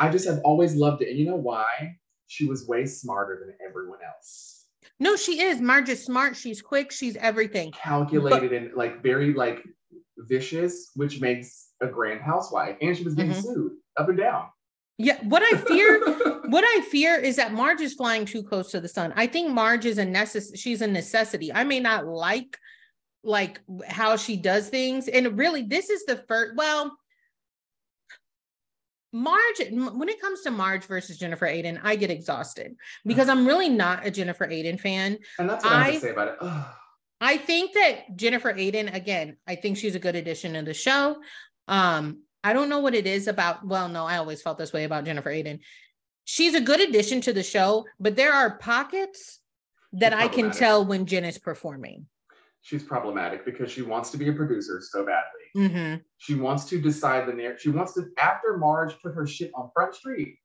I 0.00 0.10
just 0.10 0.26
have 0.28 0.40
always 0.44 0.74
loved 0.74 1.02
it. 1.02 1.08
And 1.10 1.18
you 1.18 1.26
know 1.26 1.36
why? 1.36 1.96
She 2.26 2.46
was 2.46 2.66
way 2.66 2.84
smarter 2.86 3.40
than 3.46 3.54
everyone 3.66 3.98
else. 4.06 4.66
No, 4.98 5.16
she 5.16 5.40
is. 5.42 5.60
Marge 5.60 5.88
is 5.88 6.04
smart. 6.04 6.36
She's 6.36 6.60
quick. 6.60 6.90
She's 6.92 7.16
everything. 7.16 7.72
Calculated 7.72 8.52
and 8.52 8.74
like 8.74 9.02
very 9.02 9.32
like 9.34 9.62
vicious, 10.18 10.90
which 10.94 11.20
makes 11.20 11.70
a 11.80 11.86
grand 11.86 12.20
housewife. 12.20 12.76
And 12.80 12.96
she 12.96 13.04
was 13.04 13.14
getting 13.14 13.32
Mhm. 13.32 13.42
sued 13.42 13.72
up 13.96 14.08
and 14.08 14.18
down. 14.18 14.48
Yeah. 14.98 15.18
What 15.24 15.42
I 15.42 15.56
fear, 15.58 16.00
what 16.48 16.64
I 16.64 16.80
fear 16.90 17.16
is 17.18 17.36
that 17.36 17.52
Marge 17.52 17.80
is 17.80 17.94
flying 17.94 18.24
too 18.24 18.42
close 18.42 18.70
to 18.72 18.80
the 18.80 18.88
sun. 18.88 19.12
I 19.16 19.26
think 19.26 19.52
Marge 19.52 19.86
is 19.86 19.98
a 19.98 20.04
necess- 20.06 20.56
she's 20.56 20.80
a 20.82 20.86
necessity. 20.86 21.52
I 21.52 21.64
may 21.64 21.80
not 21.80 22.06
like 22.06 22.58
like 23.26 23.60
how 23.88 24.16
she 24.16 24.36
does 24.36 24.68
things. 24.68 25.08
And 25.08 25.38
really, 25.38 25.62
this 25.62 25.88
is 25.88 26.04
the 26.04 26.18
first, 26.28 26.56
well, 26.56 26.94
Marge, 29.14 29.60
when 29.70 30.08
it 30.08 30.20
comes 30.20 30.40
to 30.40 30.50
Marge 30.50 30.86
versus 30.86 31.16
Jennifer 31.18 31.46
Aydin, 31.46 31.78
I 31.84 31.94
get 31.94 32.10
exhausted 32.10 32.74
because 33.06 33.28
I'm 33.28 33.46
really 33.46 33.68
not 33.68 34.04
a 34.04 34.10
Jennifer 34.10 34.44
Aydin 34.44 34.78
fan. 34.80 35.18
and 35.38 35.48
that's 35.48 35.62
what 35.62 35.72
I, 35.72 35.78
have 35.78 35.86
I- 35.86 35.92
to 35.94 36.00
say 36.00 36.10
about 36.10 36.28
it. 36.28 36.34
Ugh. 36.40 36.66
I 37.20 37.36
think 37.36 37.74
that 37.74 38.16
Jennifer 38.16 38.52
Aydin, 38.52 38.92
again, 38.92 39.36
I 39.46 39.54
think 39.54 39.78
she's 39.78 39.94
a 39.94 40.00
good 40.00 40.16
addition 40.16 40.54
to 40.54 40.62
the 40.62 40.74
show. 40.74 41.16
Um, 41.68 42.22
I 42.42 42.52
don't 42.52 42.68
know 42.68 42.80
what 42.80 42.94
it 42.94 43.06
is 43.06 43.28
about. 43.28 43.64
Well, 43.64 43.88
no, 43.88 44.04
I 44.04 44.16
always 44.18 44.42
felt 44.42 44.58
this 44.58 44.72
way 44.72 44.82
about 44.82 45.04
Jennifer 45.04 45.30
Aydin. 45.30 45.60
She's 46.24 46.54
a 46.54 46.60
good 46.60 46.80
addition 46.80 47.20
to 47.22 47.32
the 47.32 47.44
show, 47.44 47.86
but 48.00 48.16
there 48.16 48.32
are 48.32 48.58
pockets 48.58 49.38
that 49.92 50.12
I 50.12 50.26
can 50.26 50.50
tell 50.50 50.84
when 50.84 51.06
Jen 51.06 51.24
is 51.24 51.38
performing. 51.38 52.06
She's 52.62 52.82
problematic 52.82 53.44
because 53.44 53.70
she 53.70 53.82
wants 53.82 54.10
to 54.10 54.16
be 54.18 54.28
a 54.28 54.32
producer 54.32 54.80
so 54.82 55.06
badly. 55.06 55.43
Mhm. 55.56 56.02
She 56.18 56.34
wants 56.34 56.64
to 56.66 56.80
decide 56.80 57.28
the 57.28 57.32
narrative. 57.32 57.60
She 57.60 57.70
wants 57.70 57.94
to, 57.94 58.10
after 58.18 58.56
Marge 58.56 58.98
put 59.00 59.14
her 59.14 59.26
shit 59.26 59.50
on 59.54 59.70
Front 59.72 59.94
Street, 59.94 60.38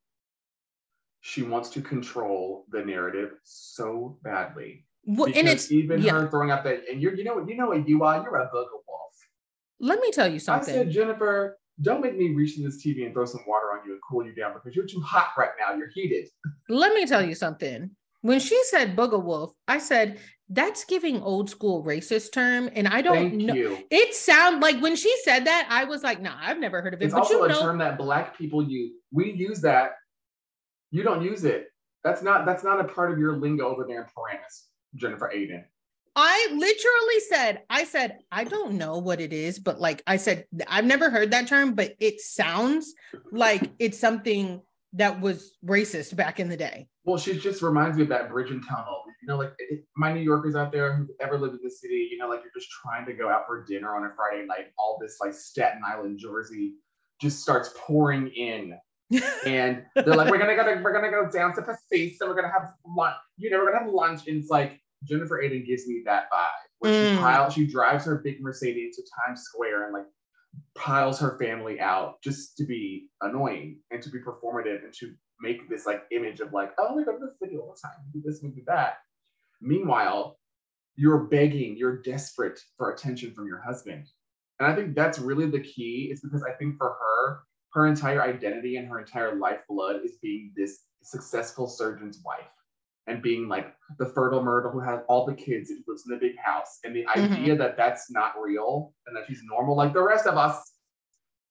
she 1.22 1.42
wants 1.44 1.70
to 1.72 1.82
control 1.82 2.66
the 2.70 2.84
narrative 2.84 3.32
so 3.44 4.18
badly. 4.24 4.86
Well, 5.06 5.26
and 5.26 5.34
Because 5.36 5.52
it's 5.54 5.72
even 5.72 6.02
yeah. 6.02 6.12
her 6.12 6.30
throwing 6.30 6.52
out 6.52 6.64
that, 6.66 6.84
and 6.90 7.02
you're, 7.02 7.14
you 7.16 7.24
know 7.24 7.36
what, 7.36 7.50
you 7.50 7.56
know 7.56 7.68
what 7.68 7.88
you 7.88 8.04
are. 8.04 8.22
You're 8.22 8.36
a 8.36 8.46
booger 8.50 8.68
wolf. 8.88 9.16
let 9.80 10.00
me 10.00 10.12
tell 10.12 10.28
you 10.32 10.40
something. 10.40 10.74
I 10.74 10.78
said, 10.78 10.92
Jennifer, 10.92 11.58
don't 11.82 12.02
make 12.02 12.16
me 12.18 12.34
reach 12.36 12.56
to 12.58 12.64
this 12.64 12.86
TV 12.86 13.06
and 13.06 13.14
throw 13.14 13.26
some 13.26 13.42
water 13.48 13.68
on 13.74 13.86
you 13.86 13.94
and 13.94 14.02
cool 14.08 14.26
you 14.26 14.34
down 14.36 14.54
because 14.54 14.76
you're 14.76 14.86
too 14.86 15.02
hot 15.02 15.30
right 15.38 15.52
now. 15.60 15.74
You're 15.76 15.90
heated. 15.90 16.28
let 16.68 16.94
me 16.94 17.06
tell 17.06 17.26
you 17.26 17.34
something. 17.36 17.90
When 18.22 18.40
she 18.40 18.62
said 18.66 18.96
booger 18.96 19.24
wolf, 19.24 19.54
I 19.68 19.80
said 19.80 20.20
that's 20.50 20.84
giving 20.86 21.22
old 21.22 21.50
school 21.50 21.84
racist 21.84 22.34
term, 22.34 22.70
and 22.74 22.88
I 22.88 23.02
don't 23.02 23.16
Thank 23.16 23.34
know. 23.34 23.54
you. 23.54 23.78
It 23.92 24.14
sound 24.16 24.62
like 24.62 24.82
when 24.82 24.96
she 24.96 25.16
said 25.24 25.46
that, 25.46 25.68
I 25.70 25.86
was 25.86 26.04
like, 26.04 26.22
nah, 26.22 26.36
I've 26.40 26.60
never 26.60 26.82
heard 26.82 26.94
of 26.94 27.02
it. 27.02 27.06
It's 27.06 27.14
but 27.14 27.22
also 27.22 27.36
you 27.36 27.44
a 27.46 27.50
know, 27.50 27.62
term 27.62 27.78
that 27.78 27.98
black 27.98 28.38
people 28.38 28.64
use. 28.64 28.92
We 29.12 29.32
use 29.32 29.62
that. 29.62 29.92
You 30.92 31.04
don't 31.04 31.24
use 31.24 31.46
it. 31.46 31.68
That's 32.04 32.24
not 32.24 32.46
that's 32.46 32.64
not 32.64 32.80
a 32.80 32.86
part 32.86 33.12
of 33.12 33.20
your 33.20 33.38
lingo 33.38 33.68
over 33.68 33.86
there 33.88 34.02
in 34.02 34.08
Paramus, 34.14 34.68
Jennifer 34.96 35.32
Aydin. 35.34 35.64
I 36.16 36.48
literally 36.52 37.20
said, 37.30 37.62
I 37.70 37.84
said, 37.86 38.18
I 38.32 38.44
don't 38.44 38.74
know 38.74 38.98
what 38.98 39.22
it 39.22 39.32
is, 39.32 39.60
but 39.60 39.80
like 39.80 40.02
I 40.08 40.18
said, 40.18 40.46
I've 40.68 40.86
never 40.86 41.10
heard 41.10 41.32
that 41.32 41.48
term, 41.48 41.76
but 41.76 41.96
it 42.00 42.20
sounds 42.20 42.94
like 43.32 43.72
it's 43.80 44.00
something 44.00 44.62
that 44.94 45.20
was 45.22 45.52
racist 45.66 46.16
back 46.16 46.40
in 46.40 46.50
the 46.50 46.58
day. 46.58 46.88
Well, 47.06 47.18
she 47.18 47.38
just 47.40 47.62
reminds 47.62 47.98
me 47.98 48.04
of 48.04 48.10
that 48.10 48.30
bridge 48.30 48.52
and 48.52 48.64
tunnel. 48.68 49.04
You 49.22 49.28
know, 49.28 49.38
like 49.38 49.54
my 49.96 50.12
New 50.14 50.22
Yorkers 50.22 50.56
out 50.56 50.72
there 50.72 50.96
who've 50.96 51.10
ever 51.20 51.38
lived 51.38 51.56
in 51.56 51.60
the 51.64 51.70
city, 51.70 52.08
you 52.12 52.18
know, 52.18 52.28
like 52.28 52.42
you're 52.42 52.52
just 52.56 52.70
trying 52.84 53.06
to 53.06 53.14
go 53.14 53.30
out 53.30 53.46
for 53.46 53.64
dinner 53.66 53.96
on 53.96 54.06
a 54.06 54.14
Friday 54.16 54.46
night, 54.46 54.68
all 54.78 54.98
this 55.02 55.18
like 55.22 55.34
Staten 55.34 55.82
Island, 55.86 56.18
Jersey 56.20 56.74
just 57.22 57.42
starts 57.42 57.74
pouring 57.76 58.28
in. 58.30 58.78
and 59.46 59.84
they're 59.96 60.16
like, 60.16 60.30
we're 60.30 60.38
gonna 60.38 60.56
go 60.56 60.64
to, 60.64 60.82
we're 60.84 60.94
gonna 60.94 61.10
go 61.10 61.30
down 61.30 61.54
to 61.56 61.62
Pastis 61.62 62.18
and 62.22 62.30
we're 62.30 62.36
gonna 62.36 62.52
have 62.54 62.74
lunch. 62.86 63.16
You 63.38 63.50
know, 63.50 63.58
we're 63.58 63.72
gonna 63.74 63.86
have 63.86 63.94
lunch. 63.94 64.28
And 64.28 64.38
it's 64.38 64.50
like 64.50 64.80
Jennifer 65.04 65.42
Aydin 65.44 65.66
gives 65.66 65.88
me 65.88 66.04
that 66.06 66.30
vibe. 66.32 66.46
When 66.80 66.94
Mm. 66.94 67.12
she 67.16 67.18
piles, 67.18 67.54
she 67.56 67.68
drives 67.68 68.06
her 68.06 68.20
big 68.24 68.40
Mercedes 68.42 68.96
to 68.98 69.04
Times 69.26 69.42
Square 69.42 69.86
and 69.86 69.94
like 69.94 70.06
piles 70.76 71.20
her 71.20 71.38
family 71.38 71.80
out 71.80 72.22
just 72.24 72.58
to 72.58 72.66
be 72.66 73.10
annoying 73.22 73.80
and 73.92 74.02
to 74.02 74.10
be 74.10 74.20
performative 74.20 74.84
and 74.84 74.94
to 74.94 75.14
make 75.42 75.70
this 75.70 75.86
like 75.86 76.04
image 76.12 76.40
of 76.40 76.54
like, 76.54 76.72
oh, 76.78 76.96
we 76.96 77.04
go 77.04 77.14
to 77.14 77.20
the 77.20 77.46
city 77.46 77.58
all 77.58 77.74
the 77.76 77.88
time, 77.88 77.98
we 78.14 78.20
do 78.20 78.28
this, 78.28 78.42
we 78.42 78.50
do 78.50 78.62
that. 78.68 78.98
Meanwhile, 79.62 80.38
you're 80.96 81.26
begging, 81.26 81.78
you're 81.78 82.02
desperate 82.02 82.60
for 82.78 82.92
attention 82.92 83.34
from 83.34 83.48
your 83.48 83.62
husband. 83.62 84.06
And 84.60 84.70
I 84.70 84.76
think 84.76 84.96
that's 84.96 85.20
really 85.20 85.50
the 85.50 85.62
key, 85.62 86.10
is 86.12 86.22
because 86.22 86.44
I 86.44 86.52
think 86.52 86.78
for 86.78 86.90
her, 87.00 87.40
her 87.74 87.88
entire 87.88 88.22
identity 88.22 88.76
and 88.76 88.88
her 88.90 89.00
entire 89.00 89.36
lifeblood 89.36 90.02
is 90.04 90.18
being 90.22 90.52
this 90.58 90.80
successful 91.04 91.68
surgeon's 91.68 92.20
wife. 92.26 92.48
And 93.10 93.24
being 93.24 93.48
like 93.48 93.74
the 93.98 94.06
fertile 94.06 94.44
myrtle 94.44 94.72
who 94.72 94.80
has 94.80 95.00
all 95.10 95.26
the 95.26 95.34
kids 95.34 95.72
and 95.72 95.84
lives 95.88 96.04
in 96.08 96.14
the 96.14 96.20
big 96.20 96.38
house, 96.38 96.78
and 96.84 96.96
the 96.96 97.06
Mhm. 97.06 97.32
idea 97.32 97.56
that 97.58 97.76
that's 97.76 98.12
not 98.12 98.34
real 98.40 98.94
and 99.08 99.16
that 99.16 99.26
she's 99.28 99.42
normal 99.44 99.76
like 99.76 99.94
the 99.94 100.02
rest 100.04 100.28
of 100.28 100.38
us, 100.38 100.74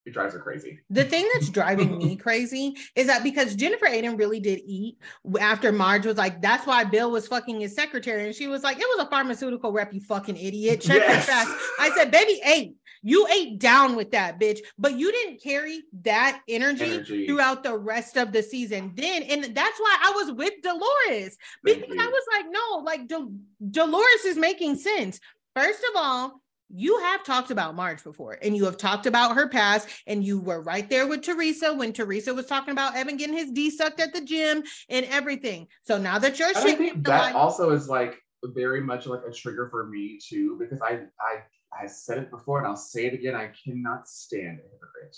it 0.07 0.13
drives 0.13 0.35
her 0.35 0.41
crazy. 0.41 0.79
The 0.89 1.05
thing 1.05 1.29
that's 1.35 1.49
driving 1.51 1.99
me 1.99 2.15
crazy 2.17 2.77
is 2.95 3.09
that 3.09 3.25
because 3.25 3.57
Jennifer 3.57 3.87
Aydin 3.87 4.17
really 4.19 4.39
did 4.39 4.61
eat 4.65 4.99
after 5.41 5.73
Marge 5.73 6.07
was 6.07 6.17
like, 6.17 6.41
that's 6.41 6.65
why 6.65 6.85
Bill 6.85 7.11
was 7.11 7.27
fucking 7.27 7.61
his 7.61 7.75
secretary. 7.75 8.25
And 8.27 8.35
she 8.35 8.47
was 8.47 8.63
like, 8.63 8.79
it 8.79 8.87
was 8.97 9.05
a 9.05 9.11
pharmaceutical 9.11 9.73
rep, 9.73 9.93
you 9.93 10.01
fucking 10.01 10.37
idiot. 10.37 10.81
Check 10.81 10.99
Yes. 10.99 11.27
your 11.27 11.35
facts. 11.35 11.69
I 11.81 11.91
said, 11.91 12.11
baby, 12.13 12.41
ate. 12.45 12.77
You 13.03 13.27
ate 13.29 13.59
down 13.59 13.97
with 13.97 14.11
that 14.13 14.41
bitch, 14.41 14.61
but 14.79 14.99
you 14.99 15.13
didn't 15.13 15.43
carry 15.43 15.83
that 16.03 16.43
energy, 16.49 16.85
Energy. 16.85 17.27
throughout 17.27 17.63
the 17.63 17.77
rest 17.77 18.17
of 18.17 18.33
the 18.33 18.43
season. 18.43 18.93
Then, 18.95 19.23
and 19.25 19.45
that's 19.55 19.79
why 19.79 19.97
I 20.03 20.13
was 20.13 20.33
with 20.33 20.55
Dolores 20.63 21.37
because. 21.65 21.97
I 21.99 22.07
was 22.07 22.23
like, 22.33 22.47
no, 22.51 22.79
like 22.85 23.09
Dol- 23.09 23.33
Dolores 23.71 24.25
is 24.25 24.37
making 24.37 24.77
sense. 24.77 25.21
First 25.55 25.81
of 25.81 25.91
all, 25.97 26.43
you 26.71 26.99
have 27.01 27.25
talked 27.25 27.51
about 27.51 27.75
Marge 27.75 28.05
before, 28.05 28.39
and 28.43 28.57
you 28.57 28.65
have 28.67 28.77
talked 28.77 29.07
about 29.07 29.35
her 29.35 29.49
past, 29.49 29.89
and 30.07 30.23
you 30.23 30.39
were 30.39 30.61
right 30.61 30.89
there 30.89 31.07
with 31.07 31.23
Teresa 31.23 31.73
when 31.73 31.93
Teresa 31.93 32.35
was 32.35 32.47
talking 32.47 32.73
about 32.73 32.95
Evan 32.95 33.17
getting 33.17 33.37
his 33.37 33.51
D 33.51 33.71
sucked 33.71 34.01
at 34.01 34.13
the 34.13 34.21
gym 34.21 34.63
and 34.89 35.07
everything. 35.07 35.67
So 35.83 35.99
now 35.99 36.19
that 36.19 36.39
you're 36.39 36.53
that 36.53 37.05
light- 37.07 37.35
also 37.35 37.71
is 37.71 37.89
like 37.89 38.23
very 38.45 38.81
much 38.81 39.07
like 39.07 39.23
a 39.27 39.33
trigger 39.33 39.69
for 39.71 39.87
me 39.87 40.19
too, 40.23 40.57
because 40.59 40.81
I 40.83 41.01
I 41.21 41.43
I 41.73 41.87
said 41.87 42.19
it 42.19 42.31
before 42.31 42.59
and 42.59 42.67
I'll 42.67 42.77
say 42.77 43.07
it 43.07 43.15
again. 43.15 43.35
I 43.35 43.51
cannot 43.65 44.09
stand 44.09 44.59
a 44.61 44.63
hypocrite. 44.63 45.17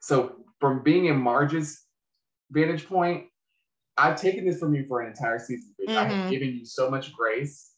So 0.00 0.36
from 0.58 0.82
being 0.82 1.06
in 1.06 1.16
Marge's 1.20 1.84
vantage 2.50 2.86
point, 2.88 3.26
I've 3.98 4.20
taken 4.20 4.46
this 4.46 4.58
from 4.58 4.74
you 4.74 4.86
for 4.86 5.00
an 5.02 5.08
entire 5.08 5.38
season. 5.38 5.74
bitch. 5.80 5.94
I 5.96 6.04
have 6.04 6.26
Mhm. 6.26 6.30
given 6.30 6.48
you 6.50 6.64
so 6.64 6.90
much 6.90 7.12
grace. 7.12 7.74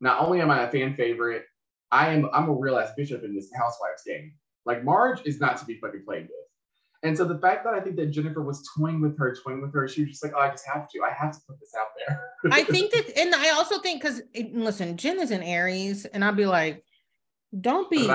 Not 0.00 0.20
only 0.20 0.40
am 0.40 0.50
I 0.50 0.62
a 0.64 0.70
fan 0.70 0.94
favorite, 0.94 1.44
I 1.90 2.10
am 2.12 2.28
I'm 2.32 2.48
a 2.48 2.52
real 2.52 2.76
ass 2.78 2.92
bishop 2.96 3.22
in 3.24 3.34
this 3.34 3.50
housewives 3.56 4.02
game. 4.04 4.34
Like 4.64 4.84
Marge 4.84 5.24
is 5.26 5.40
not 5.40 5.56
to 5.58 5.64
be 5.64 5.78
fucking 5.80 6.04
played 6.04 6.22
with. 6.24 6.30
And 7.02 7.16
so 7.16 7.24
the 7.24 7.38
fact 7.38 7.64
that 7.64 7.74
I 7.74 7.80
think 7.80 7.96
that 7.96 8.06
Jennifer 8.06 8.42
was 8.42 8.66
toying 8.76 9.00
with 9.02 9.18
her, 9.18 9.34
toying 9.44 9.60
with 9.60 9.74
her, 9.74 9.86
she 9.88 10.02
was 10.02 10.10
just 10.12 10.24
like, 10.24 10.32
oh, 10.34 10.40
I 10.40 10.50
just 10.50 10.66
have 10.66 10.88
to. 10.90 11.02
I 11.02 11.10
have 11.10 11.32
to 11.32 11.40
put 11.46 11.58
this 11.60 11.74
out 11.78 11.88
there. 12.06 12.30
I 12.50 12.64
think 12.64 12.92
that, 12.92 13.16
and 13.18 13.34
I 13.34 13.50
also 13.50 13.78
think 13.80 14.00
because 14.02 14.22
listen, 14.52 14.96
Jen 14.96 15.20
is 15.20 15.30
an 15.30 15.42
Aries, 15.42 16.06
and 16.06 16.24
I'd 16.24 16.36
be 16.36 16.46
like, 16.46 16.83
don't 17.60 17.90
be 17.90 18.08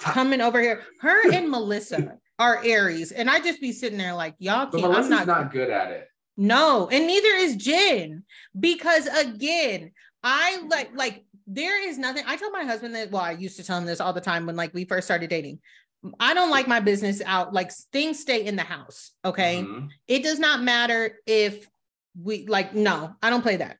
coming 0.00 0.40
over 0.40 0.60
here. 0.60 0.82
Her 1.00 1.32
and 1.32 1.50
Melissa 1.50 2.18
are 2.38 2.60
Aries, 2.64 3.12
and 3.12 3.30
I 3.30 3.40
just 3.40 3.60
be 3.60 3.72
sitting 3.72 3.98
there 3.98 4.14
like, 4.14 4.34
y'all 4.38 4.66
But 4.66 4.78
can't. 4.78 4.84
I'm 4.86 4.90
Melissa's 4.92 5.10
not, 5.10 5.26
not, 5.26 5.52
good 5.52 5.70
at 5.70 5.90
it. 5.90 6.08
No, 6.36 6.88
and 6.90 7.06
neither 7.06 7.28
is 7.28 7.56
Jen. 7.56 8.24
Because 8.58 9.06
again, 9.06 9.92
I 10.22 10.62
like 10.68 10.90
like 10.94 11.24
there 11.46 11.86
is 11.86 11.98
nothing. 11.98 12.24
I 12.26 12.36
tell 12.36 12.50
my 12.50 12.64
husband 12.64 12.94
that 12.94 13.10
well, 13.10 13.22
I 13.22 13.32
used 13.32 13.56
to 13.56 13.64
tell 13.64 13.78
him 13.78 13.84
this 13.84 14.00
all 14.00 14.12
the 14.12 14.20
time 14.20 14.46
when 14.46 14.56
like 14.56 14.72
we 14.72 14.84
first 14.84 15.06
started 15.06 15.30
dating. 15.30 15.60
I 16.18 16.32
don't 16.32 16.50
like 16.50 16.66
my 16.66 16.80
business 16.80 17.20
out, 17.26 17.52
like 17.52 17.70
things 17.92 18.20
stay 18.20 18.46
in 18.46 18.56
the 18.56 18.62
house. 18.62 19.10
Okay. 19.22 19.62
Mhm. 19.62 19.90
It 20.08 20.22
does 20.22 20.38
not 20.38 20.62
matter 20.62 21.18
if 21.26 21.68
we 22.20 22.46
like, 22.46 22.74
no, 22.74 23.14
I 23.22 23.28
don't 23.28 23.42
play 23.42 23.56
that. 23.56 23.76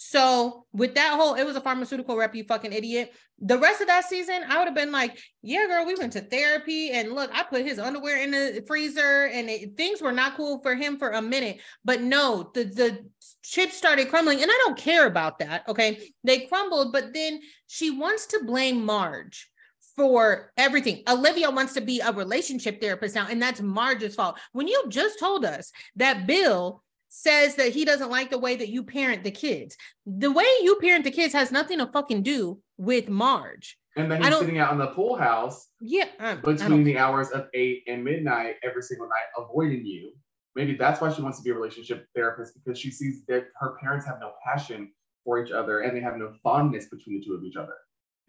So 0.00 0.64
with 0.72 0.94
that 0.94 1.14
whole, 1.14 1.34
it 1.34 1.42
was 1.42 1.56
a 1.56 1.60
pharmaceutical 1.60 2.16
rep, 2.16 2.32
you 2.32 2.44
fucking 2.44 2.72
idiot. 2.72 3.12
The 3.40 3.58
rest 3.58 3.80
of 3.80 3.88
that 3.88 4.04
season, 4.04 4.44
I 4.48 4.56
would 4.56 4.68
have 4.68 4.74
been 4.76 4.92
like, 4.92 5.18
yeah, 5.42 5.66
girl, 5.66 5.84
we 5.84 5.96
went 5.96 6.12
to 6.12 6.20
therapy 6.20 6.92
and 6.92 7.14
look, 7.14 7.32
I 7.34 7.42
put 7.42 7.66
his 7.66 7.80
underwear 7.80 8.22
in 8.22 8.30
the 8.30 8.62
freezer 8.64 9.26
and 9.26 9.50
it, 9.50 9.76
things 9.76 10.00
were 10.00 10.12
not 10.12 10.36
cool 10.36 10.60
for 10.62 10.76
him 10.76 11.00
for 11.00 11.10
a 11.10 11.20
minute. 11.20 11.58
But 11.84 12.00
no, 12.00 12.48
the 12.54 12.62
the 12.62 13.06
chips 13.42 13.76
started 13.76 14.08
crumbling, 14.08 14.40
and 14.40 14.48
I 14.48 14.62
don't 14.64 14.78
care 14.78 15.04
about 15.04 15.40
that. 15.40 15.66
Okay, 15.66 16.12
they 16.22 16.46
crumbled, 16.46 16.92
but 16.92 17.12
then 17.12 17.40
she 17.66 17.90
wants 17.90 18.26
to 18.26 18.44
blame 18.44 18.84
Marge 18.84 19.50
for 19.96 20.52
everything. 20.56 21.02
Olivia 21.08 21.50
wants 21.50 21.72
to 21.72 21.80
be 21.80 21.98
a 21.98 22.12
relationship 22.12 22.80
therapist 22.80 23.16
now, 23.16 23.26
and 23.28 23.42
that's 23.42 23.60
Marge's 23.60 24.14
fault. 24.14 24.38
When 24.52 24.68
you 24.68 24.84
just 24.90 25.18
told 25.18 25.44
us 25.44 25.72
that 25.96 26.24
Bill 26.24 26.84
says 27.08 27.54
that 27.56 27.72
he 27.72 27.84
doesn't 27.84 28.10
like 28.10 28.30
the 28.30 28.38
way 28.38 28.56
that 28.56 28.68
you 28.68 28.82
parent 28.82 29.24
the 29.24 29.30
kids, 29.30 29.76
the 30.06 30.30
way 30.30 30.44
you 30.62 30.76
parent 30.80 31.04
the 31.04 31.10
kids 31.10 31.32
has 31.34 31.50
nothing 31.50 31.78
to 31.78 31.86
fucking 31.86 32.22
do 32.22 32.60
with 32.76 33.08
Marge. 33.08 33.78
And 33.96 34.10
then 34.10 34.22
he's 34.22 34.38
sitting 34.38 34.58
out 34.58 34.72
in 34.72 34.78
the 34.78 34.88
pool 34.88 35.16
house 35.16 35.68
Yeah, 35.80 36.04
I- 36.20 36.32
I 36.32 36.34
between 36.36 36.84
the 36.84 36.98
hours 36.98 37.30
of 37.30 37.48
eight 37.54 37.82
and 37.88 38.04
midnight 38.04 38.56
every 38.62 38.82
single 38.82 39.08
night, 39.08 39.24
avoiding 39.36 39.84
you. 39.84 40.12
Maybe 40.54 40.74
that's 40.76 41.00
why 41.00 41.12
she 41.12 41.22
wants 41.22 41.38
to 41.38 41.44
be 41.44 41.50
a 41.50 41.54
relationship 41.54 42.06
therapist 42.14 42.54
because 42.54 42.78
she 42.78 42.90
sees 42.90 43.24
that 43.26 43.48
her 43.60 43.76
parents 43.80 44.06
have 44.06 44.18
no 44.20 44.32
passion 44.44 44.92
for 45.24 45.42
each 45.42 45.50
other 45.50 45.80
and 45.80 45.96
they 45.96 46.00
have 46.00 46.16
no 46.16 46.32
fondness 46.42 46.86
between 46.88 47.18
the 47.18 47.24
two 47.24 47.34
of 47.34 47.42
each 47.44 47.56
other. 47.56 47.74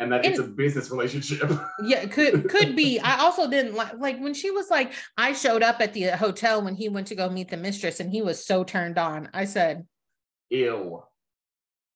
And 0.02 0.12
that 0.14 0.26
it's 0.26 0.40
a 0.40 0.44
business 0.44 0.92
relationship. 0.92 1.52
yeah, 1.84 2.06
could 2.06 2.50
could 2.50 2.74
be. 2.76 3.00
I 3.00 3.20
also 3.20 3.50
didn't 3.50 3.76
like 3.76 3.98
like 3.98 4.20
when 4.20 4.34
she 4.34 4.50
was 4.50 4.70
like, 4.70 4.94
I 5.18 5.34
showed 5.34 5.62
up 5.62 5.82
at 5.82 5.94
the 5.94 6.12
uh, 6.12 6.18
hotel 6.18 6.62
when 6.62 6.76
he 6.76 6.88
went 6.88 7.08
to 7.08 7.16
go 7.16 7.30
meet 7.30 7.50
the 7.50 7.58
mistress, 7.58 8.00
and 8.00 8.10
he 8.10 8.22
was 8.22 8.46
so 8.46 8.64
turned 8.64 8.98
on. 8.98 9.30
I 9.34 9.44
said, 9.44 9.86
Ew. 10.50 11.04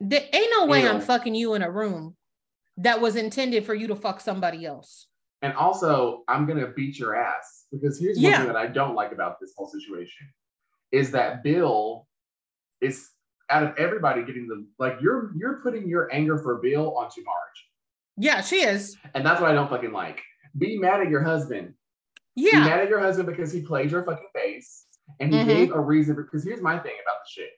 There 0.01 0.25
ain't 0.33 0.51
no 0.57 0.65
way 0.65 0.85
I'm 0.85 0.99
fucking 0.99 1.33
you 1.33 1.53
in 1.53 1.61
a 1.61 1.71
room 1.71 2.17
that 2.77 2.99
was 2.99 3.15
intended 3.15 3.65
for 3.65 3.73
you 3.73 3.87
to 3.87 3.95
fuck 3.95 4.19
somebody 4.19 4.65
else. 4.65 5.07
And 5.41 5.53
also, 5.53 6.23
I'm 6.27 6.45
gonna 6.45 6.67
beat 6.67 6.99
your 6.99 7.15
ass 7.15 7.65
because 7.71 7.99
here's 7.99 8.19
one 8.19 8.33
thing 8.33 8.47
that 8.47 8.57
I 8.57 8.67
don't 8.67 8.95
like 8.95 9.13
about 9.13 9.39
this 9.39 9.53
whole 9.55 9.69
situation 9.69 10.27
is 10.91 11.11
that 11.11 11.41
Bill 11.41 12.07
is 12.81 13.09
out 13.49 13.63
of 13.63 13.77
everybody 13.77 14.23
getting 14.23 14.47
the 14.47 14.65
like 14.79 14.97
you're 15.01 15.31
you're 15.37 15.61
putting 15.61 15.87
your 15.87 16.13
anger 16.13 16.37
for 16.37 16.59
Bill 16.61 16.97
onto 16.97 17.21
Marge. 17.23 17.62
Yeah, 18.17 18.41
she 18.41 18.57
is. 18.57 18.97
And 19.13 19.25
that's 19.25 19.41
what 19.41 19.49
I 19.49 19.53
don't 19.53 19.69
fucking 19.69 19.91
like. 19.91 20.21
Be 20.57 20.77
mad 20.77 21.01
at 21.01 21.09
your 21.09 21.23
husband. 21.23 21.73
Be 22.35 22.49
Yeah. 22.51 22.59
mad 22.59 22.79
at 22.81 22.89
your 22.89 22.99
husband 22.99 23.27
because 23.27 23.51
he 23.51 23.61
played 23.61 23.91
your 23.91 24.03
fucking 24.03 24.27
face 24.33 24.85
and 25.19 25.33
he 25.33 25.39
Mhm. 25.39 25.47
gave 25.47 25.71
a 25.73 25.79
reason. 25.79 26.15
Because 26.15 26.43
here's 26.43 26.61
my 26.61 26.77
thing 26.79 26.93
about 27.03 27.17
the 27.23 27.29
shit. 27.29 27.49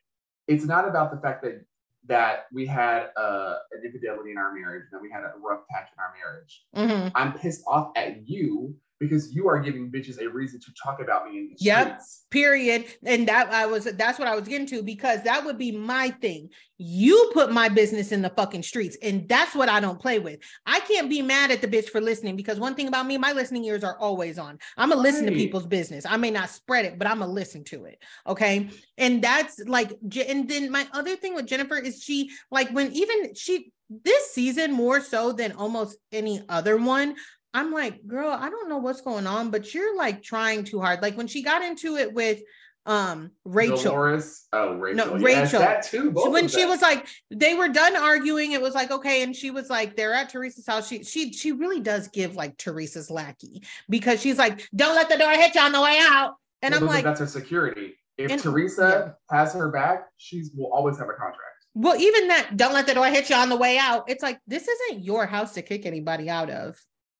It's 0.47 0.65
not 0.65 0.87
about 0.87 1.11
the 1.11 1.17
fact 1.21 1.43
that 1.43 1.65
that 2.07 2.45
we 2.53 2.67
had 2.67 3.09
uh, 3.17 3.55
an 3.71 3.81
infidelity 3.83 4.29
in 4.29 4.37
our 4.37 4.53
marriage, 4.53 4.83
that 4.91 5.01
we 5.01 5.09
had 5.09 5.23
a 5.23 5.33
rough 5.39 5.67
patch 5.71 5.89
in 5.91 5.99
our 5.99 6.13
marriage. 6.13 6.63
Mhm. 6.75 7.11
I'm 7.15 7.33
pissed 7.33 7.63
off 7.65 7.91
at 7.95 8.27
you 8.29 8.75
because 8.99 9.35
you 9.35 9.47
are 9.49 9.59
giving 9.59 9.91
bitches 9.91 10.21
a 10.21 10.29
reason 10.29 10.59
to 10.59 10.71
talk 10.81 11.01
about 11.01 11.29
me 11.29 11.37
in 11.37 11.47
the 11.49 11.55
Yep. 11.59 11.87
streets. 11.87 12.25
Period. 12.29 12.85
And 13.03 13.27
that 13.27 13.51
I 13.51 13.65
was 13.65 13.85
that's 13.85 14.17
what 14.19 14.27
I 14.27 14.35
was 14.35 14.47
getting 14.47 14.67
to 14.67 14.83
because 14.83 15.21
that 15.23 15.45
would 15.45 15.57
be 15.57 15.71
my 15.71 16.11
thing. 16.21 16.49
You 16.77 17.31
put 17.33 17.51
my 17.51 17.69
business 17.69 18.11
in 18.11 18.21
the 18.21 18.29
fucking 18.29 18.63
streets, 18.63 18.97
and 19.01 19.27
that's 19.29 19.55
what 19.55 19.69
I 19.69 19.79
don't 19.79 19.99
play 19.99 20.19
with. 20.19 20.39
I 20.65 20.79
can't 20.81 21.09
be 21.09 21.21
mad 21.21 21.51
at 21.51 21.61
the 21.61 21.67
bitch 21.67 21.89
for 21.89 22.01
listening 22.01 22.35
because 22.35 22.59
one 22.59 22.75
thing 22.75 22.87
about 22.87 23.05
me, 23.05 23.17
my 23.17 23.31
listening 23.31 23.63
ears 23.65 23.83
are 23.83 23.97
always 23.99 24.37
on. 24.37 24.59
I'm 24.77 24.89
gonna 24.89 25.01
listen 25.01 25.25
to 25.25 25.31
people's 25.31 25.65
business. 25.67 26.05
I 26.05 26.17
may 26.17 26.31
not 26.31 26.49
spread 26.49 26.85
it, 26.85 26.97
but 26.97 27.07
I'm 27.07 27.19
gonna 27.19 27.31
listen 27.31 27.63
to 27.65 27.85
it. 27.85 28.01
Okay. 28.27 28.69
And 28.97 29.21
that's 29.21 29.59
like, 29.59 29.91
and 30.27 30.49
then 30.49 30.71
my 30.71 30.87
other 30.93 31.15
thing 31.15 31.35
with 31.35 31.47
Jennifer 31.47 31.77
is 31.77 32.01
she 32.01 32.29
like 32.51 32.69
when 32.71 32.91
even 32.93 33.35
she 33.35 33.71
this 34.03 34.31
season 34.31 34.71
more 34.71 34.99
so 34.99 35.31
than 35.31 35.51
almost 35.53 35.97
any 36.11 36.41
other 36.49 36.77
one. 36.77 37.15
I'm 37.55 37.71
like, 37.71 38.05
girl, 38.05 38.29
I 38.29 38.49
don't 38.49 38.69
know 38.69 38.77
what's 38.79 39.01
going 39.01 39.25
on, 39.27 39.49
but 39.49 39.73
you're 39.73 39.95
like 39.95 40.21
trying 40.21 40.63
too 40.65 40.79
hard. 40.81 41.01
Like 41.01 41.15
when 41.17 41.27
she 41.27 41.41
got 41.41 41.61
into 41.63 41.95
it 41.95 42.13
with 42.13 42.41
um 42.85 43.31
Rachel. 43.45 43.77
Dolores. 43.77 44.45
Oh, 44.53 44.75
Rachel. 44.75 45.07
No, 45.07 45.15
Yes, 45.15 45.23
Rachel. 45.53 45.59
that 45.61 45.83
too. 45.83 46.11
when 46.11 46.47
she 46.47 46.65
was 46.65 46.81
like 46.83 47.07
they 47.31 47.55
were 47.55 47.69
done 47.69 47.95
arguing 47.95 48.51
it 48.51 48.61
was 48.61 48.75
like 48.75 48.91
okay 48.91 49.23
and 49.23 49.35
she 49.35 49.49
was 49.49 49.71
like 49.71 49.95
they're 49.95 50.13
at 50.13 50.29
teresa's 50.29 50.67
house 50.67 50.87
she 50.87 51.03
she 51.03 51.33
she 51.33 51.51
really 51.51 51.79
does 51.79 52.07
give 52.09 52.35
like 52.35 52.55
teresa's 52.57 53.09
lackey 53.09 53.63
because 53.89 54.21
she's 54.21 54.37
like 54.37 54.67
don't 54.75 54.93
let 54.95 55.09
the 55.09 55.17
door 55.17 55.31
hit 55.31 55.55
you 55.55 55.61
on 55.61 55.71
the 55.71 55.81
way 55.81 55.97
out 55.99 56.35
and 56.61 56.73
Well, 56.73 56.83
i'm 56.83 56.87
like 56.87 57.03
that's 57.03 57.19
her 57.21 57.25
security. 57.25 57.95
If 58.19 58.29
And- 58.31 58.39
Teresa 58.41 59.15
has 59.31 59.53
her 59.53 59.69
back, 59.71 60.05
she's 60.17 60.51
will 60.55 60.71
always 60.71 60.99
have 60.99 61.07
a 61.09 61.13
contract. 61.13 61.65
well 61.73 61.95
even 61.99 62.27
that 62.27 62.55
don't 62.55 62.73
let 62.73 62.85
the 62.85 62.93
door 62.93 63.07
hit 63.07 63.31
you 63.31 63.35
on 63.35 63.49
the 63.49 63.57
way 63.57 63.79
out 63.79 64.03
it's 64.09 64.21
like 64.21 64.37
this 64.45 64.67
isn't 64.67 65.03
your 65.03 65.25
house 65.25 65.53
to 65.53 65.63
kick 65.63 65.87
anybody 65.87 66.29
out 66.29 66.51
of 66.51 66.77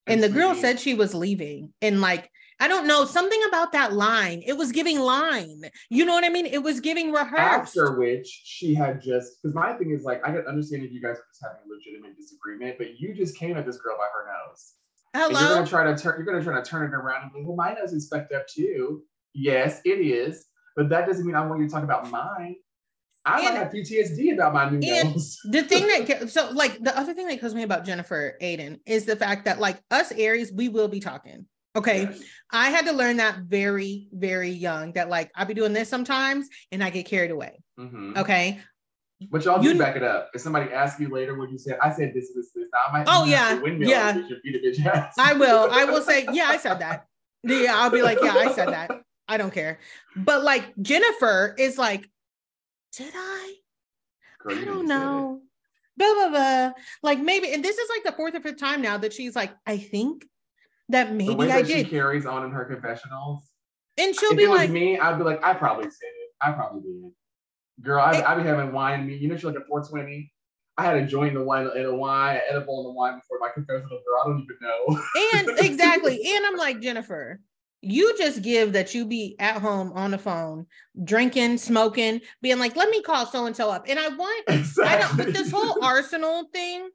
and 0.07 0.23
the 0.23 0.29
girl 0.29 0.55
said 0.55 0.79
she 0.79 0.93
was 0.93 1.13
leaving. 1.13 1.73
And 1.81 2.01
like 2.01 2.29
i 2.57 2.69
don't 2.69 2.87
know 2.87 3.03
something 3.03 3.41
about 3.49 3.73
that 3.73 3.91
line 3.91 4.41
it 4.47 4.55
was 4.57 4.71
giving 4.71 4.99
line. 4.99 5.61
You 5.89 6.05
know 6.05 6.13
what 6.13 6.23
i 6.23 6.29
mean? 6.29 6.45
It 6.45 6.63
was 6.63 6.79
giving 6.79 7.11
rehearsed. 7.11 7.77
After 7.77 7.97
which 7.97 8.27
she 8.27 8.73
had 8.73 9.01
just 9.01 9.41
because 9.41 9.53
my 9.53 9.73
thing 9.73 9.91
is 9.91 10.03
like 10.03 10.21
I 10.25 10.31
can 10.31 10.45
understand 10.47 10.83
if 10.83 10.91
you 10.91 11.01
guys 11.01 11.17
are 11.17 11.25
just 11.31 11.43
having 11.43 11.57
a 11.65 11.73
legitimate 11.73 12.15
disagreement, 12.17 12.77
but 12.77 12.99
you 12.99 13.13
just 13.13 13.37
came 13.37 13.57
at 13.57 13.65
this 13.65 13.77
girl 13.77 13.97
by 13.97 14.05
her 14.13 14.25
nose. 14.27 14.73
And 15.13 15.31
you're 15.31 15.55
gonna 15.55 15.67
try 15.67 15.83
to 15.83 15.97
turn 15.97 16.15
you're 16.17 16.25
gonna 16.25 16.43
try 16.43 16.55
to 16.55 16.69
turn 16.69 16.91
it 16.91 16.95
around 16.95 17.23
and 17.23 17.33
be, 17.33 17.41
well, 17.43 17.55
my 17.55 17.73
nose 17.73 17.93
is 17.93 18.07
fucked 18.07 18.33
up 18.33 18.47
too. 18.47 19.01
Yes, 19.33 19.81
it 19.85 19.99
is, 19.99 20.45
but 20.75 20.89
that 20.89 21.05
doesn't 21.07 21.25
mean 21.25 21.35
I 21.35 21.45
want 21.45 21.61
you 21.61 21.67
to 21.67 21.73
talk 21.73 21.83
about 21.83 22.09
mine. 22.09 22.55
I 23.25 23.41
And- 23.47 23.57
have 23.57 23.71
PTSD 23.71 24.33
about 24.33 24.53
my 24.53 24.69
new 24.69 24.79
nose. 25.03 25.39
the 25.49 25.63
thing 25.63 25.87
that 25.87 26.29
so 26.29 26.49
like 26.51 26.81
the 26.83 26.97
other 26.97 27.13
thing 27.13 27.27
that 27.27 27.39
kills 27.39 27.55
me 27.55 27.63
about 27.63 27.85
Jennifer 27.85 28.37
Aydin 28.41 28.79
is 28.85 29.05
the 29.05 29.15
fact 29.15 29.45
that 29.45 29.59
like 29.59 29.81
us 29.91 30.11
Aries, 30.11 30.51
we 30.53 30.69
will 30.69 30.87
be 30.87 30.99
talking. 30.99 31.45
Okay. 31.75 32.03
Yes. 32.03 32.21
I 32.51 32.69
had 32.69 32.85
to 32.85 32.93
learn 32.93 33.17
that 33.17 33.39
very, 33.39 34.07
very 34.13 34.49
young 34.49 34.93
that 34.93 35.09
like 35.09 35.31
I'll 35.35 35.45
be 35.45 35.53
doing 35.53 35.73
this 35.73 35.89
sometimes 35.89 36.47
and 36.71 36.83
I 36.83 36.89
get 36.89 37.05
carried 37.05 37.31
away. 37.31 37.59
Mhm. 37.79 38.17
Okay. 38.17 38.61
But 39.31 39.43
y'all 39.43 39.63
You- 39.63 39.73
do 39.73 39.79
back 39.79 39.95
it 39.95 40.03
up. 40.03 40.29
If 40.33 40.41
somebody 40.41 40.71
asks 40.71 40.99
you 40.99 41.09
later 41.09 41.37
what 41.37 41.49
you 41.51 41.57
said, 41.57 41.77
I 41.81 41.91
said 41.91 42.13
this, 42.13 42.31
this, 42.35 42.51
this. 42.53 42.65
I 42.73 42.91
might 42.91 43.07
Oh, 43.09 43.25
yeah, 43.25 43.59
yeah. 43.79 44.11
to 44.13 44.35
beat 44.43 44.61
your 44.61 44.73
bitch 44.73 44.85
ass. 44.85 45.15
I 45.17 45.33
will. 45.33 45.67
I 45.71 45.85
will 45.85 46.01
say, 46.01 46.27
yeah, 46.31 46.45
I 46.49 46.57
said 46.57 46.79
that. 46.79 47.05
Yeah, 47.43 47.73
I'll 47.77 47.89
be 47.89 48.01
like, 48.01 48.19
yeah, 48.21 48.33
I 48.35 48.51
said 48.53 48.69
that. 48.69 48.91
I 49.27 49.37
don't 49.37 49.53
care. 49.53 49.79
But 50.15 50.43
like 50.43 50.65
Jennifer 50.81 51.55
is 51.57 51.77
like, 51.77 52.07
did 52.97 53.13
I? 53.15 53.53
Girl, 54.41 54.57
I 54.57 54.65
don't 54.65 54.81
you 54.83 54.87
said 54.87 54.95
it. 54.95 54.99
know. 54.99 55.41
Blah 55.97 56.13
blah 56.13 56.29
blah. 56.29 56.71
Like 57.03 57.19
maybe, 57.19 57.53
and 57.53 57.63
this 57.63 57.77
is 57.77 57.89
like 57.89 58.03
the 58.03 58.11
fourth 58.11 58.35
or 58.35 58.41
fifth 58.41 58.57
time 58.59 58.81
now 58.81 58.97
that 58.97 59.13
she's 59.13 59.35
like, 59.35 59.51
I 59.65 59.77
think 59.77 60.25
that 60.89 61.07
The 61.09 61.13
maybe 61.15 61.35
way 61.35 61.51
I 61.51 61.61
that 61.61 61.67
she 61.71 61.83
carries 61.85 62.25
on 62.25 62.43
in 62.45 62.51
her 62.51 62.65
confessionals. 62.65 63.49
And 63.97 64.13
she'll 64.13 64.31
if 64.31 64.37
be 64.37 64.43
it 64.43 64.49
was 64.49 64.59
like, 64.59 64.69
me, 64.71 64.99
I'd 64.99 65.17
be 65.17 65.23
like, 65.23 65.43
I 65.43 65.53
probably 65.53 65.85
said 65.85 65.91
it. 65.91 66.31
I 66.41 66.51
probably 66.51 66.81
did. 66.81 67.11
Girl, 67.81 68.01
I 68.01 68.17
It- 68.17 68.25
I 68.25 68.35
be 68.35 68.43
having 68.43 68.71
wine 68.73 69.07
me. 69.07 69.15
You 69.15 69.29
know, 69.29 69.35
she's 69.35 69.45
like 69.45 69.55
at 69.55 69.67
420. 69.67 70.31
I 70.77 70.83
had 70.83 70.97
a 70.97 71.05
joint 71.05 71.29
in 71.29 71.35
the 71.39 71.43
wine 71.45 71.69
in 71.77 71.85
a 71.85 71.95
wine, 71.95 72.35
an 72.35 72.41
edible 72.49 72.79
in 72.81 72.87
the 72.87 72.91
wine 72.91 73.15
before 73.15 73.39
my 73.39 73.47
confessional. 73.53 73.89
Girl, 73.89 74.21
I 74.21 74.27
don't 74.27 74.41
even 74.43 74.57
know. 74.61 75.01
and 75.55 75.59
exactly. 75.65 76.19
And 76.35 76.45
I'm 76.45 76.57
like, 76.57 76.81
Jennifer, 76.81 77.39
you 77.85 78.17
just 78.17 78.41
give 78.41 78.73
that 78.73 78.93
you 78.93 79.05
be 79.05 79.35
at 79.39 79.61
home 79.61 79.91
on 79.93 80.11
the 80.11 80.17
phone, 80.17 80.65
drinking, 81.03 81.57
smoking, 81.57 82.21
being 82.41 82.59
like, 82.59 82.75
let 82.75 82.89
me 82.89 83.01
call 83.01 83.25
so 83.25 83.45
and 83.45 83.55
so 83.55 83.69
up. 83.69 83.85
And 83.87 83.99
I 83.99 84.09
want 84.09 84.43
I 84.47 84.51
don't 84.51 84.59
exactly. 84.59 85.25
but 85.25 85.33
this 85.33 85.51
whole 85.51 85.83
arsenal 85.83 86.49
thing. 86.51 86.89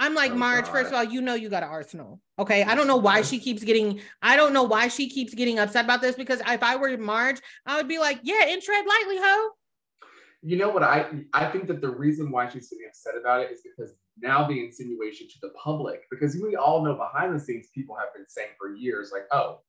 I'm 0.00 0.14
like, 0.14 0.32
Oh, 0.32 0.36
Marge, 0.36 0.66
first 0.66 0.88
of 0.88 0.94
all, 0.94 1.04
you 1.04 1.20
know 1.20 1.34
you 1.34 1.48
got 1.48 1.62
an 1.62 1.68
arsenal. 1.68 2.20
Okay. 2.38 2.64
I 2.64 2.74
don't 2.74 2.88
know 2.88 2.96
why 2.96 3.22
she 3.22 3.38
keeps 3.38 3.62
getting, 3.62 4.00
I 4.22 4.36
don't 4.36 4.52
know 4.52 4.64
why 4.64 4.88
she 4.88 5.08
keeps 5.08 5.34
getting 5.34 5.60
upset 5.60 5.84
about 5.84 6.02
this 6.02 6.16
because 6.16 6.40
if 6.40 6.62
I 6.64 6.74
were 6.76 6.98
Marge, 6.98 7.40
I 7.64 7.76
would 7.76 7.86
be 7.86 8.00
like, 8.00 8.18
yeah, 8.24 8.46
and 8.48 8.60
tread 8.60 8.84
lightly, 8.86 9.18
ho. 9.18 9.50
You 10.42 10.56
know 10.58 10.68
what? 10.68 10.82
I 10.82 11.06
I 11.32 11.46
think 11.46 11.68
that 11.68 11.80
the 11.80 11.88
reason 11.88 12.30
why 12.30 12.48
she's 12.48 12.68
getting 12.68 12.86
upset 12.88 13.14
about 13.18 13.40
it 13.40 13.50
is 13.50 13.60
because 13.62 13.94
now 14.18 14.46
the 14.46 14.62
insinuation 14.62 15.26
to 15.28 15.34
the 15.40 15.50
public, 15.50 16.02
because 16.10 16.36
we 16.36 16.54
all 16.54 16.84
know 16.84 16.94
behind 16.94 17.34
the 17.34 17.40
scenes 17.40 17.68
people 17.74 17.96
have 17.96 18.12
been 18.14 18.28
saying 18.28 18.50
for 18.58 18.74
years, 18.74 19.10
like, 19.10 19.24
oh, 19.32 19.60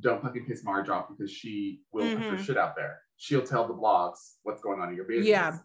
don't 0.00 0.22
fucking 0.22 0.46
piss 0.46 0.64
Marge 0.64 0.88
off 0.88 1.08
because 1.08 1.30
she 1.30 1.82
will 1.92 2.16
put 2.16 2.24
her 2.24 2.36
Mhm. 2.36 2.44
shit 2.44 2.56
out 2.56 2.76
there. 2.76 3.00
She'll 3.16 3.42
tell 3.46 3.66
the 3.66 3.74
blogs 3.74 4.36
what's 4.42 4.62
going 4.62 4.80
on 4.80 4.88
in 4.88 4.96
your 4.96 5.04
business. 5.04 5.26
Yeah. 5.26 5.58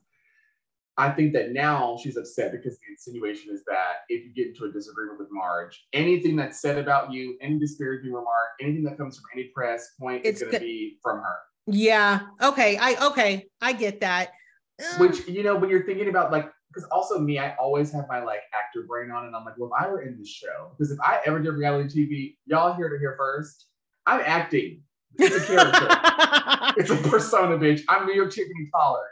I 0.98 1.10
think 1.12 1.34
that 1.34 1.52
now 1.52 1.98
she's 2.02 2.16
upset 2.16 2.53
because 2.53 2.78
the 2.80 2.86
insinuation 2.90 3.53
is 3.53 3.66
that 3.66 4.03
if 4.07 4.24
you 4.24 4.34
get 4.34 4.48
into 4.48 4.66
a 4.66 4.72
disagreement 4.72 5.20
with 5.20 5.28
Marge, 5.30 5.86
anything 5.91 6.38
that's 6.38 6.62
said 6.62 6.78
about 6.78 7.12
you, 7.12 7.38
any 7.41 7.60
disparaging 7.60 8.14
remark, 8.14 8.49
anything 8.62 8.84
that 8.84 8.98
comes 8.98 9.18
from 9.18 9.26
any 9.34 9.49
press 9.49 9.94
point 9.99 10.22
It's 10.26 10.41
is 10.41 10.48
going 10.48 10.53
to 10.53 10.66
be 10.66 10.98
from 11.03 11.20
her. 11.20 11.36
Yeah. 11.68 12.28
Okay. 12.41 12.78
I, 12.78 13.07
okay. 13.07 13.49
I 13.62 13.74
get 13.74 13.99
that. 14.02 14.32
Which 14.98 15.28
you 15.28 15.44
know, 15.44 15.56
when 15.56 15.70
you're 15.70 15.86
thinking 15.86 16.10
about 16.10 16.32
like, 16.32 16.49
because 16.74 16.88
also 16.91 17.20
me, 17.20 17.40
I 17.40 17.56
always 17.56 17.91
have 17.94 18.06
my 18.10 18.22
like 18.22 18.41
actor 18.53 18.84
brain 18.88 19.10
on, 19.12 19.26
and 19.26 19.36
I'm 19.36 19.45
like, 19.45 19.57
well, 19.57 19.72
if 19.74 19.82
I 19.82 19.88
were 19.90 20.02
in 20.02 20.18
this 20.18 20.30
show, 20.30 20.72
because 20.78 20.91
if 20.91 20.99
I 20.99 21.22
ever 21.26 21.40
did 21.40 21.52
reality 21.52 21.90
TV, 22.07 22.38
y'all 22.45 22.74
here 22.74 22.90
to 22.90 22.99
hear 22.99 23.16
first. 23.18 23.68
I'm 24.07 24.22
acting. 24.26 24.82
It's 25.18 25.36
a 25.36 25.45
character. 25.48 25.88
it's 26.82 26.90
a 26.90 27.10
persona, 27.10 27.57
bitch. 27.57 27.82
I'm 27.90 28.06
New 28.06 28.14
York 28.14 28.32
Tiffany 28.32 28.69
Pollard. 28.73 29.07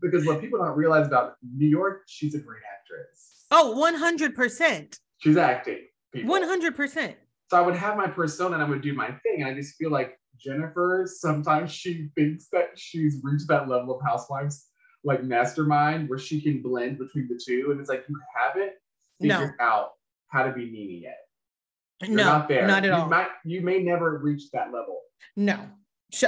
Because 0.00 0.24
what 0.26 0.40
people 0.40 0.58
don't 0.60 0.76
realize 0.76 1.06
about 1.06 1.34
New 1.56 1.66
York, 1.66 2.02
she's 2.06 2.34
a 2.34 2.38
great 2.38 2.62
actress. 2.78 3.46
oh, 3.50 3.74
100%. 3.76 4.98
She's 5.18 5.36
acting. 5.36 5.80
People. 6.14 6.34
100%. 6.36 7.14
So 7.50 7.56
I 7.56 7.60
would 7.60 7.74
have 7.74 7.96
my 7.96 8.06
persona 8.06 8.54
and 8.54 8.62
I 8.62 8.68
would 8.68 8.82
do 8.82 8.94
my 8.94 9.08
thing. 9.22 9.42
And 9.42 9.46
I 9.46 9.54
just 9.54 9.74
feel 9.76 9.90
like 9.90 10.16
Jennifer, 10.38 11.04
sometimes 11.12 11.72
she 11.72 12.08
thinks 12.14 12.46
that 12.52 12.68
she's 12.76 13.18
reached 13.24 13.48
that 13.48 13.68
level 13.68 13.96
of 13.98 14.02
housewives 14.06 14.66
like 15.04 15.24
mastermind 15.24 16.08
where 16.08 16.18
she 16.18 16.40
can 16.40 16.62
blend 16.62 16.98
between 16.98 17.26
the 17.28 17.40
two. 17.44 17.70
And 17.72 17.80
it's 17.80 17.88
like 17.88 18.04
you 18.08 18.16
haven't 18.36 18.72
No. 19.20 19.34
figured 19.38 19.54
out 19.60 19.90
how 20.28 20.44
to 20.44 20.52
be 20.52 20.70
Nene 20.70 21.02
yet. 21.02 21.18
You're 22.02 22.16
no, 22.16 22.24
not 22.24 22.48
there. 22.48 22.66
not 22.66 22.84
at 22.84 22.90
you 22.90 22.92
all. 22.92 23.08
Might, 23.08 23.28
you 23.44 23.60
may 23.60 23.82
never 23.82 24.18
reach 24.18 24.50
that 24.52 24.72
level. 24.72 25.00
No, 25.36 25.58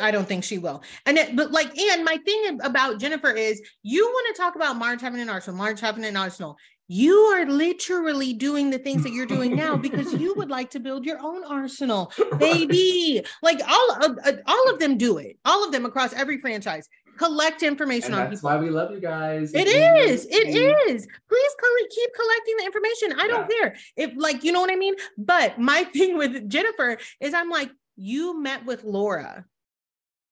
I 0.00 0.10
don't 0.10 0.26
think 0.26 0.44
she 0.44 0.58
will. 0.58 0.82
And 1.06 1.16
it, 1.16 1.36
but 1.36 1.52
like, 1.52 1.76
and 1.76 2.04
my 2.04 2.16
thing 2.18 2.60
about 2.62 2.98
Jennifer 2.98 3.30
is, 3.30 3.62
you 3.82 4.04
want 4.04 4.34
to 4.34 4.42
talk 4.42 4.56
about 4.56 4.76
Marge 4.76 5.00
having 5.00 5.20
an 5.20 5.28
arsenal, 5.28 5.58
Marge 5.58 5.80
having 5.80 6.04
an 6.04 6.16
arsenal. 6.16 6.56
You 6.92 7.14
are 7.14 7.46
literally 7.46 8.32
doing 8.32 8.70
the 8.70 8.78
things 8.78 9.04
that 9.04 9.12
you're 9.12 9.24
doing 9.24 9.54
now 9.54 9.76
because 9.76 10.12
you 10.14 10.34
would 10.34 10.50
like 10.50 10.70
to 10.70 10.80
build 10.80 11.06
your 11.06 11.20
own 11.20 11.44
arsenal, 11.44 12.12
baby. 12.38 13.22
Like 13.42 13.60
all 13.64 14.04
of 14.04 14.18
uh, 14.24 14.32
all 14.44 14.70
of 14.70 14.80
them 14.80 14.98
do 14.98 15.18
it. 15.18 15.38
All 15.44 15.64
of 15.64 15.70
them 15.70 15.86
across 15.86 16.12
every 16.12 16.40
franchise 16.40 16.88
collect 17.16 17.62
information 17.62 18.12
And 18.12 18.14
on 18.22 18.30
that's 18.30 18.40
people. 18.40 18.50
why 18.50 18.56
we 18.58 18.70
love 18.70 18.90
you 18.92 19.00
guys. 19.00 19.52
It 19.54 19.66
If 19.66 19.74
you 19.74 19.80
love 19.80 20.10
is. 20.10 20.26
It 20.30 20.48
is. 20.90 21.06
Please 21.28 21.50
keep 21.94 22.10
collecting 22.14 22.56
the 22.58 22.64
information. 22.64 23.12
I 23.18 23.26
don't 23.28 23.50
care 23.50 23.76
if, 23.96 24.12
like, 24.16 24.44
you 24.44 24.52
know 24.52 24.60
what 24.60 24.70
I 24.70 24.76
mean. 24.76 24.94
But 25.18 25.58
my 25.58 25.84
thing 25.92 26.16
with 26.16 26.48
Jennifer 26.48 26.98
is, 27.20 27.34
I'm 27.34 27.50
like, 27.50 27.70
you 27.96 28.40
met 28.40 28.64
with 28.64 28.84
Laura, 28.84 29.44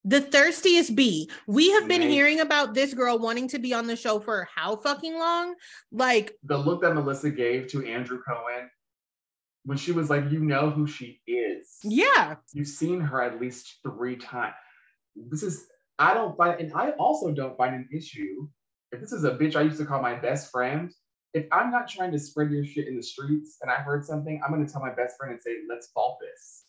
the 0.05 0.21
thirstiest 0.21 0.95
bee. 0.95 1.31
We 1.47 1.71
have 1.73 1.89
been 1.89 2.01
Right. 2.03 2.11
hearing 2.11 2.41
about 2.41 2.73
this 2.75 2.95
girl 2.95 3.19
wanting 3.19 3.49
to 3.49 3.59
be 3.59 3.75
on 3.75 3.87
the 3.87 3.97
show 3.97 4.21
for 4.21 4.49
how 4.55 4.77
fucking 4.77 5.19
long? 5.19 5.55
Like, 5.93 6.35
The 6.45 6.57
look 6.57 6.83
that 6.83 6.95
Melissa 6.95 7.31
gave 7.31 7.67
to 7.69 7.85
Andrew 7.85 8.21
Cohen 8.27 8.71
when 9.65 9.77
she 9.77 9.93
was 9.93 10.09
like, 10.09 10.31
you 10.31 10.41
know 10.41 10.71
who 10.71 10.87
she 10.87 11.21
is. 11.27 11.69
yeah, 11.83 12.37
You've 12.55 12.69
seen 12.69 13.01
her 13.01 13.21
at 13.21 13.41
least 13.41 13.81
three 13.83 14.17
times. 14.17 14.55
This 15.17 15.43
is, 15.43 15.67
I 15.99 16.15
don't 16.15 16.37
find, 16.37 16.61
and 16.61 16.73
I 16.75 16.91
also 16.93 17.33
don't 17.33 17.57
find 17.57 17.75
an 17.75 17.89
issue. 17.93 18.49
If 18.93 19.01
this 19.01 19.13
is 19.13 19.25
a 19.25 19.33
bitch 19.33 19.57
I 19.57 19.63
used 19.63 19.79
to 19.79 19.85
call 19.85 20.01
my 20.01 20.15
best 20.15 20.51
friend, 20.51 20.91
if 21.35 21.47
I'm 21.53 21.71
not 21.71 21.89
trying 21.89 22.13
to 22.13 22.19
spread 22.19 22.51
your 22.51 22.65
shit 22.65 22.89
in 22.89 22.97
the 22.97 23.03
streets 23.03 23.59
and 23.61 23.71
I 23.71 23.75
heard 23.77 24.05
something, 24.05 24.41
I'm 24.45 24.53
going 24.53 24.65
to 24.67 24.73
tell 24.73 24.81
my 24.81 24.95
best 24.95 25.17
friend 25.19 25.33
and 25.35 25.43
say, 25.43 25.57
let's 25.69 25.89
fault 25.89 26.19
this. 26.21 26.65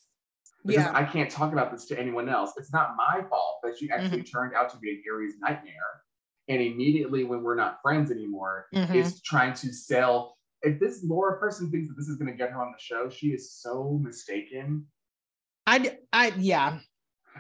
Because 0.66 0.84
yeah, 0.84 0.92
I 0.94 1.06
can't 1.06 1.32
talk 1.32 1.54
about 1.54 1.72
this 1.72 1.86
to 1.86 1.98
anyone 2.00 2.28
else. 2.28 2.52
It's 2.58 2.74
not 2.74 2.96
my 2.98 3.22
fault 3.30 3.60
that 3.64 3.78
she 3.80 3.90
actually 3.90 4.20
Mm-hmm. 4.24 4.38
turned 4.38 4.54
out 4.56 4.70
to 4.72 4.78
be 4.78 4.90
an 4.92 5.04
Aries 5.08 5.36
nightmare. 5.40 6.02
And 6.50 6.62
immediately, 6.62 7.24
when 7.24 7.44
we're 7.44 7.56
not 7.56 7.80
friends 7.82 8.12
anymore, 8.12 8.66
Mhm. 8.74 8.96
is 8.96 9.22
trying 9.22 9.54
to 9.54 9.72
sell. 9.72 10.36
If 10.62 10.80
this 10.80 11.02
Laura 11.06 11.40
person 11.40 11.72
thinks 11.72 11.88
that 11.88 11.94
this 11.96 12.10
is 12.10 12.18
going 12.18 12.30
to 12.30 12.36
get 12.38 12.52
her 12.52 12.62
on 12.62 12.74
the 12.74 12.80
show, 12.84 13.08
she 13.08 13.28
is 13.28 13.54
so 13.54 13.98
mistaken. 14.04 14.88
I, 15.68 15.98
I, 16.12 16.34
yeah, 16.38 16.80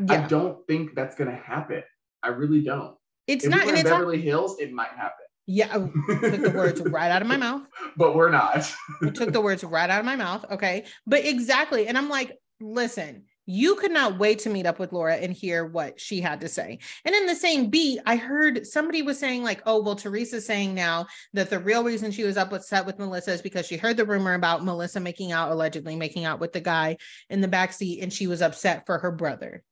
I 0.07 0.27
don't 0.27 0.65
think 0.67 0.95
that's 0.95 1.15
going 1.15 1.29
to 1.29 1.35
happen. 1.35 1.83
I 2.23 2.29
really 2.29 2.61
don't. 2.61 2.95
It's 3.27 3.45
if 3.45 3.51
not, 3.51 3.63
we 3.63 3.69
and 3.69 3.71
in 3.71 3.77
it's 3.77 3.89
not, 3.89 3.99
Beverly 3.99 4.21
Hills, 4.21 4.59
it 4.59 4.71
might 4.71 4.89
happen. 4.89 5.25
yeah. 5.45 5.69
Oh, 5.73 5.91
I 6.09 6.29
took 6.29 6.41
the 6.41 6.53
words 6.55 6.81
right 6.81 7.11
out 7.11 7.21
of 7.21 7.27
my 7.27 7.37
mouth. 7.45 7.63
but 7.97 8.15
we're 8.15 8.31
not. 8.31 8.71
I 9.01 9.09
took 9.09 9.31
the 9.31 9.41
words 9.41 9.63
right 9.63 9.89
out 9.89 9.99
of 9.99 10.05
my 10.05 10.15
mouth. 10.15 10.45
Okay. 10.51 10.85
But 11.05 11.25
exactly. 11.25 11.87
And 11.87 11.97
I'm 11.97 12.09
like, 12.09 12.37
listen, 12.59 13.25
you 13.51 13.75
could 13.75 13.91
not 13.91 14.19
wait 14.19 14.37
to 14.39 14.49
meet 14.49 14.67
up 14.67 14.77
with 14.77 14.93
Laura 14.93 15.15
and 15.15 15.33
hear 15.33 15.65
what 15.65 15.99
she 15.99 16.21
had 16.21 16.41
to 16.41 16.47
say. 16.47 16.77
And 17.03 17.15
in 17.15 17.25
the 17.25 17.33
same 17.33 17.71
beat, 17.71 17.99
I 18.05 18.15
heard 18.15 18.67
somebody 18.67 19.01
was 19.01 19.17
saying, 19.17 19.41
like, 19.41 19.63
oh, 19.65 19.81
well, 19.81 19.95
Teresa's 19.95 20.45
saying 20.45 20.75
now 20.75 21.07
that 21.33 21.49
the 21.49 21.57
real 21.57 21.83
reason 21.83 22.11
she 22.11 22.23
was 22.23 22.37
upset 22.37 22.85
with 22.85 22.99
Melissa 22.99 23.31
is 23.31 23.41
because 23.41 23.65
she 23.65 23.75
heard 23.75 23.97
the 23.97 24.05
rumor 24.05 24.35
about 24.35 24.63
Melissa 24.63 24.99
making 24.99 25.31
out, 25.31 25.51
allegedly 25.51 25.95
making 25.95 26.25
out 26.25 26.39
with 26.39 26.53
the 26.53 26.61
guy 26.61 26.97
in 27.31 27.41
the 27.41 27.47
backseat, 27.47 28.03
and 28.03 28.13
she 28.13 28.27
was 28.27 28.43
upset 28.43 28.85
for 28.85 28.99
her 28.99 29.11
brother. 29.11 29.63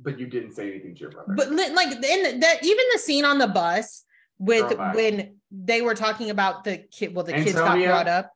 But 0.00 0.18
you 0.18 0.26
didn't 0.26 0.52
say 0.52 0.68
anything 0.70 0.94
to 0.94 1.00
your 1.00 1.10
brother. 1.10 1.34
But 1.34 1.50
like 1.50 1.92
in 1.92 2.40
that, 2.40 2.58
even 2.64 2.84
the 2.92 2.98
scene 2.98 3.24
on 3.24 3.38
the 3.38 3.48
bus 3.48 4.04
with 4.38 4.68
Girl, 4.76 4.92
when 4.94 5.36
they 5.50 5.80
were 5.80 5.94
talking 5.94 6.30
about 6.30 6.64
the 6.64 6.78
kid, 6.90 7.14
well, 7.14 7.24
the 7.24 7.32
kids 7.32 7.54
got 7.54 7.78
brought 7.82 8.08
up. 8.08 8.32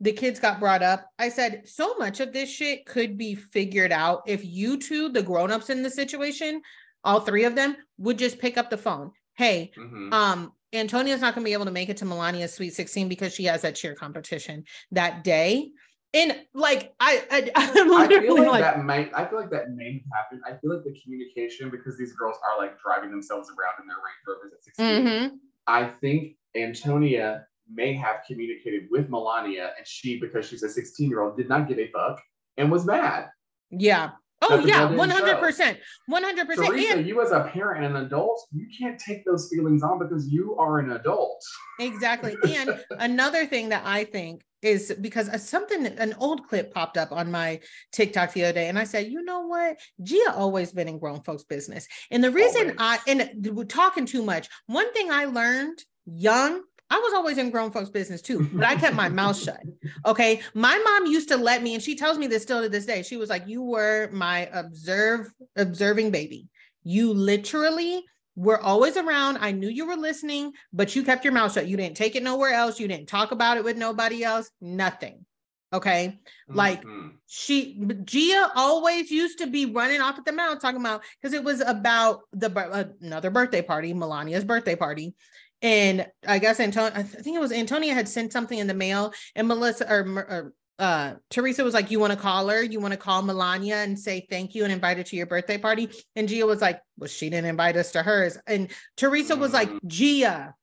The 0.00 0.12
kids 0.12 0.40
got 0.40 0.60
brought 0.60 0.82
up. 0.82 1.06
I 1.18 1.28
said, 1.30 1.68
so 1.68 1.94
much 1.96 2.20
of 2.20 2.32
this 2.32 2.50
shit 2.50 2.84
could 2.86 3.16
be 3.16 3.34
figured 3.34 3.92
out 3.92 4.22
if 4.26 4.44
you 4.44 4.78
two, 4.78 5.08
the 5.08 5.22
grown-ups 5.22 5.70
in 5.70 5.82
the 5.82 5.90
situation, 5.90 6.60
all 7.02 7.20
three 7.20 7.44
of 7.44 7.54
them, 7.54 7.76
would 7.98 8.18
just 8.18 8.38
pick 8.38 8.58
up 8.58 8.68
the 8.68 8.76
phone. 8.76 9.12
Hey, 9.34 9.72
Mhm. 9.76 10.12
um, 10.12 10.52
Antonia's 10.74 11.20
not 11.22 11.34
gonna 11.34 11.44
be 11.44 11.54
able 11.54 11.64
to 11.64 11.70
make 11.70 11.88
it 11.88 11.96
to 11.98 12.04
Milania's 12.04 12.52
Sweet 12.52 12.74
16 12.74 13.08
because 13.08 13.32
she 13.32 13.44
has 13.44 13.62
that 13.62 13.74
cheer 13.76 13.94
competition 13.94 14.64
that 14.92 15.24
day. 15.24 15.70
And 16.16 16.34
like 16.54 16.94
I, 16.98 17.22
I 17.30 17.50
I'm 17.76 17.92
I 17.92 18.08
feel 18.08 18.36
like, 18.36 18.46
like, 18.46 18.60
that 18.62 18.82
might. 18.84 19.10
I 19.14 19.26
feel 19.26 19.38
like 19.38 19.50
that 19.50 19.70
may 19.70 19.92
have 19.92 20.02
happened. 20.18 20.40
I 20.46 20.56
feel 20.58 20.74
like 20.74 20.84
the 20.84 20.98
communication 21.02 21.68
because 21.70 21.98
these 21.98 22.14
girls 22.14 22.36
are 22.42 22.58
like 22.58 22.80
driving 22.80 23.10
themselves 23.10 23.50
around 23.50 23.74
in 23.82 23.86
their 23.86 23.96
Range 23.96 24.24
Rovers 24.26 24.52
at 24.54 24.64
16. 24.64 25.06
Mhm. 25.06 25.38
I 25.66 25.90
think 26.00 26.36
Antonia 26.56 27.46
may 27.70 27.92
have 27.94 28.18
communicated 28.26 28.84
with 28.90 29.10
Milania, 29.10 29.70
and 29.76 29.86
she, 29.86 30.18
because 30.18 30.46
she's 30.48 30.62
a 30.62 30.68
16 30.68 31.08
year 31.10 31.20
old, 31.22 31.36
did 31.36 31.48
not 31.48 31.68
give 31.68 31.78
a 31.78 31.88
fuck 31.90 32.20
and 32.56 32.70
was 32.72 32.86
mad. 32.86 33.28
yeah. 33.70 34.10
Oh 34.42 34.56
That 34.58 34.62
the 34.64 34.68
yeah, 34.68 34.90
one 34.94 35.08
hundred 35.08 35.38
percent, 35.38 35.78
one 36.08 36.22
hundred 36.22 36.46
percent. 36.46 36.68
Teresa, 36.68 36.98
And 36.98 37.06
you 37.08 37.22
as 37.22 37.30
a 37.32 37.44
parent 37.54 37.86
and 37.86 37.96
an 37.96 38.04
adult, 38.04 38.38
you 38.52 38.66
can't 38.78 38.98
take 39.00 39.24
those 39.24 39.48
feelings 39.50 39.82
on 39.82 39.98
because 39.98 40.28
you 40.28 40.54
are 40.58 40.78
an 40.78 40.92
adult. 40.92 41.42
exactly. 41.80 42.36
And 42.46 42.78
another 42.98 43.46
thing 43.46 43.70
that 43.70 43.82
I 43.86 44.04
think 44.04 44.42
is 44.66 44.94
because 45.00 45.28
uh, 45.28 45.38
something 45.38 45.86
an 45.86 46.14
old 46.18 46.46
clip 46.48 46.74
popped 46.74 46.96
up 46.96 47.12
on 47.12 47.30
my 47.30 47.60
TikTok 47.92 48.32
the 48.32 48.44
other 48.44 48.52
day 48.52 48.68
and 48.68 48.78
I 48.78 48.84
said, 48.84 49.06
"You 49.06 49.22
know 49.22 49.40
what? 49.46 49.78
Gia 50.02 50.34
always 50.34 50.72
been 50.72 50.88
in 50.88 50.98
grown 50.98 51.22
folks 51.22 51.44
business." 51.44 51.86
And 52.10 52.22
the 52.22 52.30
reason 52.30 52.62
always. 52.62 52.76
I 52.78 52.98
and 53.06 53.56
we're 53.56 53.64
talking 53.64 54.06
too 54.06 54.22
much. 54.22 54.48
One 54.66 54.92
thing 54.92 55.10
I 55.10 55.26
learned 55.26 55.78
young 56.04 56.62
I 56.88 56.98
was 56.98 57.14
always 57.14 57.38
in 57.38 57.50
grown 57.50 57.72
folks' 57.72 57.90
business 57.90 58.22
too, 58.22 58.48
but 58.52 58.64
I 58.64 58.76
kept 58.76 58.94
my 58.94 59.08
mouth 59.08 59.36
shut. 59.36 59.60
Okay. 60.04 60.40
My 60.54 60.78
mom 60.78 61.10
used 61.10 61.28
to 61.30 61.36
let 61.36 61.62
me, 61.62 61.74
and 61.74 61.82
she 61.82 61.96
tells 61.96 62.16
me 62.16 62.28
this 62.28 62.42
still 62.42 62.62
to 62.62 62.68
this 62.68 62.86
day. 62.86 63.02
She 63.02 63.16
was 63.16 63.28
like, 63.28 63.46
You 63.46 63.62
were 63.62 64.08
my 64.12 64.48
observe 64.52 65.32
observing 65.56 66.12
baby. 66.12 66.48
You 66.84 67.12
literally 67.12 68.04
were 68.36 68.60
always 68.60 68.96
around. 68.96 69.38
I 69.38 69.50
knew 69.50 69.68
you 69.68 69.86
were 69.86 69.96
listening, 69.96 70.52
but 70.72 70.94
you 70.94 71.02
kept 71.02 71.24
your 71.24 71.32
mouth 71.32 71.52
shut. 71.52 71.66
You 71.66 71.76
didn't 71.76 71.96
take 71.96 72.14
it 72.14 72.22
nowhere 72.22 72.52
else. 72.52 72.78
You 72.78 72.86
didn't 72.86 73.08
talk 73.08 73.32
about 73.32 73.56
it 73.56 73.64
with 73.64 73.76
nobody 73.76 74.22
else. 74.22 74.50
Nothing. 74.60 75.24
Okay. 75.72 76.20
Mm-hmm. 76.48 76.56
Like 76.56 76.84
she, 77.26 77.82
Gia 78.04 78.50
always 78.54 79.10
used 79.10 79.38
to 79.38 79.46
be 79.46 79.66
running 79.66 80.00
off 80.00 80.18
at 80.18 80.24
the 80.24 80.32
mouth 80.32 80.60
talking 80.60 80.80
about 80.80 81.02
because 81.20 81.34
it 81.34 81.42
was 81.42 81.60
about 81.60 82.20
the 82.32 82.50
uh, 82.56 82.84
another 83.00 83.30
birthday 83.30 83.62
party, 83.62 83.92
Milania's 83.92 84.44
birthday 84.44 84.76
party. 84.76 85.14
And 85.62 86.06
I 86.26 86.38
guess 86.38 86.60
Antonio, 86.60 86.92
I 86.94 87.02
think 87.02 87.36
it 87.36 87.40
was 87.40 87.50
Antonia 87.50 87.94
had 87.94 88.08
sent 88.08 88.32
something 88.32 88.58
in 88.58 88.66
the 88.66 88.74
mail, 88.74 89.12
and 89.34 89.48
Melissa 89.48 89.90
or, 89.90 90.00
or 90.00 90.52
uh 90.78 91.14
Teresa 91.30 91.64
was 91.64 91.74
like, 91.74 91.90
You 91.90 92.00
want 92.00 92.12
to 92.12 92.18
call 92.18 92.48
her? 92.48 92.62
You 92.62 92.80
want 92.80 92.92
to 92.92 92.98
call 92.98 93.22
Milania 93.22 93.84
and 93.84 93.98
say 93.98 94.26
thank 94.30 94.54
you 94.54 94.64
and 94.64 94.72
invite 94.72 94.96
her 94.98 95.02
to 95.02 95.16
your 95.16 95.26
birthday 95.26 95.58
party? 95.58 95.90
And 96.14 96.28
Gia 96.28 96.46
was 96.46 96.60
like, 96.60 96.80
Well, 96.98 97.08
she 97.08 97.30
didn't 97.30 97.48
invite 97.48 97.76
us 97.76 97.92
to 97.92 98.02
hers. 98.02 98.38
And 98.46 98.70
Teresa 98.96 99.36
was 99.36 99.52
like, 99.52 99.70
mm. 99.70 99.86
Gia. 99.86 100.54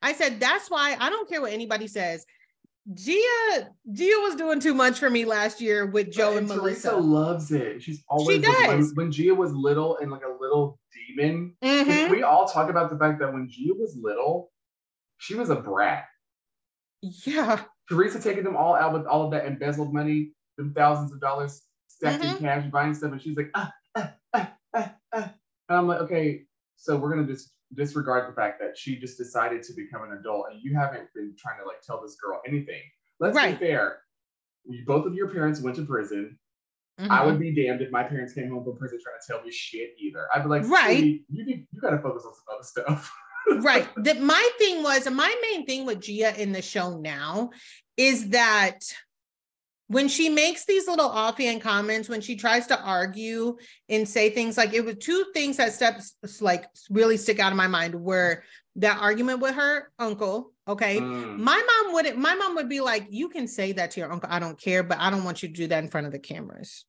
I 0.00 0.12
said, 0.12 0.40
That's 0.40 0.70
why 0.70 0.96
I 0.98 1.10
don't 1.10 1.28
care 1.28 1.40
what 1.40 1.52
anybody 1.52 1.86
says. 1.86 2.24
Gia 2.92 3.68
Gia 3.92 4.20
was 4.22 4.34
doing 4.34 4.58
too 4.58 4.74
much 4.74 4.98
for 4.98 5.08
me 5.08 5.24
last 5.24 5.60
year 5.60 5.86
with 5.86 6.10
Joe 6.10 6.30
and, 6.30 6.38
and 6.38 6.48
Melissa. 6.48 6.90
Teresa 6.90 6.96
loves 7.00 7.52
it. 7.52 7.82
She's 7.82 8.02
always 8.08 8.36
she 8.36 8.42
does. 8.42 8.68
When, 8.68 9.06
when 9.06 9.12
Gia 9.12 9.34
was 9.34 9.52
little 9.52 9.98
and 9.98 10.10
like 10.10 10.22
a 10.22 10.36
little 10.40 10.80
demon. 11.16 11.54
Mm-hmm. 11.62 12.10
We 12.10 12.22
all 12.22 12.46
talk 12.46 12.70
about 12.70 12.90
the 12.90 12.98
fact 12.98 13.20
that 13.20 13.32
when 13.32 13.48
Gia 13.48 13.74
was 13.74 13.96
little, 14.00 14.50
she 15.18 15.34
was 15.34 15.50
a 15.50 15.56
brat. 15.56 16.06
Yeah. 17.00 17.62
Teresa 17.88 18.20
taking 18.20 18.44
them 18.44 18.56
all 18.56 18.74
out 18.74 18.92
with 18.92 19.06
all 19.06 19.24
of 19.24 19.30
that 19.32 19.46
embezzled 19.46 19.92
money, 19.92 20.30
them 20.56 20.72
thousands 20.74 21.12
of 21.12 21.20
dollars 21.20 21.62
stacked 21.88 22.22
mm-hmm. 22.22 22.36
in 22.36 22.42
cash, 22.42 22.70
buying 22.70 22.94
stuff, 22.94 23.12
and 23.12 23.22
she's 23.22 23.36
like, 23.36 23.50
ah, 23.54 23.72
ah, 23.96 24.12
ah, 24.34 24.52
ah, 24.74 24.94
ah. 25.14 25.34
And 25.68 25.78
I'm 25.78 25.86
like, 25.86 26.00
okay, 26.00 26.42
so 26.76 26.96
we're 26.96 27.10
gonna 27.10 27.26
just 27.26 27.52
disregard 27.74 28.30
the 28.30 28.34
fact 28.34 28.60
that 28.60 28.76
she 28.76 28.96
just 28.96 29.16
decided 29.16 29.62
to 29.62 29.72
become 29.72 30.02
an 30.02 30.18
adult 30.18 30.46
and 30.50 30.60
you 30.62 30.74
haven't 30.76 31.08
been 31.14 31.34
trying 31.38 31.58
to 31.58 31.66
like 31.66 31.80
tell 31.82 32.02
this 32.02 32.16
girl 32.16 32.40
anything. 32.46 32.82
Let's 33.20 33.36
right. 33.36 33.58
be 33.58 33.66
fair. 33.66 33.98
Both 34.86 35.06
of 35.06 35.14
your 35.14 35.28
parents 35.28 35.60
went 35.60 35.76
to 35.76 35.84
prison. 35.84 36.38
Mm-hmm. 37.00 37.10
I 37.10 37.24
would 37.24 37.40
be 37.40 37.54
damned 37.54 37.80
if 37.80 37.90
my 37.90 38.02
parents 38.02 38.34
came 38.34 38.50
home 38.50 38.64
from 38.64 38.76
prison 38.76 38.98
trying 39.02 39.16
to 39.20 39.32
tell 39.32 39.44
me 39.44 39.50
shit 39.50 39.90
either. 39.98 40.26
I'd 40.34 40.42
be 40.42 40.48
like, 40.48 40.68
right, 40.68 41.02
you 41.02 41.20
you, 41.30 41.64
you 41.72 41.80
got 41.80 41.90
to 41.90 41.98
focus 41.98 42.24
on 42.26 42.34
some 42.34 42.44
other 42.54 42.64
stuff. 42.64 43.12
right. 43.50 43.88
That 43.96 44.20
my 44.20 44.48
thing 44.58 44.82
was, 44.82 45.06
and 45.06 45.16
my 45.16 45.34
main 45.42 45.66
thing 45.66 45.86
with 45.86 46.00
Gia 46.00 46.40
in 46.40 46.52
the 46.52 46.62
show 46.62 46.98
now 46.98 47.50
is 47.96 48.30
that 48.30 48.80
when 49.88 50.08
she 50.08 50.30
makes 50.30 50.64
these 50.64 50.88
little 50.88 51.08
offhand 51.08 51.60
comments, 51.60 52.08
when 52.08 52.22
she 52.22 52.34
tries 52.34 52.66
to 52.68 52.80
argue 52.80 53.58
and 53.90 54.08
say 54.08 54.30
things 54.30 54.56
like 54.56 54.72
it 54.72 54.84
was 54.84 54.96
two 54.96 55.26
things 55.34 55.58
that 55.58 55.74
steps 55.74 56.14
like 56.40 56.64
really 56.88 57.18
stick 57.18 57.38
out 57.38 57.52
of 57.52 57.58
my 57.58 57.66
mind 57.66 57.94
were 57.94 58.42
that 58.76 58.98
argument 58.98 59.40
with 59.40 59.54
her 59.54 59.92
uncle. 59.98 60.52
Okay. 60.66 60.98
Mm. 60.98 61.38
My 61.38 61.82
mom 61.84 61.94
would 61.94 62.16
my 62.16 62.34
mom 62.34 62.54
would 62.54 62.70
be 62.70 62.80
like, 62.80 63.06
you 63.10 63.28
can 63.28 63.46
say 63.46 63.72
that 63.72 63.90
to 63.92 64.00
your 64.00 64.10
uncle. 64.10 64.30
I 64.32 64.38
don't 64.38 64.58
care, 64.58 64.82
but 64.82 64.98
I 64.98 65.10
don't 65.10 65.24
want 65.24 65.42
you 65.42 65.48
to 65.50 65.54
do 65.54 65.66
that 65.66 65.84
in 65.84 65.90
front 65.90 66.06
of 66.06 66.12
the 66.12 66.18
cameras. 66.18 66.86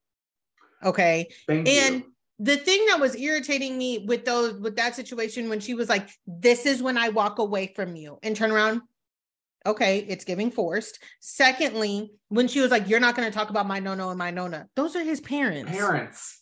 Okay. 0.84 1.28
Thank 1.48 1.68
and 1.68 1.96
you. 1.96 2.13
The 2.40 2.58
thing 2.58 2.86
that 2.88 3.00
was 3.00 3.16
irritating 3.16 3.78
me 3.78 4.06
with 4.08 4.26
those 4.26 4.60
with 4.60 4.76
that 4.78 4.96
situation 4.96 5.50
when 5.50 5.60
she 5.60 5.74
was 5.74 5.90
like, 5.90 6.10
This 6.26 6.66
is 6.66 6.82
when 6.82 6.98
I 6.98 7.10
walk 7.10 7.40
away 7.40 7.74
from 7.76 7.96
you 7.96 8.20
and 8.24 8.36
turn 8.36 8.52
around 8.52 8.82
okay, 9.66 10.00
it's 10.10 10.26
giving 10.26 10.52
forced. 10.52 11.00
Secondly, 11.22 12.12
when 12.30 12.48
she 12.48 12.60
was 12.60 12.72
like, 12.72 12.90
You're 12.90 13.00
not 13.00 13.16
going 13.16 13.30
to 13.30 13.34
talk 13.34 13.50
about 13.50 13.68
my 13.68 13.80
no 13.80 13.96
no 13.96 14.10
and 14.10 14.18
my 14.18 14.32
nona, 14.32 14.68
those 14.76 14.96
are 14.96 15.04
his 15.04 15.22
parents. 15.22 15.72
Parents. 15.72 16.40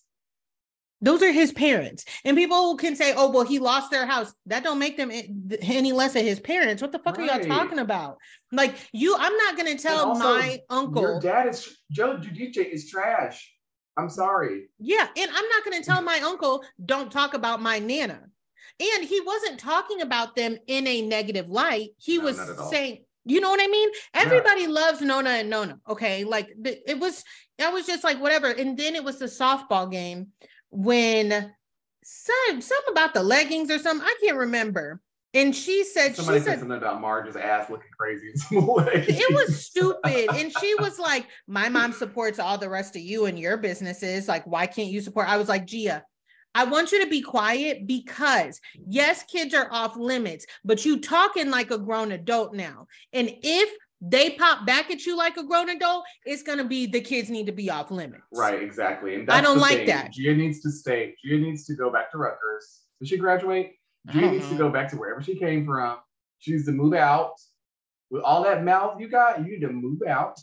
Those 1.03 1.23
are 1.23 1.31
his 1.31 1.51
parents. 1.51 2.05
And 2.23 2.37
people 2.37 2.77
can 2.77 2.95
say, 2.95 3.15
oh, 3.17 3.31
well, 3.31 3.43
he 3.43 3.57
lost 3.57 3.89
their 3.89 4.05
house. 4.05 4.31
That 4.45 4.63
don't 4.63 4.77
make 4.77 4.97
them 4.97 5.11
any 5.11 5.93
less 5.93 6.15
of 6.15 6.21
his 6.21 6.39
parents. 6.39 6.79
What 6.79 6.91
the 6.91 6.99
fuck 6.99 7.17
right. 7.17 7.27
are 7.27 7.47
y'all 7.47 7.57
talking 7.57 7.79
about? 7.79 8.17
Like 8.51 8.75
you, 8.93 9.15
I'm 9.17 9.35
not 9.35 9.57
gonna 9.57 9.79
tell 9.79 10.09
also, 10.09 10.23
my 10.23 10.59
uncle. 10.69 11.01
Your 11.01 11.19
dad 11.19 11.47
is 11.47 11.75
Joe 11.91 12.17
Giudice 12.17 12.57
is 12.57 12.87
trash. 12.87 13.50
I'm 13.97 14.09
sorry. 14.09 14.69
Yeah, 14.79 15.07
and 15.17 15.29
I'm 15.29 15.49
not 15.49 15.63
gonna 15.63 15.83
tell 15.83 16.01
my 16.01 16.19
uncle, 16.23 16.63
don't 16.83 17.11
talk 17.11 17.33
about 17.33 17.61
my 17.61 17.79
nana. 17.79 18.21
And 18.79 19.03
he 19.03 19.21
wasn't 19.21 19.59
talking 19.59 20.01
about 20.01 20.35
them 20.35 20.57
in 20.67 20.87
a 20.87 21.01
negative 21.01 21.49
light. 21.49 21.89
He 21.97 22.17
no, 22.17 22.25
was 22.25 22.69
saying, 22.69 23.03
you 23.25 23.39
know 23.39 23.49
what 23.49 23.61
I 23.61 23.67
mean? 23.67 23.89
Everybody 24.13 24.61
yeah. 24.61 24.69
loves 24.69 25.01
Nona 25.01 25.29
and 25.29 25.49
Nona. 25.49 25.79
Okay. 25.87 26.23
Like 26.23 26.49
it 26.65 26.99
was, 26.99 27.23
I 27.61 27.69
was 27.69 27.85
just 27.85 28.03
like, 28.03 28.19
whatever. 28.19 28.47
And 28.49 28.75
then 28.77 28.95
it 28.95 29.03
was 29.03 29.19
the 29.19 29.25
softball 29.25 29.91
game 29.91 30.29
when 30.71 31.53
some 32.03 32.61
some 32.61 32.81
about 32.89 33.13
the 33.13 33.21
leggings 33.21 33.69
or 33.69 33.77
something. 33.77 34.05
I 34.05 34.15
can't 34.23 34.37
remember. 34.37 34.99
And 35.33 35.55
she 35.55 35.85
said 35.85 36.15
somebody 36.15 36.39
she 36.39 36.43
said, 36.43 36.51
said 36.51 36.59
something 36.59 36.77
about 36.77 36.99
Marge's 36.99 37.37
ass 37.37 37.69
looking 37.69 37.89
crazy. 37.97 38.33
it 38.51 39.33
was 39.33 39.65
stupid. 39.65 40.29
And 40.35 40.51
she 40.59 40.75
was 40.75 40.99
like, 40.99 41.27
My 41.47 41.69
mom 41.69 41.93
supports 41.93 42.37
all 42.37 42.57
the 42.57 42.69
rest 42.69 42.95
of 42.95 43.01
you 43.01 43.25
and 43.25 43.39
your 43.39 43.57
businesses. 43.57 44.27
Like, 44.27 44.45
why 44.45 44.67
can't 44.67 44.89
you 44.89 44.99
support? 44.99 45.29
I 45.29 45.37
was 45.37 45.47
like, 45.47 45.65
Gia, 45.65 46.03
I 46.53 46.65
want 46.65 46.91
you 46.91 47.03
to 47.03 47.09
be 47.09 47.21
quiet 47.21 47.87
because 47.87 48.59
yes, 48.85 49.23
kids 49.23 49.53
are 49.53 49.69
off 49.71 49.95
limits, 49.95 50.45
but 50.65 50.83
you 50.83 50.99
talking 50.99 51.49
like 51.49 51.71
a 51.71 51.77
grown 51.77 52.11
adult 52.11 52.53
now. 52.53 52.87
And 53.13 53.31
if 53.41 53.69
they 54.01 54.31
pop 54.31 54.65
back 54.65 54.91
at 54.91 55.05
you 55.05 55.15
like 55.15 55.37
a 55.37 55.43
grown 55.43 55.69
adult, 55.69 56.03
it's 56.25 56.43
gonna 56.43 56.65
be 56.65 56.87
the 56.87 57.01
kids 57.01 57.29
need 57.29 57.45
to 57.45 57.51
be 57.53 57.69
off 57.69 57.89
limits. 57.89 58.23
Right, 58.33 58.61
exactly. 58.61 59.15
And 59.15 59.29
I 59.29 59.39
don't 59.39 59.59
like 59.59 59.77
thing. 59.77 59.87
that. 59.87 60.11
Gia 60.11 60.35
needs 60.35 60.59
to 60.61 60.71
stay. 60.71 61.15
Gia 61.23 61.37
needs 61.37 61.65
to 61.67 61.75
go 61.75 61.89
back 61.89 62.11
to 62.11 62.17
Rutgers. 62.17 62.81
Did 62.99 63.07
she 63.07 63.17
graduate? 63.17 63.75
Gia 64.09 64.31
needs 64.31 64.49
to 64.49 64.55
go 64.55 64.69
back 64.69 64.89
to 64.89 64.95
wherever 64.97 65.21
she 65.21 65.35
came 65.35 65.65
from. 65.65 65.97
She 66.39 66.51
needs 66.51 66.65
to 66.65 66.71
move 66.71 66.93
out. 66.93 67.33
With 68.09 68.23
all 68.23 68.43
that 68.43 68.63
mouth 68.63 68.99
you 68.99 69.09
got, 69.09 69.39
you 69.39 69.51
need 69.51 69.61
to 69.61 69.69
move 69.69 70.01
out. 70.07 70.39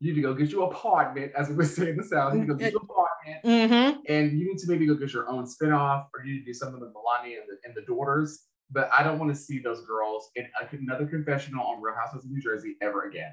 You 0.00 0.12
need 0.12 0.16
to 0.16 0.22
go 0.22 0.34
get 0.34 0.50
you 0.50 0.64
an 0.64 0.70
apartment, 0.70 1.32
as 1.36 1.48
we 1.48 1.56
would 1.56 1.66
say 1.66 1.90
in 1.90 1.96
the 1.96 2.04
South. 2.04 2.32
You 2.32 2.40
need 2.40 2.46
to 2.46 2.54
go 2.54 2.58
get 2.58 2.72
you 2.72 2.78
an 2.78 2.86
apartment. 2.88 3.44
Mm-hmm. 3.44 4.00
And 4.08 4.38
you 4.38 4.46
need 4.46 4.58
to 4.58 4.68
maybe 4.68 4.86
go 4.86 4.94
get 4.94 5.12
your 5.12 5.28
own 5.28 5.44
spinoff, 5.44 6.06
or 6.14 6.24
you 6.24 6.34
need 6.34 6.40
to 6.40 6.46
do 6.46 6.54
something 6.54 6.80
with 6.80 6.90
Milania 6.90 7.40
and 7.40 7.48
the, 7.48 7.58
and 7.64 7.74
the 7.74 7.82
daughters. 7.82 8.44
But 8.70 8.90
I 8.96 9.02
don't 9.02 9.18
want 9.18 9.34
to 9.34 9.38
see 9.38 9.58
those 9.58 9.84
girls 9.84 10.30
in 10.36 10.46
another 10.72 11.06
confessional 11.06 11.66
on 11.66 11.82
Real 11.82 11.94
Housewives 11.94 12.24
of 12.24 12.30
New 12.30 12.40
Jersey 12.40 12.76
ever 12.80 13.08
again. 13.08 13.32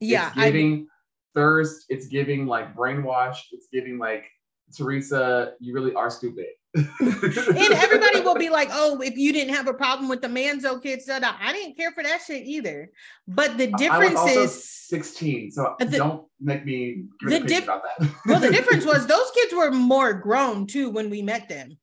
Yeah. 0.00 0.28
It's 0.28 0.36
giving 0.36 0.86
I... 0.88 1.38
thirst. 1.38 1.86
It's 1.88 2.06
giving 2.06 2.46
like 2.46 2.74
brainwashed. 2.74 3.46
It's 3.52 3.68
giving 3.72 3.98
like 3.98 4.30
Teresa, 4.76 5.54
you 5.60 5.74
really 5.74 5.94
are 5.94 6.10
stupid. 6.10 6.46
And 6.74 7.72
everybody 7.72 8.20
will 8.20 8.34
be 8.34 8.50
like, 8.50 8.68
"Oh, 8.72 9.00
if 9.00 9.16
you 9.16 9.32
didn't 9.32 9.54
have 9.54 9.68
a 9.68 9.74
problem 9.74 10.08
with 10.08 10.22
the 10.22 10.28
Manzo 10.28 10.82
kids, 10.82 11.04
da, 11.04 11.20
da. 11.20 11.34
I 11.40 11.52
didn't 11.52 11.76
care 11.76 11.92
for 11.92 12.02
that 12.02 12.22
shit 12.26 12.44
either." 12.44 12.90
But 13.28 13.58
the 13.58 13.68
difference 13.68 14.20
is 14.26 14.68
16, 14.88 15.52
so 15.52 15.76
the, 15.78 15.86
don't 15.86 16.26
make 16.40 16.64
me 16.64 17.04
the 17.20 17.38
that. 17.38 18.10
well, 18.26 18.40
the 18.40 18.50
difference 18.50 18.84
was 18.86 19.06
those 19.06 19.30
kids 19.34 19.54
were 19.54 19.70
more 19.70 20.14
grown 20.14 20.66
too 20.66 20.90
when 20.90 21.10
we 21.10 21.22
met 21.22 21.48
them. 21.48 21.78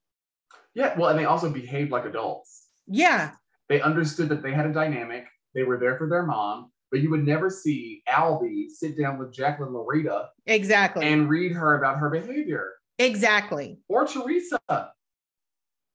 Yeah, 0.73 0.97
well, 0.97 1.09
and 1.09 1.19
they 1.19 1.25
also 1.25 1.49
behaved 1.49 1.91
like 1.91 2.05
adults. 2.05 2.67
Yeah, 2.85 3.31
they 3.69 3.79
understood 3.79 4.27
that 4.29 4.43
they 4.43 4.51
had 4.51 4.65
a 4.65 4.73
dynamic. 4.73 5.25
They 5.55 5.63
were 5.63 5.77
there 5.77 5.97
for 5.97 6.09
their 6.09 6.23
mom, 6.23 6.69
but 6.91 6.99
you 6.99 7.09
would 7.11 7.25
never 7.25 7.49
see 7.49 8.03
Albie 8.09 8.69
sit 8.69 8.99
down 8.99 9.17
with 9.17 9.33
Jacqueline 9.33 9.71
Laurita 9.71 10.27
exactly 10.45 11.05
and 11.05 11.29
read 11.29 11.53
her 11.53 11.77
about 11.77 11.97
her 11.97 12.09
behavior. 12.09 12.73
Exactly. 13.05 13.79
Or 13.87 14.07
Teresa. 14.07 14.59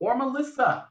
Or 0.01 0.17
Melissa. 0.17 0.89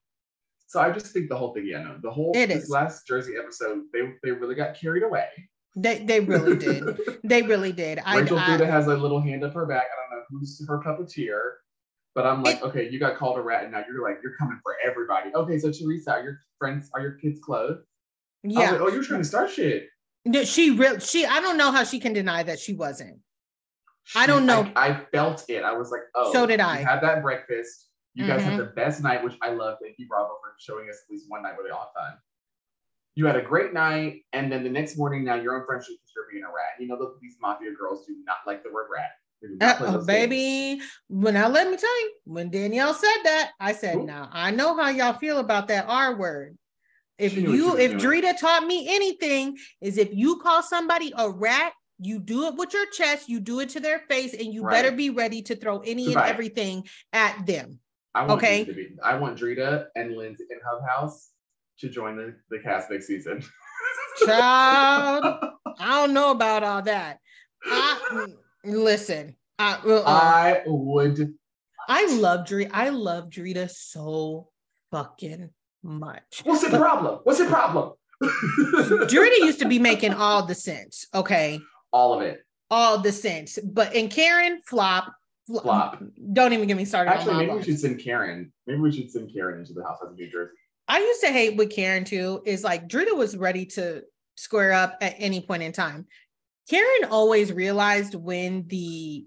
So 0.67 0.79
I 0.79 0.91
just 0.91 1.07
think 1.07 1.29
the 1.29 1.37
whole 1.37 1.53
thing, 1.53 1.67
yeah, 1.67 1.83
no, 1.83 1.97
the 2.01 2.11
whole 2.11 2.31
it 2.35 2.47
this 2.47 2.63
is. 2.63 2.69
last 2.69 3.07
Jersey 3.07 3.33
episode, 3.41 3.83
they 3.93 4.01
they 4.23 4.31
really 4.31 4.55
got 4.55 4.75
carried 4.75 5.03
away. 5.03 5.27
They 5.75 6.03
they 6.03 6.19
really 6.19 6.57
did. 6.57 6.97
they 7.23 7.43
really 7.43 7.71
did. 7.71 7.99
Rachel 8.13 8.39
I, 8.39 8.47
Fuda 8.47 8.65
has 8.65 8.87
a 8.87 8.97
little 8.97 9.21
hand 9.21 9.43
up 9.43 9.53
her 9.53 9.65
back. 9.65 9.83
I 9.83 10.15
don't 10.15 10.19
know 10.19 10.25
who's 10.29 10.65
her 10.67 10.81
puppeteer, 10.81 11.39
but 12.15 12.25
I'm 12.25 12.41
like, 12.41 12.57
it, 12.57 12.63
okay, 12.63 12.89
you 12.89 12.99
got 12.99 13.15
called 13.15 13.37
a 13.37 13.41
rat, 13.41 13.63
and 13.63 13.71
now 13.73 13.83
you're 13.87 14.01
like, 14.01 14.17
you're 14.23 14.35
coming 14.37 14.59
for 14.63 14.75
everybody. 14.83 15.31
Okay, 15.35 15.59
so 15.59 15.71
Teresa, 15.71 16.13
are 16.13 16.23
your 16.23 16.39
friends, 16.57 16.89
are 16.93 17.01
your 17.01 17.13
kids 17.13 17.39
clothed? 17.39 17.83
Yeah. 18.43 18.71
Like, 18.71 18.81
oh, 18.81 18.87
you're 18.89 19.03
trying 19.03 19.21
to 19.21 19.27
start 19.27 19.51
shit. 19.51 19.87
No, 20.25 20.43
she 20.43 20.71
real 20.71 20.97
she. 20.97 21.25
I 21.25 21.39
don't 21.39 21.57
know 21.57 21.71
how 21.71 21.83
she 21.83 21.99
can 21.99 22.13
deny 22.13 22.41
that 22.41 22.59
she 22.59 22.73
wasn't. 22.73 23.19
I 24.13 24.27
don't 24.27 24.45
know. 24.45 24.71
I, 24.75 24.89
I, 24.89 25.05
felt 25.11 25.45
it. 25.49 25.63
I 25.63 25.73
was 25.73 25.89
like, 25.91 26.01
oh, 26.13 26.31
so 26.31 26.45
did 26.45 26.59
I. 26.59 26.77
had 26.77 27.01
that 27.01 27.23
breakfast. 27.23 27.89
You 28.13 28.23
mm-hmm. 28.23 28.31
guys 28.31 28.43
had 28.43 28.53
mm-hmm. 28.53 28.59
the 28.59 28.65
best 28.75 29.01
night, 29.01 29.23
which 29.23 29.35
I 29.41 29.51
love. 29.51 29.77
Thank 29.81 29.95
you, 29.97 30.07
Bravo, 30.07 30.29
for 30.41 30.53
showing 30.59 30.89
us 30.89 30.97
at 31.07 31.11
least 31.11 31.25
one 31.27 31.43
night 31.43 31.55
where 31.57 31.65
they 31.65 31.71
all 31.71 31.91
had 31.95 32.01
fun. 32.01 32.17
you 33.15 33.25
had 33.25 33.35
a 33.35 33.41
great 33.41 33.73
night, 33.73 34.21
and 34.33 34.51
then 34.51 34.63
the 34.63 34.69
next 34.69 34.97
morning 34.97 35.23
now 35.23 35.35
you're 35.35 35.59
on 35.59 35.65
friendship 35.65 35.95
because 35.95 36.11
you're 36.15 36.25
being 36.31 36.43
a 36.43 36.47
rat. 36.47 36.79
You 36.79 36.87
know 36.87 36.97
that 36.97 37.15
these 37.21 37.35
mafia 37.41 37.71
girls 37.73 38.05
do 38.05 38.15
not 38.25 38.37
like 38.45 38.63
the 38.63 38.71
word 38.71 38.87
rat. 38.93 39.11
They 39.41 39.49
do 39.49 39.57
not 39.59 39.77
play 39.77 39.87
Uh, 39.87 39.97
baby, 39.99 40.81
when 41.07 41.35
I 41.35 41.47
let 41.47 41.69
me 41.69 41.77
tell 41.77 42.01
you, 42.01 42.13
when 42.25 42.49
Danielle 42.49 42.93
said 42.93 43.17
that, 43.23 43.51
I 43.59 43.73
said, 43.73 43.97
Ooh. 43.97 44.05
now 44.05 44.29
I 44.31 44.51
know 44.51 44.77
how 44.77 44.89
y'all 44.89 45.13
feel 45.13 45.39
about 45.39 45.67
that 45.69 45.85
R 45.87 46.15
word. 46.15 46.57
If 47.17 47.33
She 47.33 47.43
knew 47.43 47.67
what 47.67 47.77
she 47.77 47.83
you, 47.83 47.95
if 47.95 47.99
doing. 47.99 48.23
Drita 48.23 48.39
taught 48.39 48.65
me 48.65 48.93
anything, 48.93 49.57
is 49.81 49.97
if 49.97 50.13
you 50.13 50.39
call 50.39 50.61
somebody 50.61 51.13
a 51.17 51.29
rat, 51.29 51.73
you 51.99 52.19
do 52.19 52.47
it 52.47 52.55
with 52.55 52.73
your 52.73 52.85
chest, 52.91 53.29
you 53.29 53.39
do 53.39 53.59
it 53.59 53.69
to 53.69 53.79
their 53.79 53.99
face, 53.99 54.33
and 54.33 54.53
you 54.53 54.63
better 54.63 54.91
be 54.91 55.09
ready 55.09 55.41
to 55.43 55.55
throw 55.55 55.79
any 55.79 56.07
and 56.07 56.17
everything 56.17 56.87
at 57.13 57.45
them. 57.45 57.79
I 58.13 58.25
want 58.25 58.31
Okay. 58.43 58.63
Be. 58.63 58.89
I 59.03 59.15
want 59.15 59.39
Drita 59.39 59.87
and 59.95 60.15
Lindsay 60.15 60.45
in 60.49 60.59
Hub 60.65 60.87
House 60.87 61.31
to 61.79 61.89
join 61.89 62.15
the, 62.15 62.35
the 62.49 62.59
cast 62.59 62.89
next 62.89 63.07
season. 63.07 63.43
Child, 64.25 65.37
I 65.77 66.01
don't 66.01 66.13
know 66.13 66.31
about 66.31 66.63
all 66.63 66.81
that. 66.83 67.19
I 67.65 68.27
listen. 68.63 69.35
I, 69.59 69.79
uh-uh. 69.85 70.03
I 70.05 70.61
would. 70.65 71.33
I 71.87 72.07
love 72.15 72.45
Drita. 72.45 72.69
I 72.73 72.89
love 72.89 73.29
Drita 73.29 73.69
so 73.69 74.49
fucking 74.91 75.49
much. 75.83 76.41
What's 76.43 76.63
the 76.69 76.77
problem? 76.77 77.19
What's 77.23 77.39
the 77.39 77.45
problem? 77.45 77.93
Drita 78.23 79.37
used 79.39 79.59
to 79.59 79.67
be 79.67 79.79
making 79.79 80.13
all 80.13 80.45
the 80.45 80.55
sense. 80.55 81.05
Okay. 81.13 81.59
All 81.95 82.13
of 82.13 82.21
it. 82.23 82.45
All 82.69 82.97
the 82.97 83.11
sense. 83.13 83.57
But 83.63 83.95
in 83.95 84.09
Karen, 84.09 84.59
flop. 84.65 85.13
fl- 85.47 85.59
Flop. 85.59 86.03
Don't 86.33 86.51
even 86.51 86.67
get 86.67 86.75
me 86.75 86.83
started 86.83 87.11
Actually, 87.11 87.45
maybe 87.45 87.53
we 87.57 87.63
should 87.63 87.79
send 87.79 87.99
Karen. 88.03 88.51
Maybe 88.67 88.79
we 88.81 88.91
should 88.91 89.09
send 89.09 89.31
Karen 89.33 89.59
into 89.61 89.71
the 89.71 89.81
House 89.83 89.99
of 90.01 90.13
New 90.13 90.29
Jersey. 90.29 90.51
I 90.89 90.99
used 90.99 91.21
to 91.21 91.27
hate 91.31 91.55
with 91.55 91.69
Karen 91.71 92.03
too, 92.03 92.41
is 92.45 92.65
like 92.65 92.89
Drita 92.89 93.15
was 93.15 93.37
ready 93.37 93.65
to 93.67 94.01
square 94.35 94.73
up 94.73 94.97
at 94.99 95.15
any 95.19 95.39
point 95.39 95.63
in 95.63 95.71
time. 95.71 96.05
Karen 96.69 97.09
always 97.09 97.53
realized 97.53 98.13
when 98.13 98.67
the 98.67 99.25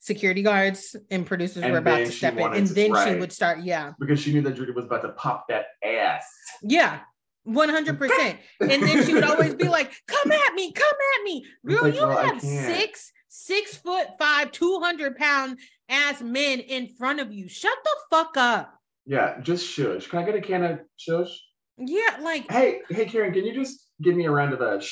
security 0.00 0.42
guards 0.42 0.96
and 1.10 1.24
producers 1.24 1.62
And 1.62 1.70
were 1.72 1.78
about 1.78 1.98
to 1.98 2.10
step 2.10 2.36
in, 2.36 2.52
and 2.52 2.66
to- 2.66 2.74
then 2.74 2.92
she 3.06 3.14
would 3.20 3.32
start, 3.32 3.60
yeah, 3.62 3.92
because 4.00 4.18
she 4.18 4.32
knew 4.32 4.42
that 4.42 4.56
Drita 4.56 4.74
was 4.74 4.86
about 4.86 5.02
to 5.02 5.10
pop 5.10 5.46
that 5.50 5.66
ass. 5.84 6.24
yeah, 6.62 7.00
100%. 7.48 8.36
And 8.60 8.82
then 8.82 9.04
she 9.06 9.14
would 9.14 9.24
always 9.24 9.54
be 9.54 9.68
like, 9.68 9.92
come 10.06 10.30
at 10.32 10.54
me, 10.54 10.72
come 10.72 10.84
at 11.18 11.24
me. 11.24 11.44
Girl, 11.66 11.82
like, 11.82 11.94
you 11.94 12.04
I 12.04 12.24
have 12.26 12.40
six, 12.40 13.12
six 13.28 13.76
foot 13.76 14.08
five, 14.18 14.52
200 14.52 15.16
pound 15.16 15.58
ass 15.88 16.20
men 16.20 16.60
in 16.60 16.88
front 16.98 17.20
of 17.20 17.32
you. 17.32 17.48
Shut 17.48 17.76
the 17.84 17.90
fuck 18.10 18.36
up. 18.36 18.74
yeah, 19.06 19.40
just 19.40 19.66
shush. 19.66 20.06
Can 20.08 20.18
I 20.20 20.24
get 20.24 20.34
a 20.34 20.40
can 20.40 20.62
of 20.64 20.80
shush? 20.96 21.30
Yeah, 21.78 22.18
like 22.20 22.50
Hey, 22.50 22.80
hey, 22.90 23.04
Karen, 23.06 23.32
can 23.32 23.44
you 23.46 23.54
just 23.54 23.86
give 24.02 24.14
me 24.16 24.24
a 24.26 24.30
round 24.30 24.52
of 24.52 24.58
that? 24.58 24.84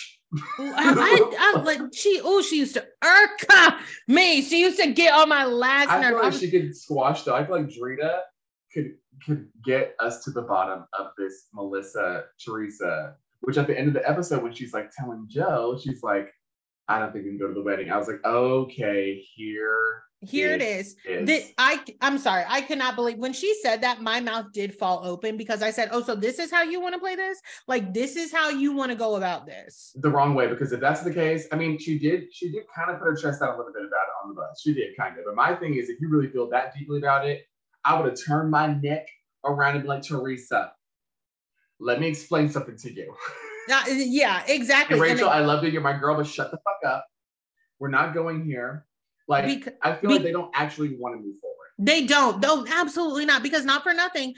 I, 0.59 1.33
I, 1.39 1.53
I 1.57 1.61
like 1.65 1.81
she 1.93 2.21
oh 2.23 2.43
she 2.43 2.59
used 2.59 2.75
to 2.75 2.85
irk 3.05 3.47
me. 4.09 4.43
She 4.43 4.61
used 4.61 4.79
to 4.81 4.93
get 4.93 5.13
on 5.15 5.29
my 5.29 5.45
last 5.45 5.91
I 5.91 6.01
nerve. 6.01 6.15
feel 6.21 6.23
like 6.31 6.33
she 6.35 6.51
could 6.51 6.77
squash 6.77 7.23
though. 7.23 7.35
I 7.35 7.45
feel 7.45 7.57
like 7.57 7.69
Drita 7.69 8.21
could 8.73 8.95
could 9.25 9.49
get 9.65 9.95
us 10.01 10.25
to 10.25 10.31
the 10.31 10.43
bottom 10.43 10.85
of 10.99 11.09
this 11.17 11.49
Melissa 11.55 12.25
Teresa. 12.45 13.17
Which 13.41 13.59
at 13.59 13.67
the 13.67 13.79
end 13.79 13.89
of 13.89 13.95
the 13.95 14.09
episode, 14.09 14.43
when 14.43 14.55
she's 14.55 14.73
like 14.73 14.91
telling 14.97 15.27
Joe, 15.29 15.79
she's 15.83 16.03
like, 16.03 16.33
"I 16.89 16.99
don't 16.99 17.13
think 17.13 17.25
we 17.25 17.31
can 17.31 17.39
go 17.39 17.49
to 17.49 17.55
the 17.55 17.63
wedding." 17.63 17.91
I 17.91 17.97
was 17.97 18.09
like, 18.09 18.25
"Okay, 18.25 19.23
here 19.35 20.03
here 20.23 20.53
it 20.53 20.63
is. 20.63 20.97
is." 21.05 21.27
That 21.27 21.43
I 21.59 21.85
I'm 22.01 22.19
sorry, 22.19 22.45
I 22.49 22.63
cannot 22.63 22.97
believe 22.97 23.19
when 23.19 23.35
she 23.35 23.55
said 23.63 23.83
that 23.83 24.01
my 24.01 24.21
mouth 24.21 24.47
did 24.53 24.75
fall 24.75 25.03
open 25.05 25.37
because 25.37 25.63
I 25.63 25.71
said, 25.71 25.91
"Oh, 25.93 26.03
so 26.03 26.15
this 26.17 26.39
is 26.39 26.51
how 26.51 26.63
you 26.63 26.81
want 26.81 26.95
to 26.95 26.99
play 26.99 27.15
this? 27.15 27.41
Like 27.69 27.93
this 27.93 28.17
is 28.17 28.33
how 28.33 28.49
you 28.49 28.73
want 28.73 28.91
to 28.91 28.97
go 28.97 29.17
about 29.17 29.47
this?" 29.47 29.95
the 29.97 30.11
wrong 30.11 30.35
way 30.35 30.47
because 30.49 30.73
if 30.73 30.81
that's 30.81 31.03
the 31.03 31.13
case, 31.13 31.47
I 31.53 31.57
mean, 31.57 31.79
she 31.79 31.99
did 31.99 32.35
she 32.35 32.51
did 32.51 32.65
kind 32.75 32.91
of 32.91 32.99
put 32.99 33.05
her 33.05 33.17
chest 33.17 33.43
out 33.43 33.55
a 33.55 33.57
little 33.57 33.73
bit 33.73 33.85
about 33.85 34.07
it 34.09 34.25
on 34.25 34.31
the 34.31 34.35
bus. 34.35 34.61
She 34.63 34.75
did 34.75 34.97
kind 34.97 35.19
of. 35.19 35.25
But 35.27 35.35
my 35.35 35.55
thing 35.55 35.75
is, 35.77 35.91
if 35.91 36.01
you 36.01 36.09
really 36.09 36.29
feel 36.29 36.49
that 36.51 36.75
deeply 36.75 36.99
about 36.99 37.27
it, 37.27 37.47
I 37.87 37.99
would 37.99 38.11
have 38.11 38.19
turned 38.21 38.51
my 38.51 38.67
neck 38.75 39.07
around 39.45 39.75
and 39.75 39.83
be 39.83 39.89
like, 39.89 40.03
Teresa, 40.03 40.73
let 41.79 42.01
me 42.01 42.09
explain 42.09 42.49
something 42.49 42.77
to 42.77 42.93
you. 42.93 43.15
Uh, 43.69 43.83
yeah, 43.89 44.45
exactly. 44.47 44.97
Rachel, 45.01 45.27
it- 45.27 45.33
I 45.33 45.41
love 45.41 45.65
you. 45.65 45.71
You're 45.71 45.83
my 45.83 45.99
girl, 45.99 46.15
but 46.15 46.29
shut 46.29 46.53
the 46.53 46.57
fuck 46.59 46.89
up. 46.89 47.05
We're 47.81 47.89
not 47.89 48.15
going 48.15 48.45
here. 48.45 48.87
Like, 49.27 49.77
I 49.83 49.95
feel 49.97 50.11
be- 50.11 50.15
like 50.15 50.23
they 50.23 50.31
don't 50.31 50.53
actually 50.55 50.95
want 50.97 51.17
to 51.17 51.21
move 51.21 51.35
forward. 51.41 51.67
They 51.77 52.07
don't. 52.07 52.41
Don't 52.41 52.71
absolutely 52.73 53.25
not. 53.25 53.43
Because 53.43 53.65
not 53.65 53.83
for 53.83 53.93
nothing. 53.93 54.35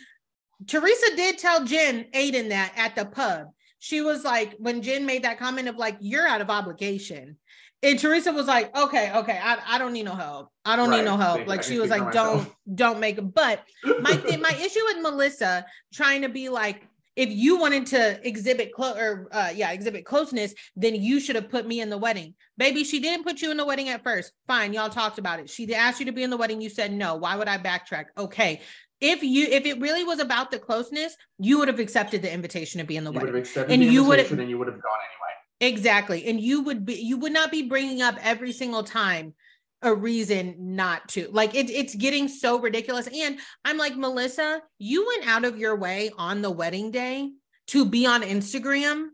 Teresa 0.67 1.15
did 1.15 1.37
tell 1.37 1.63
Jen 1.63 2.07
Aydin 2.15 2.49
that 2.49 2.73
at 2.75 2.97
the 2.97 3.05
pub. 3.05 3.49
She 3.81 4.01
was 4.01 4.25
like, 4.25 4.55
when 4.57 4.81
Jen 4.81 5.05
made 5.05 5.25
that 5.25 5.39
comment 5.39 5.69
of 5.69 5.77
like, 5.77 5.99
you're 6.01 6.27
out 6.27 6.41
of 6.41 6.49
obligation. 6.49 7.37
And 7.83 7.99
Teresa 7.99 8.33
was 8.33 8.47
like, 8.47 8.77
okay, 8.77 9.13
okay, 9.15 9.39
I, 9.43 9.59
I 9.67 9.79
don't 9.79 9.93
need 9.93 10.05
no 10.05 10.15
help. 10.15 10.49
I 10.65 10.75
don't 10.75 10.91
need 10.91 11.05
no 11.05 11.17
help. 11.17 11.47
Like 11.47 11.61
I 11.61 11.63
she 11.63 11.79
was 11.79 11.91
like, 11.91 12.13
don't, 12.13 12.39
myself. 12.39 12.57
don't 12.75 12.99
make 12.99 13.19
it. 13.19 13.33
But 13.35 13.63
my 14.01 14.17
thing, 14.17 14.41
my 14.41 14.51
issue 14.61 14.81
with 14.87 14.99
Melissa 15.01 15.65
trying 15.95 16.23
to 16.23 16.29
be 16.29 16.49
like, 16.49 16.83
if 17.15 17.31
you 17.31 17.59
wanted 17.59 17.87
to 17.87 18.21
exhibit 18.27 18.73
clo- 18.73 18.95
or 18.97 19.29
uh, 19.33 19.51
yeah, 19.55 19.71
exhibit 19.73 20.05
closeness, 20.05 20.55
then 20.77 20.95
you 20.97 21.19
should 21.21 21.35
have 21.37 21.49
put 21.49 21.67
me 21.67 21.81
in 21.81 21.89
the 21.91 21.99
wedding. 21.99 22.35
Baby, 22.57 22.83
she 22.85 23.01
didn't 23.01 23.25
put 23.25 23.41
you 23.43 23.51
in 23.51 23.57
the 23.57 23.65
wedding 23.65 23.89
at 23.89 24.03
first. 24.05 24.33
Fine, 24.49 24.73
y'all 24.73 24.89
talked 24.89 25.19
about 25.19 25.39
it. 25.41 25.49
She 25.51 25.73
asked 25.75 25.99
you 26.01 26.07
to 26.07 26.13
be 26.13 26.23
in 26.23 26.31
the 26.31 26.37
wedding. 26.37 26.61
You 26.61 26.71
said 26.71 26.93
no. 26.93 27.17
Why 27.17 27.37
would 27.37 27.49
I 27.49 27.59
backtrack? 27.59 28.07
Okay. 28.17 28.61
If 29.01 29.23
you 29.23 29.47
if 29.47 29.67
it 29.67 29.81
really 29.81 30.03
was 30.05 30.19
about 30.21 30.51
the 30.51 30.59
closeness, 30.59 31.17
you 31.39 31.59
would 31.59 31.69
have 31.69 31.79
accepted 31.79 32.23
the 32.23 32.33
invitation 32.33 32.81
to 32.81 32.85
be 32.87 32.97
in 32.97 33.05
the 33.05 33.11
You 33.13 33.19
would 33.21 33.27
have 33.27 33.35
wedding. 33.35 33.43
accepted 33.43 33.73
And 33.73 33.83
the 33.83 33.87
you 33.87 34.03
would've- 34.05 34.33
and 34.39 34.51
you 34.51 34.59
would 34.59 34.67
have 34.69 34.81
gone 34.83 34.93
anyway. 34.93 35.28
Exactly. 35.61 36.27
And 36.27 36.41
you 36.41 36.63
would 36.63 36.85
be 36.85 36.95
you 36.95 37.19
would 37.19 37.33
not 37.33 37.51
be 37.51 37.63
bringing 37.63 38.01
up 38.01 38.17
every 38.23 38.53
single 38.53 38.85
time 38.85 39.35
a 39.83 39.95
reason 39.95 40.55
not 40.59 41.09
to. 41.11 41.29
Like 41.31 41.55
it, 41.55 41.71
it's 41.71 41.95
getting 41.95 42.29
so 42.29 42.61
ridiculous. 42.61 43.09
And 43.09 43.39
I'm 43.65 43.79
like, 43.79 43.97
Melissa, 43.97 44.63
you 44.79 45.07
went 45.07 45.29
out 45.29 45.45
of 45.45 45.59
your 45.59 45.77
way 45.77 46.11
on 46.17 46.43
the 46.43 46.51
wedding 46.51 46.91
day 46.91 47.31
to 47.69 47.85
be 47.85 48.07
on 48.07 48.23
Instagram 48.23 49.09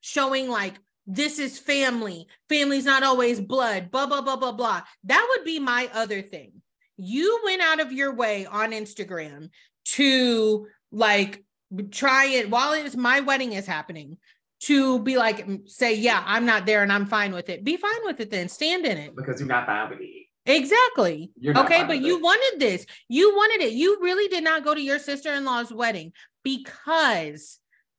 showing 0.00 0.48
like 0.48 0.74
this 1.06 1.38
is 1.38 1.58
family. 1.58 2.26
Family's 2.48 2.84
not 2.84 3.02
always 3.02 3.40
blood, 3.40 3.90
blah, 3.90 4.06
blah, 4.06 4.20
blah, 4.20 4.36
blah, 4.36 4.52
blah. 4.52 4.82
That 5.04 5.26
would 5.30 5.44
be 5.44 5.58
my 5.58 5.88
other 5.92 6.22
thing. 6.22 6.52
You 6.96 7.40
went 7.44 7.62
out 7.62 7.80
of 7.80 7.92
your 7.92 8.14
way 8.14 8.44
on 8.44 8.72
Instagram 8.72 9.50
to 9.92 10.66
like 10.92 11.44
try 11.90 12.26
it 12.26 12.50
while 12.50 12.72
it's 12.72 12.96
my 12.96 13.20
wedding 13.20 13.52
is 13.52 13.66
happening 13.66 14.18
to 14.60 14.98
be 15.00 15.16
like 15.16 15.46
say 15.66 15.94
yeah 15.94 16.22
i'm 16.26 16.44
not 16.44 16.66
there 16.66 16.82
and 16.82 16.92
i'm 16.92 17.06
fine 17.06 17.32
with 17.32 17.48
it 17.48 17.62
be 17.64 17.76
fine 17.76 17.90
with 18.04 18.18
it 18.20 18.30
then 18.30 18.48
stand 18.48 18.84
in 18.86 18.98
it 18.98 19.14
Because 19.14 19.38
you're 19.40 19.48
not 19.48 19.66
family. 19.66 20.28
exactly 20.46 21.30
okay 21.46 21.84
but 21.84 22.00
you 22.00 22.16
it. 22.16 22.22
wanted 22.22 22.60
this 22.60 22.84
you 23.08 23.34
wanted 23.36 23.64
it 23.64 23.72
you 23.74 23.98
really 24.00 24.28
did 24.28 24.42
not 24.42 24.64
go 24.64 24.74
to 24.74 24.80
your 24.80 24.98
sister-in-law's 24.98 25.72
wedding 25.72 26.12
because 26.42 27.58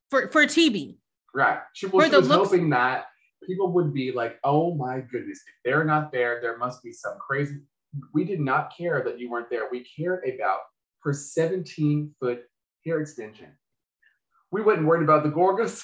for 0.10 0.30
for 0.32 0.46
tb 0.46 0.98
Right. 1.32 1.60
She, 1.74 1.86
well, 1.86 2.00
For 2.02 2.06
she 2.06 2.12
the 2.12 2.18
was 2.22 2.28
looks- 2.28 2.50
hoping 2.50 2.72
that 2.72 3.06
people 3.46 3.72
would 3.74 3.94
be 3.94 4.12
like, 4.12 4.40
oh 4.44 4.74
my 4.74 5.00
goodness, 5.00 5.38
if 5.48 5.54
they're 5.64 5.84
not 5.84 6.12
there, 6.12 6.40
there 6.42 6.58
must 6.58 6.82
be 6.82 6.92
some 6.92 7.20
crazy. 7.20 7.58
We 8.16 8.24
did 8.26 8.40
not 8.40 8.76
care 8.76 9.04
that 9.06 9.20
you 9.20 9.30
weren't 9.30 9.48
there. 9.52 9.70
We 9.72 9.86
cared 9.96 10.24
about 10.28 10.62
her 11.04 11.14
17 11.14 12.16
foot 12.20 12.42
hair 12.84 13.00
extension. 13.00 13.50
We 14.50 14.64
wasn't 14.64 14.88
worried 14.88 15.04
about 15.04 15.22
the 15.22 15.30
Gorgas. 15.30 15.84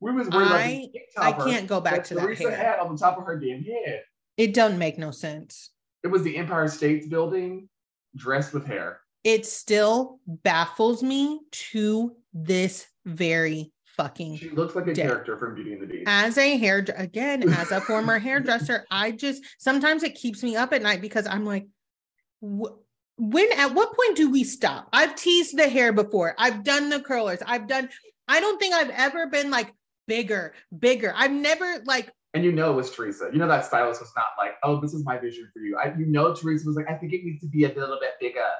We 0.00 0.12
was 0.12 0.28
worried 0.28 0.48
I- 0.48 0.90
about 1.16 1.40
i 1.40 1.50
can't 1.50 1.66
go 1.66 1.80
back 1.80 2.04
to 2.04 2.14
that 2.14 2.20
Teresa 2.20 2.50
hair 2.50 2.56
had 2.56 2.78
on 2.78 2.92
the 2.94 2.98
top 2.98 3.16
of 3.18 3.24
her 3.26 3.38
damn 3.38 3.62
head. 3.62 4.02
it 4.36 4.52
doesn't 4.54 4.78
make 4.78 4.98
no 4.98 5.10
sense 5.10 5.70
It 6.02 6.08
was 6.08 6.22
the 6.22 6.36
Empire 6.36 6.68
States 6.68 7.06
Building 7.06 7.68
dressed 8.16 8.52
with 8.52 8.66
hair. 8.66 9.00
it 9.22 9.46
still 9.46 10.18
baffles 10.26 11.02
me 11.02 11.40
to 11.72 12.14
this 12.32 12.86
very 13.06 13.72
fucking 13.96 14.36
She 14.38 14.50
looks 14.50 14.74
like 14.74 14.88
a 14.88 14.94
Day. 14.94 15.02
character 15.02 15.38
from 15.38 15.54
Beauty 15.54 15.72
and 15.72 15.82
the 15.82 15.86
Beast. 15.86 16.04
as 16.08 16.36
a 16.36 16.56
hair 16.56 16.84
again 16.96 17.48
as 17.48 17.70
a 17.70 17.80
former 17.80 18.18
hairdresser 18.18 18.84
i 18.90 19.10
just 19.12 19.42
sometimes 19.58 20.02
it 20.02 20.14
keeps 20.16 20.42
me 20.42 20.56
up 20.56 20.72
at 20.72 20.82
night 20.82 21.00
because 21.00 21.26
i'm 21.28 21.44
like 21.46 21.66
wh- 22.42 22.74
when 23.16 23.46
at 23.56 23.72
what 23.72 23.94
point 23.96 24.16
do 24.16 24.28
we 24.30 24.42
stop 24.42 24.88
i've 24.92 25.14
teased 25.14 25.56
the 25.56 25.68
hair 25.68 25.92
before 25.92 26.34
i've 26.38 26.64
done 26.64 26.88
the 26.90 27.00
curlers 27.00 27.38
i've 27.46 27.68
done 27.68 27.88
i 28.26 28.40
don't 28.40 28.58
think 28.58 28.74
i've 28.74 28.90
ever 28.90 29.28
been 29.28 29.50
like 29.52 29.72
bigger 30.06 30.52
bigger 30.78 31.12
i've 31.16 31.32
never 31.32 31.80
like 31.84 32.10
And 32.34 32.44
you 32.44 32.50
know 32.52 32.72
it 32.72 32.74
was 32.74 32.90
Teresa. 32.90 33.30
You 33.32 33.38
know 33.38 33.46
that 33.46 33.64
stylist 33.64 34.00
was 34.00 34.10
not 34.16 34.26
like, 34.36 34.54
oh, 34.64 34.80
this 34.80 34.92
is 34.92 35.04
my 35.04 35.18
vision 35.18 35.48
for 35.52 35.60
you. 35.60 35.76
I, 35.78 35.94
you 35.96 36.06
know 36.06 36.34
Teresa 36.34 36.66
was 36.66 36.74
like, 36.74 36.90
I 36.90 36.94
think 36.94 37.12
it 37.12 37.22
needs 37.24 37.40
to 37.42 37.48
be 37.48 37.62
a 37.64 37.68
little 37.68 37.98
bit 38.00 38.10
bigger. 38.20 38.50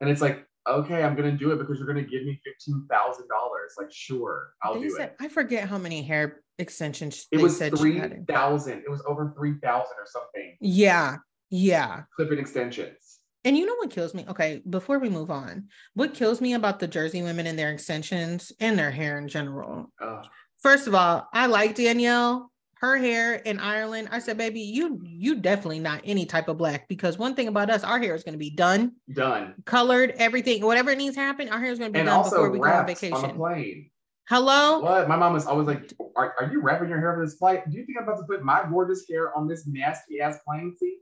And 0.00 0.10
it's 0.10 0.20
like, 0.20 0.46
okay, 0.68 1.02
I'm 1.02 1.16
gonna 1.16 1.32
do 1.32 1.50
it 1.52 1.58
because 1.58 1.78
you're 1.78 1.86
gonna 1.86 2.02
give 2.02 2.24
me 2.24 2.38
fifteen 2.44 2.86
thousand 2.90 3.26
dollars. 3.28 3.72
Like, 3.78 3.90
sure, 3.90 4.50
I'll 4.62 4.74
they 4.74 4.82
do 4.82 4.90
said, 4.90 5.08
it. 5.10 5.16
i 5.18 5.28
forget 5.28 5.66
how 5.66 5.78
many 5.78 6.02
hair 6.02 6.42
extensions 6.58 7.26
It 7.32 7.38
they 7.38 7.42
was 7.42 7.56
three 7.58 8.02
thousand. 8.28 8.82
It 8.86 8.90
was 8.90 9.02
over 9.06 9.32
three 9.34 9.54
thousand 9.62 9.96
or 9.98 10.06
something. 10.06 10.56
yeah 10.60 11.16
yeah 11.48 12.02
Clipping 12.16 12.38
extensions. 12.38 13.18
And 13.44 13.56
you 13.56 13.64
know 13.64 13.76
what 13.76 13.90
kills 13.90 14.12
me? 14.12 14.26
Okay, 14.28 14.60
before 14.68 14.98
we 14.98 15.08
move 15.08 15.30
on, 15.30 15.68
what 15.94 16.12
kills 16.12 16.42
me 16.42 16.52
about 16.52 16.78
the 16.80 16.86
Jersey 16.86 17.22
women 17.22 17.46
and 17.46 17.58
their 17.58 17.72
extensions 17.72 18.52
and 18.60 18.78
their 18.78 18.90
hair 18.90 19.16
in 19.18 19.26
general? 19.28 19.90
Ugh. 20.02 20.26
First 20.60 20.86
of 20.86 20.94
all, 20.94 21.26
I 21.32 21.46
like 21.46 21.74
Danielle. 21.74 22.50
Her 22.74 22.96
hair 22.96 23.34
in 23.34 23.58
Ireland. 23.60 24.08
I 24.10 24.20
said, 24.20 24.38
baby, 24.38 24.60
you 24.62 25.02
you 25.04 25.34
definitely 25.34 25.80
not 25.80 26.00
any 26.02 26.24
type 26.24 26.48
of 26.48 26.56
black 26.56 26.88
because 26.88 27.18
one 27.18 27.34
thing 27.34 27.46
about 27.48 27.68
us, 27.68 27.84
our 27.84 27.98
hair 27.98 28.14
is 28.14 28.22
going 28.24 28.32
to 28.32 28.38
be 28.38 28.48
done, 28.48 28.92
Done. 29.12 29.52
colored, 29.66 30.14
everything, 30.16 30.64
whatever 30.64 30.94
needs 30.94 31.14
to 31.16 31.20
happen, 31.20 31.50
our 31.50 31.60
hair 31.60 31.72
is 31.72 31.78
going 31.78 31.90
to 31.90 31.92
be 31.92 32.00
And 32.00 32.06
done 32.08 32.22
before 32.24 32.50
we 32.50 32.58
go 32.58 32.64
on 32.64 32.86
vacation. 32.86 33.12
on 33.12 33.30
a 33.30 33.34
plane. 33.34 33.90
Hello? 34.30 34.78
What? 34.78 35.08
My 35.08 35.16
mom 35.16 35.36
is 35.36 35.44
always 35.44 35.66
like, 35.66 35.92
are, 36.16 36.34
are 36.40 36.50
you 36.50 36.62
wrapping 36.62 36.88
your 36.88 37.00
hair 37.00 37.12
for 37.14 37.22
this 37.26 37.34
flight? 37.34 37.68
Do 37.70 37.76
you 37.76 37.84
think 37.84 37.98
I'm 37.98 38.04
about 38.08 38.18
to 38.20 38.24
put 38.24 38.42
my 38.42 38.64
gorgeous 38.70 39.04
hair 39.06 39.36
on 39.36 39.46
this 39.46 39.66
nasty 39.66 40.22
ass 40.22 40.38
plane 40.46 40.74
seat? 40.78 41.00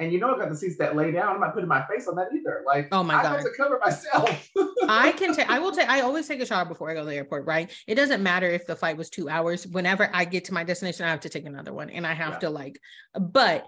And 0.00 0.12
you 0.12 0.20
know 0.20 0.34
I 0.34 0.38
got 0.38 0.48
the 0.48 0.56
seats 0.56 0.76
that 0.78 0.94
lay 0.94 1.10
down. 1.10 1.34
I'm 1.34 1.40
not 1.40 1.54
putting 1.54 1.68
my 1.68 1.84
face 1.86 2.06
on 2.06 2.14
that 2.16 2.28
either. 2.32 2.62
Like, 2.66 2.88
Oh 2.92 3.02
my 3.02 3.16
I 3.16 3.22
God. 3.22 3.32
have 3.36 3.42
to 3.44 3.50
cover 3.56 3.80
myself. 3.84 4.48
I 4.88 5.12
can 5.12 5.34
take 5.34 5.50
I 5.50 5.58
will 5.58 5.72
take 5.72 5.88
I 5.88 6.02
always 6.02 6.28
take 6.28 6.40
a 6.40 6.46
shower 6.46 6.64
before 6.64 6.88
I 6.90 6.94
go 6.94 7.00
to 7.00 7.06
the 7.06 7.16
airport, 7.16 7.46
right? 7.46 7.70
It 7.86 7.96
doesn't 7.96 8.22
matter 8.22 8.48
if 8.48 8.66
the 8.66 8.76
flight 8.76 8.96
was 8.96 9.10
two 9.10 9.28
hours. 9.28 9.66
Whenever 9.66 10.08
I 10.14 10.24
get 10.24 10.44
to 10.46 10.54
my 10.54 10.62
destination, 10.64 11.04
I 11.04 11.10
have 11.10 11.20
to 11.20 11.28
take 11.28 11.46
another 11.46 11.72
one 11.72 11.90
and 11.90 12.06
I 12.06 12.12
have 12.14 12.34
Yeah. 12.34 12.38
to 12.40 12.50
like, 12.50 12.78
but. 13.18 13.66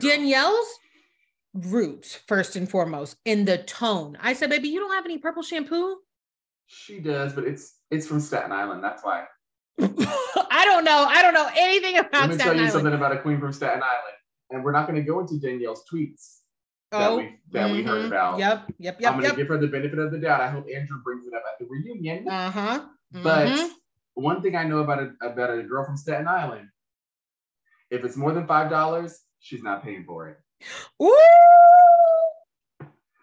Danielle's 0.00 0.66
roots, 1.54 2.14
first 2.26 2.56
and 2.56 2.68
foremost, 2.68 3.16
in 3.24 3.44
the 3.44 3.58
tone. 3.58 4.16
I 4.20 4.32
said, 4.32 4.50
baby, 4.50 4.68
you 4.68 4.80
don't 4.80 4.92
have 4.94 5.04
any 5.04 5.18
purple 5.18 5.42
shampoo? 5.42 5.96
She 6.66 7.00
does, 7.00 7.32
but 7.34 7.44
it's 7.44 7.76
it's 7.90 8.06
from 8.06 8.20
Staten 8.20 8.52
Island. 8.52 8.82
That's 8.82 9.02
why. 9.04 9.24
I 9.80 10.64
don't 10.64 10.84
know. 10.84 11.04
I 11.08 11.22
don't 11.22 11.34
know 11.34 11.48
anything 11.56 11.98
about. 11.98 12.12
Let 12.12 12.30
me 12.30 12.36
tell 12.36 12.54
you 12.54 12.60
Island. 12.60 12.72
something 12.72 12.94
about 12.94 13.12
a 13.12 13.18
queen 13.20 13.40
from 13.40 13.52
Staten 13.52 13.82
Island. 13.82 14.16
And 14.50 14.64
we're 14.64 14.72
not 14.72 14.86
going 14.88 14.98
to 14.98 15.06
go 15.06 15.20
into 15.20 15.38
Danielle's 15.38 15.84
tweets 15.90 16.38
that 16.90 17.10
Oh, 17.10 17.16
we 17.18 17.36
that 17.52 17.70
we 17.70 17.82
heard 17.82 18.02
mhm. 18.02 18.08
about. 18.08 18.38
Yep, 18.38 18.72
yep, 18.78 19.00
yep. 19.00 19.12
I'm 19.12 19.18
going 19.18 19.22
to 19.24 19.28
yep. 19.28 19.36
give 19.36 19.48
her 19.48 19.58
the 19.58 19.68
benefit 19.68 19.98
of 19.98 20.10
the 20.10 20.18
doubt. 20.18 20.40
I 20.40 20.50
hope 20.50 20.66
Andrew 20.74 21.00
brings 21.02 21.26
it 21.26 21.34
up 21.34 21.44
at 21.50 21.58
the 21.58 21.66
reunion. 21.70 22.28
Uh 22.28 22.50
huh. 22.50 22.80
But 23.22 23.70
one 24.14 24.42
thing 24.42 24.56
I 24.56 24.64
know 24.64 24.78
about 24.78 24.98
a 24.98 25.12
about 25.24 25.50
a 25.56 25.62
girl 25.62 25.84
from 25.84 25.96
Staten 25.96 26.26
Island, 26.28 26.68
if 27.90 28.04
it's 28.04 28.16
more 28.16 28.32
than 28.32 28.46
five 28.46 28.70
dollars, 28.70 29.20
she's 29.40 29.62
not 29.62 29.84
paying 29.84 30.04
for 30.04 30.28
it. 30.28 30.38
Ooh, 31.02 31.16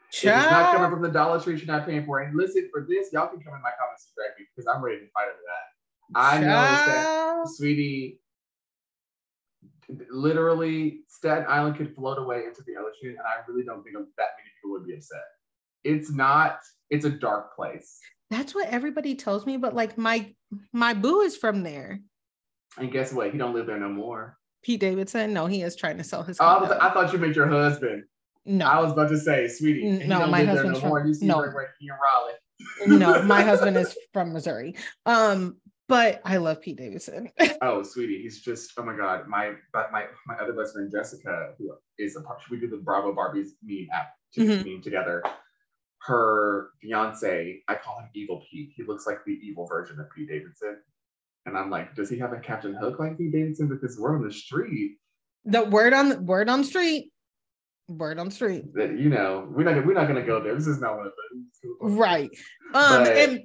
If 0.09 0.23
it's 0.23 0.23
not 0.25 0.73
coming 0.75 0.89
from 0.89 1.01
the 1.01 1.09
Dollar 1.11 1.39
Tree, 1.39 1.57
she's 1.57 1.67
not 1.67 1.85
paying 1.85 2.05
for 2.05 2.21
it. 2.21 2.29
And 2.29 2.37
listen, 2.37 2.69
for 2.71 2.85
this, 2.89 3.11
y'all 3.13 3.27
can 3.27 3.39
come 3.41 3.53
in 3.53 3.61
my 3.61 3.71
comments 3.79 4.07
and 4.07 4.15
drag 4.15 4.39
me 4.39 4.45
because 4.55 4.67
I'm 4.73 4.81
ready 4.81 4.99
to 4.99 5.07
fight 5.11 5.25
over 5.25 5.39
that. 5.45 6.19
I 6.19 6.39
know 6.39 6.47
that, 6.47 7.47
sweetie. 7.49 8.19
Literally, 10.09 10.99
Staten 11.07 11.45
Island 11.47 11.77
could 11.77 11.95
float 11.95 12.17
away 12.17 12.43
into 12.45 12.61
the 12.67 12.73
ocean, 12.73 13.09
and 13.17 13.19
I 13.19 13.39
really 13.47 13.63
don't 13.63 13.83
think 13.83 13.95
that 13.95 14.27
many 14.37 14.49
people 14.61 14.71
would 14.71 14.85
be 14.85 14.93
upset. 14.95 15.21
It's 15.83 16.11
not. 16.11 16.59
It's 16.89 17.05
a 17.05 17.09
dark 17.09 17.55
place. 17.55 17.99
That's 18.29 18.53
what 18.53 18.67
everybody 18.67 19.15
tells 19.15 19.45
me, 19.45 19.57
but 19.57 19.73
like 19.73 19.97
my 19.97 20.33
my 20.73 20.93
boo 20.93 21.21
is 21.21 21.37
from 21.37 21.63
there. 21.63 21.99
And 22.77 22.91
guess 22.91 23.13
what? 23.13 23.31
He 23.31 23.37
don't 23.37 23.53
live 23.53 23.65
there 23.67 23.79
no 23.79 23.89
more. 23.89 24.37
Pete 24.63 24.81
Davidson. 24.81 25.33
No, 25.33 25.45
he 25.45 25.61
is 25.61 25.75
trying 25.75 25.97
to 25.97 26.03
sell 26.03 26.23
his. 26.23 26.37
Oh, 26.41 26.45
I, 26.45 26.61
was- 26.61 26.71
I 26.71 26.89
thought 26.91 27.13
you 27.13 27.19
meant 27.19 27.35
your 27.35 27.47
husband. 27.47 28.03
no, 28.45 28.65
I 28.67 28.79
was 28.81 28.91
about 28.91 29.09
to 29.09 29.17
say, 29.17 29.47
sweetie, 29.47 30.05
no, 30.05 30.27
my 30.27 30.43
husband's 30.43 30.81
no 30.81 30.89
more. 30.89 30.99
from- 30.99 31.07
You 31.07 31.13
see 31.13 31.25
no. 31.25 31.39
right, 31.41 31.53
right 31.55 31.67
here 31.79 31.93
in 31.93 32.89
Raleigh. 32.89 32.99
no, 32.99 33.23
my 33.23 33.41
husband 33.43 33.77
is 33.77 33.97
from 34.13 34.33
Missouri. 34.33 34.75
Um, 35.05 35.57
but 35.87 36.21
I 36.25 36.37
love 36.37 36.61
Pete 36.61 36.77
Davidson. 36.77 37.31
Oh, 37.61 37.81
sweetie, 37.81 38.21
he's 38.21 38.41
just 38.41 38.73
oh 38.77 38.83
my 38.83 38.95
god. 38.95 39.27
My 39.27 39.53
but 39.73 39.91
my 39.91 40.05
my 40.27 40.35
other 40.35 40.53
best 40.53 40.73
friend 40.73 40.91
Jessica, 40.91 41.53
who 41.57 41.73
is 41.97 42.15
a 42.15 42.21
part, 42.21 42.39
we 42.51 42.59
do 42.59 42.67
the 42.69 42.77
Bravo 42.77 43.13
Barbies 43.15 43.49
meme 43.63 43.87
app 43.91 44.09
to 44.35 44.41
Mhm. 44.41 44.63
meme 44.65 44.81
together. 44.83 45.23
Her 46.03 46.69
fiance, 46.81 47.63
I 47.67 47.75
call 47.75 47.99
him 47.99 48.09
Evil 48.13 48.43
Pete. 48.49 48.71
He 48.75 48.83
looks 48.83 49.07
like 49.07 49.25
the 49.25 49.33
evil 49.43 49.65
version 49.65 49.99
of 49.99 50.05
Pete 50.15 50.29
Davidson. 50.29 50.77
And 51.45 51.57
I'm 51.57 51.69
like, 51.69 51.95
does 51.95 52.09
he 52.09 52.17
have 52.19 52.31
a 52.33 52.39
Captain 52.39 52.73
Hook 52.75 52.99
like 52.99 53.17
Pete 53.17 53.31
Davidson? 53.31 53.67
Because 53.67 53.97
we're 53.99 54.15
on 54.15 54.23
the 54.25 54.31
street. 54.33 54.97
the 55.45 55.63
word 55.65 55.93
on 55.93 56.09
the 56.09 56.19
word 56.19 56.49
on 56.49 56.63
street, 56.63 57.11
word 57.87 58.19
on 58.19 58.29
street. 58.31 58.73
That 58.73 58.97
you 58.97 59.09
know, 59.09 59.47
we're 59.49 59.63
not 59.63 59.75
gonna- 59.75 59.87
we're 59.87 59.93
not 59.93 60.07
gonna 60.07 60.25
go 60.25 60.41
there. 60.41 60.53
This 60.55 60.67
is 60.67 60.79
not 60.81 60.97
one 60.97 61.07
of 61.07 61.13
those. 61.81 61.93
Right. 61.97 62.29
Um, 62.73 63.03
But- 63.03 63.17
and 63.17 63.43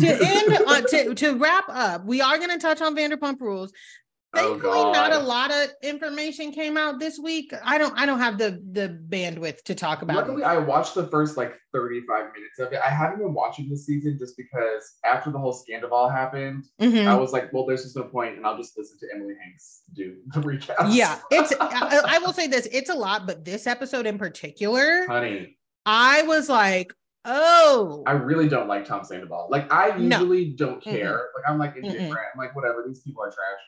to 0.00 0.06
end 0.24 0.58
on 0.66 0.84
to, 0.86 1.14
to 1.14 1.34
wrap 1.36 1.64
up, 1.68 2.04
we 2.04 2.20
are 2.20 2.38
going 2.38 2.50
to 2.50 2.58
touch 2.58 2.80
on 2.80 2.94
Vanderpump 2.96 3.40
Rules. 3.40 3.72
Oh, 4.34 4.52
Thankfully, 4.52 4.92
not 4.92 5.12
a 5.12 5.18
lot 5.18 5.50
of 5.52 5.68
information 5.82 6.52
came 6.52 6.78
out 6.78 6.98
this 6.98 7.18
week. 7.18 7.52
I 7.62 7.76
don't 7.76 7.92
I 7.98 8.06
don't 8.06 8.18
have 8.18 8.38
the 8.38 8.62
the 8.72 8.98
bandwidth 9.08 9.62
to 9.64 9.74
talk 9.74 10.00
about 10.00 10.16
Luckily, 10.16 10.40
it. 10.42 10.46
I 10.46 10.56
watched 10.56 10.94
the 10.94 11.06
first 11.08 11.36
like 11.36 11.52
35 11.74 12.06
minutes 12.34 12.58
of 12.58 12.72
it. 12.72 12.80
I 12.82 12.88
haven't 12.88 13.18
been 13.18 13.34
watching 13.34 13.68
this 13.68 13.84
season 13.84 14.16
just 14.18 14.34
because 14.38 14.94
after 15.04 15.30
the 15.30 15.38
whole 15.38 15.52
scandal 15.52 16.08
happened, 16.08 16.64
Mhm. 16.80 17.06
I 17.06 17.14
was 17.14 17.32
like, 17.32 17.52
well, 17.52 17.66
there's 17.66 17.82
just 17.82 17.94
no 17.94 18.04
point, 18.04 18.38
and 18.38 18.46
I'll 18.46 18.56
just 18.56 18.76
listen 18.78 18.96
to 19.00 19.06
Emily 19.14 19.34
Hanks 19.42 19.82
do 19.92 20.16
the 20.28 20.40
recap. 20.40 20.76
Yeah, 20.90 21.18
it's 21.30 21.52
I, 21.60 22.00
I 22.06 22.18
will 22.20 22.32
say 22.32 22.46
this, 22.46 22.66
it's 22.72 22.88
a 22.88 22.94
lot, 22.94 23.26
but 23.26 23.44
this 23.44 23.66
episode 23.66 24.06
in 24.06 24.16
particular, 24.16 25.06
honey. 25.08 25.58
I 25.84 26.22
was 26.22 26.48
like, 26.48 26.94
oh, 27.26 28.02
I 28.06 28.12
really 28.12 28.48
don't 28.48 28.66
like 28.68 28.86
Tom 28.86 29.04
Sandoval. 29.04 29.48
Like, 29.50 29.70
I 29.70 29.94
No. 29.98 30.20
usually 30.20 30.52
don't 30.54 30.82
care. 30.82 31.28
Like, 31.36 31.44
I'm 31.46 31.58
like 31.58 31.76
indifferent. 31.76 32.12
I'm 32.32 32.38
like, 32.38 32.54
whatever. 32.56 32.82
These 32.86 33.00
people 33.00 33.22
are 33.24 33.26
trash. 33.30 33.60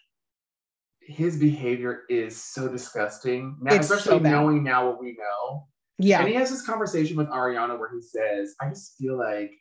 His 1.07 1.37
behavior 1.39 2.03
is 2.09 2.37
so 2.43 2.69
disgusting. 2.69 3.57
Now, 3.61 3.75
It's 3.75 3.89
so 3.89 3.95
especially 3.97 4.21
bad. 4.21 4.31
knowing 4.33 4.63
now 4.65 4.87
what 4.89 5.01
we 5.01 5.13
know. 5.19 5.67
yeah. 5.99 6.21
And 6.21 6.29
he 6.29 6.35
has 6.35 6.51
this 6.51 6.65
conversation 6.65 7.17
with 7.17 7.29
Ariana 7.29 7.79
where 7.79 7.91
he 7.93 8.01
says, 8.01 8.55
I 8.61 8.69
just 8.71 8.97
feel 8.99 9.19
like 9.19 9.53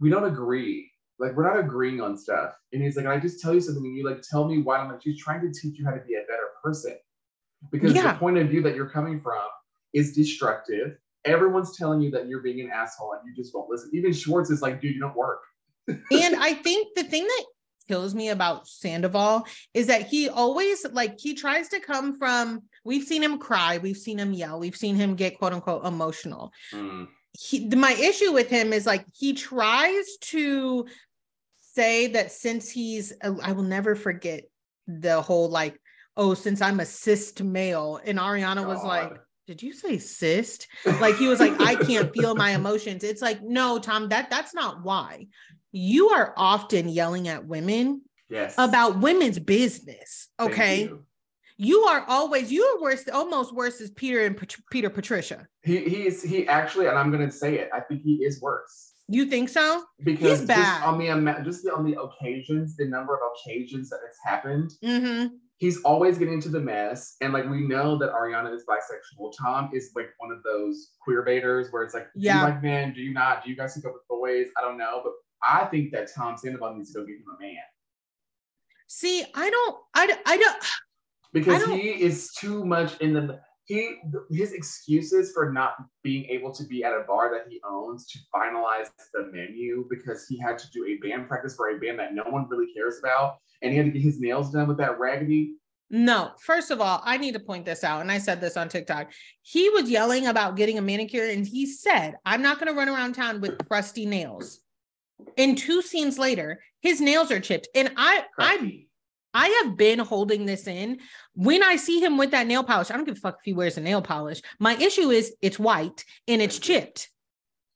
we 0.00 0.10
don't 0.10 0.24
agree. 0.24 0.90
Like 1.18 1.36
we're 1.36 1.46
not 1.48 1.58
agreeing 1.58 2.00
on 2.00 2.16
stuff. 2.16 2.54
And 2.72 2.82
he's 2.82 2.96
like, 2.96 3.06
I 3.06 3.18
just 3.18 3.40
tell 3.40 3.54
you 3.54 3.60
something 3.60 3.84
and 3.84 3.96
you 3.96 4.04
like 4.08 4.22
tell 4.22 4.46
me 4.48 4.62
why 4.62 4.78
I'm 4.78 4.90
like, 4.90 5.02
she's 5.02 5.20
trying 5.20 5.40
to 5.42 5.48
teach 5.60 5.78
you 5.78 5.84
how 5.84 5.92
to 5.92 6.00
be 6.06 6.14
a 6.14 6.22
better 6.28 6.48
person. 6.62 6.96
Because 7.70 7.92
Yeah. 7.94 8.12
the 8.12 8.18
point 8.18 8.38
of 8.38 8.48
view 8.48 8.62
that 8.62 8.74
you're 8.74 8.90
coming 8.90 9.20
from 9.20 9.42
is 9.94 10.14
destructive. 10.14 10.96
Everyone's 11.24 11.76
telling 11.76 12.02
you 12.02 12.10
that 12.10 12.28
you're 12.28 12.42
being 12.42 12.60
an 12.60 12.70
asshole 12.70 13.12
and 13.14 13.22
you 13.28 13.34
just 13.34 13.54
won't 13.54 13.70
listen. 13.70 13.90
Even 13.94 14.12
Schwartz 14.12 14.50
is 14.50 14.60
like, 14.60 14.80
dude, 14.80 14.94
you 14.94 15.00
don't 15.00 15.16
work. 15.16 15.40
and 15.88 16.36
I 16.36 16.54
think 16.54 16.88
the 16.96 17.04
thing 17.04 17.22
that 17.24 17.44
kills 17.88 18.14
me 18.14 18.30
about 18.30 18.66
Sandoval 18.66 19.46
is 19.72 19.86
that 19.88 20.06
he 20.06 20.28
always 20.28 20.84
like 20.92 21.18
he 21.18 21.34
tries 21.34 21.68
to 21.68 21.80
come 21.80 22.18
from 22.18 22.62
we've 22.84 23.04
seen 23.04 23.22
him 23.22 23.38
cry, 23.38 23.78
we've 23.78 23.96
seen 23.96 24.18
him 24.18 24.32
yell, 24.32 24.58
we've 24.58 24.76
seen 24.76 24.96
him 24.96 25.14
get 25.14 25.38
quote 25.38 25.52
unquote 25.52 25.84
emotional. 25.84 26.52
Mm. 26.72 27.08
He, 27.36 27.68
my 27.68 27.92
issue 27.92 28.32
with 28.32 28.48
him 28.48 28.72
is 28.72 28.86
like 28.86 29.04
he 29.12 29.32
tries 29.32 30.16
to 30.20 30.86
say 31.60 32.08
that 32.08 32.30
since 32.30 32.70
he's 32.70 33.12
I 33.22 33.52
will 33.52 33.64
never 33.64 33.96
forget 33.96 34.44
the 34.86 35.20
whole 35.20 35.48
like 35.48 35.80
oh 36.16 36.34
since 36.34 36.60
I'm 36.60 36.80
a 36.80 36.86
cis 36.86 37.38
male 37.40 38.00
and 38.04 38.18
Ariana 38.18 38.66
was 38.66 38.84
like 38.84 39.18
did 39.46 39.62
you 39.62 39.74
say 39.74 39.98
cyst? 39.98 40.68
Like 40.86 41.16
he 41.16 41.28
was 41.28 41.38
like, 41.38 41.60
I 41.60 41.74
can't 41.74 42.12
feel 42.14 42.34
my 42.34 42.50
emotions. 42.54 43.04
It's 43.04 43.20
like, 43.20 43.42
no, 43.42 43.78
Tom, 43.78 44.08
that 44.08 44.30
that's 44.30 44.54
not 44.54 44.82
why. 44.82 45.26
You 45.76 46.10
are 46.10 46.32
often 46.36 46.88
yelling 46.88 47.26
at 47.26 47.46
women 47.46 48.02
Yes. 48.30 48.54
about 48.58 49.00
women's 49.00 49.38
business. 49.40 50.28
Okay. 50.38 50.84
you. 50.84 51.04
You. 51.56 51.80
are 51.82 52.04
always 52.08 52.50
you 52.52 52.62
are 52.64 52.80
worse, 52.80 53.06
almost 53.12 53.52
worse 53.52 53.80
as 53.80 53.90
Peter 53.90 54.24
and 54.24 54.36
Pat- 54.36 54.54
Peter 54.70 54.88
Patricia. 54.88 55.48
He 55.62 55.78
he's 55.80 56.22
he 56.22 56.46
actually, 56.46 56.86
and 56.86 56.96
I'm 56.96 57.10
gonna 57.10 57.30
say 57.30 57.58
it, 57.58 57.70
I 57.74 57.80
think 57.80 58.02
he 58.02 58.24
is 58.24 58.40
worse. 58.40 58.92
You 59.08 59.26
think 59.26 59.48
so? 59.48 59.82
Because 60.02 60.38
He's 60.40 60.48
bad. 60.48 60.56
just 60.56 60.82
on 60.86 60.98
the 60.98 61.42
just 61.44 61.68
on 61.68 61.84
the 61.84 62.00
occasions, 62.00 62.76
the 62.76 62.86
number 62.86 63.14
of 63.14 63.20
occasions 63.34 63.90
that 63.90 63.98
it's 64.08 64.18
happened, 64.24 64.70
Mm-hmm. 64.82 65.34
he's 65.58 65.82
always 65.82 66.18
getting 66.18 66.34
into 66.34 66.48
the 66.50 66.60
mess. 66.60 67.16
And 67.20 67.32
like 67.32 67.48
we 67.50 67.66
know 67.66 67.98
that 67.98 68.12
Ariana 68.12 68.54
is 68.54 68.64
bisexual. 68.64 69.32
Tom 69.38 69.70
is 69.74 69.90
like 69.96 70.08
one 70.18 70.30
of 70.30 70.42
those 70.44 70.92
queer 71.02 71.22
baiters 71.22 71.68
where 71.72 71.82
it's 71.82 71.94
like, 71.94 72.06
Yeah. 72.14 72.38
you 72.38 72.44
like 72.52 72.62
men? 72.62 72.94
Do 72.94 73.00
you 73.02 73.12
not? 73.12 73.44
Do 73.44 73.50
you 73.50 73.56
guys 73.56 73.74
hook 73.74 73.84
up 73.86 73.92
with 73.94 74.08
boys? 74.08 74.46
I 74.56 74.62
don't 74.62 74.78
know. 74.78 75.00
But 75.04 75.12
I 75.46 75.64
think 75.66 75.92
that 75.92 76.08
Tom 76.14 76.36
Sandoval 76.36 76.74
needs 76.74 76.92
to 76.92 77.00
go 77.00 77.06
get 77.06 77.16
him 77.16 77.24
a 77.36 77.40
man. 77.42 77.56
See, 78.86 79.24
I 79.34 79.50
don't, 79.50 79.76
I, 79.94 80.06
don't- 80.06 80.20
I 80.26 80.36
don't. 80.36 80.56
Because 81.32 81.62
don't- 81.64 81.78
he 81.78 81.88
is 81.90 82.32
too 82.32 82.64
much 82.64 82.96
in 83.00 83.12
the 83.12 83.40
he 83.66 83.96
his 84.30 84.52
excuses 84.52 85.32
for 85.32 85.50
not 85.50 85.74
being 86.02 86.26
able 86.26 86.52
to 86.52 86.64
be 86.64 86.84
at 86.84 86.92
a 86.92 87.02
bar 87.08 87.30
that 87.32 87.50
he 87.50 87.60
owns 87.66 88.06
to 88.08 88.18
finalize 88.34 88.88
the 89.14 89.30
menu 89.32 89.86
because 89.88 90.26
he 90.28 90.38
had 90.38 90.58
to 90.58 90.70
do 90.70 90.84
a 90.84 90.96
band 90.98 91.26
practice 91.28 91.56
for 91.56 91.70
a 91.70 91.78
band 91.78 91.98
that 91.98 92.14
no 92.14 92.24
one 92.24 92.46
really 92.50 92.70
cares 92.74 92.98
about 92.98 93.36
and 93.62 93.72
he 93.72 93.78
had 93.78 93.86
to 93.86 93.92
get 93.92 94.02
his 94.02 94.20
nails 94.20 94.52
done 94.52 94.68
with 94.68 94.76
that 94.76 94.98
raggedy 94.98 95.54
No, 95.90 96.32
first 96.40 96.70
of 96.70 96.80
all, 96.82 97.00
I 97.04 97.16
need 97.16 97.32
to 97.34 97.40
point 97.40 97.64
this 97.64 97.84
out. 97.84 98.00
And 98.02 98.10
I 98.12 98.18
said 98.18 98.40
this 98.40 98.56
on 98.58 98.68
TikTok. 98.68 99.10
He 99.42 99.70
was 99.70 99.88
yelling 99.88 100.26
about 100.26 100.56
getting 100.56 100.76
a 100.76 100.82
manicure, 100.82 101.24
and 101.28 101.46
he 101.46 101.64
said, 101.66 102.16
I'm 102.26 102.42
not 102.42 102.58
going 102.58 102.68
to 102.72 102.76
run 102.78 102.88
around 102.88 103.14
town 103.14 103.40
with 103.40 103.66
crusty 103.68 104.04
nails. 104.04 104.60
And 105.36 105.56
two 105.56 105.82
scenes 105.82 106.18
later, 106.18 106.60
his 106.80 107.00
nails 107.00 107.30
are 107.30 107.40
chipped. 107.40 107.68
And 107.74 107.92
I, 107.96 108.24
I. 108.38 108.80
I 109.36 109.48
have 109.64 109.76
been 109.76 109.98
holding 109.98 110.46
this 110.46 110.68
in. 110.68 111.00
When 111.34 111.64
I 111.64 111.74
see 111.74 112.00
him 112.00 112.16
with 112.16 112.30
that 112.30 112.46
nail 112.46 112.62
polish, 112.62 112.92
I 112.92 112.96
don't 112.96 113.04
give 113.04 113.16
a 113.16 113.20
fuck 113.20 113.38
if 113.40 113.44
he 113.44 113.52
wears 113.52 113.76
a 113.76 113.80
nail 113.80 114.00
polish. 114.00 114.40
My 114.60 114.76
issue 114.76 115.10
is 115.10 115.34
it's 115.42 115.58
white 115.58 116.04
and 116.28 116.40
it's 116.40 116.60
chipped. 116.60 117.10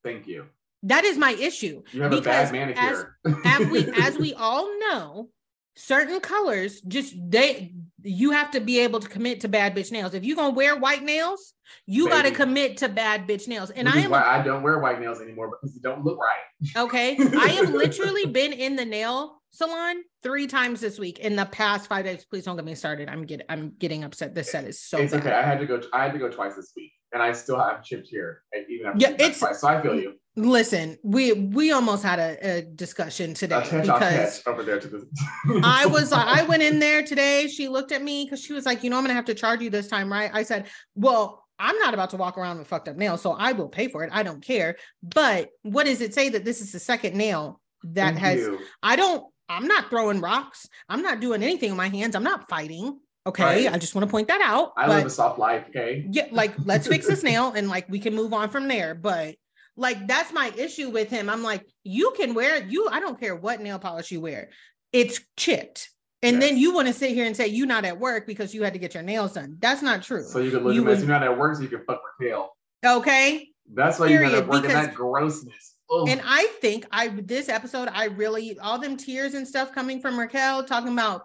Thank 0.05 0.29
you. 0.29 0.47
That 0.85 1.05
is 1.05 1.19
my 1.19 1.33
issue. 1.33 1.83
You 1.91 2.03
have 2.03 2.13
a 2.13 2.21
bad 2.21 2.53
manicure. 2.53 3.19
As 3.45 3.67
we, 3.67 3.89
as 4.01 4.17
we 4.17 4.33
all 4.35 4.79
know, 4.79 5.31
certain 5.79 6.21
colors 6.21 6.81
just 6.83 7.15
they 7.31 7.73
you 8.03 8.31
have 8.33 8.51
to 8.53 8.61
be 8.61 8.81
able 8.81 9.01
to 9.01 9.09
commit 9.09 9.41
to 9.41 9.49
bad 9.49 9.75
bitch 9.75 9.91
nails. 9.93 10.15
If 10.15 10.25
you're 10.25 10.37
gonna 10.37 10.55
wear 10.55 10.77
white 10.77 11.03
nails, 11.03 11.53
you 11.87 12.09
got 12.09 12.23
to 12.23 12.31
commit 12.31 12.79
to 12.79 12.89
bad 12.89 13.27
bitch 13.29 13.49
nails. 13.49 13.71
And 13.71 13.87
Which 13.87 13.97
I 13.97 14.01
am 14.01 14.11
why 14.11 14.23
I 14.23 14.43
don't 14.43 14.63
wear 14.63 14.79
white 14.79 15.01
nails 15.01 15.21
anymore 15.21 15.51
because 15.51 15.75
they 15.75 15.81
don't 15.89 16.05
look 16.05 16.19
right. 16.19 16.85
okay. 16.85 17.17
I 17.39 17.49
have 17.49 17.71
literally 17.71 18.27
been 18.27 18.53
in 18.53 18.77
the 18.77 18.85
nail 18.85 19.43
salon 19.51 19.97
three 20.23 20.47
times 20.47 20.81
this 20.81 20.99
week 20.99 21.19
in 21.21 21.35
the 21.37 21.47
past 21.47 21.89
five 21.89 22.05
days. 22.05 22.25
Please 22.25 22.45
don't 22.45 22.57
get 22.57 22.65
me 22.65 22.75
started. 22.75 23.09
I'm 23.09 23.25
getting 23.25 23.47
I'm 23.49 23.73
getting 23.79 24.05
upset. 24.05 24.35
This 24.35 24.51
set 24.53 24.65
is 24.65 24.81
so 24.81 24.99
it's 24.99 25.13
bad. 25.13 25.23
okay. 25.23 25.33
I 25.35 25.43
had 25.43 25.59
to 25.61 25.67
go. 25.67 25.81
I 25.93 26.05
had 26.05 26.13
to 26.13 26.19
go 26.19 26.29
twice 26.29 26.55
this 26.55 26.73
week, 26.77 26.93
and 27.13 27.23
I 27.23 27.33
still 27.33 27.59
have 27.59 27.83
chipped 27.85 28.09
here, 28.09 28.43
even 28.71 28.87
after 28.87 28.99
Yeah, 29.01 29.11
it's- 29.15 29.39
twice. 29.41 29.61
So 29.61 29.69
I 29.69 29.83
feel 29.83 29.95
you. 29.97 30.15
Listen, 30.39 30.97
we 31.03 31.33
we 31.33 31.73
almost 31.73 32.05
had 32.05 32.19
a, 32.19 32.59
a 32.59 32.63
discussion 32.63 33.35
today 33.35 33.57
I'll 33.57 33.63
catch, 33.63 33.89
I'll 33.89 33.99
because 33.99 34.43
over 34.47 34.63
there 34.63 34.79
to 34.79 34.87
the. 34.89 35.61
I 35.65 35.85
was 35.87 36.13
I 36.15 36.43
went 36.43 36.63
in 36.63 36.79
there 36.79 37.03
today. 37.03 37.49
She 37.49 37.69
looked 37.69 37.93
at 37.93 38.03
me 38.03 38.25
because 38.25 38.43
she 38.43 38.53
was 38.53 38.65
like, 38.65 38.85
you 38.85 38.91
know, 38.91 38.97
I'm 38.97 39.03
gonna 39.03 39.15
have 39.15 39.25
to 39.27 39.35
charge 39.35 39.61
you 39.61 39.71
this 39.71 39.89
time, 39.89 40.11
right? 40.13 40.31
I 40.33 40.45
said, 40.45 40.69
Well, 40.95 41.45
I'm 41.59 41.77
not 41.79 41.93
about 41.93 42.11
to 42.11 42.17
walk 42.17 42.39
around 42.39 42.59
with 42.59 42.69
fucked 42.69 42.89
up 42.89 42.97
nails, 42.97 43.21
so 43.21 43.33
I 43.33 43.53
will 43.53 43.69
pay 43.69 43.89
for 43.89 44.05
it. 44.05 44.11
I 44.13 44.23
don't 44.23 44.41
care. 44.41 44.77
But 45.03 45.49
what 45.63 45.87
does 45.87 46.01
it 46.01 46.15
say 46.15 46.29
that 46.29 46.45
this 46.45 46.61
is 46.61 46.73
the 46.73 46.79
second 46.79 47.17
nail 47.17 47.61
that 47.83 48.15
Thank 48.15 48.19
has 48.19 48.41
you. 48.41 48.59
I 48.83 48.97
don't, 48.97 49.25
I'm 49.49 49.67
not 49.67 49.91
throwing 49.91 50.21
rocks, 50.21 50.69
I'm 50.89 51.03
not 51.03 51.21
doing 51.21 51.43
anything 51.43 51.71
with 51.71 51.79
my 51.79 51.89
hands, 51.89 52.15
I'm 52.15 52.23
not 52.23 52.49
fighting. 52.49 53.01
Okay. 53.27 53.67
Right. 53.67 53.75
I 53.75 53.79
just 53.79 53.95
want 53.95 54.07
to 54.07 54.11
point 54.11 54.29
that 54.29 54.41
out. 54.41 54.73
I 54.77 54.87
but 54.87 54.97
live 54.97 55.07
a 55.07 55.11
soft 55.11 55.39
life. 55.39 55.65
Okay. 55.69 56.07
yeah, 56.11 56.29
like 56.31 56.55
let's 56.65 56.87
fix 56.87 57.07
this 57.07 57.23
nail 57.25 57.53
and 57.55 57.69
like 57.69 57.87
we 57.89 57.99
can 57.99 58.15
move 58.15 58.33
on 58.33 58.49
from 58.49 58.69
there. 58.69 58.95
But 58.95 59.35
like 59.79 60.07
that's 60.07 60.33
my 60.33 60.53
issue 60.57 60.91
with 60.91 61.09
him. 61.09 61.31
I'm 61.31 61.43
like, 61.43 61.65
you 61.85 62.13
can 62.17 62.35
wear 62.35 62.63
you, 62.63 62.89
I 62.91 63.01
don't 63.01 63.19
care 63.19 63.35
what 63.37 63.61
nail 63.61 63.79
polish 63.79 64.11
you 64.11 64.21
wear, 64.21 64.51
it's 64.93 65.21
chipped. 65.37 65.89
And 66.21 66.43
then 66.43 66.59
you 66.59 66.75
want 66.75 66.89
to 66.89 66.93
sit 66.93 67.13
here 67.13 67.27
and 67.27 67.37
say 67.37 67.47
you're 67.47 67.69
not 67.69 67.85
at 67.85 68.01
work 68.01 68.27
because 68.27 68.53
you 68.53 68.65
had 68.65 68.73
to 68.73 68.81
get 68.81 68.93
your 68.93 69.05
nails 69.05 69.35
done. 69.35 69.57
That's 69.61 69.83
not 69.83 70.03
true. 70.03 70.25
So 70.25 70.41
you 70.41 70.51
can 70.51 70.65
look 70.65 70.75
You 70.75 70.81
at 70.81 70.85
me 70.85 70.91
would- 70.91 70.99
you're 70.99 71.09
not 71.09 71.23
at 71.23 71.39
work, 71.39 71.55
so 71.55 71.63
you 71.63 71.69
can 71.69 71.85
fuck 71.87 72.03
Raquel. 72.21 72.57
okay. 72.85 73.49
That's 73.73 74.01
why 74.01 74.09
you're 74.09 74.25
not 74.25 74.35
at 74.35 74.49
work, 74.49 74.65
and 74.65 74.73
that 74.73 74.95
grossness. 74.95 75.75
Ugh. 75.91 76.09
And 76.09 76.21
I 76.25 76.47
think 76.61 76.87
I 76.91 77.09
this 77.09 77.49
episode, 77.49 77.89
I 77.93 78.07
really 78.07 78.59
all 78.59 78.79
them 78.79 78.97
tears 78.97 79.35
and 79.35 79.47
stuff 79.47 79.73
coming 79.73 80.01
from 80.01 80.19
Raquel 80.19 80.65
talking 80.65 80.93
about 80.93 81.23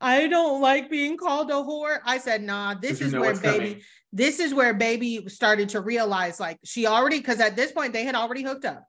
I 0.00 0.26
don't 0.26 0.60
like 0.60 0.90
being 0.90 1.16
called 1.16 1.50
a 1.50 1.54
whore. 1.54 2.00
I 2.04 2.18
said, 2.18 2.42
nah, 2.42 2.74
this 2.74 3.00
is 3.00 3.14
where 3.14 3.34
baby, 3.34 3.42
coming. 3.42 3.80
This 4.14 4.38
is 4.38 4.54
where 4.54 4.72
baby 4.72 5.28
started 5.28 5.70
to 5.70 5.80
realize 5.80 6.38
like 6.38 6.58
she 6.64 6.86
already 6.86 7.18
because 7.18 7.40
at 7.40 7.56
this 7.56 7.72
point 7.72 7.92
they 7.92 8.04
had 8.04 8.14
already 8.14 8.42
hooked 8.42 8.64
up. 8.64 8.86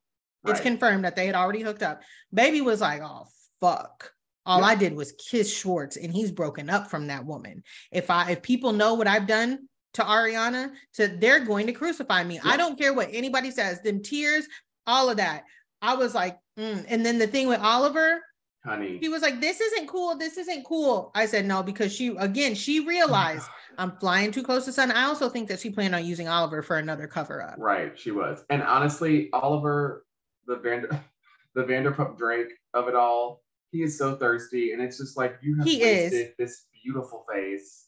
It's 0.48 0.60
confirmed 0.60 1.06
that 1.06 1.16
they 1.16 1.26
had 1.26 1.34
already 1.34 1.62
hooked 1.62 1.82
up. 1.82 2.04
Baby 2.32 2.62
was 2.62 2.80
like, 2.80 3.02
oh 3.02 3.26
fuck. 3.60 4.12
All 4.46 4.60
Yeah. 4.60 4.68
I 4.68 4.76
did 4.76 4.96
was 4.96 5.14
kiss 5.14 5.52
Schwartz 5.52 5.98
and 5.98 6.14
he's 6.14 6.32
broken 6.32 6.70
up 6.70 6.92
from 6.92 7.08
that 7.08 7.26
woman. 7.26 7.64
If 7.92 8.12
I 8.12 8.32
if 8.32 8.44
people 8.44 8.72
know 8.72 8.94
what 8.94 9.08
I've 9.08 9.26
done 9.26 9.68
to 9.96 10.04
Ariana, 10.04 10.72
to 10.94 11.08
they're 11.08 11.44
going 11.44 11.66
to 11.66 11.74
crucify 11.74 12.24
me. 12.24 12.40
I 12.44 12.56
don't 12.56 12.78
care 12.78 12.94
what 12.94 13.10
anybody 13.12 13.50
says, 13.50 13.82
them 13.82 14.04
tears, 14.04 14.46
all 14.86 15.10
of 15.10 15.18
that. 15.18 15.46
I 15.82 15.96
was 15.96 16.14
like, 16.14 16.38
mm. 16.60 16.86
and 16.88 17.04
then 17.04 17.18
the 17.18 17.26
thing 17.26 17.48
with 17.48 17.60
Oliver, 17.62 18.22
honey. 18.66 18.98
he 19.00 19.10
was 19.10 19.22
like, 19.22 19.40
This 19.40 19.62
isn't 19.62 19.88
cool. 19.88 20.18
This 20.18 20.38
isn't 20.38 20.64
cool. 20.66 21.12
I 21.16 21.26
said, 21.26 21.46
No, 21.46 21.64
because 21.64 21.94
she 21.94 22.16
again, 22.18 22.56
she 22.56 22.82
oh 22.82 22.86
realized 22.86 23.48
I'm 23.78 23.92
flying 23.98 24.32
too 24.32 24.44
close 24.44 24.66
to 24.66 24.72
sun. 24.72 24.92
I 24.92 25.04
also 25.04 25.30
think 25.30 25.48
that 25.50 25.60
she 25.60 25.70
planned 25.70 25.96
on 25.96 26.06
using 26.06 26.28
Oliver 26.28 26.62
for 26.64 26.78
another 26.78 27.08
cover 27.08 27.42
up. 27.44 27.56
Right, 27.58 27.98
she 27.98 28.12
was. 28.12 28.44
And 28.50 28.62
honestly, 28.64 29.30
Oliver, 29.34 30.06
the 30.48 30.58
Vander, 30.58 31.00
the 31.56 31.64
Vanderpump 31.64 32.18
Drake 32.18 32.50
of 32.74 32.88
it 32.88 32.96
all, 32.96 33.42
he 33.72 33.84
is 33.84 33.98
so 33.98 34.16
thirsty, 34.16 34.72
and 34.72 34.82
it's 34.82 34.98
just 34.98 35.18
like 35.18 35.38
you 35.42 35.58
have 35.58 35.68
He 35.68 35.82
is. 35.82 36.12
wasted 36.12 36.34
this 36.40 36.66
beautiful 36.84 37.26
face 37.32 37.88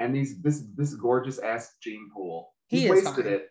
and 0.00 0.14
these 0.14 0.40
this 0.42 0.64
this 0.76 0.94
gorgeous 0.94 1.38
ass 1.38 1.74
gene 1.82 2.10
pool. 2.14 2.52
He 2.68 2.80
He, 2.80 2.84
is 2.86 2.90
wasted 2.90 3.24
fine. 3.24 3.34
it. 3.34 3.48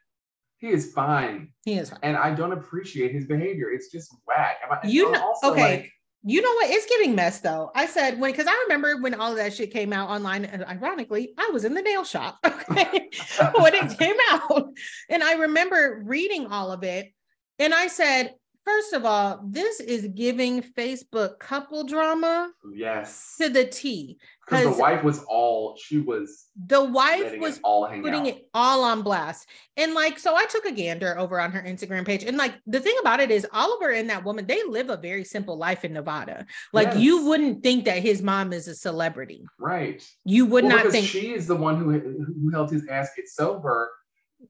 He 0.58 0.68
is 0.70 0.94
fine, 0.94 1.54
He 1.66 1.74
is 1.80 1.90
fine. 1.90 2.00
and 2.04 2.16
I 2.16 2.36
don't 2.36 2.52
appreciate 2.52 3.12
his 3.14 3.26
behavior. 3.26 3.72
It's 3.72 3.90
just 3.92 4.16
whack. 4.28 4.58
I- 4.70 4.86
You 4.88 5.12
know- 5.12 5.20
also 5.24 5.52
okay. 5.54 5.62
like, 5.78 5.92
You 6.24 6.42
know 6.42 6.54
what? 6.54 6.70
It's 6.70 6.86
getting 6.86 7.16
messed 7.16 7.44
though. 7.44 7.72
I 7.74 7.88
said 7.88 8.20
when 8.20 8.32
because 8.32 8.48
I 8.48 8.66
remember 8.68 9.02
when 9.02 9.16
all 9.16 9.32
of 9.32 9.38
that 9.38 9.54
shit 9.54 9.72
came 9.72 9.92
out 9.92 10.10
online, 10.10 10.46
and 10.46 10.64
ironically, 10.64 11.34
I 11.38 11.50
was 11.52 11.66
in 11.66 11.74
the 11.74 11.82
nail 11.82 12.04
shop 12.04 12.38
okay, 12.46 13.10
when 13.58 13.74
it 13.74 13.98
came 13.98 14.18
out. 14.30 14.70
And 15.10 15.24
I 15.24 15.34
remember 15.34 16.04
reading 16.06 16.48
all 16.48 16.72
of 16.72 16.84
it. 16.84 17.12
And 17.58 17.74
I 17.74 17.88
said, 17.88 18.36
first 18.66 18.94
of 18.94 19.06
all, 19.06 19.42
this 19.48 19.80
is 19.80 20.08
giving 20.16 20.62
Facebook 20.62 21.40
couple 21.40 21.84
drama 21.84 22.52
yes, 22.74 23.36
to 23.40 23.50
the 23.50 23.66
T. 23.66 24.18
because 24.46 24.64
the 24.76 24.82
wife 24.82 25.04
was 25.04 25.24
all 25.28 25.76
she 25.78 25.98
was 26.00 26.48
The 26.68 26.84
wife 26.84 27.38
was 27.40 27.58
it 27.58 27.62
all 27.64 27.88
putting 27.88 28.14
out. 28.22 28.28
it 28.28 28.48
all 28.54 28.84
on 28.84 29.02
blast. 29.02 29.48
And 29.78 29.94
like, 29.94 30.20
so 30.20 30.36
I 30.36 30.46
took 30.46 30.66
a 30.66 30.72
gander 30.72 31.18
over 31.18 31.40
on 31.40 31.52
her 31.52 31.62
Instagram 31.62 32.06
page. 32.06 32.24
And 32.24 32.38
like, 32.38 32.54
the 32.68 32.80
thing 32.80 32.96
about 33.02 33.20
it 33.20 33.32
is, 33.32 33.48
Oliver 33.52 33.92
and 33.92 34.10
that 34.10 34.24
woman, 34.24 34.46
they 34.46 34.62
live 34.64 34.90
a 34.90 34.98
very 34.98 35.24
simple 35.24 35.58
life 35.58 35.84
in 35.86 35.94
Nevada. 35.94 36.46
Like, 36.74 36.90
Yes. 36.90 36.98
you 37.00 37.26
wouldn't 37.26 37.64
think 37.64 37.86
that 37.86 38.00
his 38.00 38.22
mom 38.22 38.54
is 38.54 38.68
a 38.68 38.76
celebrity. 38.76 39.44
right. 39.60 40.04
You 40.26 40.46
would 40.48 40.66
Well, 40.66 40.78
not 40.84 40.92
think. 40.92 41.08
she 41.08 41.34
is 41.34 41.48
the 41.48 41.56
one 41.56 41.78
who 41.78 41.92
who 41.92 42.50
held 42.52 42.72
his 42.72 42.86
ass 42.88 43.10
get 43.16 43.28
sober. 43.28 43.92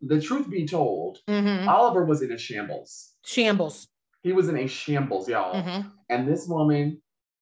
The 0.01 0.21
truth 0.21 0.49
be 0.49 0.65
told, 0.65 1.19
Mhm. 1.27 1.67
Oliver 1.67 2.05
was 2.05 2.21
in 2.21 2.31
a 2.31 2.37
shambles. 2.37 3.11
Shambles. 3.25 3.87
He 4.23 4.33
was 4.33 4.49
in 4.49 4.57
a 4.57 4.67
shambles, 4.67 5.27
y'all. 5.27 5.55
Mhm. 5.55 5.91
And 6.09 6.27
this 6.27 6.47
woman, 6.47 7.01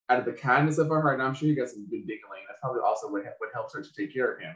out 0.10 0.20
of 0.20 0.26
the 0.26 0.34
kindness 0.34 0.78
of 0.78 0.88
her 0.90 1.02
heart, 1.02 1.20
and 1.20 1.24
I'm 1.28 1.34
sure 1.36 1.48
he 1.48 1.56
got 1.56 1.70
some 1.70 1.88
good 1.90 2.08
diggling. 2.08 2.42
That's 2.48 2.60
probably 2.62 2.82
also 2.82 3.12
what, 3.12 3.24
what 3.38 3.50
helps 3.54 3.76
her 3.76 3.82
to 3.84 3.94
take 3.94 4.14
care 4.14 4.32
of 4.34 4.40
him. 4.40 4.56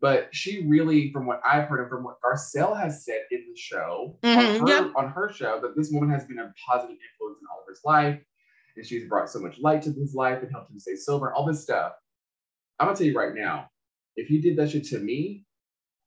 But 0.00 0.34
she 0.34 0.66
really, 0.66 1.12
from 1.12 1.26
what 1.26 1.40
I've 1.46 1.68
heard 1.68 1.80
and 1.80 1.88
from 1.90 2.04
what 2.04 2.20
Garcelle 2.20 2.78
has 2.78 3.04
said 3.04 3.22
in 3.30 3.44
the 3.48 3.56
show, 3.56 4.18
Mhm, 4.22 4.60
on, 4.62 4.66
her, 4.66 4.68
yep. 4.86 4.92
on 4.96 5.08
her 5.10 5.28
show, 5.32 5.60
that 5.60 5.76
this 5.76 5.90
woman 5.90 6.10
has 6.10 6.24
been 6.26 6.38
a 6.38 6.52
positive 6.66 6.96
influence 7.12 7.38
in 7.40 7.46
Oliver's 7.54 7.80
life. 7.84 8.20
And 8.76 8.84
she's 8.84 9.08
brought 9.08 9.30
so 9.30 9.38
much 9.38 9.58
light 9.60 9.82
to 9.82 9.92
his 9.92 10.14
life 10.14 10.42
and 10.42 10.50
helped 10.50 10.70
him 10.70 10.78
stay 10.80 10.96
sober, 10.96 11.32
all 11.32 11.46
this 11.46 11.62
stuff. 11.62 11.92
I'm 12.80 12.86
gonna 12.88 12.96
tell 12.98 13.06
you 13.06 13.16
right 13.16 13.34
now, 13.34 13.70
if 14.16 14.26
he 14.26 14.40
did 14.40 14.56
that 14.56 14.70
shit 14.70 14.84
to 14.86 14.98
me, 14.98 15.44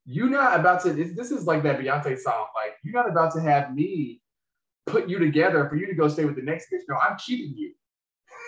you're 0.06 0.30
not 0.30 0.60
about 0.60 0.82
to. 0.84 0.92
This 0.94 1.32
is 1.32 1.46
like 1.48 1.64
that 1.64 1.80
Beyonce 1.80 2.18
song. 2.20 2.48
Like 2.56 2.74
you're 2.84 2.94
not 2.94 3.10
about 3.10 3.34
to 3.36 3.42
have 3.42 3.74
me 3.74 4.22
put 4.88 5.08
you 5.10 5.20
together 5.20 5.68
for 5.70 5.76
you 5.76 5.86
to 5.86 5.94
go 5.94 6.08
stay 6.08 6.26
with 6.26 6.36
the 6.36 6.42
next 6.42 6.68
bitch. 6.74 6.82
No, 6.90 6.96
I'm 6.96 7.18
cheating 7.18 7.56
you. 7.56 7.74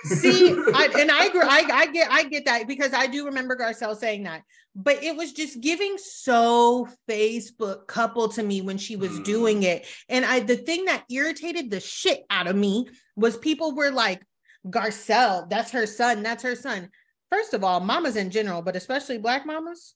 See, 0.06 0.52
I, 0.74 0.90
and 0.98 1.12
I 1.12 1.26
agree. 1.26 1.42
I, 1.44 1.68
I 1.72 1.86
get, 1.88 2.12
I 2.12 2.24
get 2.24 2.46
that 2.46 2.68
because 2.68 2.94
I 2.94 3.06
do 3.08 3.26
remember 3.26 3.56
Garcelle 3.56 3.96
saying 3.98 4.24
that, 4.24 4.44
but 4.76 5.04
it 5.04 5.16
was 5.16 5.34
just 5.34 5.60
giving 5.60 5.98
so 5.98 6.88
Facebook 7.10 7.86
couple 7.88 8.30
to 8.30 8.42
me 8.42 8.62
when 8.62 8.78
she 8.78 8.96
was 8.96 9.12
Mm. 9.12 9.24
doing 9.26 9.64
it. 9.64 9.86
And 10.08 10.26
I, 10.26 10.40
the 10.40 10.56
thing 10.56 10.86
that 10.86 11.04
irritated 11.12 11.70
the 11.70 11.82
shit 11.82 12.24
out 12.30 12.48
of 12.48 12.56
me 12.56 12.88
was 13.16 13.38
people 13.38 13.76
were 13.76 13.92
like, 13.92 14.26
Garcelle, 14.66 15.50
that's 15.50 15.72
her 15.72 15.86
son, 15.86 16.24
that's 16.24 16.44
her 16.44 16.56
son. 16.56 16.90
First 17.32 17.54
of 17.54 17.64
all, 17.64 17.80
mamas 17.80 18.16
in 18.16 18.32
general, 18.32 18.62
but 18.62 18.76
especially 18.76 19.18
black 19.18 19.46
mamas. 19.46 19.96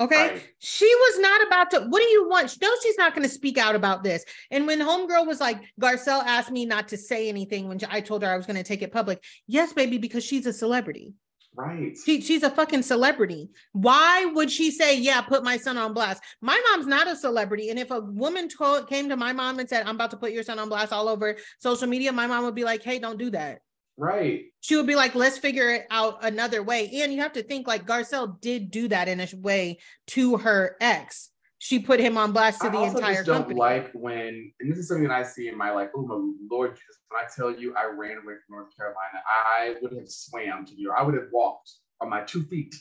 Okay. 0.00 0.28
Right. 0.32 0.48
She 0.58 0.86
was 0.86 1.20
not 1.20 1.46
about 1.46 1.70
to. 1.70 1.80
What 1.88 2.02
do 2.02 2.08
you 2.08 2.28
want? 2.28 2.56
No, 2.60 2.70
she's 2.82 2.98
not 2.98 3.14
going 3.14 3.26
to 3.26 3.32
speak 3.32 3.58
out 3.58 3.76
about 3.76 4.02
this. 4.02 4.24
And 4.50 4.66
when 4.66 4.80
Homegirl 4.80 5.26
was 5.26 5.40
like, 5.40 5.60
Garcelle 5.80 6.24
asked 6.24 6.50
me 6.50 6.66
not 6.66 6.88
to 6.88 6.96
say 6.96 7.28
anything 7.28 7.68
when 7.68 7.78
I 7.88 8.00
told 8.00 8.22
her 8.22 8.32
I 8.32 8.36
was 8.36 8.46
going 8.46 8.56
to 8.56 8.64
take 8.64 8.82
it 8.82 8.92
public. 8.92 9.22
Yes, 9.46 9.72
baby, 9.72 9.98
because 9.98 10.24
she's 10.24 10.46
a 10.46 10.52
celebrity. 10.52 11.14
Right. 11.56 11.96
She, 12.04 12.20
she's 12.20 12.42
a 12.42 12.50
fucking 12.50 12.82
celebrity. 12.82 13.50
Why 13.70 14.24
would 14.24 14.50
she 14.50 14.72
say, 14.72 14.98
Yeah, 14.98 15.20
put 15.20 15.44
my 15.44 15.56
son 15.56 15.78
on 15.78 15.94
blast? 15.94 16.20
My 16.40 16.60
mom's 16.70 16.88
not 16.88 17.06
a 17.06 17.14
celebrity. 17.14 17.70
And 17.70 17.78
if 17.78 17.92
a 17.92 18.00
woman 18.00 18.48
told, 18.48 18.88
came 18.88 19.08
to 19.10 19.16
my 19.16 19.32
mom 19.32 19.60
and 19.60 19.68
said, 19.68 19.86
I'm 19.86 19.94
about 19.94 20.10
to 20.10 20.16
put 20.16 20.32
your 20.32 20.42
son 20.42 20.58
on 20.58 20.68
blast 20.68 20.92
all 20.92 21.08
over 21.08 21.36
social 21.60 21.86
media, 21.86 22.10
my 22.10 22.26
mom 22.26 22.44
would 22.44 22.56
be 22.56 22.64
like, 22.64 22.82
Hey, 22.82 22.98
don't 22.98 23.18
do 23.18 23.30
that 23.30 23.60
right. 23.96 24.44
she 24.60 24.76
would 24.76 24.86
be 24.86 24.96
like, 24.96 25.14
let's 25.14 25.38
figure 25.38 25.70
it 25.70 25.86
out 25.90 26.24
another 26.24 26.62
way. 26.62 26.90
And 27.02 27.12
you 27.12 27.20
have 27.20 27.32
to 27.34 27.42
think 27.42 27.66
like 27.66 27.86
Garcelle 27.86 28.40
did 28.40 28.70
do 28.70 28.88
that 28.88 29.08
in 29.08 29.20
a 29.20 29.28
way 29.36 29.78
to 30.08 30.36
her 30.38 30.76
ex. 30.80 31.30
She 31.58 31.78
put 31.78 31.98
him 31.98 32.18
on 32.18 32.32
blast 32.32 32.60
to 32.60 32.66
I 32.66 32.70
the 32.70 32.76
also 32.76 32.98
entire 32.98 33.14
just 33.14 33.26
don't 33.26 33.36
company. 33.38 33.58
like 33.58 33.90
when, 33.94 34.52
and 34.60 34.70
this 34.70 34.78
is 34.78 34.88
something 34.88 35.08
that 35.08 35.14
I 35.14 35.22
see 35.22 35.48
in 35.48 35.56
my 35.56 35.70
life. 35.70 35.88
Oh 35.96 36.02
my 36.02 36.16
Lord 36.50 36.72
Jesus! 36.72 36.98
When 37.08 37.24
I 37.24 37.26
tell 37.34 37.50
you, 37.58 37.74
I 37.74 37.86
ran 37.86 38.18
away 38.18 38.34
from 38.46 38.56
North 38.56 38.76
Carolina. 38.76 39.22
I 39.26 39.76
would 39.80 39.92
have 39.92 40.08
swam 40.08 40.66
to 40.66 40.74
New 40.74 40.82
York. 40.82 40.96
I 40.98 41.02
would 41.02 41.14
have 41.14 41.28
walked 41.32 41.70
on 42.02 42.10
my 42.10 42.22
two 42.24 42.42
feet 42.44 42.74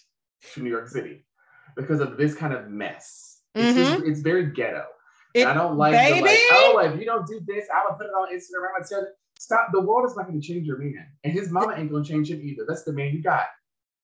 to 0.53 0.61
New 0.61 0.69
York 0.69 0.89
City 0.89 1.25
because 1.77 2.01
of 2.01 2.17
this 2.17 2.35
kind 2.35 2.51
of 2.53 2.67
mess. 2.67 3.39
It's 3.55 3.77
just, 3.77 4.03
it's 4.03 4.19
very 4.19 4.47
ghetto. 4.51 4.79
Mm-hmm. 4.79 5.39
It- 5.39 5.47
I 5.47 5.53
don't 5.53 5.77
like, 5.77 5.93
the, 5.93 6.21
like, 6.21 6.39
oh, 6.51 6.79
if 6.83 6.99
you 6.99 7.05
don't 7.05 7.25
do 7.25 7.39
this, 7.47 7.65
I 7.73 7.85
will 7.87 7.95
put 7.95 8.07
it 8.07 8.09
on 8.09 8.27
Instagram. 8.35 8.67
I'm 8.75 8.81
gonna 8.81 8.87
tell 8.89 9.01
you, 9.01 9.07
stop. 9.43 9.69
The 9.71 9.81
world 9.81 10.09
is 10.09 10.15
not 10.15 10.27
going 10.27 10.39
to 10.39 10.45
change 10.45 10.65
your 10.65 10.77
man, 10.77 11.05
and 11.23 11.33
his 11.33 11.51
mama 11.51 11.75
ain't 11.77 11.91
going 11.91 12.03
to 12.03 12.09
change 12.09 12.29
him 12.29 12.41
either. 12.41 12.65
That's 12.67 12.83
the 12.83 12.93
man 12.93 13.13
you 13.13 13.21
got. 13.21 13.45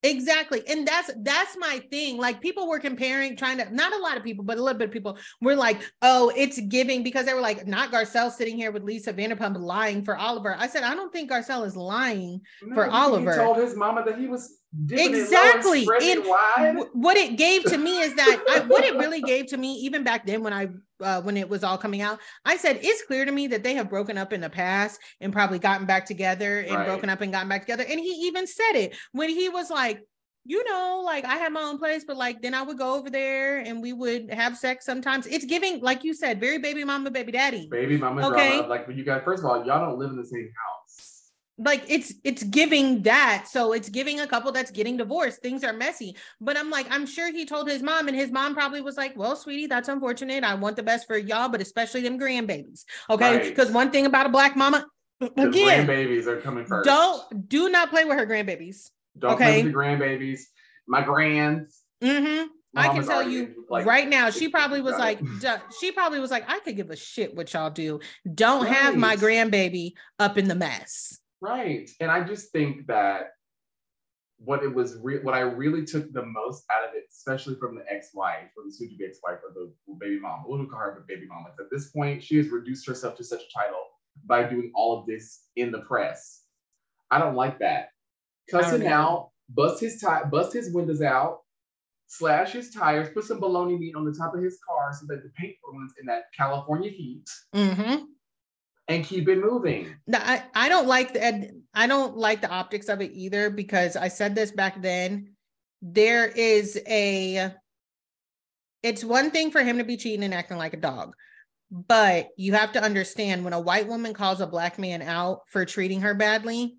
Exactly. 0.02 0.64
And 0.66 0.88
that's 0.88 1.12
that's 1.18 1.58
my 1.58 1.84
thing. 1.92 2.18
Like 2.18 2.40
people 2.40 2.70
were 2.70 2.80
comparing, 2.80 3.36
trying 3.36 3.58
to 3.58 3.74
not 3.74 3.94
a 3.94 3.98
lot 3.98 4.16
of 4.16 4.24
people, 4.24 4.46
but 4.46 4.58
a 4.58 4.64
little 4.64 4.78
bit 4.78 4.88
of 4.88 4.94
people 4.94 5.18
were 5.42 5.56
like, 5.56 5.82
oh, 6.02 6.32
it's 6.38 6.58
giving 6.62 7.04
because 7.04 7.26
they 7.26 7.34
were 7.34 7.42
like, 7.42 7.68
not 7.68 7.92
Garcelle 7.92 8.32
sitting 8.32 8.56
here 8.56 8.72
with 8.72 8.84
Lisa 8.84 9.12
Vanderpump 9.12 9.60
lying 9.60 10.06
for 10.06 10.16
Oliver. 10.16 10.56
I 10.58 10.68
said, 10.68 10.84
I 10.84 10.96
don't 10.96 11.12
think 11.12 11.30
Garcelle 11.30 11.66
is 11.66 11.76
lying 11.76 12.40
no, 12.64 12.76
for 12.76 12.90
Oliver. 12.90 13.36
Told 13.36 13.58
his 13.58 13.76
mama 13.76 14.06
that 14.06 14.18
he 14.18 14.28
was 14.28 14.60
exactly 14.92 15.88
and 16.00 16.24
w- 16.24 16.90
what 16.94 17.18
it 17.18 17.38
gave 17.38 17.64
to 17.64 17.78
me 17.78 18.00
is 18.02 18.14
that 18.14 18.44
I, 18.48 18.60
what 18.60 18.84
it 18.84 18.96
really 18.96 19.20
gave 19.34 19.48
to 19.48 19.58
me 19.58 19.74
even 19.78 20.04
back 20.04 20.28
then 20.28 20.44
when 20.44 20.54
i 20.54 20.68
uh, 21.02 21.22
when 21.22 21.38
it 21.38 21.48
was 21.48 21.64
all 21.64 21.78
coming 21.78 22.02
out 22.02 22.20
i 22.46 22.58
said 22.58 22.80
it's 22.82 23.04
clear 23.04 23.26
to 23.26 23.32
me 23.32 23.48
that 23.48 23.64
they 23.64 23.74
have 23.74 23.90
broken 23.90 24.18
up 24.18 24.34
in 24.34 24.42
the 24.42 24.50
past 24.50 25.00
and 25.22 25.34
probably 25.34 25.60
gotten 25.60 25.86
back 25.86 26.06
together 26.06 26.60
and 26.60 26.76
right. 26.76 26.86
broken 26.86 27.10
up 27.10 27.22
and 27.22 27.32
gotten 27.32 27.50
back 27.50 27.62
together 27.62 27.86
and 27.88 28.00
he 28.00 28.28
even 28.28 28.46
said 28.46 28.74
it 28.74 28.96
when 29.12 29.30
he 29.30 29.50
was 29.50 29.70
like 29.70 30.02
you 30.46 30.64
know, 30.64 31.04
like 31.06 31.26
I 31.26 31.36
had 31.36 31.54
my 31.54 31.62
own 31.62 31.78
place, 31.78 32.06
but 32.08 32.18
like 32.18 32.42
then 32.42 32.56
I 32.56 32.64
would 32.64 32.78
go 32.78 32.96
over 32.96 33.12
there 33.12 33.60
and 33.60 33.84
we 33.84 33.94
would 33.94 34.34
have 34.34 34.58
sex 34.58 34.84
sometimes. 34.84 35.28
It's 35.28 35.46
giving, 35.46 35.80
like 35.82 36.04
you 36.04 36.14
said, 36.14 36.40
very 36.40 36.58
baby 36.58 36.84
mama, 36.84 37.12
baby 37.12 37.32
daddy. 37.32 37.68
Baby 37.70 37.98
mama 37.98 38.28
okay. 38.30 38.58
drama. 38.58 38.68
Like 38.68 38.88
when 38.88 38.98
you 38.98 39.04
guys, 39.04 39.22
first 39.24 39.44
of 39.44 39.50
all, 39.50 39.64
y'all 39.64 39.86
don't 39.88 40.00
live 40.00 40.10
in 40.10 40.18
the 40.18 40.26
same 40.26 40.46
house 40.46 40.79
like 41.60 41.84
it's 41.88 42.14
it's 42.24 42.44
giving 42.44 43.02
that 43.04 43.46
so 43.48 43.74
it's 43.74 43.90
giving 43.90 44.20
a 44.22 44.28
couple 44.28 44.52
that's 44.52 44.72
getting 44.72 44.98
divorced 44.98 45.42
things 45.42 45.64
are 45.64 45.74
messy 45.74 46.16
but 46.40 46.58
i'm 46.58 46.70
like 46.70 46.88
i'm 46.90 47.06
sure 47.06 47.32
he 47.32 47.46
told 47.46 47.70
his 47.70 47.84
mom 47.84 48.08
and 48.08 48.16
his 48.16 48.32
mom 48.32 48.54
probably 48.54 48.82
was 48.82 48.98
like 48.98 49.16
well 49.18 49.36
sweetie 49.36 49.68
that's 49.68 49.90
unfortunate 49.90 50.44
i 50.44 50.56
want 50.56 50.76
the 50.76 50.84
best 50.84 51.06
for 51.06 51.18
y'all 51.18 51.50
but 51.50 51.62
especially 51.62 52.02
them 52.02 52.20
grandbabies 52.20 52.86
okay 53.10 53.50
because 53.50 53.68
right. 53.68 53.76
one 53.76 53.92
thing 53.92 54.06
about 54.06 54.26
a 54.26 54.30
black 54.30 54.56
mama 54.56 54.86
again 55.22 55.86
grandbabies 55.86 56.28
are 56.28 56.40
coming 56.40 56.66
first 56.66 56.86
don't 56.86 57.50
do 57.50 57.70
not 57.70 57.90
play 57.90 58.06
with 58.06 58.18
her 58.18 58.26
grandbabies 58.26 58.90
don't 59.18 59.34
okay? 59.34 59.46
play 59.46 59.64
with 59.64 59.74
the 59.74 59.78
grandbabies 59.78 60.42
my 60.88 61.02
grands 61.02 61.84
mm-hmm. 62.02 62.48
I 62.76 62.90
can 62.90 63.04
tell 63.04 63.28
you 63.28 63.66
like, 63.68 63.88
right 63.88 64.08
now, 64.08 64.30
she 64.30 64.48
probably 64.48 64.80
was 64.80 64.96
like, 64.96 65.20
she 65.80 65.92
probably 65.92 66.20
was 66.20 66.30
like, 66.30 66.48
I 66.48 66.60
could 66.60 66.76
give 66.76 66.92
a 66.92 66.96
shit 66.96 67.36
what 67.36 67.52
y'all 67.52 67.72
do. 67.72 68.00
Don't 68.32 68.66
right. 68.66 68.74
have 68.74 68.96
my 68.96 69.16
grandbaby 69.16 69.94
up 70.20 70.38
in 70.38 70.48
the 70.48 70.54
mess. 70.54 71.19
Right. 71.42 71.90
And 72.00 72.12
I 72.12 72.24
just 72.24 72.52
think 72.52 72.88
that 72.88 73.32
what 74.38 74.64
it 74.64 74.74
was, 74.74 74.98
re- 75.02 75.22
what 75.22 75.34
I 75.34 75.42
really 75.42 75.86
took 75.86 76.12
the 76.14 76.26
most 76.26 76.64
out 76.72 76.88
of 76.88 76.96
it, 76.96 77.06
especially 77.12 77.56
from 77.56 77.76
the 77.76 77.84
ex-wife 77.92 78.50
or 78.58 78.64
the 78.66 78.72
soon-to-be 78.72 79.06
ex-wife 79.06 79.40
or 79.44 79.54
the 79.54 79.72
baby 80.00 80.20
mom, 80.20 80.44
we'll 80.46 80.66
call 80.66 80.80
her 80.80 80.96
the 80.96 81.14
baby 81.14 81.28
mama. 81.28 81.50
At 81.60 81.70
this 81.72 81.92
point, 81.92 82.24
she 82.24 82.38
has 82.38 82.50
reduced 82.50 82.88
herself 82.88 83.16
to 83.18 83.24
such 83.24 83.42
a 83.42 83.58
title 83.58 83.84
by 84.26 84.44
doing 84.44 84.72
all 84.76 85.00
of 85.00 85.06
this 85.06 85.44
in 85.56 85.72
the 85.72 85.80
press. 85.80 86.44
I 87.12 87.20
don't 87.20 87.36
like 87.36 87.60
that. 87.60 87.90
Cuss 88.50 88.72
him 88.72 88.88
out, 88.88 89.30
bust 89.50 89.82
his 89.82 90.02
tie, 90.02 90.24
bust 90.24 90.54
his 90.54 90.74
windows 90.74 91.02
out, 91.02 91.40
slash 92.08 92.54
his 92.54 92.72
tires, 92.72 93.10
put 93.14 93.26
some 93.26 93.40
bologna 93.40 93.78
meat 93.78 93.96
on 93.96 94.06
the 94.06 94.14
top 94.14 94.34
of 94.36 94.42
his 94.42 94.60
car 94.68 94.92
so 94.94 95.06
that 95.08 95.24
the 95.24 95.30
paint 95.38 95.56
ruins 95.64 95.94
in 96.00 96.06
that 96.08 96.24
California 96.36 96.90
heat. 96.90 97.30
Mm-hmm 97.56 98.06
and 98.90 99.06
keep 99.06 99.30
it 99.30 99.38
moving. 99.38 99.96
No, 100.08 100.18
I, 100.18 100.44
I 100.54 100.68
don't 100.68 100.88
like 100.88 101.14
the 101.14 101.62
I 101.74 101.88
don't 101.88 102.18
like 102.18 102.42
the 102.42 102.50
optics 102.50 102.90
of 102.90 103.02
it 103.02 103.12
either 103.14 103.50
because 103.50 103.96
I 103.96 104.10
said 104.10 104.36
this 104.36 104.52
back 104.52 104.82
then. 104.82 105.36
There 105.82 106.26
is 106.28 106.82
a 106.88 107.54
it's 108.82 109.04
one 109.04 109.32
thing 109.32 109.52
for 109.52 109.64
him 109.64 109.78
to 109.78 109.84
be 109.84 109.96
cheating 109.96 110.24
and 110.24 110.34
acting 110.34 110.58
like 110.58 110.74
a 110.74 110.78
dog. 110.78 111.14
But 111.72 112.30
you 112.36 112.54
have 112.54 112.72
to 112.72 112.84
understand 112.84 113.44
when 113.44 113.54
a 113.54 113.60
white 113.60 113.88
woman 113.88 114.16
calls 114.16 114.42
a 114.42 114.48
black 114.48 114.80
man 114.80 115.04
out 115.04 115.42
for 115.48 115.66
treating 115.66 116.02
her 116.02 116.16
badly, 116.16 116.78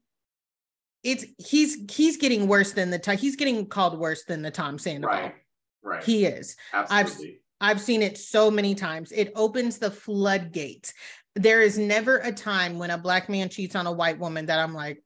it's 1.05 1.25
he's 1.39 1.79
he's 1.91 2.17
getting 2.17 2.49
worse 2.49 2.73
than 2.73 2.91
the 2.91 3.17
he's 3.19 3.37
getting 3.37 3.67
called 3.67 3.99
worse 3.99 4.25
than 4.25 4.43
the 4.43 4.51
Tom 4.51 4.79
Sandoval. 4.79 5.17
Right. 5.17 5.35
Right. 5.83 6.05
He 6.05 6.27
is. 6.27 6.57
Absolutely. 6.75 7.41
I've 7.61 7.77
I've 7.77 7.81
seen 7.81 8.03
it 8.03 8.19
so 8.19 8.51
many 8.51 8.75
times. 8.75 9.13
It 9.13 9.33
opens 9.37 9.79
the 9.79 9.91
floodgates 9.91 10.93
there 11.37 11.63
is 11.63 11.79
never 11.79 12.19
a 12.19 12.33
time 12.33 12.79
when 12.79 12.91
a 12.91 12.99
black 12.99 13.29
man 13.29 13.49
cheats 13.49 13.77
on 13.77 13.87
a 13.87 13.93
white 13.93 14.19
woman 14.19 14.47
that 14.47 14.59
I'm 14.59 14.75
like, 14.75 15.03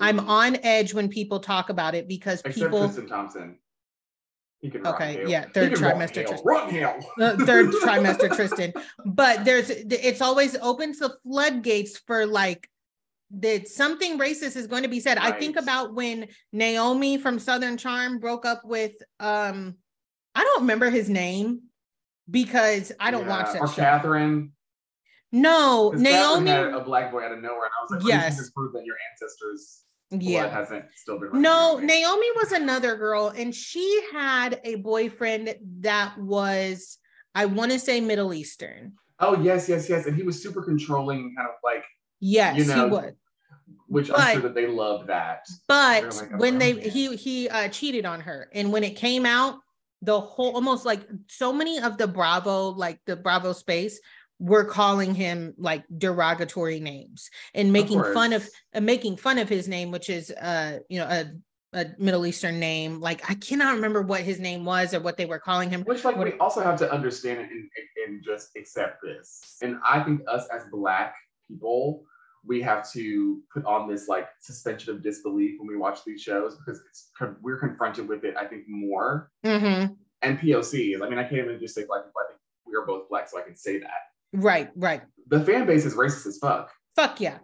I'm 0.00 0.20
on 0.20 0.56
edge 0.62 0.92
when 0.92 1.08
people 1.08 1.40
talk 1.40 1.70
about 1.70 1.94
it 1.94 2.06
because 2.06 2.40
Except 2.44 2.66
people. 2.66 2.84
Tristan 2.84 3.08
Thompson. 3.08 3.58
He 4.60 4.70
can 4.70 4.86
okay, 4.86 5.24
yeah, 5.26 5.46
third 5.52 5.72
trimester 5.72 6.26
Tristan. 6.26 6.40
Run 6.44 6.70
hell. 6.70 6.98
third 7.18 7.66
trimester 7.82 8.34
Tristan. 8.34 8.72
But 9.04 9.44
there's 9.44 9.70
it's 9.70 10.20
always 10.20 10.56
opens 10.56 10.98
the 10.98 11.14
floodgates 11.24 11.98
for 12.06 12.26
like 12.26 12.68
that 13.38 13.68
something 13.68 14.18
racist 14.18 14.56
is 14.56 14.66
going 14.66 14.82
to 14.82 14.88
be 14.88 15.00
said. 15.00 15.18
Right. 15.18 15.34
I 15.34 15.38
think 15.38 15.56
about 15.56 15.94
when 15.94 16.28
Naomi 16.52 17.18
from 17.18 17.38
Southern 17.38 17.76
Charm 17.76 18.18
broke 18.18 18.46
up 18.46 18.62
with 18.64 18.92
um 19.20 19.76
I 20.34 20.42
don't 20.42 20.62
remember 20.62 20.90
his 20.90 21.08
name 21.08 21.62
because 22.30 22.92
I 22.98 23.10
don't 23.10 23.26
yeah. 23.26 23.28
watch 23.28 23.52
that 23.52 23.60
or 23.60 23.68
show. 23.68 23.74
Catherine. 23.74 24.52
No, 25.32 25.92
Naomi 25.94 26.50
had 26.50 26.72
a 26.72 26.80
black 26.80 27.10
boy 27.10 27.24
out 27.24 27.32
of 27.32 27.42
nowhere, 27.42 27.64
and 27.64 27.72
I 27.78 27.82
was 27.82 28.02
like, 28.02 28.08
yes, 28.08 28.36
to 28.36 28.52
prove 28.52 28.72
that 28.72 28.84
your 28.84 28.96
ancestors 29.12 29.82
yeah 30.10 30.48
hasn't 30.48 30.84
still 30.94 31.18
been. 31.18 31.40
No, 31.40 31.78
Naomi 31.78 32.26
was 32.36 32.52
another 32.52 32.96
girl, 32.96 33.32
and 33.36 33.54
she 33.54 34.02
had 34.12 34.60
a 34.64 34.76
boyfriend 34.76 35.56
that 35.80 36.16
was, 36.18 36.98
I 37.34 37.46
want 37.46 37.72
to 37.72 37.78
say, 37.78 38.00
Middle 38.00 38.32
Eastern. 38.32 38.92
Oh 39.18 39.40
yes, 39.40 39.68
yes, 39.68 39.88
yes, 39.88 40.06
and 40.06 40.16
he 40.16 40.22
was 40.22 40.42
super 40.42 40.62
controlling, 40.62 41.34
kind 41.36 41.48
of 41.48 41.54
like 41.64 41.84
yes, 42.20 42.56
you 42.56 42.64
know, 42.66 42.84
he 42.84 42.90
would. 42.90 43.16
Which 43.88 44.08
but, 44.08 44.20
I'm 44.20 44.32
sure 44.34 44.42
that 44.42 44.54
they 44.54 44.66
loved 44.66 45.08
that. 45.08 45.46
But 45.66 46.14
like, 46.16 46.30
oh, 46.34 46.38
when 46.38 46.58
they 46.58 46.74
man. 46.74 46.90
he 46.90 47.16
he 47.16 47.48
uh, 47.48 47.68
cheated 47.68 48.06
on 48.06 48.20
her, 48.20 48.48
and 48.52 48.72
when 48.72 48.84
it 48.84 48.96
came 48.96 49.26
out, 49.26 49.58
the 50.02 50.20
whole 50.20 50.54
almost 50.54 50.84
like 50.84 51.06
so 51.28 51.52
many 51.52 51.78
of 51.78 51.98
the 51.98 52.06
Bravo, 52.06 52.68
like 52.68 53.00
the 53.06 53.16
Bravo 53.16 53.52
space 53.52 54.00
we're 54.38 54.64
calling 54.64 55.14
him 55.14 55.54
like 55.56 55.84
derogatory 55.96 56.78
names 56.80 57.30
and 57.54 57.72
making 57.72 58.00
of 58.00 58.12
fun 58.12 58.32
of 58.32 58.46
uh, 58.74 58.80
making 58.80 59.16
fun 59.16 59.38
of 59.38 59.48
his 59.48 59.66
name 59.66 59.90
which 59.90 60.10
is 60.10 60.30
uh 60.30 60.78
you 60.88 60.98
know 60.98 61.06
a, 61.06 61.26
a 61.72 61.86
middle 61.98 62.24
eastern 62.26 62.58
name. 62.58 63.00
Like 63.00 63.28
i 63.30 63.34
cannot 63.34 63.74
remember 63.74 64.02
what 64.02 64.22
his 64.22 64.38
name 64.38 64.64
was 64.64 64.94
or 64.94 65.00
what 65.00 65.16
they 65.16 65.26
were 65.26 65.38
calling 65.38 65.70
him. 65.70 65.82
Which 65.82 66.04
like 66.04 66.16
we 66.16 66.32
also 66.34 66.62
have 66.62 66.78
to 66.78 66.92
understand 66.92 67.40
it 67.40 67.50
and, 67.50 67.68
and 68.06 68.24
just 68.24 68.50
accept 68.56 69.02
this. 69.02 69.56
And 69.62 69.78
i 69.88 70.02
think 70.02 70.22
us 70.28 70.46
as 70.52 70.64
black 70.70 71.14
people 71.48 72.04
we 72.44 72.62
have 72.62 72.88
to 72.92 73.42
put 73.52 73.64
on 73.64 73.88
this 73.88 74.06
like 74.06 74.28
suspension 74.40 74.94
of 74.94 75.02
disbelief 75.02 75.58
when 75.58 75.66
we 75.66 75.76
watch 75.76 76.04
these 76.04 76.22
shows 76.22 76.56
because 76.56 76.80
it's 76.88 77.10
we're 77.42 77.58
confronted 77.58 78.08
with 78.08 78.24
it 78.24 78.36
i 78.36 78.44
think 78.44 78.64
more. 78.68 79.30
Mm-hmm. 79.44 79.94
and 80.22 80.38
pocs 80.38 81.02
i 81.02 81.08
mean 81.08 81.18
i 81.18 81.22
can't 81.22 81.44
even 81.44 81.58
just 81.58 81.74
say 81.74 81.84
black 81.84 82.04
people. 82.04 82.20
I 82.24 82.28
think 82.28 82.40
we 82.66 82.76
are 82.76 82.86
both 82.86 83.08
black 83.08 83.28
so 83.28 83.38
i 83.38 83.42
can 83.42 83.56
say 83.56 83.78
that 83.78 84.06
Right, 84.36 84.70
right. 84.76 85.02
The 85.28 85.40
fan 85.44 85.66
base 85.66 85.84
is 85.84 85.94
racist 85.94 86.26
as 86.26 86.38
fuck. 86.38 86.70
Fuck 86.94 87.20
yeah. 87.20 87.38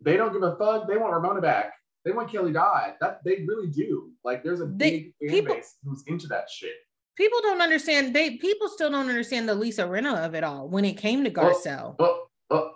They 0.00 0.16
don't 0.16 0.32
give 0.32 0.42
a 0.42 0.56
fuck. 0.56 0.88
They 0.88 0.96
want 0.96 1.12
Ramona 1.12 1.40
back. 1.40 1.72
They 2.04 2.12
want 2.12 2.30
Kelly 2.30 2.52
Dodd. 2.52 2.94
That 3.00 3.20
they 3.24 3.44
really 3.46 3.68
do. 3.68 4.10
Like 4.24 4.42
there's 4.42 4.60
a 4.60 4.66
they, 4.66 4.90
big 4.90 5.02
fan 5.20 5.30
people, 5.30 5.54
base 5.54 5.76
who's 5.84 6.02
into 6.06 6.26
that 6.28 6.48
shit. 6.48 6.74
People 7.16 7.40
don't 7.42 7.60
understand. 7.60 8.14
They 8.14 8.36
people 8.36 8.68
still 8.68 8.90
don't 8.90 9.08
understand 9.08 9.48
the 9.48 9.54
Lisa 9.54 9.82
Rinna 9.82 10.24
of 10.24 10.34
it 10.34 10.44
all 10.44 10.68
when 10.68 10.84
it 10.84 10.96
came 10.96 11.24
to 11.24 11.30
oh, 11.30 11.32
Garcelle. 11.32 11.96
Oh, 11.98 12.24
oh, 12.50 12.70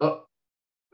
oh, 0.00 0.22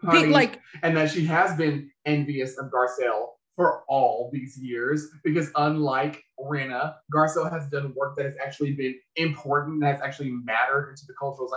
oh. 0.03 0.07
honey, 0.07 0.27
like, 0.27 0.61
and 0.83 0.97
that 0.97 1.11
she 1.11 1.25
has 1.25 1.57
been 1.57 1.91
envious 2.05 2.59
of 2.59 2.71
Garcelle 2.71 3.29
for 3.57 3.83
all 3.89 4.31
these 4.33 4.59
years 4.59 5.09
because 5.23 5.51
unlike 5.57 6.23
Rinna, 6.41 6.95
Garcelle 7.15 7.51
has 7.51 7.69
done 7.69 7.95
work 7.95 8.17
that 8.17 8.25
has 8.25 8.35
actually 8.45 8.73
been 8.73 8.95
important, 9.17 9.81
that 9.83 9.93
has 9.93 10.03
actually 10.03 10.31
mattered 10.31 10.91
into 10.91 11.03
the 11.07 11.15
cultural. 11.19 11.51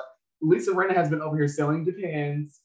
Lisa 0.44 0.72
Rinna 0.72 0.94
has 0.96 1.10
been 1.10 1.22
over 1.22 1.38
here 1.38 1.48
selling 1.48 1.84
Depends 1.84 2.60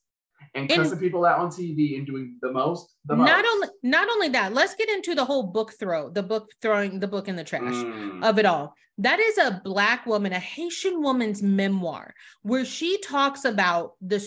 and 0.55 0.69
cussing 0.69 0.93
and 0.93 1.01
people 1.01 1.25
out 1.25 1.39
on 1.39 1.49
TV 1.49 1.97
and 1.97 2.07
doing 2.07 2.37
the 2.43 2.53
most. 2.53 2.95
The 3.07 3.17
not 3.17 3.45
most. 3.45 3.55
only 3.55 3.69
not 3.83 4.09
only 4.09 4.29
that, 4.31 4.53
let's 4.53 4.75
get 4.75 4.89
into 4.89 5.15
the 5.15 5.25
whole 5.25 5.45
book 5.45 5.73
throw, 5.79 6.11
the 6.11 6.23
book 6.23 6.51
throwing 6.61 7.01
the 7.01 7.09
book 7.09 7.29
in 7.29 7.37
the 7.37 7.45
trash 7.45 7.63
mm. 7.63 8.25
of 8.25 8.39
it 8.39 8.47
all. 8.47 8.75
That 8.99 9.21
is 9.21 9.39
a 9.39 9.61
black 9.65 10.07
woman, 10.07 10.33
a 10.33 10.39
Haitian 10.39 11.03
woman's 11.03 11.43
memoir, 11.43 12.15
where 12.43 12.65
she 12.65 12.99
talks 13.01 13.45
about 13.45 13.93
the 14.01 14.21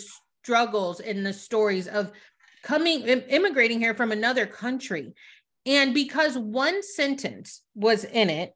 struggles 0.43 1.01
and 1.01 1.25
the 1.25 1.33
stories 1.33 1.87
of 1.87 2.11
coming 2.63 3.01
immigrating 3.01 3.79
here 3.79 3.93
from 3.93 4.11
another 4.11 4.45
country. 4.45 5.13
And 5.65 5.93
because 5.93 6.37
one 6.37 6.81
sentence 6.83 7.61
was 7.75 8.05
in 8.05 8.29
it 8.29 8.55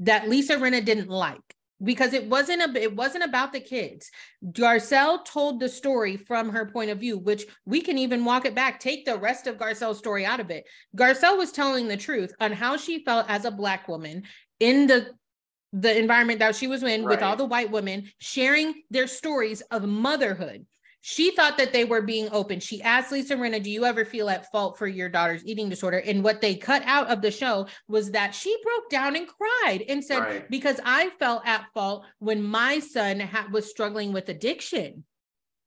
that 0.00 0.28
Lisa 0.28 0.56
Rinna 0.56 0.84
didn't 0.84 1.08
like, 1.08 1.54
because 1.82 2.12
it 2.12 2.28
wasn't 2.28 2.62
a 2.62 2.82
it 2.82 2.94
wasn't 2.94 3.24
about 3.24 3.52
the 3.52 3.60
kids. 3.60 4.10
Garcelle 4.50 5.24
told 5.24 5.60
the 5.60 5.68
story 5.68 6.16
from 6.16 6.50
her 6.50 6.66
point 6.66 6.90
of 6.90 6.98
view, 6.98 7.18
which 7.18 7.44
we 7.66 7.80
can 7.80 7.98
even 7.98 8.24
walk 8.24 8.44
it 8.44 8.54
back. 8.54 8.80
Take 8.80 9.04
the 9.04 9.18
rest 9.18 9.46
of 9.46 9.56
Garcelle's 9.56 9.98
story 9.98 10.24
out 10.24 10.40
of 10.40 10.50
it. 10.50 10.64
Garcelle 10.96 11.38
was 11.38 11.52
telling 11.52 11.88
the 11.88 11.96
truth 11.96 12.32
on 12.40 12.52
how 12.52 12.76
she 12.76 13.04
felt 13.04 13.28
as 13.28 13.44
a 13.44 13.50
black 13.50 13.88
woman 13.88 14.24
in 14.60 14.86
the 14.86 15.10
the 15.72 15.98
environment 15.98 16.38
that 16.38 16.54
she 16.54 16.66
was 16.66 16.82
in 16.82 17.04
right. 17.04 17.16
with 17.16 17.22
all 17.22 17.36
the 17.36 17.44
white 17.44 17.70
women 17.70 18.10
sharing 18.18 18.82
their 18.90 19.06
stories 19.06 19.62
of 19.70 19.86
motherhood 19.86 20.66
she 21.04 21.32
thought 21.32 21.58
that 21.58 21.72
they 21.72 21.84
were 21.84 22.00
being 22.00 22.28
open. 22.30 22.60
She 22.60 22.80
asked 22.80 23.10
Lisa 23.10 23.34
Rinna, 23.34 23.60
Do 23.62 23.70
you 23.70 23.84
ever 23.84 24.04
feel 24.04 24.30
at 24.30 24.50
fault 24.52 24.78
for 24.78 24.86
your 24.86 25.08
daughter's 25.08 25.44
eating 25.44 25.68
disorder? 25.68 25.98
And 25.98 26.22
what 26.22 26.40
they 26.40 26.54
cut 26.54 26.82
out 26.86 27.08
of 27.08 27.20
the 27.20 27.32
show 27.32 27.66
was 27.88 28.12
that 28.12 28.34
she 28.36 28.56
broke 28.62 28.88
down 28.88 29.16
and 29.16 29.26
cried 29.26 29.84
and 29.88 30.02
said, 30.02 30.20
Right. 30.20 30.48
Because 30.48 30.78
I 30.84 31.10
felt 31.18 31.42
at 31.44 31.66
fault 31.74 32.06
when 32.20 32.42
my 32.42 32.78
son 32.78 33.18
ha- 33.18 33.48
was 33.50 33.68
struggling 33.68 34.12
with 34.12 34.28
addiction. 34.28 35.04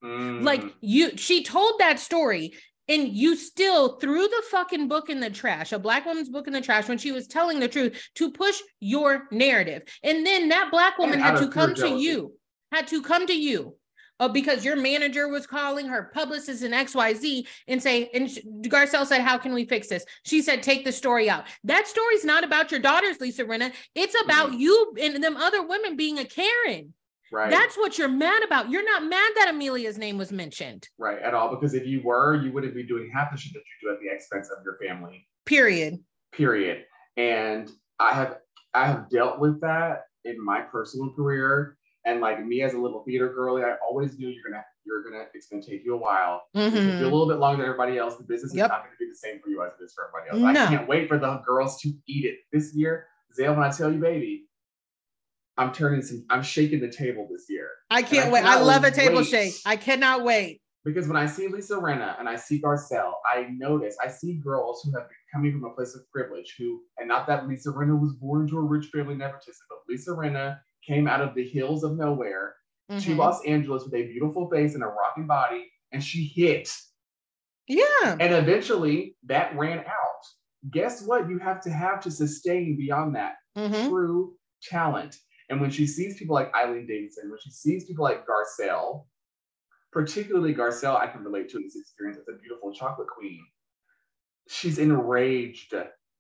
Like 0.02 0.62
Mm. 0.62 0.74
you, 0.82 1.18
she 1.18 1.44
told 1.44 1.80
that 1.80 2.00
story. 2.00 2.54
And 2.88 3.10
you 3.10 3.36
still 3.36 3.98
threw 3.98 4.22
the 4.28 4.44
fucking 4.52 4.88
book 4.88 5.10
in 5.10 5.20
the 5.20 5.32
trash, 5.32 5.72
a 5.72 5.80
black 5.80 6.06
woman's 6.06 6.30
book 6.30 6.46
in 6.46 6.54
the 6.54 6.62
trash 6.62 6.88
when 6.88 7.00
she 7.00 7.12
was 7.12 7.26
telling 7.26 7.60
the 7.60 7.68
truth 7.68 8.00
to 8.14 8.32
push 8.32 8.62
your 8.80 9.28
narrative. 9.32 9.82
And 10.04 10.24
then 10.24 10.50
that 10.50 10.70
black 10.70 11.00
woman 11.00 11.20
had 11.20 11.40
to 11.40 11.50
come 11.50 11.74
to 11.74 11.98
you, 11.98 12.34
had 12.72 12.86
to 12.90 13.02
come 13.02 13.26
to 13.26 13.34
you 13.36 13.76
uh, 14.20 14.28
because 14.30 14.64
your 14.64 14.76
manager 14.76 15.28
was 15.28 15.46
calling 15.46 15.88
her 15.88 16.12
publicist 16.14 16.64
and 16.64 16.74
XYZ 16.74 17.46
and 17.68 17.82
say, 17.82 18.10
and 18.14 18.28
Garcelle 18.68 19.06
said, 19.06 19.22
How 19.22 19.38
can 19.38 19.54
we 19.54 19.66
fix 19.66 19.88
this? 19.88 20.06
She 20.24 20.42
said, 20.42 20.64
Take 20.64 20.86
the 20.86 20.92
story 20.92 21.30
out. 21.30 21.46
That 21.64 21.88
story's 21.88 22.24
not 22.26 22.44
about 22.44 22.72
your 22.72 22.80
daughters, 22.80 23.20
Lisa 23.20 23.44
Rinna. 23.46 23.72
It's 23.94 24.16
about 24.24 24.52
Mhm. 24.52 24.60
you 24.60 24.96
and 25.02 25.24
them 25.24 25.38
other 25.38 25.66
women 25.66 25.96
being 25.96 26.20
a 26.20 26.26
Karen. 26.26 26.94
right. 27.32 27.50
That's 27.50 27.76
what 27.78 27.98
you're 27.98 28.08
mad 28.08 28.44
about. 28.44 28.70
You're 28.70 28.86
not 28.86 29.04
mad 29.04 29.32
that 29.36 29.50
Amelia's 29.50 29.98
name 29.98 30.18
was 30.18 30.32
mentioned. 30.32 30.88
right 30.98 31.20
at 31.20 31.34
all. 31.34 31.54
Because 31.54 31.74
if 31.74 31.86
you 31.86 32.02
were, 32.04 32.36
you 32.36 32.52
wouldn't 32.54 32.76
be 32.76 32.84
doing 32.84 33.10
half 33.14 33.32
the 33.32 33.38
shit 33.38 33.52
that 33.54 33.60
you 33.60 33.90
do 33.90 33.94
at 33.94 34.00
the 34.00 34.10
expense 34.16 34.50
of 34.56 34.64
your 34.64 34.78
family. 34.86 35.28
Period. 35.46 36.00
period 36.32 36.84
and 37.18 37.70
i 38.00 38.12
have 38.14 38.40
i 38.74 38.86
have 38.86 39.10
dealt 39.10 39.40
with 39.40 39.62
that 39.62 40.02
in 40.26 40.36
my 40.44 40.60
personal 40.60 41.14
career 41.16 41.78
and 42.06 42.22
like 42.22 42.44
me 42.46 42.62
as 42.62 42.74
a 42.74 42.78
little 42.78 43.04
theater 43.04 43.34
girly 43.34 43.64
i 43.64 43.74
always 43.88 44.18
knew 44.18 44.28
you're 44.30 44.44
gonna 44.50 44.64
you're 44.86 45.04
gonna 45.04 45.26
it's 45.34 45.48
gonna 45.48 45.62
take 45.62 45.84
you 45.84 45.94
a 45.94 45.98
while 45.98 46.44
it's 46.54 46.76
Mhm. 46.76 47.00
be 47.00 47.04
a 47.04 47.10
little 47.10 47.28
bit 47.28 47.38
longer 47.38 47.58
than 47.64 47.66
everybody 47.72 47.98
else 47.98 48.16
the 48.18 48.24
business 48.24 48.54
Yep. 48.56 48.66
is 48.66 48.70
not 48.70 48.84
gonna 48.84 48.96
be 49.00 49.08
the 49.10 49.16
same 49.16 49.40
for 49.42 49.50
you 49.50 49.64
as 49.64 49.72
it 49.80 49.84
is 49.84 49.94
for 49.94 50.08
everybody 50.08 50.46
else 50.46 50.54
No. 50.56 50.64
i 50.64 50.68
can't 50.78 50.88
wait 50.88 51.08
for 51.08 51.18
the 51.18 51.38
girls 51.46 51.80
to 51.82 51.90
eat 52.08 52.26
it 52.26 52.38
this 52.54 52.74
year 52.76 53.08
Selle 53.32 53.54
when 53.56 53.64
i 53.64 53.72
tell 53.72 53.92
you 53.92 54.00
baby 54.00 54.46
i'm 55.58 55.72
turning 55.74 56.02
some 56.02 56.26
i'm 56.30 56.44
shaking 56.44 56.80
the 56.80 56.90
table 56.92 57.28
this 57.32 57.46
year 57.50 57.70
I 57.90 58.02
can't 58.02 58.30
I 58.30 58.32
wait. 58.32 58.44
I 58.44 58.60
love 58.62 58.84
a 58.84 58.92
table 58.92 59.24
shake. 59.24 59.54
I 59.66 59.76
cannot 59.76 60.24
wait. 60.24 60.60
because 60.84 61.08
when 61.08 61.16
I 61.18 61.28
see 61.28 61.48
Lisa 61.48 61.76
Rinna 61.76 62.20
and 62.20 62.28
I 62.28 62.36
see 62.36 62.60
Garcelle, 62.62 63.14
I 63.32 63.48
notice 63.52 63.96
I 64.04 64.08
see 64.08 64.34
girls 64.34 64.82
who 64.84 64.92
have 64.98 65.08
been 65.08 65.18
coming 65.32 65.52
from 65.54 65.64
a 65.70 65.74
place 65.74 65.96
of 65.96 66.02
privilege 66.12 66.56
who, 66.58 66.82
and 66.98 67.08
not 67.08 67.26
that 67.28 67.48
Lisa 67.48 67.70
Rinna 67.70 67.98
was 68.00 68.14
born 68.16 68.42
into 68.42 68.58
a 68.58 68.62
rich 68.62 68.88
family, 68.88 69.16
nepotism, 69.16 69.66
but 69.70 69.80
Lisa 69.88 70.12
Rinna 70.12 70.58
came 70.86 71.08
out 71.08 71.22
of 71.22 71.36
the 71.36 71.48
hills 71.48 71.84
of 71.84 71.98
nowhere 71.98 72.56
to 72.90 72.96
Mhm. 72.96 73.18
Los 73.18 73.44
Angeles 73.46 73.84
with 73.84 73.94
a 73.96 74.08
beautiful 74.08 74.50
face 74.50 74.76
and 74.76 74.84
a 74.84 74.88
rocking 74.88 75.26
body, 75.28 75.72
and 75.92 76.04
she 76.04 76.26
hit. 76.26 76.72
Yeah. 77.68 78.18
And 78.20 78.34
eventually 78.34 79.18
that 79.24 79.56
ran 79.56 79.80
out. 79.80 80.26
Guess 80.70 81.04
what 81.04 81.30
you 81.30 81.40
have 81.40 81.62
to 81.62 81.72
have 81.72 82.00
to 82.02 82.12
sustain 82.12 82.78
beyond 82.78 83.16
that? 83.16 83.38
Mhm. 83.58 83.90
True 83.90 84.38
talent. 84.62 85.18
And 85.50 85.62
when 85.62 85.70
she 85.72 85.86
sees 85.88 86.18
people 86.18 86.34
like 86.36 86.54
Eileen 86.56 86.88
Davidson, 86.88 87.30
when 87.30 87.40
she 87.40 87.52
sees 87.52 87.86
people 87.86 88.04
like 88.04 88.26
Garcelle, 88.26 89.08
particularly 89.92 90.54
Garcelle, 90.54 90.96
I 90.96 91.08
can 91.08 91.24
relate 91.24 91.50
to 91.50 91.58
in 91.58 91.64
this 91.64 91.76
experience 91.76 92.18
as 92.20 92.28
a 92.28 92.38
beautiful 92.38 92.74
chocolate 92.74 93.08
queen. 93.08 93.46
She's 94.48 94.78
enraged. 94.80 95.74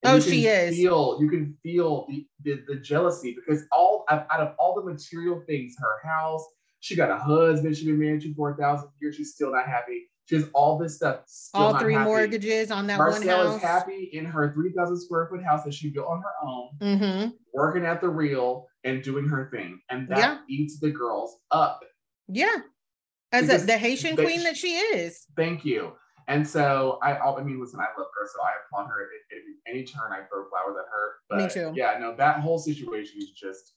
And 0.03 0.15
Oh, 0.15 0.19
she 0.19 0.45
is. 0.47 0.75
Feel 0.75 1.17
you 1.19 1.29
can 1.29 1.57
feel 1.63 2.05
the, 2.09 2.25
the 2.43 2.61
the 2.67 2.75
jealousy 2.75 3.35
because 3.35 3.63
all 3.71 4.05
out 4.09 4.27
of 4.39 4.53
all 4.59 4.75
the 4.75 4.83
material 4.83 5.41
things, 5.47 5.75
her 5.79 6.07
house, 6.07 6.43
she 6.79 6.95
got 6.95 7.09
a 7.09 7.17
husband 7.17 7.75
she's 7.75 7.85
been 7.87 7.99
married 7.99 8.21
to 8.21 8.33
for 8.35 8.51
a 8.51 8.57
thousand 8.57 8.89
years. 9.01 9.15
She's 9.15 9.33
still 9.33 9.51
not 9.51 9.65
happy. 9.65 10.07
She 10.27 10.35
has 10.35 10.49
all 10.53 10.77
this 10.79 10.95
stuff. 10.95 11.19
Still 11.27 11.61
All 11.61 11.77
three 11.79 11.93
happy. 11.93 12.05
mortgages 12.05 12.71
on 12.71 12.87
that 12.87 12.97
one 12.97 13.21
house. 13.21 13.57
is 13.57 13.61
happy 13.61 14.09
in 14.11 14.25
her 14.25 14.51
3,000 14.53 14.99
square 14.99 15.27
foot 15.29 15.43
house 15.43 15.63
that 15.65 15.73
she 15.75 15.91
built 15.91 16.07
on 16.07 16.19
her 16.19 16.33
own, 16.47 16.69
Mm-hmm. 16.81 17.29
working 17.53 17.85
at 17.85 18.01
the 18.01 18.09
reel 18.09 18.65
and 18.83 19.03
doing 19.03 19.27
her 19.27 19.51
thing. 19.55 19.79
And 19.91 20.07
that 20.09 20.17
Yeah. 20.17 20.37
eats 20.49 20.79
the 20.79 20.89
girls 20.89 21.37
up. 21.51 21.79
Yeah. 22.27 22.55
As 23.31 23.49
a, 23.49 23.63
the 23.67 23.77
Haitian 23.77 24.15
they- 24.15 24.23
queen 24.23 24.43
that 24.45 24.57
she 24.57 24.69
is. 24.75 25.27
Thank 25.37 25.63
you. 25.63 25.91
And 26.27 26.47
so 26.47 26.99
I, 27.03 27.17
I 27.17 27.43
mean, 27.43 27.59
listen, 27.59 27.79
I 27.79 27.87
love 27.97 28.07
her, 28.19 28.27
so 28.33 28.41
I 28.41 28.51
applaud 28.65 28.87
her 28.87 29.03
at, 29.03 29.37
at 29.37 29.43
any 29.73 29.83
turn 29.83 30.11
I 30.11 30.23
throw 30.27 30.47
flowers 30.49 30.75
at 30.79 30.89
her. 30.91 31.15
But 31.29 31.37
Me 31.37 31.49
too. 31.49 31.73
Yeah, 31.75 31.97
no, 31.99 32.15
that 32.15 32.39
whole 32.39 32.57
situation 32.59 33.19
is 33.19 33.31
just, 33.31 33.73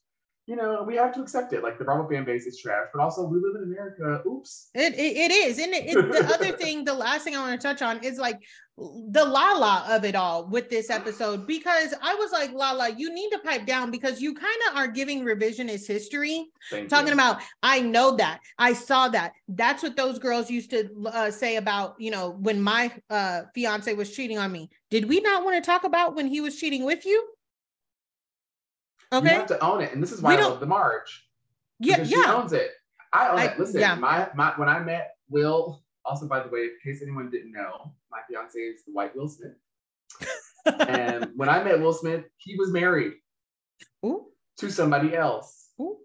you 0.49 0.57
know, 0.57 0.83
we 0.83 0.97
have 0.97 1.13
to 1.15 1.21
accept 1.21 1.53
it. 1.53 1.63
Like 1.63 1.79
the 1.79 1.85
Bravo 1.85 2.09
fan 2.09 2.25
base 2.25 2.47
is 2.47 2.59
trash, 2.59 2.87
but 2.95 3.03
also 3.03 3.27
we 3.27 3.39
live 3.39 3.57
in 3.57 3.65
America. 3.65 4.27
Oops. 4.27 4.71
It, 4.75 4.95
it, 4.95 5.17
it 5.19 5.31
is. 5.31 5.59
And 5.59 5.75
it, 5.75 5.91
it- 5.91 6.11
the 6.11 6.25
other 6.35 6.57
thing, 6.63 6.85
the 6.87 6.95
last 6.95 7.25
thing 7.25 7.37
I 7.37 7.41
want 7.47 7.61
to 7.61 7.69
touch 7.69 7.83
on 7.83 8.03
is 8.03 8.17
like 8.19 8.41
the 8.79 9.25
Lala 9.25 9.85
of 9.91 10.05
it 10.07 10.15
all 10.15 10.49
with 10.49 10.71
this 10.71 10.89
episode, 10.89 11.47
because 11.47 11.93
I 12.01 12.15
was 12.15 12.33
like, 12.33 12.53
Lala, 12.53 12.89
you 12.97 13.13
need 13.13 13.29
to 13.31 13.41
pipe 13.41 13.67
down 13.67 13.91
because 13.91 14.23
you 14.23 14.33
kind 14.33 14.61
of 14.71 14.77
are 14.77 14.89
giving 14.89 15.23
revisionist 15.23 15.87
history. 15.87 16.47
Thank 16.71 16.89
talking 16.89 17.09
you. 17.09 17.15
about 17.15 17.41
i 17.63 17.81
know 17.81 18.17
that 18.17 18.41
i 18.59 18.73
saw 18.73 19.09
that 19.09 19.33
that's 19.49 19.83
what 19.83 19.97
those 19.97 20.19
girls 20.19 20.51
used 20.51 20.71
to 20.71 20.89
uh, 21.07 21.31
say 21.31 21.57
about 21.57 21.95
you 21.99 22.11
know 22.11 22.31
when 22.41 22.61
my 22.61 22.93
uh 23.11 23.43
fiance 23.55 23.93
was 23.95 24.15
cheating 24.15 24.39
on 24.39 24.53
me 24.53 24.69
did 24.91 25.09
we 25.09 25.21
not 25.21 25.45
want 25.45 25.57
to 25.63 25.67
talk 25.67 25.85
about 25.85 26.15
when 26.15 26.27
he 26.27 26.41
was 26.41 26.57
cheating 26.57 26.85
with 26.85 27.07
you 27.07 27.27
You 29.13 29.21
have 29.23 29.47
to 29.47 29.65
own 29.65 29.81
it. 29.81 29.93
And 29.93 30.03
this 30.03 30.13
is 30.13 30.21
why 30.21 30.37
We 30.37 30.43
I 30.43 30.47
love 30.47 30.61
the 30.61 30.67
March. 30.67 31.27
yeah 31.79 31.97
because 31.97 32.11
she 32.11 32.17
yeah 32.17 32.35
owns 32.35 32.53
it. 32.53 32.71
I 33.13 33.29
own 33.29 33.39
I- 33.39 33.45
it. 33.47 33.59
Listen, 33.59 33.81
yeah. 33.81 33.95
my, 33.95 34.29
my 34.35 34.53
when 34.57 34.69
I 34.69 34.81
met 34.81 35.13
Will, 35.31 35.83
also 36.05 36.27
by 36.27 36.41
the 36.43 36.49
way, 36.49 36.61
in 36.61 36.77
case 36.85 37.03
anyone 37.03 37.31
didn't 37.31 37.53
know, 37.53 37.93
my 38.11 38.21
fiance 38.29 38.59
is 38.59 38.85
the 38.85 38.93
white 38.93 39.15
Will 39.17 39.29
Smith. 39.29 39.53
And 40.81 41.31
when 41.37 41.49
I 41.49 41.63
met 41.65 41.81
Will 41.81 41.95
Smith, 41.95 42.25
he 42.37 42.55
was 42.57 42.71
married 42.71 43.15
Ooh, 44.05 44.27
to 44.59 44.71
somebody 44.71 45.15
else. 45.17 45.71
ooh. 45.81 45.97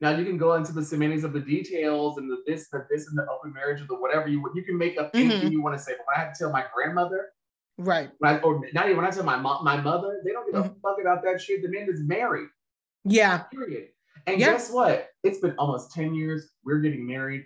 Now 0.00 0.10
you 0.16 0.24
can 0.24 0.36
go 0.38 0.54
into 0.54 0.72
the 0.72 0.84
semantics 0.84 1.24
of 1.24 1.32
the 1.32 1.40
details 1.40 2.18
and 2.18 2.30
the 2.30 2.36
this, 2.46 2.68
the 2.68 2.86
this, 2.90 3.08
and 3.08 3.18
the 3.18 3.26
open 3.28 3.52
marriage 3.52 3.80
or 3.80 3.86
the 3.86 3.96
whatever 3.96 4.28
you 4.28 4.44
you 4.54 4.62
can 4.62 4.78
make 4.78 4.98
up 4.98 5.10
anything 5.14 5.38
mm-hmm. 5.40 5.52
you 5.52 5.62
want 5.62 5.76
to 5.76 5.82
say. 5.82 5.92
But 5.96 6.16
I 6.16 6.20
have 6.24 6.32
to 6.32 6.38
tell 6.38 6.52
my 6.52 6.64
grandmother, 6.72 7.30
right 7.78 8.10
I, 8.22 8.38
or 8.38 8.60
not 8.72 8.86
even 8.86 8.98
when 8.98 9.06
I 9.06 9.10
tell 9.10 9.24
my 9.24 9.36
mom, 9.36 9.64
my 9.64 9.80
mother, 9.80 10.20
they 10.24 10.32
don't 10.32 10.46
give 10.46 10.60
Mm-hmm. 10.60 10.72
a 10.72 10.80
fuck 10.80 10.98
about 11.00 11.22
that 11.24 11.40
shit. 11.40 11.62
The 11.62 11.68
man 11.68 11.88
is 11.90 12.00
married. 12.02 12.48
yeah 13.04 13.38
Period. 13.52 13.88
And 14.26 14.40
Yeah. 14.40 14.52
guess 14.52 14.70
what? 14.70 15.08
It's 15.22 15.38
been 15.40 15.54
almost 15.58 15.92
10 15.92 16.14
years. 16.14 16.50
We're 16.64 16.78
getting 16.80 17.06
married. 17.06 17.44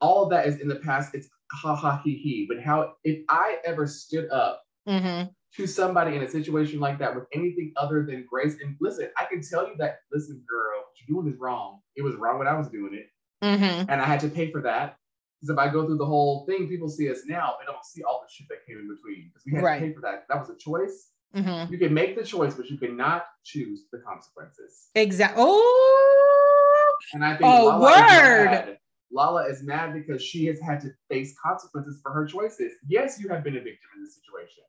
All 0.00 0.24
of 0.24 0.30
that 0.30 0.46
is 0.46 0.60
in 0.60 0.68
the 0.68 0.76
past. 0.76 1.14
It's 1.14 1.28
ha 1.52 1.74
ha 1.74 2.00
he 2.04 2.14
he. 2.14 2.46
But 2.48 2.60
how 2.62 2.94
if 3.04 3.20
I 3.28 3.58
ever 3.64 3.86
stood 3.86 4.28
up 4.30 4.62
mm-hmm. 4.88 5.28
to 5.56 5.66
somebody 5.66 6.16
in 6.16 6.22
a 6.22 6.28
situation 6.28 6.80
like 6.80 6.98
that 6.98 7.14
with 7.14 7.24
anything 7.32 7.72
other 7.76 8.04
than 8.04 8.26
grace, 8.28 8.56
and 8.62 8.76
listen, 8.80 9.08
I 9.18 9.24
can 9.26 9.40
tell 9.40 9.66
you 9.68 9.74
that, 9.78 10.00
listen, 10.12 10.42
girl, 10.48 10.78
what 10.80 10.92
you're 11.08 11.22
doing 11.22 11.32
is 11.32 11.38
wrong. 11.40 11.80
It 11.96 12.02
was 12.02 12.16
wrong 12.16 12.38
when 12.38 12.48
I 12.48 12.58
was 12.58 12.68
doing 12.68 12.92
it. 12.94 13.06
Mm-hmm. 13.42 13.90
And 13.90 14.00
I 14.00 14.04
had 14.04 14.20
to 14.20 14.28
pay 14.28 14.50
for 14.50 14.60
that. 14.62 14.96
Because 15.40 15.52
if 15.54 15.58
I 15.58 15.68
go 15.72 15.86
through 15.86 15.98
the 15.98 16.06
whole 16.06 16.46
thing, 16.46 16.68
people 16.68 16.88
see 16.88 17.10
us 17.10 17.20
now, 17.26 17.54
they 17.60 17.66
don't 17.66 17.84
see 17.84 18.02
all 18.02 18.24
the 18.26 18.32
shit 18.32 18.46
that 18.48 18.64
came 18.66 18.78
in 18.78 18.88
between. 18.88 19.28
Because 19.28 19.42
we 19.46 19.52
had 19.52 19.62
Right. 19.64 19.78
to 19.80 19.86
pay 19.86 19.92
for 19.92 20.00
that. 20.02 20.24
That 20.28 20.38
was 20.40 20.50
a 20.50 20.56
choice. 20.56 21.10
Mm-hmm. 21.34 21.72
You 21.72 21.78
can 21.78 21.92
make 21.92 22.16
the 22.16 22.22
choice, 22.24 22.54
but 22.54 22.70
you 22.70 22.78
cannot 22.78 23.26
choose 23.44 23.86
the 23.92 23.98
consequences. 23.98 24.88
exactly 24.94 25.42
oh 25.44 26.96
And 27.12 27.24
I 27.24 27.30
think 27.36 27.42
Oh, 27.44 27.64
Lala 27.66 27.88
is 27.90 27.96
word. 27.96 28.44
mad. 28.44 28.78
Lala 29.10 29.48
is 29.48 29.62
mad 29.62 29.92
because 29.94 30.22
she 30.22 30.46
has 30.46 30.60
had 30.60 30.80
to 30.80 30.90
face 31.10 31.34
consequences 31.44 32.00
for 32.02 32.12
her 32.12 32.24
choices. 32.26 32.72
Yes, 32.88 33.20
you 33.20 33.28
have 33.28 33.42
been 33.44 33.56
a 33.56 33.60
victim 33.60 33.90
in 33.96 34.02
this 34.04 34.14
situation. 34.14 34.64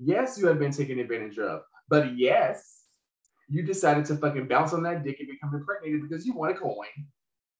Yes, 0.00 0.38
you 0.38 0.46
have 0.46 0.58
been 0.58 0.70
taken 0.72 0.98
advantage 0.98 1.38
of. 1.38 1.62
But 1.88 2.16
yes, 2.18 2.84
you 3.48 3.62
decided 3.62 4.04
to 4.06 4.16
fucking 4.16 4.46
bounce 4.48 4.72
on 4.72 4.82
that 4.84 5.04
dick 5.04 5.18
and 5.20 5.28
become 5.28 5.54
impregnated 5.54 6.02
because 6.02 6.26
you 6.26 6.32
want 6.34 6.52
a 6.54 6.58
coin. 6.58 6.86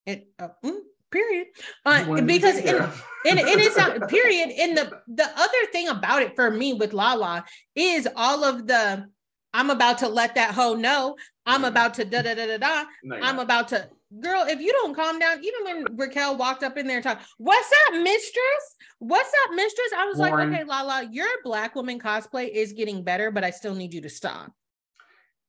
it 0.07 0.29
uh, 0.39 0.49
mm, 0.65 0.79
period 1.11 1.47
uh, 1.87 2.05
wanted 2.07 2.21
to 2.23 2.27
be 2.27 2.35
because 2.35 2.61
care 2.61 2.93
in, 3.25 3.39
it 3.39 3.59
is 3.59 3.77
not 3.77 4.09
period 4.09 4.51
and 4.59 4.77
the 4.77 5.01
the 5.09 5.25
other 5.37 5.67
thing 5.73 5.89
about 5.89 6.23
it 6.23 6.35
for 6.37 6.51
me 6.51 6.73
with 6.75 6.93
lala 6.93 7.45
is 7.75 8.09
all 8.17 8.45
of 8.45 8.67
the 8.67 9.07
i'm 9.55 9.71
about 9.71 9.99
to 9.99 10.09
let 10.09 10.35
that 10.35 10.55
hoe 10.55 10.75
know 10.75 11.17
i'm 11.47 11.65
about 11.65 11.95
to 11.95 12.05
da 12.05 12.23
da 12.23 12.35
da 12.35 12.47
da 12.47 12.59
da 12.59 12.85
No, 13.03 13.17
i'm 13.17 13.37
not. 13.37 13.45
about 13.45 13.69
to 13.69 13.89
girl 14.21 14.45
if 14.47 14.61
you 14.61 14.73
don't 14.73 14.95
calm 14.95 15.19
down 15.19 15.39
even 15.45 15.65
when 15.65 15.97
raquel 15.97 16.37
walked 16.37 16.63
up 16.63 16.77
in 16.79 16.87
there 16.87 16.97
and 16.97 17.05
talked 17.05 17.27
what's 17.39 17.71
up 17.87 17.95
mistress 17.95 18.77
what's 19.01 19.33
up 19.45 19.55
mistress 19.55 19.89
i 19.97 20.07
was 20.07 20.19
Lauren. 20.19 20.51
like 20.51 20.61
okay 20.61 20.65
lala 20.69 21.09
your 21.11 21.29
black 21.45 21.75
woman 21.75 21.99
cosplay 21.99 22.49
is 22.49 22.73
getting 22.73 23.03
better 23.03 23.31
but 23.31 23.45
i 23.45 23.51
still 23.51 23.75
need 23.75 23.93
you 23.93 24.01
to 24.01 24.09
stop 24.09 24.51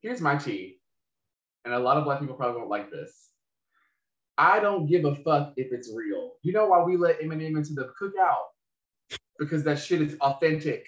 Here's 0.01 0.21
my 0.21 0.37
tea. 0.37 0.79
And 1.65 1.73
a 1.73 1.79
lot 1.79 1.97
of 1.97 2.05
black 2.05 2.21
people 2.21 2.35
probably 2.35 2.57
won't 2.59 2.69
like 2.69 2.89
this. 2.89 3.28
I 4.39 4.61
don't 4.61 4.85
give 4.87 5.03
a 5.03 5.13
fuck 5.15 5.53
if 5.57 5.73
it's 5.73 5.91
real. 5.93 6.31
You 6.43 6.53
know 6.53 6.67
why 6.67 6.81
we 6.81 6.95
let 6.95 7.19
Eminem 7.19 7.57
into 7.57 7.73
the 7.73 7.91
cookout? 8.01 9.17
Because 9.37 9.65
that 9.65 9.77
shit 9.77 10.01
is 10.01 10.15
authentic. 10.21 10.87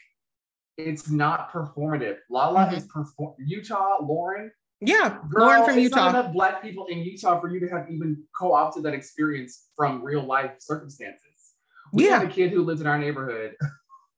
It's 0.78 1.10
not 1.10 1.52
performative. 1.52 2.20
Lala 2.30 2.68
Mhm. 2.68 2.78
is 2.78 2.86
perform. 2.88 3.36
Utah 3.40 3.98
Lauren 4.02 4.52
Yeah, 4.84 5.20
Girl, 5.30 5.46
Lauren 5.46 5.64
from 5.66 5.78
Utah. 5.78 5.96
not 5.98 6.10
enough 6.16 6.34
black 6.34 6.62
people 6.64 6.88
in 6.88 7.00
Utah 7.00 7.40
for 7.40 7.50
you 7.50 7.60
to 7.60 7.68
have 7.68 7.92
even 7.92 8.24
co-opted 8.36 8.82
that 8.84 8.94
experience 8.96 9.68
from 9.76 10.02
real 10.02 10.24
life 10.24 10.56
circumstances. 10.60 11.56
We 11.94 12.06
Yeah. 12.06 12.20
had 12.20 12.28
a 12.28 12.32
kid 12.32 12.52
who 12.52 12.64
lived 12.64 12.82
in 12.82 12.88
our 12.88 12.98
neighborhood. 12.98 13.56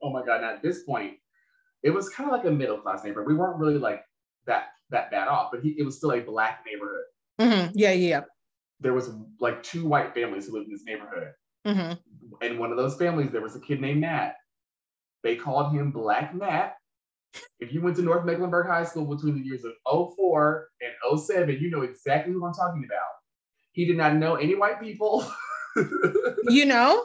oh 0.01 0.09
my 0.11 0.23
god! 0.23 0.41
Now 0.41 0.51
at 0.51 0.61
this 0.61 0.83
point, 0.83 1.17
it 1.81 1.89
was 1.89 2.07
kind 2.09 2.29
of 2.29 2.37
like 2.37 2.45
a 2.45 2.51
middle 2.51 2.77
class 2.77 3.03
neighborhood. 3.03 3.27
We 3.27 3.35
weren't 3.35 3.57
really 3.57 3.77
like 3.79 4.05
that 4.45 4.67
that 4.89 5.09
bad 5.11 5.27
off, 5.27 5.49
but 5.51 5.61
he, 5.63 5.71
it 5.79 5.83
was 5.83 5.97
still 5.97 6.11
a 6.13 6.21
black 6.21 6.63
neighborhood. 6.65 7.05
Mhm. 7.41 7.71
Yeah, 7.73 7.91
yeah, 7.91 8.21
There 8.83 8.93
was 8.93 9.09
like 9.39 9.63
two 9.63 9.87
white 9.87 10.13
families 10.13 10.45
who 10.47 10.53
lived 10.53 10.67
in 10.67 10.73
this 10.73 10.83
neighborhood. 10.85 11.31
Mhm. 11.65 11.97
In 12.41 12.59
one 12.59 12.71
of 12.71 12.77
those 12.77 12.95
families, 12.97 13.31
there 13.31 13.41
was 13.41 13.55
a 13.55 13.59
kid 13.59 13.81
named 13.81 14.01
Matt. 14.01 14.35
They 15.23 15.35
called 15.35 15.73
him 15.73 15.91
Black 15.91 16.35
Matt. 16.35 16.75
If 17.59 17.73
you 17.73 17.81
went 17.81 17.95
to 17.95 18.01
North 18.03 18.25
Mecklenburg 18.25 18.67
High 18.67 18.83
School 18.83 19.05
between 19.05 19.35
the 19.35 19.41
years 19.41 19.63
of 19.63 19.71
04 20.15 20.67
and 20.81 20.91
07, 21.19 21.57
you 21.59 21.71
know 21.71 21.81
exactly 21.81 22.33
who 22.33 22.45
I'm 22.45 22.53
talking 22.53 22.83
about. 22.85 22.99
He 23.71 23.85
did 23.85 23.97
not 23.97 24.15
know 24.15 24.35
any 24.35 24.55
white 24.55 24.79
people. 24.81 25.25
You 26.49 26.65
know, 26.67 27.03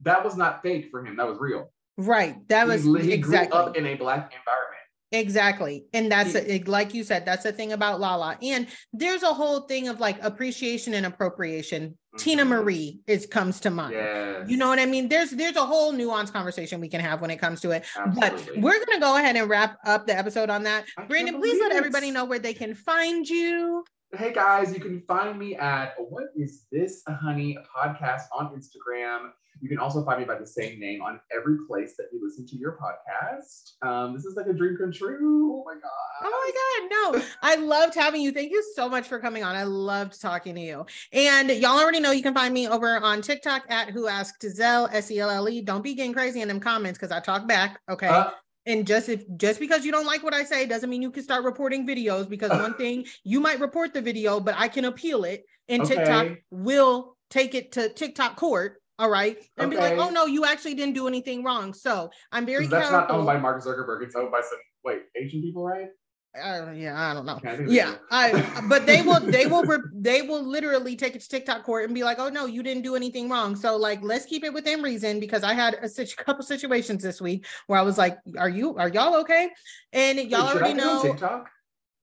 that 0.00 0.24
was 0.24 0.36
not 0.36 0.60
fake 0.62 0.88
for 0.90 1.06
him. 1.06 1.14
That 1.16 1.28
was 1.28 1.38
real. 1.38 1.70
right? 1.96 2.36
That 2.48 2.66
was 2.66 2.82
he, 2.82 2.98
he 3.02 3.12
exactly. 3.12 3.56
grew 3.56 3.66
up 3.68 3.76
in 3.76 3.86
a 3.86 3.94
black 3.94 4.32
environment. 4.36 4.71
Exactly. 5.12 5.84
And 5.92 6.10
that's 6.10 6.34
Yeah. 6.34 6.58
like 6.66 6.94
you 6.94 7.04
said, 7.04 7.24
that's 7.26 7.42
the 7.42 7.52
thing 7.52 7.72
about 7.72 8.00
Lala. 8.00 8.38
And 8.42 8.66
there's 8.92 9.22
a 9.22 9.34
whole 9.34 9.60
thing 9.60 9.88
of 9.88 10.00
like 10.00 10.16
appreciation 10.22 10.94
and 10.94 11.04
appropriation. 11.04 11.98
Teena 12.16 12.42
Mhm. 12.42 12.48
Marie 12.48 13.00
is 13.06 13.26
comes 13.26 13.60
to 13.60 13.70
mind. 13.70 13.92
Yes. 13.94 14.48
You 14.48 14.56
know 14.56 14.68
what 14.68 14.78
I 14.78 14.86
mean? 14.86 15.08
There's 15.08 15.30
there's 15.30 15.56
a 15.56 15.64
whole 15.64 15.92
nuanced 15.92 16.32
conversation 16.32 16.80
we 16.80 16.88
can 16.88 17.00
have 17.00 17.20
when 17.20 17.30
it 17.30 17.36
comes 17.36 17.60
to 17.60 17.70
it. 17.70 17.84
But 18.18 18.32
we're 18.56 18.84
gonna 18.84 19.00
go 19.00 19.16
ahead 19.16 19.36
and 19.36 19.48
wrap 19.48 19.76
up 19.86 20.06
the 20.06 20.16
episode 20.16 20.50
on 20.50 20.62
that. 20.64 20.84
I 20.98 21.04
Brandon, 21.04 21.38
please 21.40 21.60
let 21.60 21.72
everybody 21.72 22.10
know 22.10 22.24
where 22.24 22.38
they 22.38 22.54
can 22.54 22.74
find 22.74 23.28
you. 23.28 23.84
Hey 24.14 24.30
guys, 24.30 24.74
you 24.74 24.78
can 24.78 25.00
find 25.08 25.38
me 25.38 25.56
at 25.56 25.94
What 25.96 26.24
Is 26.36 26.66
This 26.70 27.02
Honey 27.08 27.56
podcast 27.74 28.24
on 28.30 28.54
Instagram. 28.54 29.30
You 29.62 29.70
can 29.70 29.78
also 29.78 30.04
find 30.04 30.20
me 30.20 30.26
by 30.26 30.38
the 30.38 30.46
same 30.46 30.78
name 30.78 31.00
on 31.00 31.18
every 31.34 31.56
place 31.66 31.94
that 31.96 32.08
you 32.12 32.20
listen 32.22 32.46
to 32.48 32.56
your 32.56 32.76
podcast. 32.76 33.72
Um, 33.80 34.12
this 34.12 34.26
is 34.26 34.36
like 34.36 34.48
a 34.48 34.52
dream 34.52 34.76
come 34.76 34.92
true. 34.92 35.54
Oh 35.54 35.64
my 35.64 35.72
god. 35.80 36.24
Oh 36.24 36.52
my 36.84 37.14
God, 37.14 37.22
no. 37.22 37.26
I 37.40 37.54
loved 37.54 37.94
having 37.94 38.20
you. 38.20 38.32
Thank 38.32 38.52
you 38.52 38.62
so 38.74 38.86
much 38.86 39.08
for 39.08 39.18
coming 39.18 39.44
on. 39.44 39.56
I 39.56 39.62
loved 39.62 40.20
talking 40.20 40.56
to 40.56 40.60
you. 40.60 40.84
And 41.14 41.48
y'all 41.48 41.80
already 41.80 41.98
know 41.98 42.10
you 42.10 42.22
can 42.22 42.34
find 42.34 42.52
me 42.52 42.68
over 42.68 43.02
on 43.02 43.22
TikTok 43.22 43.64
at 43.70 43.88
Who 43.88 44.08
Asked 44.08 44.42
Selle, 44.42 44.90
S 44.92 45.10
E 45.10 45.20
L 45.20 45.30
L 45.30 45.48
E. 45.48 45.62
Don't 45.62 45.82
be 45.82 45.94
getting 45.94 46.12
crazy 46.12 46.42
in 46.42 46.48
them 46.48 46.60
comments 46.60 46.98
because 46.98 47.12
I 47.12 47.20
talk 47.20 47.48
back. 47.48 47.80
Okay. 47.88 48.08
Uh, 48.08 48.28
and 48.66 48.86
just 48.86 49.08
if 49.08 49.24
just 49.36 49.60
because 49.60 49.84
you 49.84 49.92
don't 49.92 50.06
like 50.06 50.22
what 50.22 50.34
I 50.34 50.44
say 50.44 50.66
doesn't 50.66 50.88
mean 50.88 51.02
you 51.02 51.10
can 51.10 51.22
start 51.22 51.44
reporting 51.44 51.86
videos 51.86 52.28
because 52.28 52.50
one 52.60 52.74
thing 52.74 53.06
you 53.24 53.40
might 53.40 53.60
report 53.60 53.94
the 53.94 54.02
video, 54.02 54.40
but 54.40 54.54
I 54.56 54.68
can 54.68 54.84
appeal 54.84 55.24
it 55.24 55.44
and 55.68 55.84
TikTok 55.84 56.28
will 56.50 57.16
take 57.30 57.54
it 57.54 57.72
to 57.72 57.88
TikTok 57.88 58.36
court. 58.36 58.78
All 58.98 59.10
right. 59.10 59.36
And 59.56 59.70
be 59.70 59.76
like, 59.76 59.98
oh 59.98 60.10
no, 60.10 60.26
you 60.26 60.44
actually 60.44 60.74
didn't 60.74 60.94
do 60.94 61.08
anything 61.08 61.42
wrong. 61.42 61.74
So 61.74 62.10
I'm 62.30 62.46
very 62.46 62.66
that's 62.66 62.88
careful. 62.88 63.00
not 63.00 63.10
owned 63.10 63.26
by 63.26 63.38
Mark 63.38 63.62
Zuckerberg. 63.64 64.04
It's 64.04 64.14
owned 64.14 64.30
by 64.30 64.42
some 64.42 64.58
wait 64.84 65.02
Asian 65.16 65.40
people, 65.40 65.64
right? 65.64 65.88
Uh, 66.34 66.72
yeah, 66.74 66.98
I 66.98 67.12
don't 67.12 67.26
know. 67.26 67.38
Yeah, 67.44 67.50
I 67.50 67.60
Yeah. 67.68 67.94
I 68.10 68.60
but 68.68 68.86
they 68.86 69.02
will 69.02 69.20
they 69.20 69.46
will 69.46 69.64
they 69.92 70.22
will 70.22 70.42
literally 70.42 70.96
take 70.96 71.14
it 71.14 71.20
to 71.20 71.28
TikTok 71.28 71.62
court 71.62 71.84
and 71.84 71.94
be 71.94 72.04
like, 72.04 72.18
oh 72.18 72.30
no, 72.30 72.46
you 72.46 72.62
didn't 72.62 72.82
do 72.82 72.96
anything 72.96 73.28
wrong. 73.28 73.54
So 73.54 73.76
like, 73.76 74.02
let's 74.02 74.24
keep 74.24 74.42
it 74.42 74.52
within 74.52 74.82
reason 74.82 75.20
because 75.20 75.44
I 75.44 75.52
had 75.52 75.74
a 75.74 76.06
couple 76.16 76.42
situations 76.42 77.02
this 77.02 77.20
week 77.20 77.44
where 77.66 77.78
I 77.78 77.82
was 77.82 77.98
like, 77.98 78.18
are 78.38 78.48
you 78.48 78.76
are 78.76 78.88
y'all 78.88 79.16
okay? 79.16 79.50
And 79.92 80.18
y'all 80.18 80.48
should 80.48 80.62
already 80.62 80.80
I 80.80 80.84
know. 80.84 81.02
TikTok. 81.02 81.50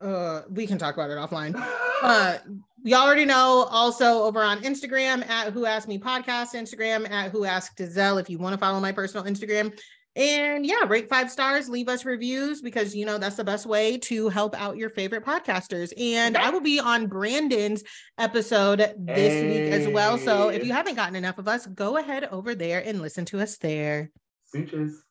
Uh, 0.02 0.44
we 0.50 0.66
can 0.66 0.78
talk 0.78 0.96
about 0.96 1.10
it 1.10 1.18
offline. 1.18 1.56
Uh, 2.02 2.38
y'all 2.86 3.02
already 3.02 3.26
know. 3.26 3.68
Also 3.70 4.24
over 4.24 4.42
on 4.42 4.62
Instagram 4.62 5.28
at 5.28 5.52
Who 5.52 5.66
Asked 5.66 5.90
Me 5.90 6.00
Podcast, 6.00 6.54
Instagram 6.56 7.12
at 7.12 7.30
Who 7.30 7.44
Asked 7.44 7.78
Selle. 7.92 8.20
If 8.20 8.30
you 8.30 8.38
want 8.38 8.54
to 8.54 8.58
follow 8.58 8.80
my 8.80 8.94
personal 8.94 9.26
Instagram. 9.26 9.78
And 10.16 10.66
yeah, 10.66 10.86
rate 10.88 11.08
five 11.08 11.32
stars, 11.32 11.70
leave 11.70 11.88
us 11.88 12.04
reviews 12.04 12.62
because 12.62 12.96
you 12.96 13.06
know 13.06 13.18
that's 13.18 13.36
the 13.36 13.44
best 13.44 13.66
way 13.66 13.98
to 14.00 14.30
help 14.30 14.60
out 14.60 14.78
your 14.78 14.90
favorite 14.90 15.26
podcasters. 15.26 15.94
And 15.98 16.36
I 16.36 16.50
will 16.50 16.62
be 16.62 16.80
on 16.80 17.08
Brandon's 17.08 17.84
episode 18.18 18.80
this 18.98 19.44
week 19.44 19.74
as 19.74 19.88
well. 19.88 20.18
So 20.18 20.50
if 20.50 20.66
you 20.66 20.74
haven't 20.74 20.96
gotten 20.96 21.16
enough 21.16 21.38
of 21.38 21.48
us, 21.48 21.66
go 21.68 21.98
ahead 21.98 22.26
over 22.26 22.56
there 22.56 22.84
and 22.86 23.02
listen 23.02 23.26
to 23.26 23.40
us 23.40 23.58
there. 23.58 24.12
Cinches. 24.46 25.04